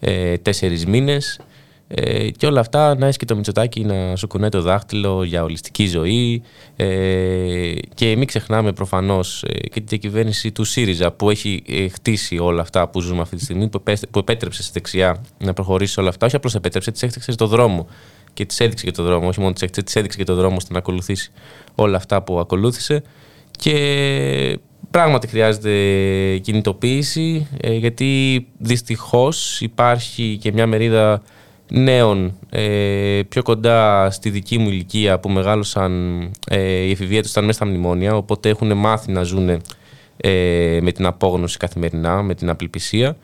ε, 0.00 0.36
τέσσερις 0.36 0.86
μήνες. 0.86 1.40
Ε, 1.88 2.30
και 2.30 2.46
όλα 2.46 2.60
αυτά 2.60 2.94
να 2.94 3.04
έχεις 3.04 3.16
και 3.16 3.24
το 3.24 3.36
Μητσοτάκι 3.36 3.84
να 3.84 4.16
σου 4.16 4.26
κουνάει 4.26 4.48
το 4.48 4.62
δάχτυλο 4.62 5.24
για 5.24 5.42
ολιστική 5.42 5.86
ζωή. 5.86 6.42
Ε, 6.76 7.72
και 7.94 8.16
μην 8.16 8.26
ξεχνάμε 8.26 8.72
προφανώς 8.72 9.42
ε, 9.42 9.68
και 9.68 9.80
την 9.80 9.98
κυβέρνηση 9.98 10.52
του 10.52 10.64
ΣΥΡΙΖΑ 10.64 11.12
που 11.12 11.30
έχει 11.30 11.62
ε, 11.68 11.88
χτίσει 11.88 12.38
όλα 12.38 12.60
αυτά 12.62 12.88
που 12.88 13.00
ζούμε 13.00 13.20
αυτή 13.20 13.36
τη 13.36 13.44
στιγμή 13.44 13.68
που, 13.68 13.82
που 14.10 14.18
επέτρεψε 14.18 14.62
στη 14.62 14.72
δεξιά 14.72 15.24
να 15.38 15.52
προχωρήσει 15.52 16.00
όλα 16.00 16.08
αυτά. 16.08 16.26
Όχι 16.26 16.36
απλώς 16.36 16.54
επέτρεψε, 16.54 16.90
τη 16.90 17.06
έδειξε 17.06 17.32
στο 17.32 17.46
δρόμο. 17.46 17.86
Και 18.32 18.44
τη 18.44 18.64
έδειξε 18.64 18.84
και 18.84 18.90
το 18.90 19.02
δρόμο 19.02 19.28
όχι 19.28 19.40
μόνο 19.40 19.52
τη 19.52 19.92
έδειξε 19.94 20.18
και 20.18 20.24
το 20.24 20.34
δρόμο 20.34 20.56
ώστε 20.56 20.72
να 20.72 20.78
ακολουθήσει 20.78 21.30
όλα 21.74 21.96
αυτά 21.96 22.22
που 22.22 22.38
ακολούθησε. 22.38 23.02
Και 23.58 24.58
πράγματι 24.90 25.26
χρειάζεται 25.26 26.38
κινητοποίηση 26.38 27.46
ε, 27.60 27.74
γιατί 27.74 28.46
δυστυχώς 28.58 29.60
υπάρχει 29.60 30.38
και 30.40 30.52
μια 30.52 30.66
μερίδα 30.66 31.22
νέων 31.74 32.38
ε, 32.50 33.20
πιο 33.28 33.42
κοντά 33.42 34.10
στη 34.10 34.30
δική 34.30 34.58
μου 34.58 34.68
ηλικία 34.68 35.18
που 35.18 35.28
μεγάλωσαν 35.28 36.20
ε, 36.48 36.60
η 36.60 36.90
εφηβεία 36.90 37.22
τους 37.22 37.30
ήταν 37.30 37.44
μέσα 37.44 37.58
στα 37.58 37.66
μνημόνια 37.66 38.16
οπότε 38.16 38.48
έχουν 38.48 38.76
μάθει 38.76 39.12
να 39.12 39.22
ζουν 39.22 39.62
με 40.80 40.92
την 40.94 41.06
απόγνωση 41.06 41.56
καθημερινά, 41.56 42.22
με 42.22 42.34
την 42.34 42.48
απελπισία. 42.48 43.16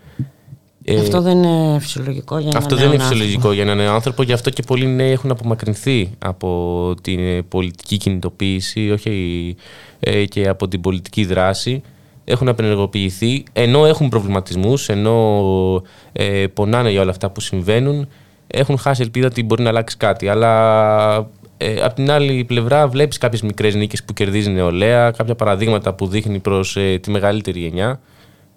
Αυτό 0.98 1.20
δεν 1.20 1.42
είναι 1.42 1.78
φυσιολογικό 1.80 2.38
για 2.38 2.50
Αυτό 2.54 2.76
δεν 2.76 2.92
είναι 2.92 2.98
φυσιολογικό 2.98 3.52
για 3.52 3.62
έναν 3.62 3.76
νέο 3.76 3.92
άνθρωπο, 3.92 4.22
γι' 4.22 4.32
αυτό 4.32 4.50
και 4.50 4.62
πολλοί 4.62 4.86
νέοι 4.86 5.10
έχουν 5.10 5.30
απομακρυνθεί 5.30 6.10
από 6.18 6.94
την 7.02 7.48
πολιτική 7.48 7.96
κινητοποίηση, 7.96 8.90
όχι 8.90 9.56
ε, 10.00 10.24
και 10.24 10.48
από 10.48 10.68
την 10.68 10.80
πολιτική 10.80 11.24
δράση. 11.24 11.82
Έχουν 12.24 12.48
απενεργοποιηθεί, 12.48 13.42
ενώ 13.52 13.86
έχουν 13.86 14.08
προβληματισμούς, 14.08 14.88
ενώ 14.88 15.82
ε, 16.12 16.46
πονάνε 16.46 16.90
για 16.90 17.00
όλα 17.00 17.10
αυτά 17.10 17.30
που 17.30 17.40
συμβαίνουν, 17.40 18.08
έχουν 18.50 18.78
χάσει 18.78 19.02
ελπίδα 19.02 19.26
ότι 19.26 19.42
μπορεί 19.42 19.62
να 19.62 19.68
αλλάξει 19.68 19.96
κάτι. 19.96 20.28
Αλλά 20.28 21.30
ε, 21.56 21.82
απ' 21.82 21.94
την 21.94 22.10
άλλη 22.10 22.44
πλευρά 22.44 22.88
βλέπεις 22.88 23.18
κάποιες 23.18 23.42
μικρές 23.42 23.74
νίκες 23.74 24.04
που 24.04 24.12
κερδίζει 24.12 24.50
νεολαία, 24.50 25.10
κάποια 25.10 25.34
παραδείγματα 25.34 25.94
που 25.94 26.06
δείχνει 26.06 26.38
προς 26.38 26.76
ε, 26.76 26.98
τη 26.98 27.10
μεγαλύτερη 27.10 27.60
γενιά, 27.60 28.00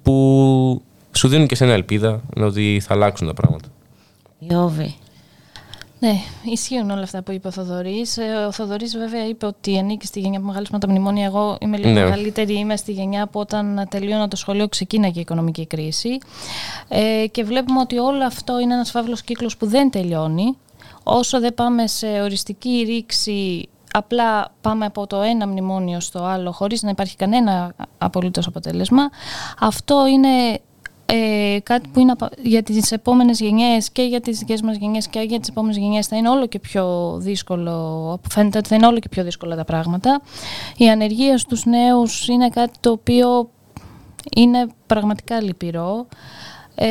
που 0.02 0.82
σου 1.12 1.28
δίνουν 1.28 1.48
και 1.48 1.56
σένα 1.56 1.74
ελπίδα 1.74 2.22
ότι 2.38 2.82
θα 2.86 2.94
αλλάξουν 2.94 3.28
τα 3.28 3.34
πράγματα. 3.34 3.68
Ιώβη. 4.40 4.96
Ναι, 6.04 6.14
ισχύουν 6.44 6.90
όλα 6.90 7.02
αυτά 7.02 7.22
που 7.22 7.32
είπε 7.32 7.48
ο 7.48 7.52
Θοδωρής. 7.52 8.18
Ε, 8.18 8.46
ο 8.48 8.52
Θοδωρής, 8.52 8.98
βέβαια, 8.98 9.28
είπε 9.28 9.46
ότι 9.46 9.78
ανήκει 9.78 10.06
στη 10.06 10.20
γενιά 10.20 10.40
που 10.40 10.46
μεγάλωσε 10.46 10.72
με 10.74 10.80
τα 10.80 10.90
μνημόνια. 10.90 11.26
Εγώ 11.26 11.58
είμαι 11.62 11.78
λίγο 11.78 11.90
ναι. 11.90 12.04
μεγαλύτερη. 12.04 12.54
Είμαι 12.54 12.76
στη 12.76 12.92
γενιά 12.92 13.28
που 13.28 13.40
όταν 13.40 13.88
τελείωνα 13.90 14.28
το 14.28 14.36
σχολείο 14.36 14.68
ξεκίναγε 14.68 15.18
η 15.18 15.22
οικονομική 15.22 15.66
κρίση. 15.66 16.18
Ε, 16.88 17.26
και 17.32 17.44
βλέπουμε 17.44 17.80
ότι 17.80 17.98
όλο 17.98 18.26
αυτό 18.26 18.60
είναι 18.60 18.74
ένας 18.74 18.92
φαύλος 18.92 19.22
κύκλος 19.22 19.58
που 19.58 19.68
δεν 19.68 19.90
τελειώνει. 19.90 20.58
Όσο 21.04 21.40
δεν 21.40 21.54
πάμε 21.54 21.88
σε 21.88 22.08
οριστική 22.08 22.84
ρήξη 22.88 23.70
απλά 23.94 24.52
πάμε 24.62 24.86
από 24.86 25.08
το 25.08 25.22
ένα 25.22 25.48
μνημόνιο 25.48 26.00
στο 26.00 26.24
άλλο 26.24 26.52
χωρίς 26.52 26.82
να 26.82 26.90
υπάρχει 26.90 27.16
κανένα 27.16 27.76
απολύτως 27.98 28.48
αποτέλεσμα. 28.48 29.10
Αυτό 29.60 30.08
είναι 30.08 30.60
ε, 31.16 31.60
κάτι 31.64 31.90
που 31.94 32.00
είναι 32.00 32.16
για 32.44 32.64
τις 32.64 32.92
επόμενες 32.92 33.40
γενιές 33.40 33.90
και 33.92 34.02
για 34.02 34.22
τις 34.22 34.40
δικές 34.40 34.62
μας 34.62 34.78
γενιές 34.78 35.08
και 35.08 35.20
για 35.20 35.40
τις 35.40 35.50
επόμενες 35.50 35.78
γενιές 35.78 36.08
θα 36.08 36.16
είναι 36.16 36.30
όλο 36.30 36.48
και 36.48 36.60
πιο 36.60 37.16
δύσκολο, 37.20 38.20
φαίνεται 38.30 38.58
ότι 38.58 38.68
θα 38.68 38.76
είναι 38.76 38.88
όλο 38.88 39.00
και 39.00 39.10
πιο 39.10 39.24
δύσκολα 39.24 39.56
τα 39.56 39.64
πράγματα. 39.64 40.22
Η 40.78 40.90
ανεργία 40.90 41.38
στους 41.38 41.66
νέους 41.66 42.28
είναι 42.28 42.50
κάτι 42.50 42.72
το 42.80 42.92
οποίο 42.92 43.50
είναι 44.36 44.68
πραγματικά 44.86 45.42
λυπηρό. 45.42 46.08
Ε, 46.76 46.88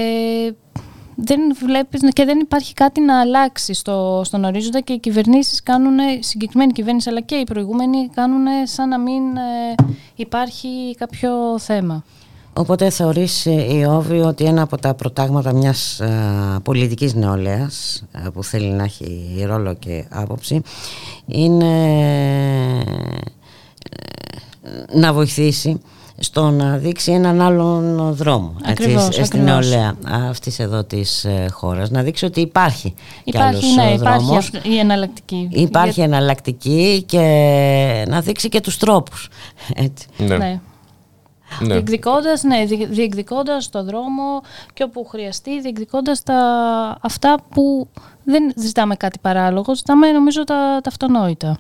δεν 1.15 1.41
βλέπεις 1.65 2.01
και 2.13 2.25
δεν 2.25 2.39
υπάρχει 2.39 2.75
κάτι 2.75 3.01
να 3.01 3.21
αλλάξει 3.21 3.75
στο, 3.75 4.23
στον 4.25 4.45
ορίζοντα 4.45 4.81
και 4.81 4.93
οι 4.93 4.99
κυβερνήσεις 4.99 5.63
κάνουν, 5.63 5.99
συγκεκριμένη 6.21 6.73
κυβέρνηση 6.73 7.09
αλλά 7.09 7.21
και 7.21 7.35
οι 7.35 7.45
προηγούμενοι 7.45 8.09
κάνουν 8.15 8.47
σαν 8.65 8.89
να 8.89 8.99
μην 8.99 9.37
ε, 9.37 9.75
υπάρχει 10.15 10.95
κάποιο 10.99 11.59
θέμα. 11.59 12.05
Οπότε 12.55 12.91
θεωρείς 12.91 13.47
ε, 13.47 13.75
Ιώβη 13.75 14.21
ότι 14.21 14.45
ένα 14.45 14.63
από 14.63 14.79
τα 14.79 14.95
προτάγματα 14.95 15.53
μιας 15.53 16.01
α, 16.01 16.07
ε, 16.07 16.59
πολιτικής 16.63 17.15
νεολαίας 17.15 18.05
α, 18.13 18.27
ε, 18.27 18.31
που 18.31 18.45
θέλει 18.45 18.69
να 18.69 18.83
έχει 18.83 19.45
ρόλο 19.47 19.75
και 19.75 20.05
άποψη 20.11 20.63
είναι 21.27 21.75
να 24.93 25.13
βοηθήσει 25.13 25.81
στο 26.19 26.51
να 26.51 26.77
δείξει 26.77 27.13
έναν 27.13 27.41
άλλον 27.41 28.15
δρόμο 28.15 28.57
ακριβώς, 28.65 29.07
έτσι, 29.07 29.25
στην 29.25 29.43
νεολαία 29.43 29.97
αυτής 30.05 30.59
εδώ 30.59 30.85
της 30.85 31.27
χώρας 31.51 31.91
να 31.91 32.03
δείξει 32.03 32.25
ότι 32.25 32.41
υπάρχει, 32.41 32.95
υπάρχει 33.25 33.59
κι 33.59 33.67
άλλος 33.67 33.75
ναι, 33.75 33.97
δρόμος 33.97 34.49
υπάρχει 34.49 34.69
η 34.75 34.79
εναλλακτική 34.79 35.49
υπάρχει 35.53 36.01
εναλλακτική 36.01 37.03
και 37.07 38.05
να 38.09 38.21
δείξει 38.21 38.49
και 38.49 38.61
τους 38.61 38.77
τρόπους 38.77 39.29
έτσι. 39.75 40.07
ναι. 40.19 40.37
ναι. 40.37 40.61
Ναι. 41.61 41.75
Διεκδικώντας, 41.75 42.43
ναι, 42.43 42.65
διεκδικώντας 42.89 43.71
το 43.71 43.85
δρόμο 43.85 44.43
και 44.73 44.83
όπου 44.83 45.05
χρειαστεί, 45.05 45.61
διεκδικώντας 45.61 46.23
τα, 46.23 46.39
αυτά 47.01 47.37
που 47.49 47.89
δεν 48.25 48.53
ζητάμε 48.57 48.97
κάτι 48.97 49.19
παράλογο, 49.19 49.75
ζητάμε 49.75 50.11
νομίζω 50.11 50.45
τα, 50.45 50.81
τα 50.83 50.89
αυτονόητα. 50.89 51.59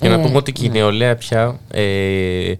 Για 0.00 0.08
να 0.08 0.14
ε, 0.14 0.22
πούμε 0.22 0.36
ότι 0.36 0.52
και 0.52 0.64
η 0.64 0.68
ναι. 0.68 0.78
νεολαία 0.78 1.16
πια 1.16 1.60
ε, 1.70 2.54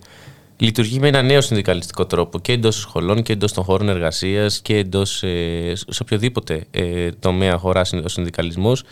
λειτουργεί 0.57 0.99
με 0.99 1.09
ένα 1.09 1.23
νέο 1.23 1.41
συνδικαλιστικό 1.41 2.07
τρόπο 2.07 2.39
και 2.39 2.53
εντός 2.53 2.77
σχολών 2.77 3.23
και 3.23 3.33
εντός 3.33 3.53
των 3.53 3.65
χώρων 3.65 3.89
εργασίας 3.89 4.61
και 4.61 4.77
εντός 4.77 5.23
ε, 5.23 5.73
σε 5.75 6.03
οποιοδήποτε 6.03 6.65
ε, 6.71 7.11
τομέα 7.11 7.57
χωράς 7.57 7.93
ο 7.93 8.09
συνδικαλισμός 8.09 8.83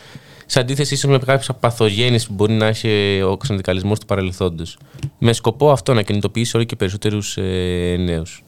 σε 0.51 0.61
αντίθεση 0.61 0.95
ίσως 0.95 1.11
με 1.11 1.19
κάποιες 1.19 1.51
παθογένειες 1.61 2.27
που 2.27 2.33
μπορεί 2.33 2.53
να 2.53 2.67
έχει 2.67 3.21
ο 3.23 3.39
συνδικαλισμό 3.43 3.95
του 3.95 4.07
παρελθόντος. 4.07 4.79
Με 5.19 5.33
σκοπό 5.33 5.71
αυτό 5.71 5.95
να 5.95 6.03
κινητοποιήσει 6.03 6.57
όλο 6.57 6.65
και 6.65 6.77
περισσότερους 6.77 7.37
ε, 7.37 7.97
νέους. 7.99 8.43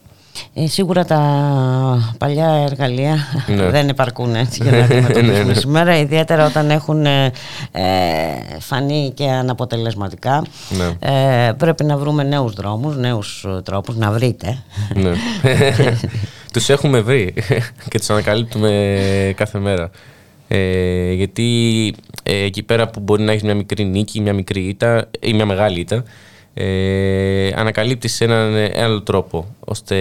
Ε, 0.55 0.67
σίγουρα 0.67 1.05
τα 1.05 2.15
παλιά 2.19 2.49
εργαλεία 2.49 3.17
ναι. 3.47 3.71
δεν 3.71 3.89
υπαρκούν 3.89 4.35
έτσι 4.35 4.63
για 4.63 4.73
να 4.73 4.79
αντιμετωπίσουμε 4.85 5.33
ναι, 5.33 5.43
ναι. 5.43 5.55
σήμερα 5.55 5.99
ιδιαίτερα 5.99 6.47
όταν 6.47 6.71
έχουν 6.71 7.07
ε, 7.07 7.33
φανεί 8.59 9.13
και 9.15 9.25
αναποτελεσματικά 9.25 10.45
ναι. 10.69 11.13
ε, 11.47 11.53
πρέπει 11.53 11.85
να 11.85 11.97
βρούμε 11.97 12.23
νέους 12.23 12.53
δρόμους, 12.53 12.97
νέους 12.97 13.47
τρόπους 13.65 13.97
να 13.97 14.11
βρείτε 14.11 14.63
ναι. 14.95 15.13
τους 16.53 16.69
έχουμε 16.69 17.01
βρει 17.01 17.35
και 17.89 17.99
τους 17.99 18.11
ανακαλύπτουμε 18.11 19.35
κάθε 19.37 19.59
μέρα 19.59 19.91
Ε, 20.53 21.13
γιατί 21.13 21.95
ε, 22.23 22.45
εκεί 22.45 22.63
πέρα 22.63 22.89
που 22.89 23.01
μπορεί 23.01 23.23
να 23.23 23.31
έχεις 23.31 23.43
μια 23.43 23.55
μικρή 23.55 23.85
νίκη, 23.85 24.21
μια 24.21 24.33
μικρή 24.33 24.61
ήττα 24.61 25.11
ή 25.21 25.33
μια 25.33 25.47
μεγάλη 25.47 25.81
ήττα, 25.81 26.05
ε, 26.55 27.49
ανακαλύπτεις 27.55 28.21
έναν 28.21 28.55
ένα 28.55 28.85
άλλο 28.85 29.03
τρόπο 29.03 29.55
ώστε 29.61 29.97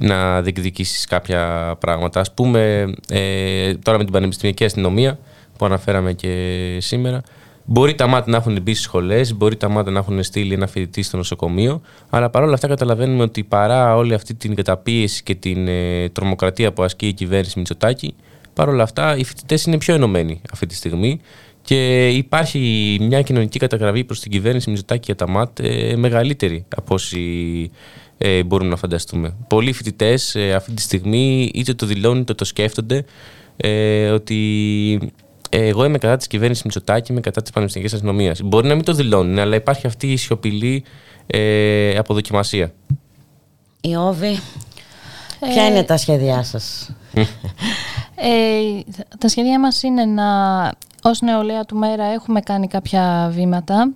να 0.00 0.42
διεκδικήσεις 0.42 1.06
κάποια 1.06 1.74
πράγματα. 1.80 2.20
Ας 2.20 2.34
πούμε, 2.34 2.92
ε, 3.08 3.74
τώρα 3.74 3.98
με 3.98 4.04
την 4.04 4.12
Πανεπιστημιακή 4.12 4.64
Αστυνομία 4.64 5.18
που 5.58 5.64
αναφέραμε 5.64 6.12
και 6.12 6.76
σήμερα, 6.80 7.22
Μπορεί 7.66 7.94
τα 7.94 8.06
μάτια 8.06 8.32
να 8.32 8.36
έχουν 8.36 8.62
μπει 8.62 8.72
στις 8.72 8.84
σχολές, 8.84 9.34
μπορεί 9.34 9.56
τα 9.56 9.68
μάτια 9.68 9.92
να 9.92 9.98
έχουν 9.98 10.22
στείλει 10.22 10.54
ένα 10.54 10.66
φοιτητή 10.66 11.02
στο 11.02 11.16
νοσοκομείο, 11.16 11.80
αλλά 12.10 12.30
παρόλα 12.30 12.54
αυτά 12.54 12.68
καταλαβαίνουμε 12.68 13.22
ότι 13.22 13.44
παρά 13.44 13.96
όλη 13.96 14.14
αυτή 14.14 14.34
την 14.34 14.54
καταπίεση 14.54 15.22
και 15.22 15.34
την 15.34 15.68
ε, 15.68 16.08
τρομοκρατία 16.08 16.72
που 16.72 16.82
ασκεί 16.82 17.06
η 17.06 17.12
κυβέρνηση 17.12 17.58
Μητσοτάκη, 17.58 18.14
παρόλα 18.54 18.82
αυτά 18.82 19.16
οι 19.16 19.24
φοιτητές 19.24 19.64
είναι 19.64 19.78
πιο 19.78 19.94
ενωμένοι 19.94 20.40
αυτή 20.52 20.66
τη 20.66 20.74
στιγμή 20.74 21.20
και 21.62 22.08
υπάρχει 22.08 22.96
μια 23.00 23.22
κοινωνική 23.22 23.58
καταγραφή 23.58 24.04
προς 24.04 24.20
την 24.20 24.30
κυβέρνηση 24.30 24.68
Μητσοτάκη 24.70 25.02
για 25.04 25.14
τα 25.14 25.28
ΜΑΤ 25.28 25.58
ε, 25.60 25.96
μεγαλύτερη 25.96 26.64
από 26.76 26.94
όσοι 26.94 27.70
ε, 28.18 28.42
μπορούμε 28.42 28.70
να 28.70 28.76
φανταστούμε. 28.76 29.36
Πολλοί 29.48 29.72
φοιτητές 29.72 30.34
ε, 30.34 30.52
αυτή 30.52 30.72
τη 30.72 30.82
στιγμή 30.82 31.50
είτε 31.54 31.74
το 31.74 31.86
δηλώνουν 31.86 32.20
είτε 32.20 32.34
το 32.34 32.44
σκέφτονται 32.44 33.04
ε, 33.56 34.08
ότι 34.08 35.12
εγώ 35.48 35.84
είμαι 35.84 35.98
κατά 35.98 36.16
της 36.16 36.26
κυβέρνησης 36.26 36.64
Μητσοτάκη, 36.64 37.12
είμαι 37.12 37.20
κατά 37.20 37.42
της 37.42 37.50
πανεπιστημιακής 37.50 37.96
αστυνομίας. 37.96 38.40
Μπορεί 38.42 38.66
να 38.66 38.74
μην 38.74 38.84
το 38.84 38.92
δηλώνουν, 38.92 39.38
αλλά 39.38 39.56
υπάρχει 39.56 39.86
αυτή 39.86 40.12
η 40.12 40.16
σιωπηλή 40.16 40.84
ε, 41.26 41.96
αποδοκιμασία. 41.96 42.72
Ιώβη, 43.80 44.38
ποια 45.40 45.62
Ε, 45.62 45.66
είναι 45.66 45.82
τα 45.82 45.96
σχέδιά 45.96 46.42
σας; 46.42 46.90
Ε, 48.14 48.80
τα 49.18 49.28
σχέδιά 49.28 49.60
μας 49.60 49.82
είναι 49.82 50.04
να, 50.04 50.24
ως 51.02 51.20
νεολαία 51.20 51.64
του 51.64 51.76
ΜΕΡΑ 51.76 52.04
έχουμε 52.04 52.40
κάνει 52.40 52.66
κάποια 52.68 53.30
βήματα. 53.32 53.92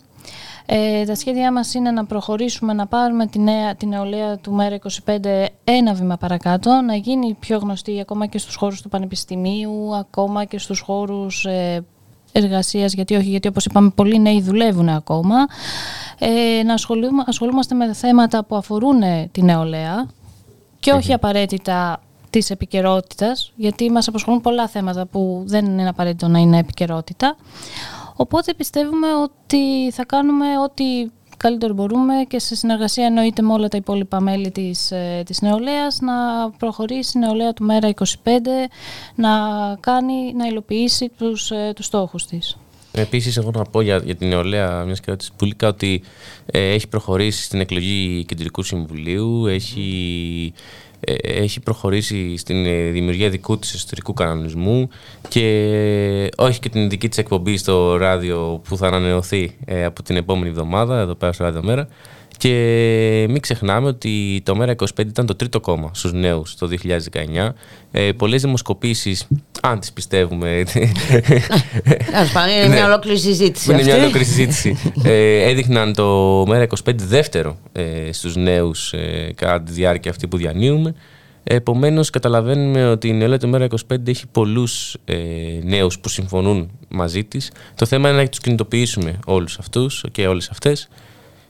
Ε, 0.67 1.05
τα 1.05 1.15
σχέδιά 1.15 1.53
μας 1.53 1.75
είναι 1.75 1.91
να 1.91 2.05
προχωρήσουμε, 2.05 2.73
να 2.73 2.87
πάρουμε 2.87 3.27
τη, 3.27 3.39
νέα, 3.39 3.75
τη 3.75 3.87
νεολαία 3.87 4.37
του 4.39 4.53
ΜΕΡΑ 4.53 4.79
25 5.05 5.47
ένα 5.65 5.93
βήμα 5.95 6.17
παρακάτω, 6.17 6.81
να 6.81 6.95
γίνει 6.95 7.37
πιο 7.41 7.59
γνωστή 7.59 8.01
ακόμα 8.01 8.27
και 8.27 8.39
στους 8.39 8.55
χώρους 8.55 8.83
του 8.83 8.89
Πανεπιστημίου, 8.89 9.97
ακόμα 9.97 10.45
και 10.45 10.59
στους 10.59 10.81
χώρους 10.81 11.45
ε, 11.45 11.85
εργασίας, 12.33 12.93
γιατί 12.93 13.15
όχι, 13.15 13.29
γιατί 13.29 13.49
όπως 13.49 13.65
είπαμε 13.65 13.91
πολλοί 13.95 14.21
νέοι 14.21 14.43
δουλεύουν 14.43 14.89
ακόμα. 14.89 15.37
Ε, 16.19 16.63
να 16.63 16.73
ασχολούμε, 16.75 17.25
ασχολούμαστε 17.27 17.75
με 17.75 17.93
θέματα 17.93 18.45
που 18.45 18.57
αφορούν 18.57 19.01
τη 19.33 19.43
νεολαία 19.43 20.07
και 20.81 20.93
όχι 20.93 21.13
απαραίτητα 21.13 22.01
της 22.31 22.51
επικαιρότητας, 22.51 23.53
γιατί 23.57 23.91
μας 23.91 24.09
απασχολούν 24.09 24.41
πολλά 24.41 24.69
θέματα 24.69 25.07
που 25.07 25.43
δεν 25.47 25.65
είναι 25.65 25.89
απαραίτητο 25.89 26.29
να 26.29 26.39
είναι 26.39 26.59
επικαιρότητα. 26.59 27.37
Οπότε 28.17 28.55
πιστεύουμε 28.55 29.07
ότι 29.15 29.91
θα 29.93 30.05
κάνουμε 30.05 30.47
ό,τι 30.65 30.85
καλύτερο 31.37 31.75
μπορούμε 31.75 32.15
και 32.29 32.39
σε 32.39 32.55
συνεργασία 32.55 33.05
εννοείται 33.05 33.43
με 33.43 33.53
όλα 33.53 33.69
τα 33.69 33.77
υπόλοιπα 33.77 34.21
μέλη 34.21 34.51
της, 34.51 34.91
ε, 34.91 35.23
της 35.27 35.41
νεολαίας 35.41 36.01
να 36.01 36.13
προχωρήσει 36.51 37.19
η 37.19 37.21
νεολαία 37.21 37.53
του 37.53 37.65
ΜΕΡΑ 37.65 37.89
25 37.89 38.69
να, 39.15 39.31
κάνει, 39.81 40.33
να 40.35 40.47
υλοποιήσει 40.47 41.11
τους, 41.19 41.51
ε, 41.51 41.73
τους 41.75 41.85
στόχους 41.85 42.27
της. 42.27 42.57
Επίσης, 42.93 43.37
εγώ 43.37 43.51
να 43.55 43.63
πω 43.63 43.81
για, 43.81 44.01
για 44.05 44.15
την 44.15 44.29
νεολαία 44.29 44.85
μιας 44.85 44.99
και 44.99 45.05
ερώτηση 45.07 45.31
Πουλίκα 45.37 45.69
ότι 45.69 46.03
ε, 46.47 46.73
έχει 46.73 46.89
προχωρήσει 46.89 47.43
στην 47.43 47.61
εκλογή 47.61 48.25
κεντρικού 48.25 48.63
συμβουλίου, 48.63 49.47
έχει, 49.47 50.53
ε, 50.88 50.88
έχει 51.21 51.61
προχωρήσει 51.61 52.37
στην 52.37 52.67
ε, 52.67 52.91
δημιουργία 52.91 53.29
δικού 53.31 53.59
της 53.59 53.75
εσωτερικού 53.75 54.13
κανονισμού 54.13 54.89
και 55.29 55.47
ε, 56.23 56.29
όχι 56.37 56.61
και 56.61 56.69
την 56.69 56.89
δική 56.89 57.09
της 57.09 57.19
εκπομπή 57.19 57.57
στο 57.57 57.97
ράδιο 57.97 58.61
που 58.69 58.77
θα 58.77 58.87
ανανεωθεί 58.87 59.57
ε, 59.65 59.85
από 59.85 60.03
την 60.03 60.17
επόμενη 60.17 60.49
εβδομάδα, 60.49 60.99
εδώ 60.99 61.15
πέρα 61.15 61.33
στο 61.33 61.45
Ράδιο 61.45 61.63
Μέρα. 61.63 61.89
Και 62.39 63.27
μην 63.29 63.41
ξεχνάμε 63.41 63.87
ότι 63.89 64.41
το 64.45 64.57
ΜΕΡΑ 64.57 64.75
25 64.77 64.85
ήταν 64.99 65.27
το 65.27 65.35
τρίτο 65.35 65.61
κόμμα 65.61 65.91
στους 65.95 66.13
νέους 66.13 66.55
το 66.57 66.69
2019. 66.69 67.55
Ε, 67.91 68.13
πολλές 68.13 68.43
δημοσκοπήσεις, 68.43 69.27
αν 69.63 69.81
τις 69.81 69.93
πιστεύουμε... 69.93 70.65
Ας 72.15 72.33
πάμε, 72.33 72.53
είναι 72.53 72.67
Ναι. 72.67 72.75
μια 72.75 72.87
ολόκληρη 72.87 73.19
συζήτηση 73.19 73.73
Είναι 73.73 73.83
μια 73.83 73.93
αυτή. 73.93 74.03
ολόκληρη 74.03 74.25
συζήτηση. 74.27 74.77
ε, 75.05 75.49
έδειχναν 75.49 75.95
το 75.95 76.45
ΜΕΡΑ 76.49 76.67
25 76.85 76.93
δεύτερο 76.97 77.59
ε, 77.73 78.13
στους 78.13 78.37
νέους 78.37 78.93
ε, 78.93 79.33
κατά 79.35 79.63
τη 79.63 79.73
διάρκεια 79.73 80.11
αυτή 80.11 80.29
που 80.29 80.37
διανύουμε. 80.37 80.95
Επομένως, 81.45 82.11
καταλαβαίνουμε 82.11 82.91
ότι 82.91 83.09
η 83.09 83.13
νεολαία 83.13 83.39
του 83.39 83.49
ΜΕΡΑ 83.49 83.67
25 83.93 83.97
έχει 84.09 84.27
πολλούς 84.33 84.97
ε, 85.05 85.17
νέους 85.63 85.99
που 85.99 86.09
συμφωνούν 86.09 86.71
μαζί 86.89 87.25
της. 87.25 87.51
Το 87.75 87.87
θέμα 87.87 88.09
είναι 88.09 88.23
να 88.23 88.29
τους 88.29 88.39
κινητοποιήσουμε 88.41 89.19
όλους 89.27 89.59
αυτούς 89.59 90.05
και 90.13 90.27
όλες 90.27 90.49
αυτές 90.51 90.89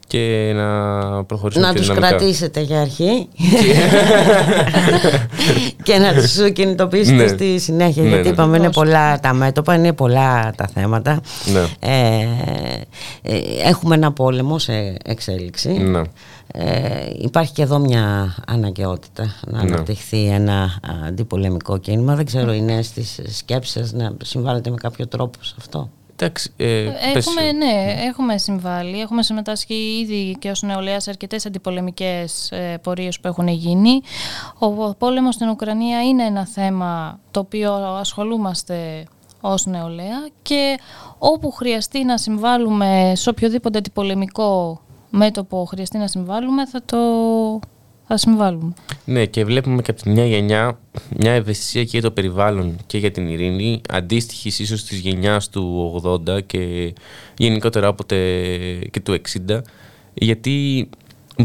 και 0.09 0.52
να 0.55 1.24
προχωρήσουμε 1.24 1.66
Να 1.66 1.72
πιο 1.72 1.80
τους 1.80 1.89
δυναμικά. 1.90 2.16
κρατήσετε 2.16 2.60
για 2.60 2.80
αρχή 2.80 3.28
και 5.82 5.98
να 5.98 6.14
τους 6.14 6.52
κινητοποιήσετε 6.52 7.22
Ναι. 7.22 7.28
στη 7.28 7.59
συνέχεια 7.59 8.02
Ναι, 8.02 8.09
γιατί 8.09 8.24
ναι. 8.24 8.28
είπαμε 8.32 8.56
είναι 8.56 8.70
πολλά 8.70 9.20
τα 9.20 9.32
μέτωπα, 9.32 9.74
είναι 9.74 9.93
πολλά 9.93 10.52
τα 10.56 10.66
θέματα 10.74 11.20
Ναι. 11.52 11.93
ε, 11.93 12.26
ε, 13.22 13.39
έχουμε 13.68 13.94
ένα 13.94 14.12
πόλεμο 14.12 14.59
σε 14.59 14.97
εξέλιξη 15.05 15.68
Ναι. 15.68 16.02
ε, 16.52 17.10
υπάρχει 17.18 17.52
και 17.52 17.62
εδώ 17.62 17.78
μια 17.78 18.35
αναγκαιότητα 18.47 19.35
να 19.47 19.62
Ναι. 19.64 19.72
αναπτυχθεί 19.72 20.24
ένα 20.26 20.80
αντιπολεμικό 21.09 21.78
κίνημα 21.78 22.14
δεν 22.14 22.26
ξέρω 22.26 22.52
οι 22.52 22.60
νέες 22.60 22.90
τις 22.93 23.20
σκέψεις 23.36 23.72
σας 23.72 23.93
να 23.93 24.12
συμβάλλετε 24.24 24.70
με 24.70 24.76
κάποιο 24.76 25.06
τρόπο 25.06 25.39
σε 25.40 25.55
αυτό; 25.59 25.90
Εντάξει, 26.20 26.53
ε, 26.57 26.90
πες. 27.12 27.27
Έχουμε, 27.27 27.53
ναι, 27.53 27.95
έχουμε 28.07 28.39
συμβάλει, 28.39 29.01
έχουμε 29.01 29.23
συμμετάσχει 29.23 29.74
ήδη 29.74 30.36
και 30.39 30.51
ως 30.51 30.62
νεολαίας 30.62 31.03
σε 31.03 31.11
αρκετές 31.11 31.47
αντιπολεμικές 31.47 32.51
ε, 32.51 32.78
πορείες 32.82 33.20
που 33.20 33.28
έχουν 33.28 33.49
γίνει. 33.49 34.01
Ο 34.59 34.95
πόλεμος 34.95 35.35
στην 35.35 35.49
Ουκρανία 35.49 36.03
είναι 36.03 36.24
ένα 36.24 36.47
θέμα 36.47 37.20
το 37.31 37.40
οποίο 37.40 37.73
ασχολούμαστε 37.74 39.05
ως 39.40 39.66
νεολαία 39.66 40.28
και 40.43 40.78
όπου 41.19 41.51
χρειαστεί 41.51 42.05
να 42.05 42.16
συμβάλλουμε 42.16 43.12
σε 43.16 43.31
οποιοδήποτε 43.31 43.78
αντιπολεμικό 43.78 44.81
μέτωπο 45.11 45.65
χρειαστεί 45.65 45.99
να 45.99 46.07
συμβάλλουμε 46.07 46.66
θα 46.66 46.82
το 46.85 46.99
θα 48.09 48.16
συμβάλλουμε. 48.16 48.72
Ναι, 49.05 49.26
και 49.26 49.44
βλέπουμε 49.44 49.82
και 49.82 49.90
από 49.90 50.02
τη 50.02 50.10
μια 50.10 50.26
γενιά 50.26 50.78
μια 51.16 51.32
ευαισθησία 51.32 51.82
και 51.82 51.90
για 51.93 52.02
το 52.02 52.10
περιβάλλον 52.10 52.76
και 52.86 52.98
για 52.98 53.10
την 53.10 53.28
ειρήνη, 53.28 53.80
αντίστοιχης 53.89 54.59
ίσως 54.59 54.85
της 54.85 54.98
γενιάς 54.98 55.48
του 55.48 55.94
80 56.26 56.43
και 56.47 56.93
γενικότερα 57.36 57.89
όποτε 57.89 58.16
και 58.90 59.01
του 59.01 59.20
60. 59.48 59.60
Γιατί 60.14 60.89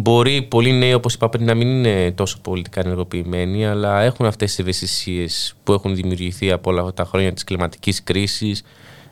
μπορεί 0.01 0.41
πολλοί 0.41 0.71
νέοι, 0.71 0.93
όπως 0.93 1.13
είπα 1.13 1.29
πριν, 1.29 1.45
να 1.45 1.53
μην 1.53 1.67
είναι 1.67 2.11
τόσο 2.11 2.39
πολιτικά 2.41 2.81
ενεργοποιημένοι, 2.81 3.65
αλλά 3.65 4.01
έχουν 4.01 4.25
αυτές 4.25 4.49
τις 4.49 4.59
ευαισθησίες 4.59 5.55
που 5.63 5.73
έχουν 5.73 5.95
δημιουργηθεί 5.95 6.51
από 6.51 6.71
όλα 6.71 6.81
αυτά 6.81 6.93
τα 6.93 7.05
χρόνια 7.05 7.33
της 7.33 7.43
κλιματικής 7.43 8.03
κρίσης. 8.03 8.63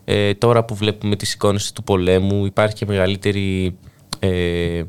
Ε, 0.05 0.33
τώρα 0.33 0.65
που 0.65 0.75
βλέπουμε 0.75 1.15
τις 1.15 1.33
εικόνες 1.33 1.71
του 1.71 1.83
πολέμου 1.83 2.45
υπάρχει 2.45 2.75
και 2.75 2.85
μεγαλύτερη 2.85 3.77
ε, 4.19 4.83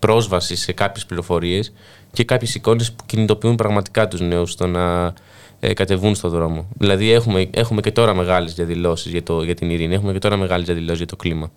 πρόσβαση 0.00 0.56
σε 0.56 0.72
κάποιες 0.72 1.06
πληροφορίες 1.06 1.72
και 2.12 2.24
κάποιες 2.24 2.54
εικόνες 2.54 2.92
που 2.92 3.04
κινητοποιούν 3.06 3.54
πραγματικά 3.56 4.08
τους 4.08 4.20
νέους 4.20 4.50
στο 4.52 4.66
να 4.66 5.12
ε, 5.60 5.72
κατεβούν 5.72 6.14
στο 6.14 6.28
δρόμο. 6.28 6.66
Δηλαδή 6.78 7.10
έχουμε, 7.12 7.48
έχουμε 7.50 7.80
και 7.80 7.92
τώρα 7.92 8.14
μεγάλες 8.14 8.54
διαδηλώσεις 8.54 9.12
για, 9.12 9.22
το, 9.22 9.42
για 9.42 9.54
την 9.54 9.70
ειρήνη, 9.70 9.94
έχουμε 9.94 10.12
και 10.12 10.18
τώρα 10.18 10.36
μεγάλες 10.36 10.66
διαδηλώσεις 10.66 10.98
για 10.98 11.06
το 11.06 11.16
κλίμα. 11.16 11.50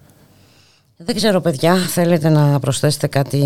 Δεν 0.98 1.16
ξέρω 1.16 1.42
παιδιά, 1.42 1.76
θέλετε 1.76 2.30
να 2.30 2.60
προσθέσετε 2.60 3.08
κάτι 3.08 3.44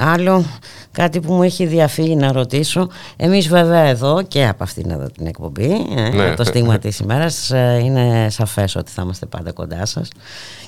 άλλο, 0.00 0.44
κάτι 0.92 1.20
που 1.20 1.32
μου 1.32 1.42
έχει 1.42 1.66
διαφύγει 1.66 2.16
να 2.16 2.32
ρωτήσω. 2.32 2.88
Εμείς 3.16 3.48
βέβαια 3.48 3.80
εδώ 3.82 4.22
και 4.22 4.46
από 4.46 4.62
αυτήν 4.64 4.90
εδώ 4.90 5.06
την 5.06 5.26
εκπομπή, 5.26 5.70
ε, 5.96 6.08
Ναι. 6.08 6.34
το 6.34 6.44
στίγμα 6.44 6.78
της 6.78 6.98
ημέρας, 6.98 7.50
ε, 7.50 7.80
είναι 7.84 8.26
σαφές 8.30 8.76
ότι 8.76 8.90
θα 8.90 9.02
είμαστε 9.02 9.26
πάντα 9.26 9.52
κοντά 9.52 9.86
σας 9.86 10.08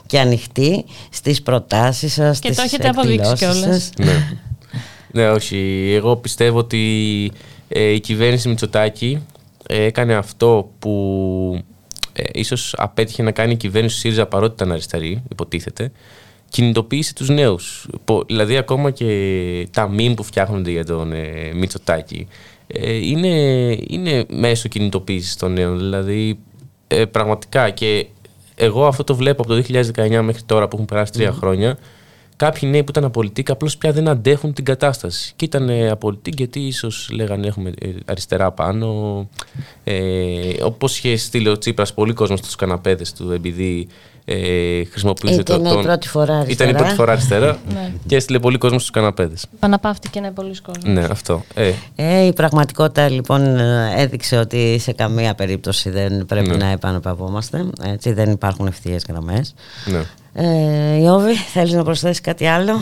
και 0.06 0.18
ανοιχτοί 0.18 0.84
στις 1.10 1.42
προτάσεις 1.42 2.12
σας, 2.12 2.38
Και 2.38 2.48
το 2.48 2.54
στις 2.54 2.64
έχετε 2.72 2.88
αποδείξει 2.88 3.30
εκδηλώσεις 3.30 3.60
κιόλας. 3.60 3.82
σας. 3.82 3.90
ναι. 4.06 4.38
Ναι, 5.12 5.30
όχι. 5.30 5.92
Εγώ 5.96 6.16
πιστεύω 6.16 6.58
ότι 6.58 7.32
ε, 7.68 7.82
η 7.90 8.00
κυβέρνηση 8.00 8.48
Μητσοτάκη 8.48 9.26
ε, 9.68 9.82
έκανε 9.84 10.14
αυτό 10.14 10.70
που 10.78 11.62
ε, 12.12 12.22
ίσως 12.32 12.74
απέτυχε 12.76 13.22
να 13.22 13.30
κάνει 13.32 13.52
η 13.52 13.56
κυβέρνηση 13.56 13.94
του 13.94 14.00
ΣΥΡΙΖΑ 14.00 14.26
παρότι 14.26 14.52
ήταν 14.54 14.72
αριστερή, 14.72 15.22
υποτίθεται. 15.30 15.92
Κινητοποίησε 16.50 17.14
τους 17.14 17.28
νέους. 17.28 17.88
Πο- 18.04 18.24
Δηλαδή 18.26 18.56
ακόμα 18.56 18.90
και 18.90 19.68
τα 19.70 19.90
meme 19.98 20.12
που 20.16 20.22
φτιάχνονται 20.22 20.70
για 20.70 20.84
τον 20.84 21.12
ε, 21.12 21.52
Μητσοτάκη 21.54 22.26
ε, 22.66 22.94
είναι, 22.96 23.28
είναι 23.88 24.24
μέσω 24.28 24.68
κινητοποίησης 24.68 25.36
των 25.36 25.52
νέων. 25.52 25.78
Δηλαδή 25.78 26.38
ε, 26.86 27.04
πραγματικά 27.04 27.70
και 27.70 28.06
εγώ 28.54 28.86
αυτό 28.86 29.04
το 29.04 29.14
βλέπω 29.14 29.42
από 29.42 29.54
το 29.54 29.62
2019 29.96 30.20
μέχρι 30.22 30.42
τώρα 30.46 30.68
που 30.68 30.74
έχουν 30.76 30.86
περάσει 30.86 31.12
τρία 31.12 31.32
χρόνια 31.32 31.78
κάποιοι 32.38 32.68
νέοι 32.72 32.84
που 32.84 32.90
ήταν 32.90 33.04
απολυτικοί 33.04 33.50
απλώς 33.50 33.76
πια 33.76 33.92
δεν 33.92 34.08
αντέχουν 34.08 34.52
την 34.52 34.64
κατάσταση. 34.64 35.32
Και 35.36 35.44
ήταν 35.44 35.68
ε, 35.68 35.90
απολυτικοί 35.90 36.36
γιατί 36.36 36.60
ίσως 36.60 37.08
λέγανε 37.12 37.46
έχουμε 37.46 37.72
ε, 37.80 37.88
αριστερά 38.04 38.52
πάνω. 38.52 39.28
Ε, 39.84 40.62
Όπως 40.62 40.98
είχε 40.98 41.16
στείλει 41.16 41.48
ο 41.48 41.58
Τσίπρας 41.58 41.94
πολύ 41.94 42.12
κόσμος 42.12 42.38
στου 42.38 42.56
καναπέδες 42.56 43.12
του, 43.12 43.32
επειδή 43.32 43.88
ε, 44.30 44.84
χρησιμοποιούσε 44.84 45.40
Ήταν 45.40 45.62
τον. 45.64 45.78
η 45.80 45.82
πρώτη 45.82 46.08
φορά 46.08 46.38
αριστερά. 46.38 46.70
Ήταν 46.70 46.74
η 46.74 46.82
πρώτη 46.82 46.94
φορά 46.94 47.12
αριστερά 47.12 47.58
Ναι. 47.74 47.90
και 48.06 48.16
έστειλε 48.16 48.38
πολύ 48.38 48.58
κόσμο 48.58 48.78
στους 48.78 48.90
καναπέδες. 48.90 49.46
Παναπαύτηκε 49.58 50.18
ένα 50.18 50.32
πολλοί 50.32 50.60
κόσμο. 50.60 50.92
Ναι, 50.92 51.04
αυτό. 51.10 51.42
Ε, 51.54 51.72
Ε, 51.96 52.20
η 52.26 52.32
πραγματικότητα 52.32 53.08
λοιπόν 53.08 53.58
ε, 53.58 53.92
έδειξε 53.96 54.36
ότι 54.36 54.78
σε 54.78 54.92
καμία 54.92 55.34
περίπτωση 55.34 55.90
δεν 55.90 56.26
πρέπει 56.26 56.48
Ναι. 56.48 56.56
να 56.56 56.66
επαναπαυόμαστε. 56.66 57.64
Έτσι 57.84 58.12
δεν 58.12 58.30
υπάρχουν 58.30 58.66
ευθείες 58.66 59.04
γραμμές. 59.08 59.54
ναι. 59.84 60.02
Ε, 60.32 60.96
Ιώβη, 61.00 61.34
θέλεις 61.34 61.72
να 61.72 61.84
προσθέσεις 61.84 62.20
κάτι 62.20 62.46
άλλο; 62.46 62.72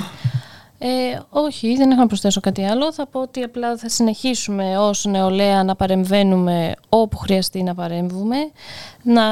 Ε, 0.78 1.18
όχι, 1.30 1.76
δεν 1.76 1.90
έχω 1.90 2.00
να 2.00 2.06
προσθέσω 2.06 2.40
κάτι 2.40 2.64
άλλο. 2.64 2.92
Θα 2.92 3.06
πω 3.06 3.20
ότι 3.20 3.42
απλά 3.42 3.76
θα 3.76 3.88
συνεχίσουμε 3.88 4.78
ως 4.78 5.04
νεολαία 5.04 5.64
να 5.64 5.76
παρεμβαίνουμε 5.76 6.74
όπου 6.88 7.16
χρειαστεί 7.16 7.62
να 7.62 7.74
παρέμβουμε, 7.74 8.36
να 9.02 9.24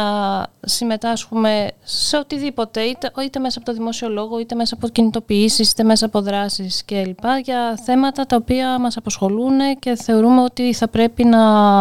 συμμετάσχουμε 0.61 1.71
σε 1.83 2.16
οτιδήποτε, 2.16 2.81
είτε, 2.81 3.11
είτε 3.25 3.39
μέσα 3.39 3.59
από 3.59 3.66
το 3.66 3.77
δημόσιο 3.77 4.09
λόγο, 4.09 4.39
είτε 4.39 4.55
μέσα 4.55 4.75
από 4.75 4.89
κινητοποιήσεις, 4.89 5.71
είτε 5.71 5.83
μέσα 5.83 6.07
από 6.07 6.21
δράσεις 6.21 6.85
κλπ. 6.85 7.25
για 7.43 7.79
θέματα 7.85 8.27
τα 8.27 8.37
οποία 8.37 8.79
μας 8.79 8.97
απασχολούν 8.97 9.59
και 9.79 9.95
θεωρούμε 9.95 10.43
ότι 10.43 10.73
θα 10.73 10.89
πρέπει 10.89 11.25
να, 11.25 11.81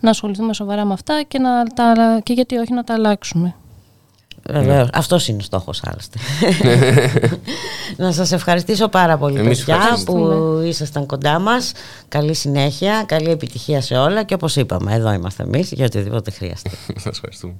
να 0.00 0.10
ασχοληθούμε 0.10 0.52
σοβαρά 0.54 0.84
με 0.84 0.92
αυτά 0.92 1.22
και, 1.22 1.38
να 1.38 1.64
τα, 1.64 2.20
και 2.22 2.32
γιατί 2.32 2.56
όχι 2.56 2.72
να 2.72 2.84
τα 2.84 2.94
αλλάξουμε. 2.94 3.54
Βεβαίως. 4.50 4.88
Αυτός 4.92 5.28
είναι 5.28 5.38
ο 5.40 5.44
στόχος 5.44 5.80
άλλωστε. 5.84 6.18
να 8.04 8.12
σας 8.12 8.32
ευχαριστήσω 8.32 8.88
πάρα 8.88 9.16
πολύ 9.18 9.38
Εμείς 9.38 9.58
παιδιά 9.58 9.76
που 9.76 9.82
ευχαριστούμε. 9.82 10.66
ήσασταν 10.66 11.06
κοντά 11.06 11.38
μας. 11.38 11.72
Καλή 12.08 12.34
συνέχεια, 12.34 13.04
καλή 13.06 13.30
επιτυχία 13.30 13.80
σε 13.80 13.94
όλα 13.96 14.22
και 14.22 14.34
όπως 14.34 14.56
είπαμε 14.56 14.94
εδώ 14.94 15.12
είμαστε 15.12 15.42
εμείς 15.42 15.72
για 15.72 15.84
οτιδήποτε 15.84 16.30
χρειαστεί. 16.30 16.70
Σας 17.04 17.06
ευχαριστούμε. 17.06 17.54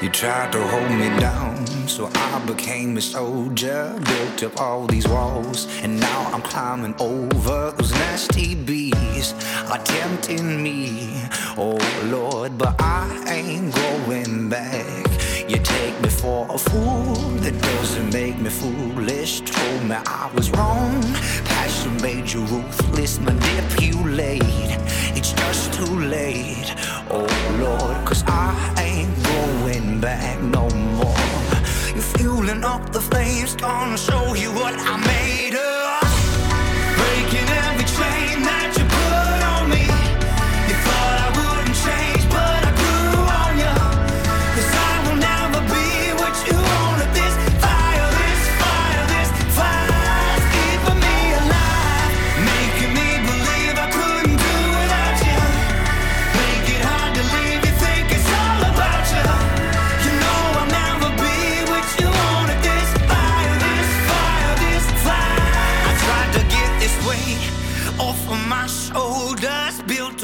You 0.00 0.08
tried 0.08 0.52
to 0.52 0.62
hold 0.66 0.90
me 0.90 1.08
down, 1.20 1.66
so 1.86 2.10
I 2.14 2.44
became 2.46 2.96
a 2.96 3.00
soldier. 3.00 3.94
Built 4.04 4.42
up 4.42 4.60
all 4.60 4.86
these 4.86 5.06
walls, 5.08 5.66
and 5.82 6.00
now 6.00 6.30
I'm 6.32 6.42
climbing 6.42 6.94
over 6.98 7.72
those 7.76 7.92
nasty 7.92 8.54
bees 8.54 9.34
are 9.70 9.78
tempting 9.78 10.62
me. 10.62 11.12
Oh 11.56 11.78
Lord, 12.04 12.58
but 12.58 12.74
I 12.78 13.24
ain't 13.28 13.74
going 13.74 14.48
back. 14.48 15.06
You 15.48 15.58
take 15.58 16.00
me 16.00 16.08
for 16.08 16.46
a 16.50 16.58
fool, 16.58 17.14
that 17.42 17.60
doesn't 17.60 18.12
make 18.12 18.38
me 18.38 18.50
foolish. 18.50 19.40
Told 19.40 19.84
me 19.84 19.96
I 20.06 20.30
was 20.34 20.50
wrong, 20.52 21.02
passion 21.44 22.00
made 22.00 22.30
you 22.32 22.40
ruthless, 22.46 23.18
manipulate. 23.18 24.42
It's 25.16 25.32
just 25.32 25.72
too 25.74 25.98
late. 26.00 26.74
Oh 27.10 27.26
Lord, 27.60 28.06
cause 28.06 28.24
I 28.26 28.48
ain't 28.80 29.21
back 30.00 30.40
no 30.40 30.68
more. 30.70 31.14
You're 31.94 32.10
fueling 32.16 32.64
up 32.64 32.92
the 32.92 33.00
flames, 33.00 33.56
gonna 33.56 33.96
show 33.96 34.34
you 34.34 34.50
what 34.52 34.74
I 34.78 34.96
made 35.06 35.54
of. 35.54 36.01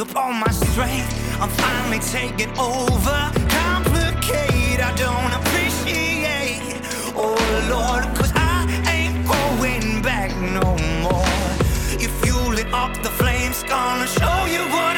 Up 0.00 0.14
all 0.14 0.32
my 0.32 0.50
strength. 0.50 1.40
I'm 1.40 1.48
finally 1.48 1.98
taking 1.98 2.50
over. 2.58 3.18
Complicate, 3.48 4.80
I 4.80 4.92
don't 4.94 5.32
appreciate. 5.40 6.60
Oh 7.16 7.38
Lord, 7.68 8.04
cause 8.16 8.32
I 8.34 8.66
ain't 8.94 9.26
going 9.26 10.02
back 10.02 10.30
no 10.36 10.76
more. 11.02 11.98
You're 11.98 12.16
fueling 12.22 12.72
up 12.72 12.94
the 13.02 13.10
flames, 13.10 13.62
gonna 13.64 14.06
show 14.06 14.44
you 14.46 14.62
what 14.70 14.97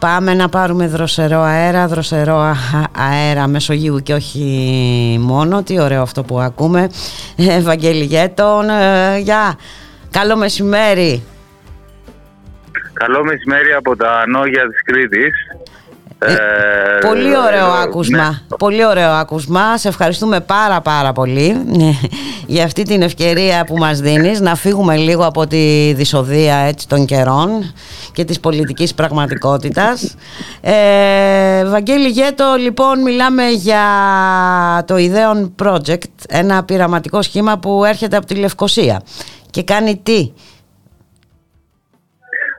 Πάμε 0.00 0.34
να 0.34 0.48
πάρουμε 0.48 0.86
δροσερό 0.86 1.40
αέρα, 1.40 1.86
δροσερό 1.86 2.56
αέρα 2.92 3.46
Μεσογείου 3.46 3.98
και 3.98 4.14
όχι 4.14 5.18
μόνο. 5.20 5.62
Τι 5.62 5.80
ωραίο 5.80 6.02
αυτό 6.02 6.22
που 6.22 6.40
ακούμε. 6.40 6.90
Ευαγγέλη 7.36 8.04
Γέτον, 8.04 8.68
ε, 8.68 9.18
γεια. 9.18 9.58
Καλό 10.10 10.36
μεσημέρι. 10.36 11.22
Καλό 12.92 13.24
μεσημέρι 13.24 13.72
από 13.72 13.96
τα 13.96 14.26
νόγια 14.26 14.68
της 14.68 14.82
Κρήτης. 14.82 15.34
Ε, 16.26 17.06
πολύ 17.06 17.36
ωραίο 17.36 17.66
άκουσμα. 17.66 18.28
Ναι. 18.28 18.56
Πολύ 18.56 18.86
ωραίο 18.86 19.10
άκουσμα. 19.10 19.78
Σε 19.78 19.88
ευχαριστούμε 19.88 20.40
πάρα 20.40 20.80
πάρα 20.80 21.12
πολύ 21.12 21.64
για 22.46 22.64
αυτή 22.64 22.82
την 22.82 23.02
ευκαιρία 23.02 23.64
που 23.64 23.76
μας 23.76 24.00
δίνεις 24.00 24.40
να 24.40 24.54
φύγουμε 24.54 24.96
λίγο 24.96 25.26
από 25.26 25.46
τη 25.46 25.92
δυσοδεία 25.92 26.56
έτσι, 26.56 26.88
των 26.88 27.04
καιρών 27.04 27.72
και 28.12 28.24
της 28.24 28.40
πολιτικής 28.40 28.94
πραγματικότητας. 28.94 30.14
Ε, 30.60 31.64
Βαγγέλη 31.64 32.08
Γέτο, 32.08 32.54
λοιπόν, 32.58 33.02
μιλάμε 33.02 33.48
για 33.48 33.84
το 34.86 34.96
Ιδέων 34.96 35.54
Project, 35.62 35.98
ένα 36.28 36.64
πειραματικό 36.64 37.22
σχήμα 37.22 37.58
που 37.58 37.84
έρχεται 37.84 38.16
από 38.16 38.26
τη 38.26 38.34
Λευκοσία 38.34 39.02
και 39.50 39.62
κάνει 39.62 40.00
τι; 40.02 40.32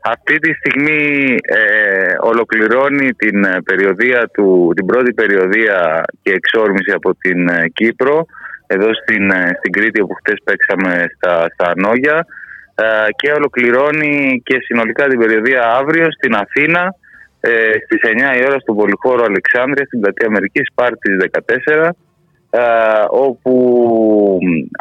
Αυτή 0.01 0.39
τη 0.39 0.53
στιγμή 0.53 1.35
ε, 1.41 2.13
ολοκληρώνει 2.19 3.13
την, 3.13 3.43
ε, 3.43 3.61
περιοδία 3.65 4.29
του, 4.33 4.71
την 4.75 4.85
πρώτη 4.85 5.13
περιοδία 5.13 6.03
και 6.21 6.31
εξόρμηση 6.31 6.91
από 6.91 7.15
την 7.15 7.47
ε, 7.47 7.67
Κύπρο 7.73 8.25
εδώ 8.67 8.93
στην, 8.93 9.31
ε, 9.31 9.55
στην 9.57 9.71
Κρήτη 9.71 10.01
όπου 10.01 10.13
χτες 10.13 10.37
παίξαμε 10.43 11.05
στα, 11.15 11.47
στα 11.53 11.71
Νόγια. 11.75 12.25
Και 13.15 13.31
ολοκληρώνει 13.31 14.41
και 14.45 14.57
συνολικά 14.61 15.07
την 15.07 15.19
περιοδία 15.19 15.61
αύριο 15.79 16.11
στην 16.11 16.35
Αθήνα 16.35 16.95
ε, 17.39 17.49
στις 17.83 18.01
9 18.33 18.39
η 18.39 18.43
ώρα 18.47 18.59
στον 18.59 18.75
Πολυχώρο 18.75 19.23
Αλεξάνδρεια 19.23 19.85
στην 19.85 19.99
Πλατεία 19.99 20.27
Αμερικής 20.27 20.67
Πάρτης 20.73 21.17
14 21.81 21.89
όπου 23.09 23.53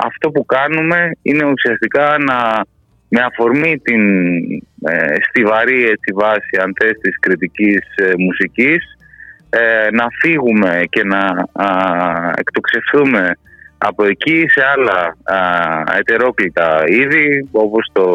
αυτό 0.07 0.31
που 0.31 0.45
κάνουμε 0.47 1.11
είναι 1.23 1.45
ουσιαστικά 1.45 2.17
να 2.19 2.65
με 3.13 3.21
αφορμή 3.21 3.79
την 3.79 4.03
ε, 4.83 5.15
στιβαρή 5.29 5.85
έτσι, 5.85 6.13
βάση 6.15 6.57
αν 6.63 6.73
θες, 6.81 6.99
της 7.01 7.19
κριτικής 7.21 7.81
ε, 7.97 8.13
μουσικής 8.19 8.83
ε, 9.51 9.91
να 9.91 10.07
φύγουμε 10.21 10.83
και 10.89 11.05
να 11.05 11.23
α, 11.53 11.69
εκτοξευθούμε 12.37 13.31
από 13.79 14.05
εκεί 14.05 14.45
σε 14.49 14.63
άλλα 14.75 15.17
α, 15.23 15.97
ετερόκλητα 15.99 16.83
είδη 16.87 17.49
όπως 17.53 17.91
το, 17.93 18.07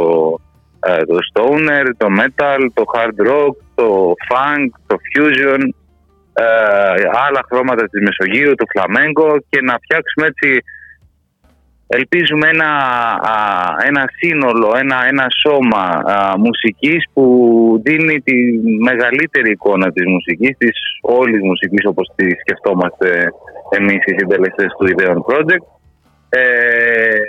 ε, 0.80 1.04
το 1.04 1.18
stoner, 1.34 1.86
το 1.98 2.08
metal, 2.20 2.60
το 2.74 2.84
hard 2.94 3.28
rock, 3.28 3.56
το 3.76 4.14
funk, 4.30 4.68
το 4.88 4.96
fusion 4.96 5.62
άλλα 7.28 7.46
χρώματα 7.50 7.90
της 7.90 8.02
Μεσογείου, 8.02 8.56
το 8.56 8.66
flamenco 8.74 9.38
και 9.50 9.62
να 9.62 9.74
φτιάξουμε 9.84 10.28
έτσι 10.28 10.64
ελπίζουμε 11.88 12.48
ένα, 12.48 12.72
ένα 13.86 14.10
σύνολο, 14.18 14.74
ένα, 14.78 15.08
ένα 15.08 15.26
σώμα 15.44 15.84
α, 15.84 16.38
μουσικής 16.38 17.06
που 17.14 17.26
δίνει 17.84 18.22
τη 18.22 18.36
μεγαλύτερη 18.84 19.52
εικόνα 19.52 19.92
της 19.92 20.06
μουσικής, 20.06 20.58
της 20.58 20.78
όλης 21.02 21.42
μουσικής 21.44 21.86
όπως 21.86 22.12
τη 22.16 22.30
σκεφτόμαστε 22.30 23.28
εμείς 23.70 24.06
οι 24.06 24.16
συντελεστές 24.18 24.72
του 24.78 24.88
Ιδέων 24.88 25.26
Project. 25.28 25.66
Ε, 26.30 27.20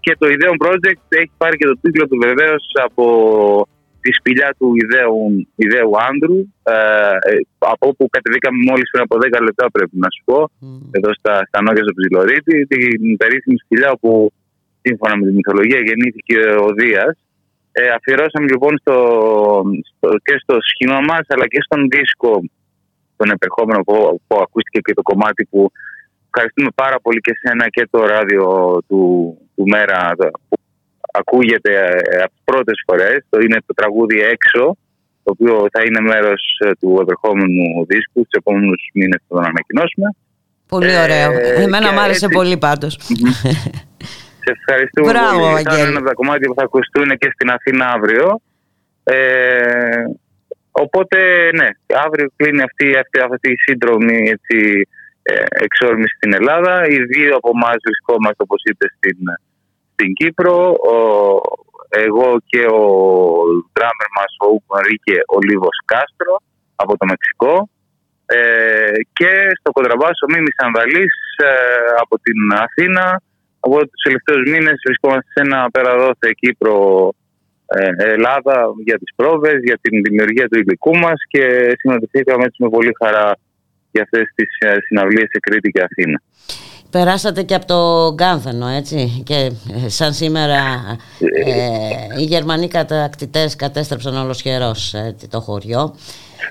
και 0.00 0.16
το 0.18 0.28
Ιδέων 0.28 0.56
Project 0.64 1.02
έχει 1.08 1.30
πάρει 1.36 1.56
και 1.56 1.66
το 1.66 1.78
τίτλο 1.80 2.08
του 2.08 2.18
βεβαίως 2.26 2.64
από 2.84 3.04
τη 4.04 4.10
σπηλιά 4.18 4.50
του 4.58 4.68
ιδέου, 4.82 5.18
ιδέου 5.64 5.90
άνδρου, 6.08 6.38
ε, 6.74 6.76
ε, 7.28 7.32
από 7.72 7.84
όπου 7.90 8.04
κατεβήκαμε 8.14 8.58
μόλις 8.70 8.86
πριν 8.90 9.02
από 9.06 9.14
10 9.24 9.40
λεπτά 9.48 9.64
πρέπει 9.76 9.96
να 10.04 10.08
σου 10.14 10.22
πω, 10.28 10.38
εδώ 10.96 11.10
στα, 11.18 11.34
στα 11.48 11.58
νότια 11.64 11.84
του 11.86 11.96
Ψιλορίτη, 11.98 12.56
την 12.70 13.16
περίφημη 13.22 13.58
σπηλιά 13.64 13.90
όπου 13.96 14.10
σύμφωνα 14.84 15.14
με 15.18 15.24
τη 15.26 15.32
μυθολογία 15.38 15.80
γεννήθηκε 15.88 16.38
ο 16.64 16.68
Δίας. 16.78 17.14
Ε, 17.72 17.82
αφιερώσαμε 17.96 18.46
λοιπόν 18.52 18.72
στο, 18.82 18.96
στο, 19.90 20.08
και 20.26 20.34
στο 20.42 20.54
σχήμα 20.70 20.98
μας 21.10 21.24
αλλά 21.32 21.46
και 21.52 21.60
στον 21.66 21.80
δίσκο 21.92 22.32
τον 23.18 23.28
επερχόμενο 23.36 23.80
που, 23.86 23.96
που 24.26 24.36
ακούστηκε 24.44 24.80
και 24.86 24.94
το 24.98 25.02
κομμάτι 25.10 25.42
που 25.50 25.60
ευχαριστούμε 26.28 26.70
πάρα 26.82 26.98
πολύ 27.04 27.20
και 27.26 27.34
σένα 27.40 27.64
και 27.74 27.84
το 27.90 27.98
ράδιο 28.14 28.44
του, 28.88 29.02
του 29.54 29.64
Μέρα 29.72 29.98
που 30.48 30.56
ακούγεται 31.20 31.72
ε, 32.10 32.16
από 32.24 32.32
τις 32.34 32.44
πρώτες 32.44 32.82
φορές. 32.86 33.18
Το 33.30 33.38
είναι 33.40 33.58
το 33.66 33.74
τραγούδι 33.74 34.20
Έξω, 34.20 34.76
το 35.22 35.28
οποίο 35.34 35.66
θα 35.72 35.80
είναι 35.86 36.00
μέρος 36.00 36.42
ε, 36.64 36.70
του 36.80 36.98
επερχόμενου 37.00 37.86
δίσκου. 37.86 38.20
Του 38.22 38.38
επόμενους 38.42 38.80
μήνες 38.94 39.20
θα 39.28 39.34
τον 39.34 39.44
ανακοινώσουμε. 39.44 40.08
Πολύ 40.68 40.94
ωραίο. 41.04 41.30
Ε, 41.32 41.62
Εμένα 41.62 41.92
μου 41.92 42.00
άρεσε 42.00 42.24
έτσι... 42.24 42.36
πολύ 42.38 42.56
πάντως. 42.56 42.92
Σε 44.44 44.52
ευχαριστούμε 44.58 45.10
Μπράβο, 45.10 45.50
πολύ. 45.50 45.62
Θα 45.62 45.78
είναι 45.78 45.88
ένα 45.88 45.98
από 45.98 46.08
τα 46.08 46.14
κομμάτια 46.20 46.48
που 46.48 46.58
θα 46.58 46.64
ακουστούν 46.68 47.08
και 47.20 47.30
στην 47.34 47.50
Αθήνα 47.50 47.84
αύριο. 47.96 48.40
Ε, 49.04 50.04
οπότε, 50.70 51.18
ναι, 51.58 51.68
αύριο 52.04 52.26
κλείνει 52.36 52.62
αυτή, 52.62 52.86
αυτή, 53.02 53.16
αυτή 53.32 53.48
η 53.52 53.62
σύντρομη 53.66 54.18
έτσι, 54.36 54.88
ε, 55.22 55.44
εξόρμηση 55.66 56.14
στην 56.16 56.32
Ελλάδα. 56.34 56.86
Οι 56.88 56.98
δύο 57.12 57.36
από 57.36 57.50
εμάς 57.56 57.76
βρισκόμαστε, 57.84 58.42
όπως 58.46 58.62
είπες, 58.64 58.90
στην 58.96 59.18
στην 59.94 60.12
Κύπρο. 60.18 60.56
Ο, 60.94 60.96
εγώ 62.06 62.28
και 62.50 62.62
ο 62.80 62.82
ντράμερ 63.72 64.10
μας, 64.18 64.30
ο 64.44 64.46
Ουγγαρίκε 64.54 65.16
Ολίβος 65.36 65.76
Κάστρο 65.84 66.34
από 66.82 66.92
το 66.96 67.04
Μεξικό. 67.10 67.68
Ε, 68.26 68.98
και 69.18 69.32
στο 69.58 69.70
κοντραμπάσο 69.72 70.24
Μίμη 70.32 70.52
Ανδαλής 70.66 71.14
ε, 71.36 71.50
από 72.02 72.14
την 72.24 72.38
Αθήνα. 72.64 73.22
Από 73.60 73.78
τους 73.78 74.02
τελευταίους 74.06 74.44
μήνες 74.50 74.76
βρισκόμαστε 74.86 75.28
σε 75.34 75.40
ένα 75.46 75.70
πέρα 75.70 75.90
Κύπρο 76.40 76.76
ε, 77.66 78.12
Ελλάδα 78.12 78.56
για 78.84 78.98
τις 78.98 79.14
πρόβες, 79.16 79.58
για 79.62 79.78
την 79.80 80.02
δημιουργία 80.02 80.48
του 80.48 80.58
υλικού 80.58 80.96
μας 80.96 81.18
και 81.28 81.74
συναντηθήκαμε 81.78 82.44
έτσι 82.44 82.62
με 82.62 82.68
πολύ 82.68 82.92
χαρά 83.02 83.36
για 83.90 84.02
αυτές 84.02 84.32
τις 84.34 84.50
ε, 84.58 84.76
συναυλίες 84.86 85.28
σε 85.30 85.38
Κρήτη 85.40 85.70
και 85.70 85.82
Αθήνα. 85.82 86.22
Περάσατε 86.96 87.42
και 87.42 87.54
από 87.54 87.66
το 87.66 87.80
Γκάνθανο, 88.14 88.66
έτσι, 88.68 89.22
και 89.28 89.38
ε, 89.84 89.88
σαν 89.88 90.12
σήμερα 90.12 90.60
ε, 91.44 92.20
οι 92.20 92.24
Γερμανοί 92.32 92.68
κατακτητές 92.68 93.56
κατέστρεψαν 93.56 94.16
ολοσχερός 94.16 94.94
έτσι, 94.94 95.28
το 95.28 95.40
χωριό. 95.40 95.94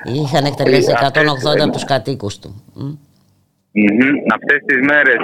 Είχαν 0.03 0.45
εκτελέσει 0.45 0.91
180 1.01 1.59
από 1.63 1.71
τους 1.71 1.85
κατοίκους 1.85 2.39
του. 2.39 2.51
Mm-hmm. 2.75 4.15
Αυτές 4.37 4.59
τις 4.65 4.79
μέρες 4.89 5.21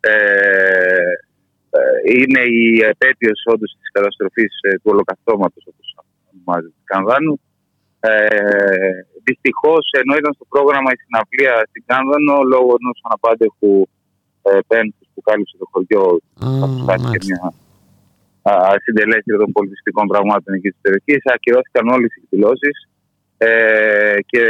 ε, 0.00 0.12
ε, 1.78 1.80
είναι 2.16 2.42
η 2.60 2.64
επέτειος 2.92 3.40
όντως 3.52 3.70
της 3.80 3.90
καταστροφής 3.92 4.52
ε, 4.60 4.74
του 4.74 4.90
ολοκαυτώματος, 4.94 5.64
όπως 5.70 5.86
ονομάζεται, 6.32 6.74
του 6.78 6.84
Κανδάνου. 6.92 7.40
Ε, 8.00 8.10
Δυστυχώς, 9.28 9.84
ενώ 10.00 10.12
ήταν 10.20 10.32
στο 10.38 10.46
πρόγραμμα 10.52 10.90
η 10.94 10.98
συναυλία 11.02 11.54
στην 11.70 11.82
Κάνδανο, 11.90 12.34
λόγω 12.52 12.70
ενός 12.80 12.98
αναπάντεχου 13.06 13.74
ε, 14.42 14.58
πένθους 14.70 15.06
που 15.14 15.20
κάλυψε 15.20 15.56
το 15.62 15.66
χωριό. 15.72 16.04
Mm, 16.40 17.10
και 17.12 17.20
μια 17.28 17.52
συντελέστρια 18.84 19.38
των 19.42 19.52
πολιτιστικών 19.52 20.06
πραγμάτων 20.06 20.54
εκεί 20.54 20.68
της 20.68 20.80
περιοχής. 20.84 21.22
Ακυρώθηκαν 21.34 21.84
όλες 21.88 22.10
οι 22.14 22.20
εκδηλώσεις 22.22 22.76
ε, 23.38 23.48
και 24.30 24.42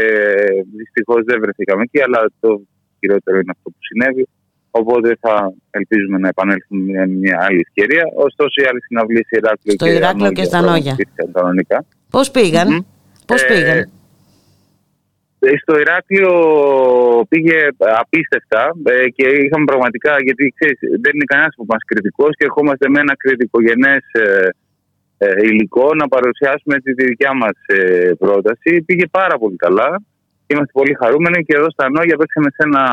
δυστυχώς 0.76 1.20
δεν 1.24 1.40
βρεθήκαμε 1.40 1.82
εκεί, 1.82 2.00
αλλά 2.06 2.20
το 2.40 2.50
χειρότερο 2.98 3.36
είναι 3.38 3.52
αυτό 3.56 3.70
που 3.70 3.82
συνέβη. 3.88 4.28
Οπότε 4.70 5.16
θα 5.20 5.52
ελπίζουμε 5.70 6.18
να 6.18 6.28
επανέλθουμε 6.28 6.92
με 6.92 7.06
μια 7.06 7.38
άλλη 7.46 7.60
ευκαιρία. 7.66 8.04
Ωστόσο, 8.26 8.56
οι 8.62 8.66
άλλε 8.68 8.80
συναυλίες 8.86 9.26
στο 9.26 9.36
Ηράκλειο 9.36 9.74
και, 9.74 9.88
Ηράκλειο 9.98 10.32
και 10.32 10.44
στα 10.44 10.60
Νόγια. 10.60 10.96
Πώς 12.10 12.30
πήγαν, 12.30 12.68
mm-hmm. 12.68 13.24
πώς 13.26 13.46
πήγαν. 13.46 13.76
Ε, 13.76 13.80
ε, 13.80 13.90
στο 15.62 15.78
Ηράκλειο 15.78 16.32
πήγε 17.28 17.58
απίστευτα 18.02 18.62
ε, 18.84 19.08
και 19.16 19.26
είχαμε 19.28 19.64
πραγματικά, 19.64 20.12
γιατί 20.26 20.54
ξέρεις, 20.56 20.78
δεν 21.02 21.12
είναι 21.14 21.30
κανένας 21.32 21.54
που 21.56 21.66
μας 21.68 21.82
κριτικός 21.86 22.36
και 22.36 22.44
ερχόμαστε 22.44 22.88
με 22.88 23.00
ένα 23.00 23.14
κριτικογενές 23.16 24.04
ε, 25.18 25.28
υλικό 25.50 25.94
να 25.94 26.08
παρουσιάσουμε 26.08 26.76
τη 26.84 26.92
δικιά 26.92 27.32
μας 27.34 27.56
πρόταση. 28.18 28.82
Πήγε 28.86 29.06
πάρα 29.06 29.38
πολύ 29.38 29.56
καλά. 29.56 30.02
Είμαστε 30.46 30.72
πολύ 30.72 30.94
χαρούμενοι 31.00 31.44
και 31.44 31.56
εδώ 31.56 31.70
στα 31.70 31.90
Νόγια 31.90 32.16
παίξαμε 32.16 32.50
σε 32.50 32.62
ένα 32.68 32.84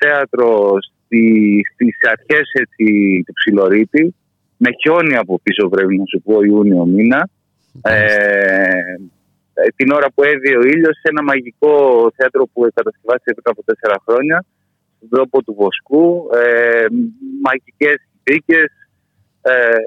θέατρο 0.00 0.76
στι, 0.80 1.22
στις 1.72 1.96
αρχές 2.12 2.50
έτσι, 2.52 2.84
του 3.26 3.32
Ψιλορίτη 3.32 4.14
με 4.58 4.70
χιόνι 4.80 5.16
από 5.16 5.40
πίσω 5.42 5.68
πρέπει 5.68 5.96
να 5.96 6.04
σου 6.06 6.22
πω 6.24 6.42
Ιούνιο 6.42 6.84
μήνα. 6.84 7.28
Ε, 7.82 7.94
ε, 7.94 8.96
την 9.76 9.88
ώρα 9.92 10.08
που 10.14 10.22
έδιε 10.22 10.56
ο 10.56 10.64
ήλιος 10.74 10.96
σε 10.96 11.06
ένα 11.12 11.22
μαγικό 11.22 11.72
θέατρο 12.16 12.42
που 12.52 12.60
κατασκευάστηκε 12.74 13.32
πριν 13.36 13.52
από 13.54 13.62
τέσσερα 13.68 13.96
χρόνια 14.06 14.44
στον 14.96 15.08
τρόπο 15.08 15.42
του 15.42 15.54
Βοσκού, 15.58 16.28
ε, 16.42 16.86
μαγικές 17.46 17.96
συνθήκες. 18.06 18.68
Ε, 19.42 19.80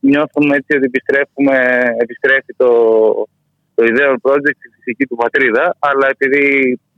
νιώθουμε 0.00 0.56
έτσι 0.56 0.76
ότι 0.76 0.86
επιστρέφουμε, 0.92 1.56
επιστρέφει 2.04 2.52
το, 2.56 2.70
το 3.74 3.84
ιδέο 3.90 4.12
project 4.26 4.58
στη 4.60 4.68
φυσική 4.74 5.04
του 5.06 5.16
πατρίδα, 5.16 5.76
αλλά 5.78 6.06
επειδή 6.14 6.44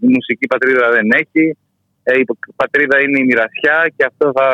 η 0.07 0.09
μουσική 0.17 0.47
πατρίδα 0.47 0.91
δεν 0.91 1.07
έχει, 1.23 1.57
ε, 2.03 2.19
η 2.19 2.25
πατρίδα 2.57 2.97
είναι 3.01 3.19
η 3.21 3.25
μοιρασιά 3.25 3.77
και 3.97 4.05
αυτό 4.11 4.33
θα 4.39 4.49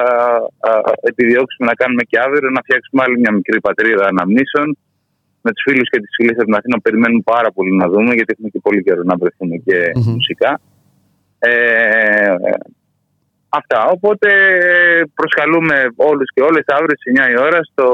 επιδιώξουμε 1.11 1.69
να 1.71 1.75
κάνουμε 1.75 2.03
και 2.03 2.19
αύριο, 2.19 2.51
να 2.51 2.63
φτιάξουμε 2.65 3.03
άλλη 3.05 3.19
μια 3.19 3.33
μικρή 3.33 3.61
πατρίδα 3.61 4.07
αναμνήσεων 4.07 4.69
με 5.43 5.51
τους 5.53 5.63
φίλους 5.67 5.89
και 5.91 6.01
τις 6.01 6.15
φίλες 6.17 6.37
από 6.37 6.45
την 6.45 6.55
Αθήνα 6.55 6.81
περιμένουμε 6.81 7.23
πάρα 7.25 7.51
πολύ 7.53 7.73
να 7.77 7.87
δούμε, 7.89 8.13
γιατί 8.15 8.33
έχουμε 8.35 8.49
και 8.49 8.61
πολύ 8.67 8.83
καιρό 8.83 9.03
να 9.03 9.17
βρεθούμε 9.21 9.57
και 9.67 9.79
mm 9.97 10.03
μουσικά. 10.15 10.61
Ε, 11.39 12.35
αυτά. 13.49 13.81
Οπότε 13.95 14.29
προσκαλούμε 15.15 15.77
όλους 15.97 16.29
και 16.35 16.43
όλες 16.43 16.65
αύριο 16.67 16.97
στις 16.97 17.13
9 17.27 17.31
η 17.35 17.39
ώρα 17.47 17.61
στο 17.71 17.87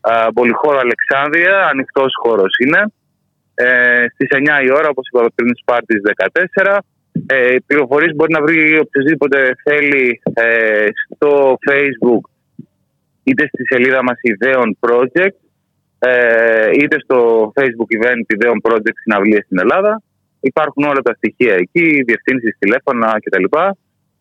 α, 0.00 0.32
Πολυχώρο 0.32 0.78
Αλεξάνδρεια. 0.78 1.66
Ανοιχτός 1.72 2.12
χώρος 2.22 2.52
είναι. 2.64 2.80
Ε, 3.54 4.04
Στις 4.12 4.28
9 4.30 4.64
η 4.66 4.72
ώρα, 4.72 4.88
όπως 4.88 5.08
είπα 5.08 5.30
πριν, 5.34 5.50
Σπάρτη 5.60 5.94
14. 6.62 6.78
Ε, 7.26 7.56
πληροφορίες 7.66 8.14
μπορεί 8.14 8.32
να 8.32 8.42
βρει 8.42 8.78
οποιοδήποτε 8.78 9.56
θέλει 9.64 10.20
ε, 10.34 10.86
στο 11.14 11.56
Facebook 11.68 12.24
είτε 13.22 13.46
στη 13.46 13.62
σελίδα 13.66 14.02
μας 14.02 14.18
Ιδέων 14.20 14.78
Project 14.80 15.43
ε, 16.06 16.70
είτε 16.72 16.96
στο 17.00 17.18
Facebook 17.56 17.90
event 17.98 18.24
ιδέων 18.26 18.60
project 18.62 18.96
συναυλίες 19.02 19.44
στην 19.44 19.58
Ελλάδα. 19.58 20.02
Υπάρχουν 20.40 20.84
όλα 20.84 21.02
τα 21.02 21.14
στοιχεία 21.14 21.54
εκεί, 21.54 22.02
διευθύνσεις, 22.06 22.56
τηλέφωνα 22.58 23.16
κτλ. 23.22 23.44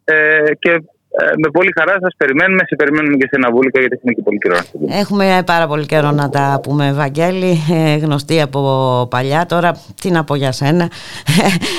Ε, 0.04 0.54
και 0.60 0.84
ε, 1.20 1.32
με 1.38 1.50
πολύ 1.52 1.72
χαρά 1.78 1.98
σας 2.02 2.14
περιμένουμε. 2.18 2.64
Σε 2.68 2.76
περιμένουμε 2.76 3.18
και 3.18 3.28
σε 3.30 3.36
ένα 3.36 3.52
βούλικα 3.52 3.80
γιατί 3.80 3.96
έχουμε 3.96 4.14
και 4.14 4.22
πολύ 4.22 4.38
καιρό 4.38 4.56
να 4.56 4.64
πούμε. 4.72 4.98
Έχουμε 4.98 5.44
πάρα 5.46 5.68
πολύ 5.68 5.86
καιρό 5.86 6.12
να 6.12 6.30
τα 6.30 6.60
πούμε, 6.64 6.94
Βαγγέλη. 6.94 7.58
Ε, 7.72 7.96
γνωστή 7.98 8.42
από 8.42 8.62
παλιά. 9.10 9.46
Τώρα, 9.46 9.72
τι 10.02 10.12
να 10.12 10.24
πω 10.24 10.36
για 10.36 10.52
σένα. 10.52 10.92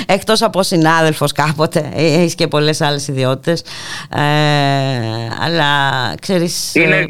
Εκτός 0.06 0.42
από 0.42 0.62
συνάδελφος 0.62 1.32
κάποτε, 1.32 1.90
έχεις 1.94 2.34
και 2.34 2.46
πολλές 2.46 2.80
άλλες 2.80 3.08
ιδιότητες. 3.08 3.60
Ε, 4.14 4.20
αλλά 5.44 5.70
ξέρεις. 6.20 6.74
Είναι. 6.74 6.96
Ε, 6.96 7.06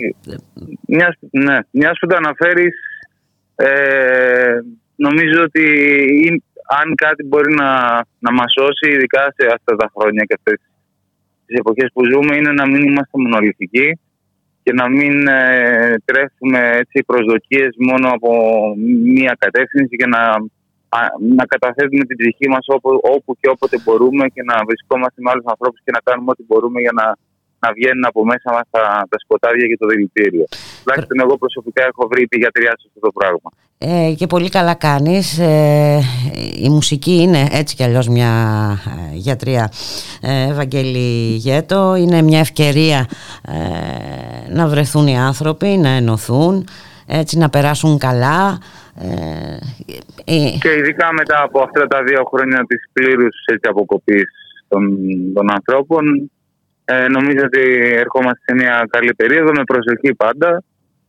μιας, 0.87 1.15
ναι, 1.31 1.59
μιας 1.71 1.99
που 2.01 2.07
το 2.07 2.17
αναφέρεις, 2.17 2.75
ε, 3.57 3.67
νομίζω 4.97 5.43
ότι 5.43 5.63
αν 6.83 6.95
κάτι 6.95 7.25
μπορεί 7.25 7.55
να, 7.55 7.71
να 8.19 8.33
μας 8.33 8.53
σώσει, 8.53 8.95
ειδικά 8.95 9.23
σε 9.37 9.47
αυτά 9.55 9.77
τα 9.77 9.91
χρόνια 9.97 10.25
και 10.25 10.35
αυτές 10.39 10.55
τις 10.55 10.69
εποχές 11.47 11.91
που 11.93 12.05
ζούμε, 12.05 12.37
είναι 12.37 12.53
να 12.53 12.67
μην 12.67 12.83
είμαστε 12.89 13.19
μονολυθικοί 13.19 13.99
και 14.63 14.73
να 14.73 14.89
μην 14.89 15.27
ε, 15.29 15.95
τρέφουμε 16.05 16.61
έτσι, 16.81 17.05
προσδοκίες 17.07 17.73
μόνο 17.79 18.09
από 18.17 18.31
μία 19.17 19.37
κατεύθυνση 19.39 19.97
και 19.97 20.07
να, 20.07 20.23
να 21.39 21.45
καταθέτουμε 21.53 22.05
την 22.05 22.17
ψυχή 22.17 22.49
μας 22.49 22.65
όπου, 22.67 22.91
όπου 23.15 23.37
και 23.41 23.49
όποτε 23.55 23.77
μπορούμε 23.85 24.25
και 24.35 24.43
να 24.51 24.57
βρισκόμαστε 24.69 25.19
με 25.23 25.31
άλλους 25.31 25.45
ανθρώπους 25.47 25.81
και 25.85 25.95
να 25.97 26.01
κάνουμε 26.07 26.31
ό,τι 26.31 26.45
μπορούμε 26.49 26.81
για 26.81 26.95
να 27.01 27.07
να 27.65 27.71
βγαίνουν 27.77 28.05
από 28.11 28.21
μέσα 28.33 28.49
μας 28.57 28.67
τα, 28.75 28.85
τα 29.11 29.19
σκοτάδια 29.25 29.67
και 29.71 29.79
το 29.83 29.87
δηλητήριο. 29.93 30.45
Τουλάχιστον 30.83 31.17
εγώ 31.25 31.35
προσωπικά 31.43 31.83
έχω 31.91 32.03
βρει 32.11 32.23
τη 32.27 32.37
γιατριά 32.43 32.73
σε 32.81 32.85
αυτό 32.89 33.01
το 33.07 33.13
πράγμα. 33.19 33.51
Ε, 33.79 34.15
και 34.17 34.27
πολύ 34.27 34.49
καλά 34.49 34.75
κάνεις 34.75 35.39
ε, 35.39 36.01
η 36.63 36.69
μουσική 36.69 37.15
είναι 37.23 37.49
έτσι 37.51 37.77
κι 37.77 37.83
αλλιώς 37.83 38.09
μια 38.09 38.33
ε, 38.87 39.17
γιατρία 39.17 39.73
ε, 40.23 40.49
Ευαγγέλη 40.51 41.35
Γέτο 41.37 41.95
είναι 41.95 42.23
μια 42.23 42.39
ευκαιρία 42.39 43.09
ε, 43.49 44.53
να 44.53 44.67
βρεθούν 44.67 45.07
οι 45.07 45.19
άνθρωποι 45.19 45.67
να 45.67 45.89
ενωθούν 45.89 46.67
έτσι 47.07 47.39
να 47.39 47.51
περάσουν 47.51 47.99
καλά 47.99 48.59
και 50.61 50.71
ειδικά 50.79 51.13
μετά 51.13 51.43
από 51.43 51.61
αυτά 51.61 51.87
τα 51.87 52.03
δύο 52.03 52.25
χρόνια 52.25 52.65
της 52.67 52.89
πλήρους 52.93 53.37
έτσι, 53.47 53.69
αποκοπής 53.69 54.25
των, 54.69 54.83
των 55.35 55.53
ανθρώπων 55.53 56.31
ε, 56.85 57.09
νομίζω 57.09 57.45
ότι 57.45 57.63
ερχόμαστε 58.05 58.41
σε 58.45 58.55
μια 58.55 58.87
καλή 58.91 59.15
περίοδο 59.15 59.53
με 59.53 59.65
προσοχή 59.65 60.15
πάντα 60.15 60.63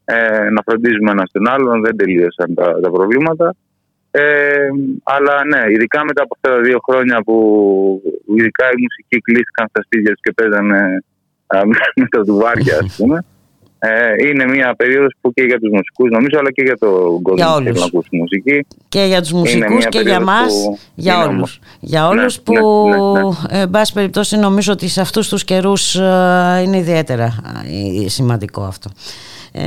ε, 0.06 0.50
να 0.50 0.62
φροντίζουμε 0.62 1.12
ένα 1.12 1.24
τον 1.32 1.48
άλλον, 1.48 1.82
δεν 1.82 1.98
τελείωσαν 1.98 2.54
τα, 2.54 2.80
τα 2.80 2.90
προβλήματα. 2.92 3.56
Ε, 4.12 4.68
αλλά 5.04 5.46
ναι, 5.46 5.72
ειδικά 5.72 6.06
μετά 6.06 6.22
από 6.24 6.36
αυτά 6.36 6.56
τα 6.56 6.62
δύο 6.62 6.80
χρόνια 6.88 7.22
που 7.24 7.36
ειδικά 8.38 8.66
οι 8.66 8.82
μουσικοί 8.82 9.18
κλείστηκαν 9.22 9.68
στα 9.70 9.82
σπίτια 9.84 10.12
τους 10.12 10.22
και 10.22 10.34
παίζανε 10.34 11.04
με 12.02 12.08
τα 12.10 12.22
δουβάρια, 12.22 12.78
ας 12.84 12.96
πούμε. 12.98 13.26
Ε, 13.88 14.28
είναι 14.28 14.46
μια 14.46 14.76
περίοδος 14.76 15.14
που 15.22 15.34
και 15.34 15.42
για 15.42 15.60
τους 15.60 15.70
μουσικούς 15.72 16.10
νομίζω 16.10 16.40
αλλά 16.40 16.52
και 16.52 16.62
για 16.62 16.78
τον 16.78 17.22
κόσμο 17.22 17.56
που 17.56 17.64
θέλει 17.64 17.80
να 17.80 17.86
ακούσει 17.86 18.10
μουσική. 18.12 18.66
Και 18.90 19.04
για 19.04 19.22
τους 19.22 19.32
μουσικούς 19.32 19.88
και 19.88 20.00
για 20.00 20.20
μας 20.20 20.54
για 20.96 21.28
όλους. 21.28 21.60
για 21.80 22.02
ναι, 22.02 22.08
όλους 22.08 22.40
που 22.40 22.54
ναι, 22.90 22.98
ναι, 22.98 23.22
ναι. 23.22 23.62
εν 23.62 23.70
πάση 23.70 23.94
περιπτώσει 23.94 24.38
νομίζω 24.38 24.72
ότι 24.72 24.88
σε 24.88 25.02
αυτούς 25.02 25.30
τους 25.30 25.44
καιρούς 25.44 25.96
ε, 25.96 26.62
είναι 26.64 26.78
ιδιαίτερα 26.78 27.36
ε, 28.04 28.10
σημαντικό 28.10 28.62
αυτό. 28.62 28.90
Ε, 29.52 29.64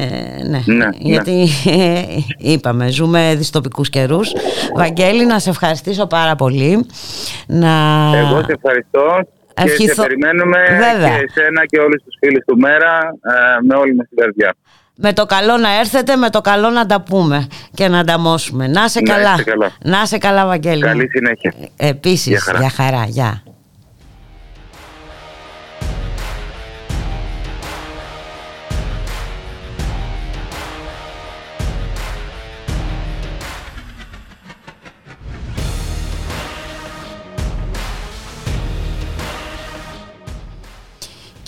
ναι, 0.48 0.62
ναι, 0.66 0.88
γιατί 0.98 1.48
ναι. 1.64 2.04
είπαμε 2.38 2.90
ζούμε 2.90 3.34
δυστοπικούς 3.36 3.90
καιρούς. 3.90 4.32
Βαγγέλη 4.74 5.26
να 5.26 5.38
σε 5.38 5.50
ευχαριστήσω 5.50 6.06
πάρα 6.06 6.34
πολύ. 6.34 6.86
Να... 7.46 7.68
Εγώ 8.16 8.42
σε 8.42 8.52
ευχαριστώ 8.62 9.26
και 9.64 9.89
σε 9.89 10.02
περιμένουμε 10.02 10.59
Βέβαια. 10.70 11.09
και 11.09 11.24
εσένα 11.28 11.66
και 11.66 11.78
όλους 11.78 12.02
τους 12.05 12.14
φίλους 12.20 12.44
του 12.47 12.59
Μέρα 12.59 12.98
ε, 13.22 13.66
με 13.66 13.74
όλη 13.74 13.94
μας 13.94 14.06
την 14.09 14.16
καρδιά. 14.16 14.55
Με 15.01 15.12
το 15.12 15.26
καλό 15.26 15.56
να 15.56 15.78
έρθετε, 15.78 16.16
με 16.16 16.30
το 16.30 16.40
καλό 16.40 16.70
να 16.70 16.86
τα 16.86 17.01
πούμε 17.01 17.47
και 17.74 17.89
να 17.89 17.98
ανταμώσουμε. 17.98 18.66
Να 18.66 18.89
σε 18.89 19.01
καλά. 19.01 19.36
Να 19.85 20.06
σε 20.06 20.18
καλά, 20.18 20.47
Βαγγέλη. 20.47 20.82
Καλή 20.82 21.09
συνέχεια. 21.09 21.55
Ε, 21.76 21.89
επίσης, 21.89 22.52
για 22.59 22.70
χαρά. 22.70 23.05
Γεια. 23.09 23.43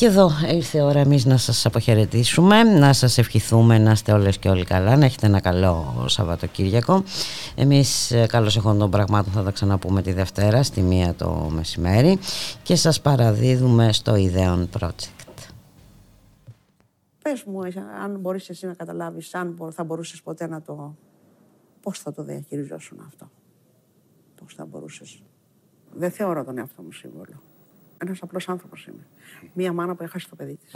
Και 0.01 0.06
εδώ 0.06 0.31
ήρθε 0.52 0.78
η 0.78 0.81
ώρα 0.81 0.98
εμείς 0.98 1.24
να 1.24 1.36
σας 1.36 1.66
αποχαιρετήσουμε, 1.66 2.62
να 2.62 2.93
σας 2.93 3.18
ευχηθούμε 3.18 3.78
να 3.78 3.90
είστε 3.90 4.12
όλες 4.12 4.39
και 4.39 4.48
όλοι 4.48 4.64
καλά, 4.64 4.97
να 4.97 5.05
έχετε 5.05 5.27
ένα 5.27 5.40
καλό 5.40 6.05
Σαββατοκύριακο. 6.09 7.05
Εμείς 7.55 8.10
ε, 8.10 8.27
καλώς 8.27 8.56
εχόντων 8.56 8.78
των 8.78 8.90
πραγμάτων 8.90 9.32
θα 9.32 9.43
τα 9.43 9.51
ξαναπούμε 9.51 10.02
τη 10.02 10.12
Δευτέρα 10.12 10.62
στη 10.62 10.81
μία 10.81 11.14
το 11.14 11.51
μεσημέρι 11.55 12.18
και 12.62 12.77
σας 12.77 13.01
παραδίδουμε 13.01 13.93
στο 13.93 14.16
Ιδέων 14.16 14.68
Project. 14.78 15.51
Πες 17.22 17.44
μου, 17.44 17.62
ε, 17.62 17.72
αν 18.02 18.18
μπορείς 18.20 18.48
εσύ 18.48 18.66
να 18.66 18.74
καταλάβεις, 18.74 19.35
αν 19.35 19.56
θα 19.70 19.85
μπορούσες 19.85 20.22
ποτέ 20.22 20.47
να 20.47 20.62
το... 20.62 20.94
Πώς 21.82 21.98
θα 21.98 22.12
το 22.12 22.22
διαχειριζόσουν 22.22 23.05
αυτό; 23.06 23.31
Πώς 24.35 24.55
θα 24.55 24.64
μπορούσες; 24.64 25.22
Δεν 25.94 26.10
θεωρώ 26.10 26.44
τον 26.44 26.59
εαυτό 26.59 26.82
μου 26.82 26.93
σύμβολο. 26.93 27.43
Ένας 27.98 28.22
απλός 28.22 28.48
άνθρωπος 28.48 28.86
είμαι. 28.86 29.06
Μία 29.53 29.73
μάνα 29.73 29.95
που 29.95 30.03
έχασε 30.03 30.29
το 30.29 30.37
παιδί 30.37 30.57
της. 30.57 30.73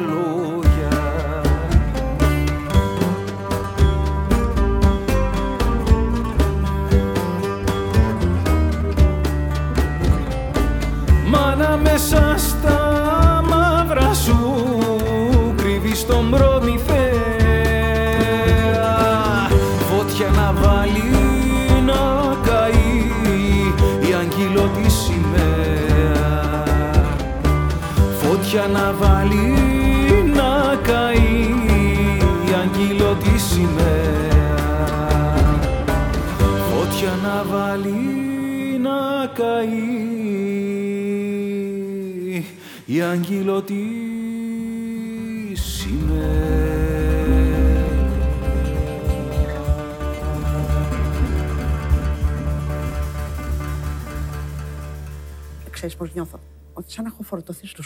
la. 0.00 0.25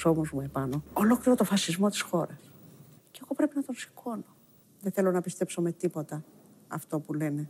τους 0.03 0.31
μου 0.33 0.41
επάνω, 0.41 0.83
ολόκληρο 0.93 1.37
το 1.37 1.45
φασισμό 1.45 1.89
της 1.89 2.01
χώρας. 2.01 2.51
Και 3.11 3.21
εγώ 3.23 3.35
πρέπει 3.35 3.57
να 3.57 3.63
τον 3.63 3.75
σηκώνω. 3.75 4.25
Δεν 4.83 4.93
θέλω 4.93 5.11
να 5.11 5.21
πιστέψω 5.21 5.61
με 5.61 5.73
τίποτα 5.73 6.25
αυτό 6.69 6.99
που 6.99 7.13
λένε 7.13 7.49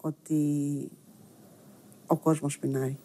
ότι 0.00 0.90
ο 2.06 2.16
κόσμος 2.16 2.58
πεινάει. 2.58 2.96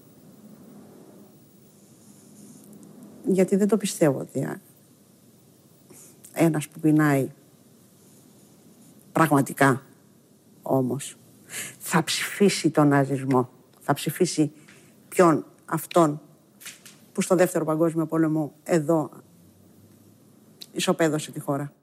Γιατί 3.25 3.55
δεν 3.55 3.67
το 3.67 3.77
πιστεύω 3.77 4.19
ότι 4.19 4.59
ένας 6.33 6.67
που 6.67 6.79
πεινάει 6.79 7.31
πραγματικά 9.11 9.81
όμως 10.61 11.17
θα 11.77 12.03
ψηφίσει 12.03 12.69
τον 12.69 12.87
ναζισμό. 12.87 13.49
Θα 13.79 13.93
ψηφίσει 13.93 14.51
ποιον 15.09 15.45
αυτόν 15.65 16.21
που 17.17 17.23
στο 17.23 17.35
Δεύτερο 17.35 17.65
Παγκόσμιο 17.65 18.05
Πόλεμο 18.05 18.53
εδώ 18.63 19.09
ισοπαίδωσε 20.71 21.31
τη 21.31 21.39
χώρα. 21.39 21.73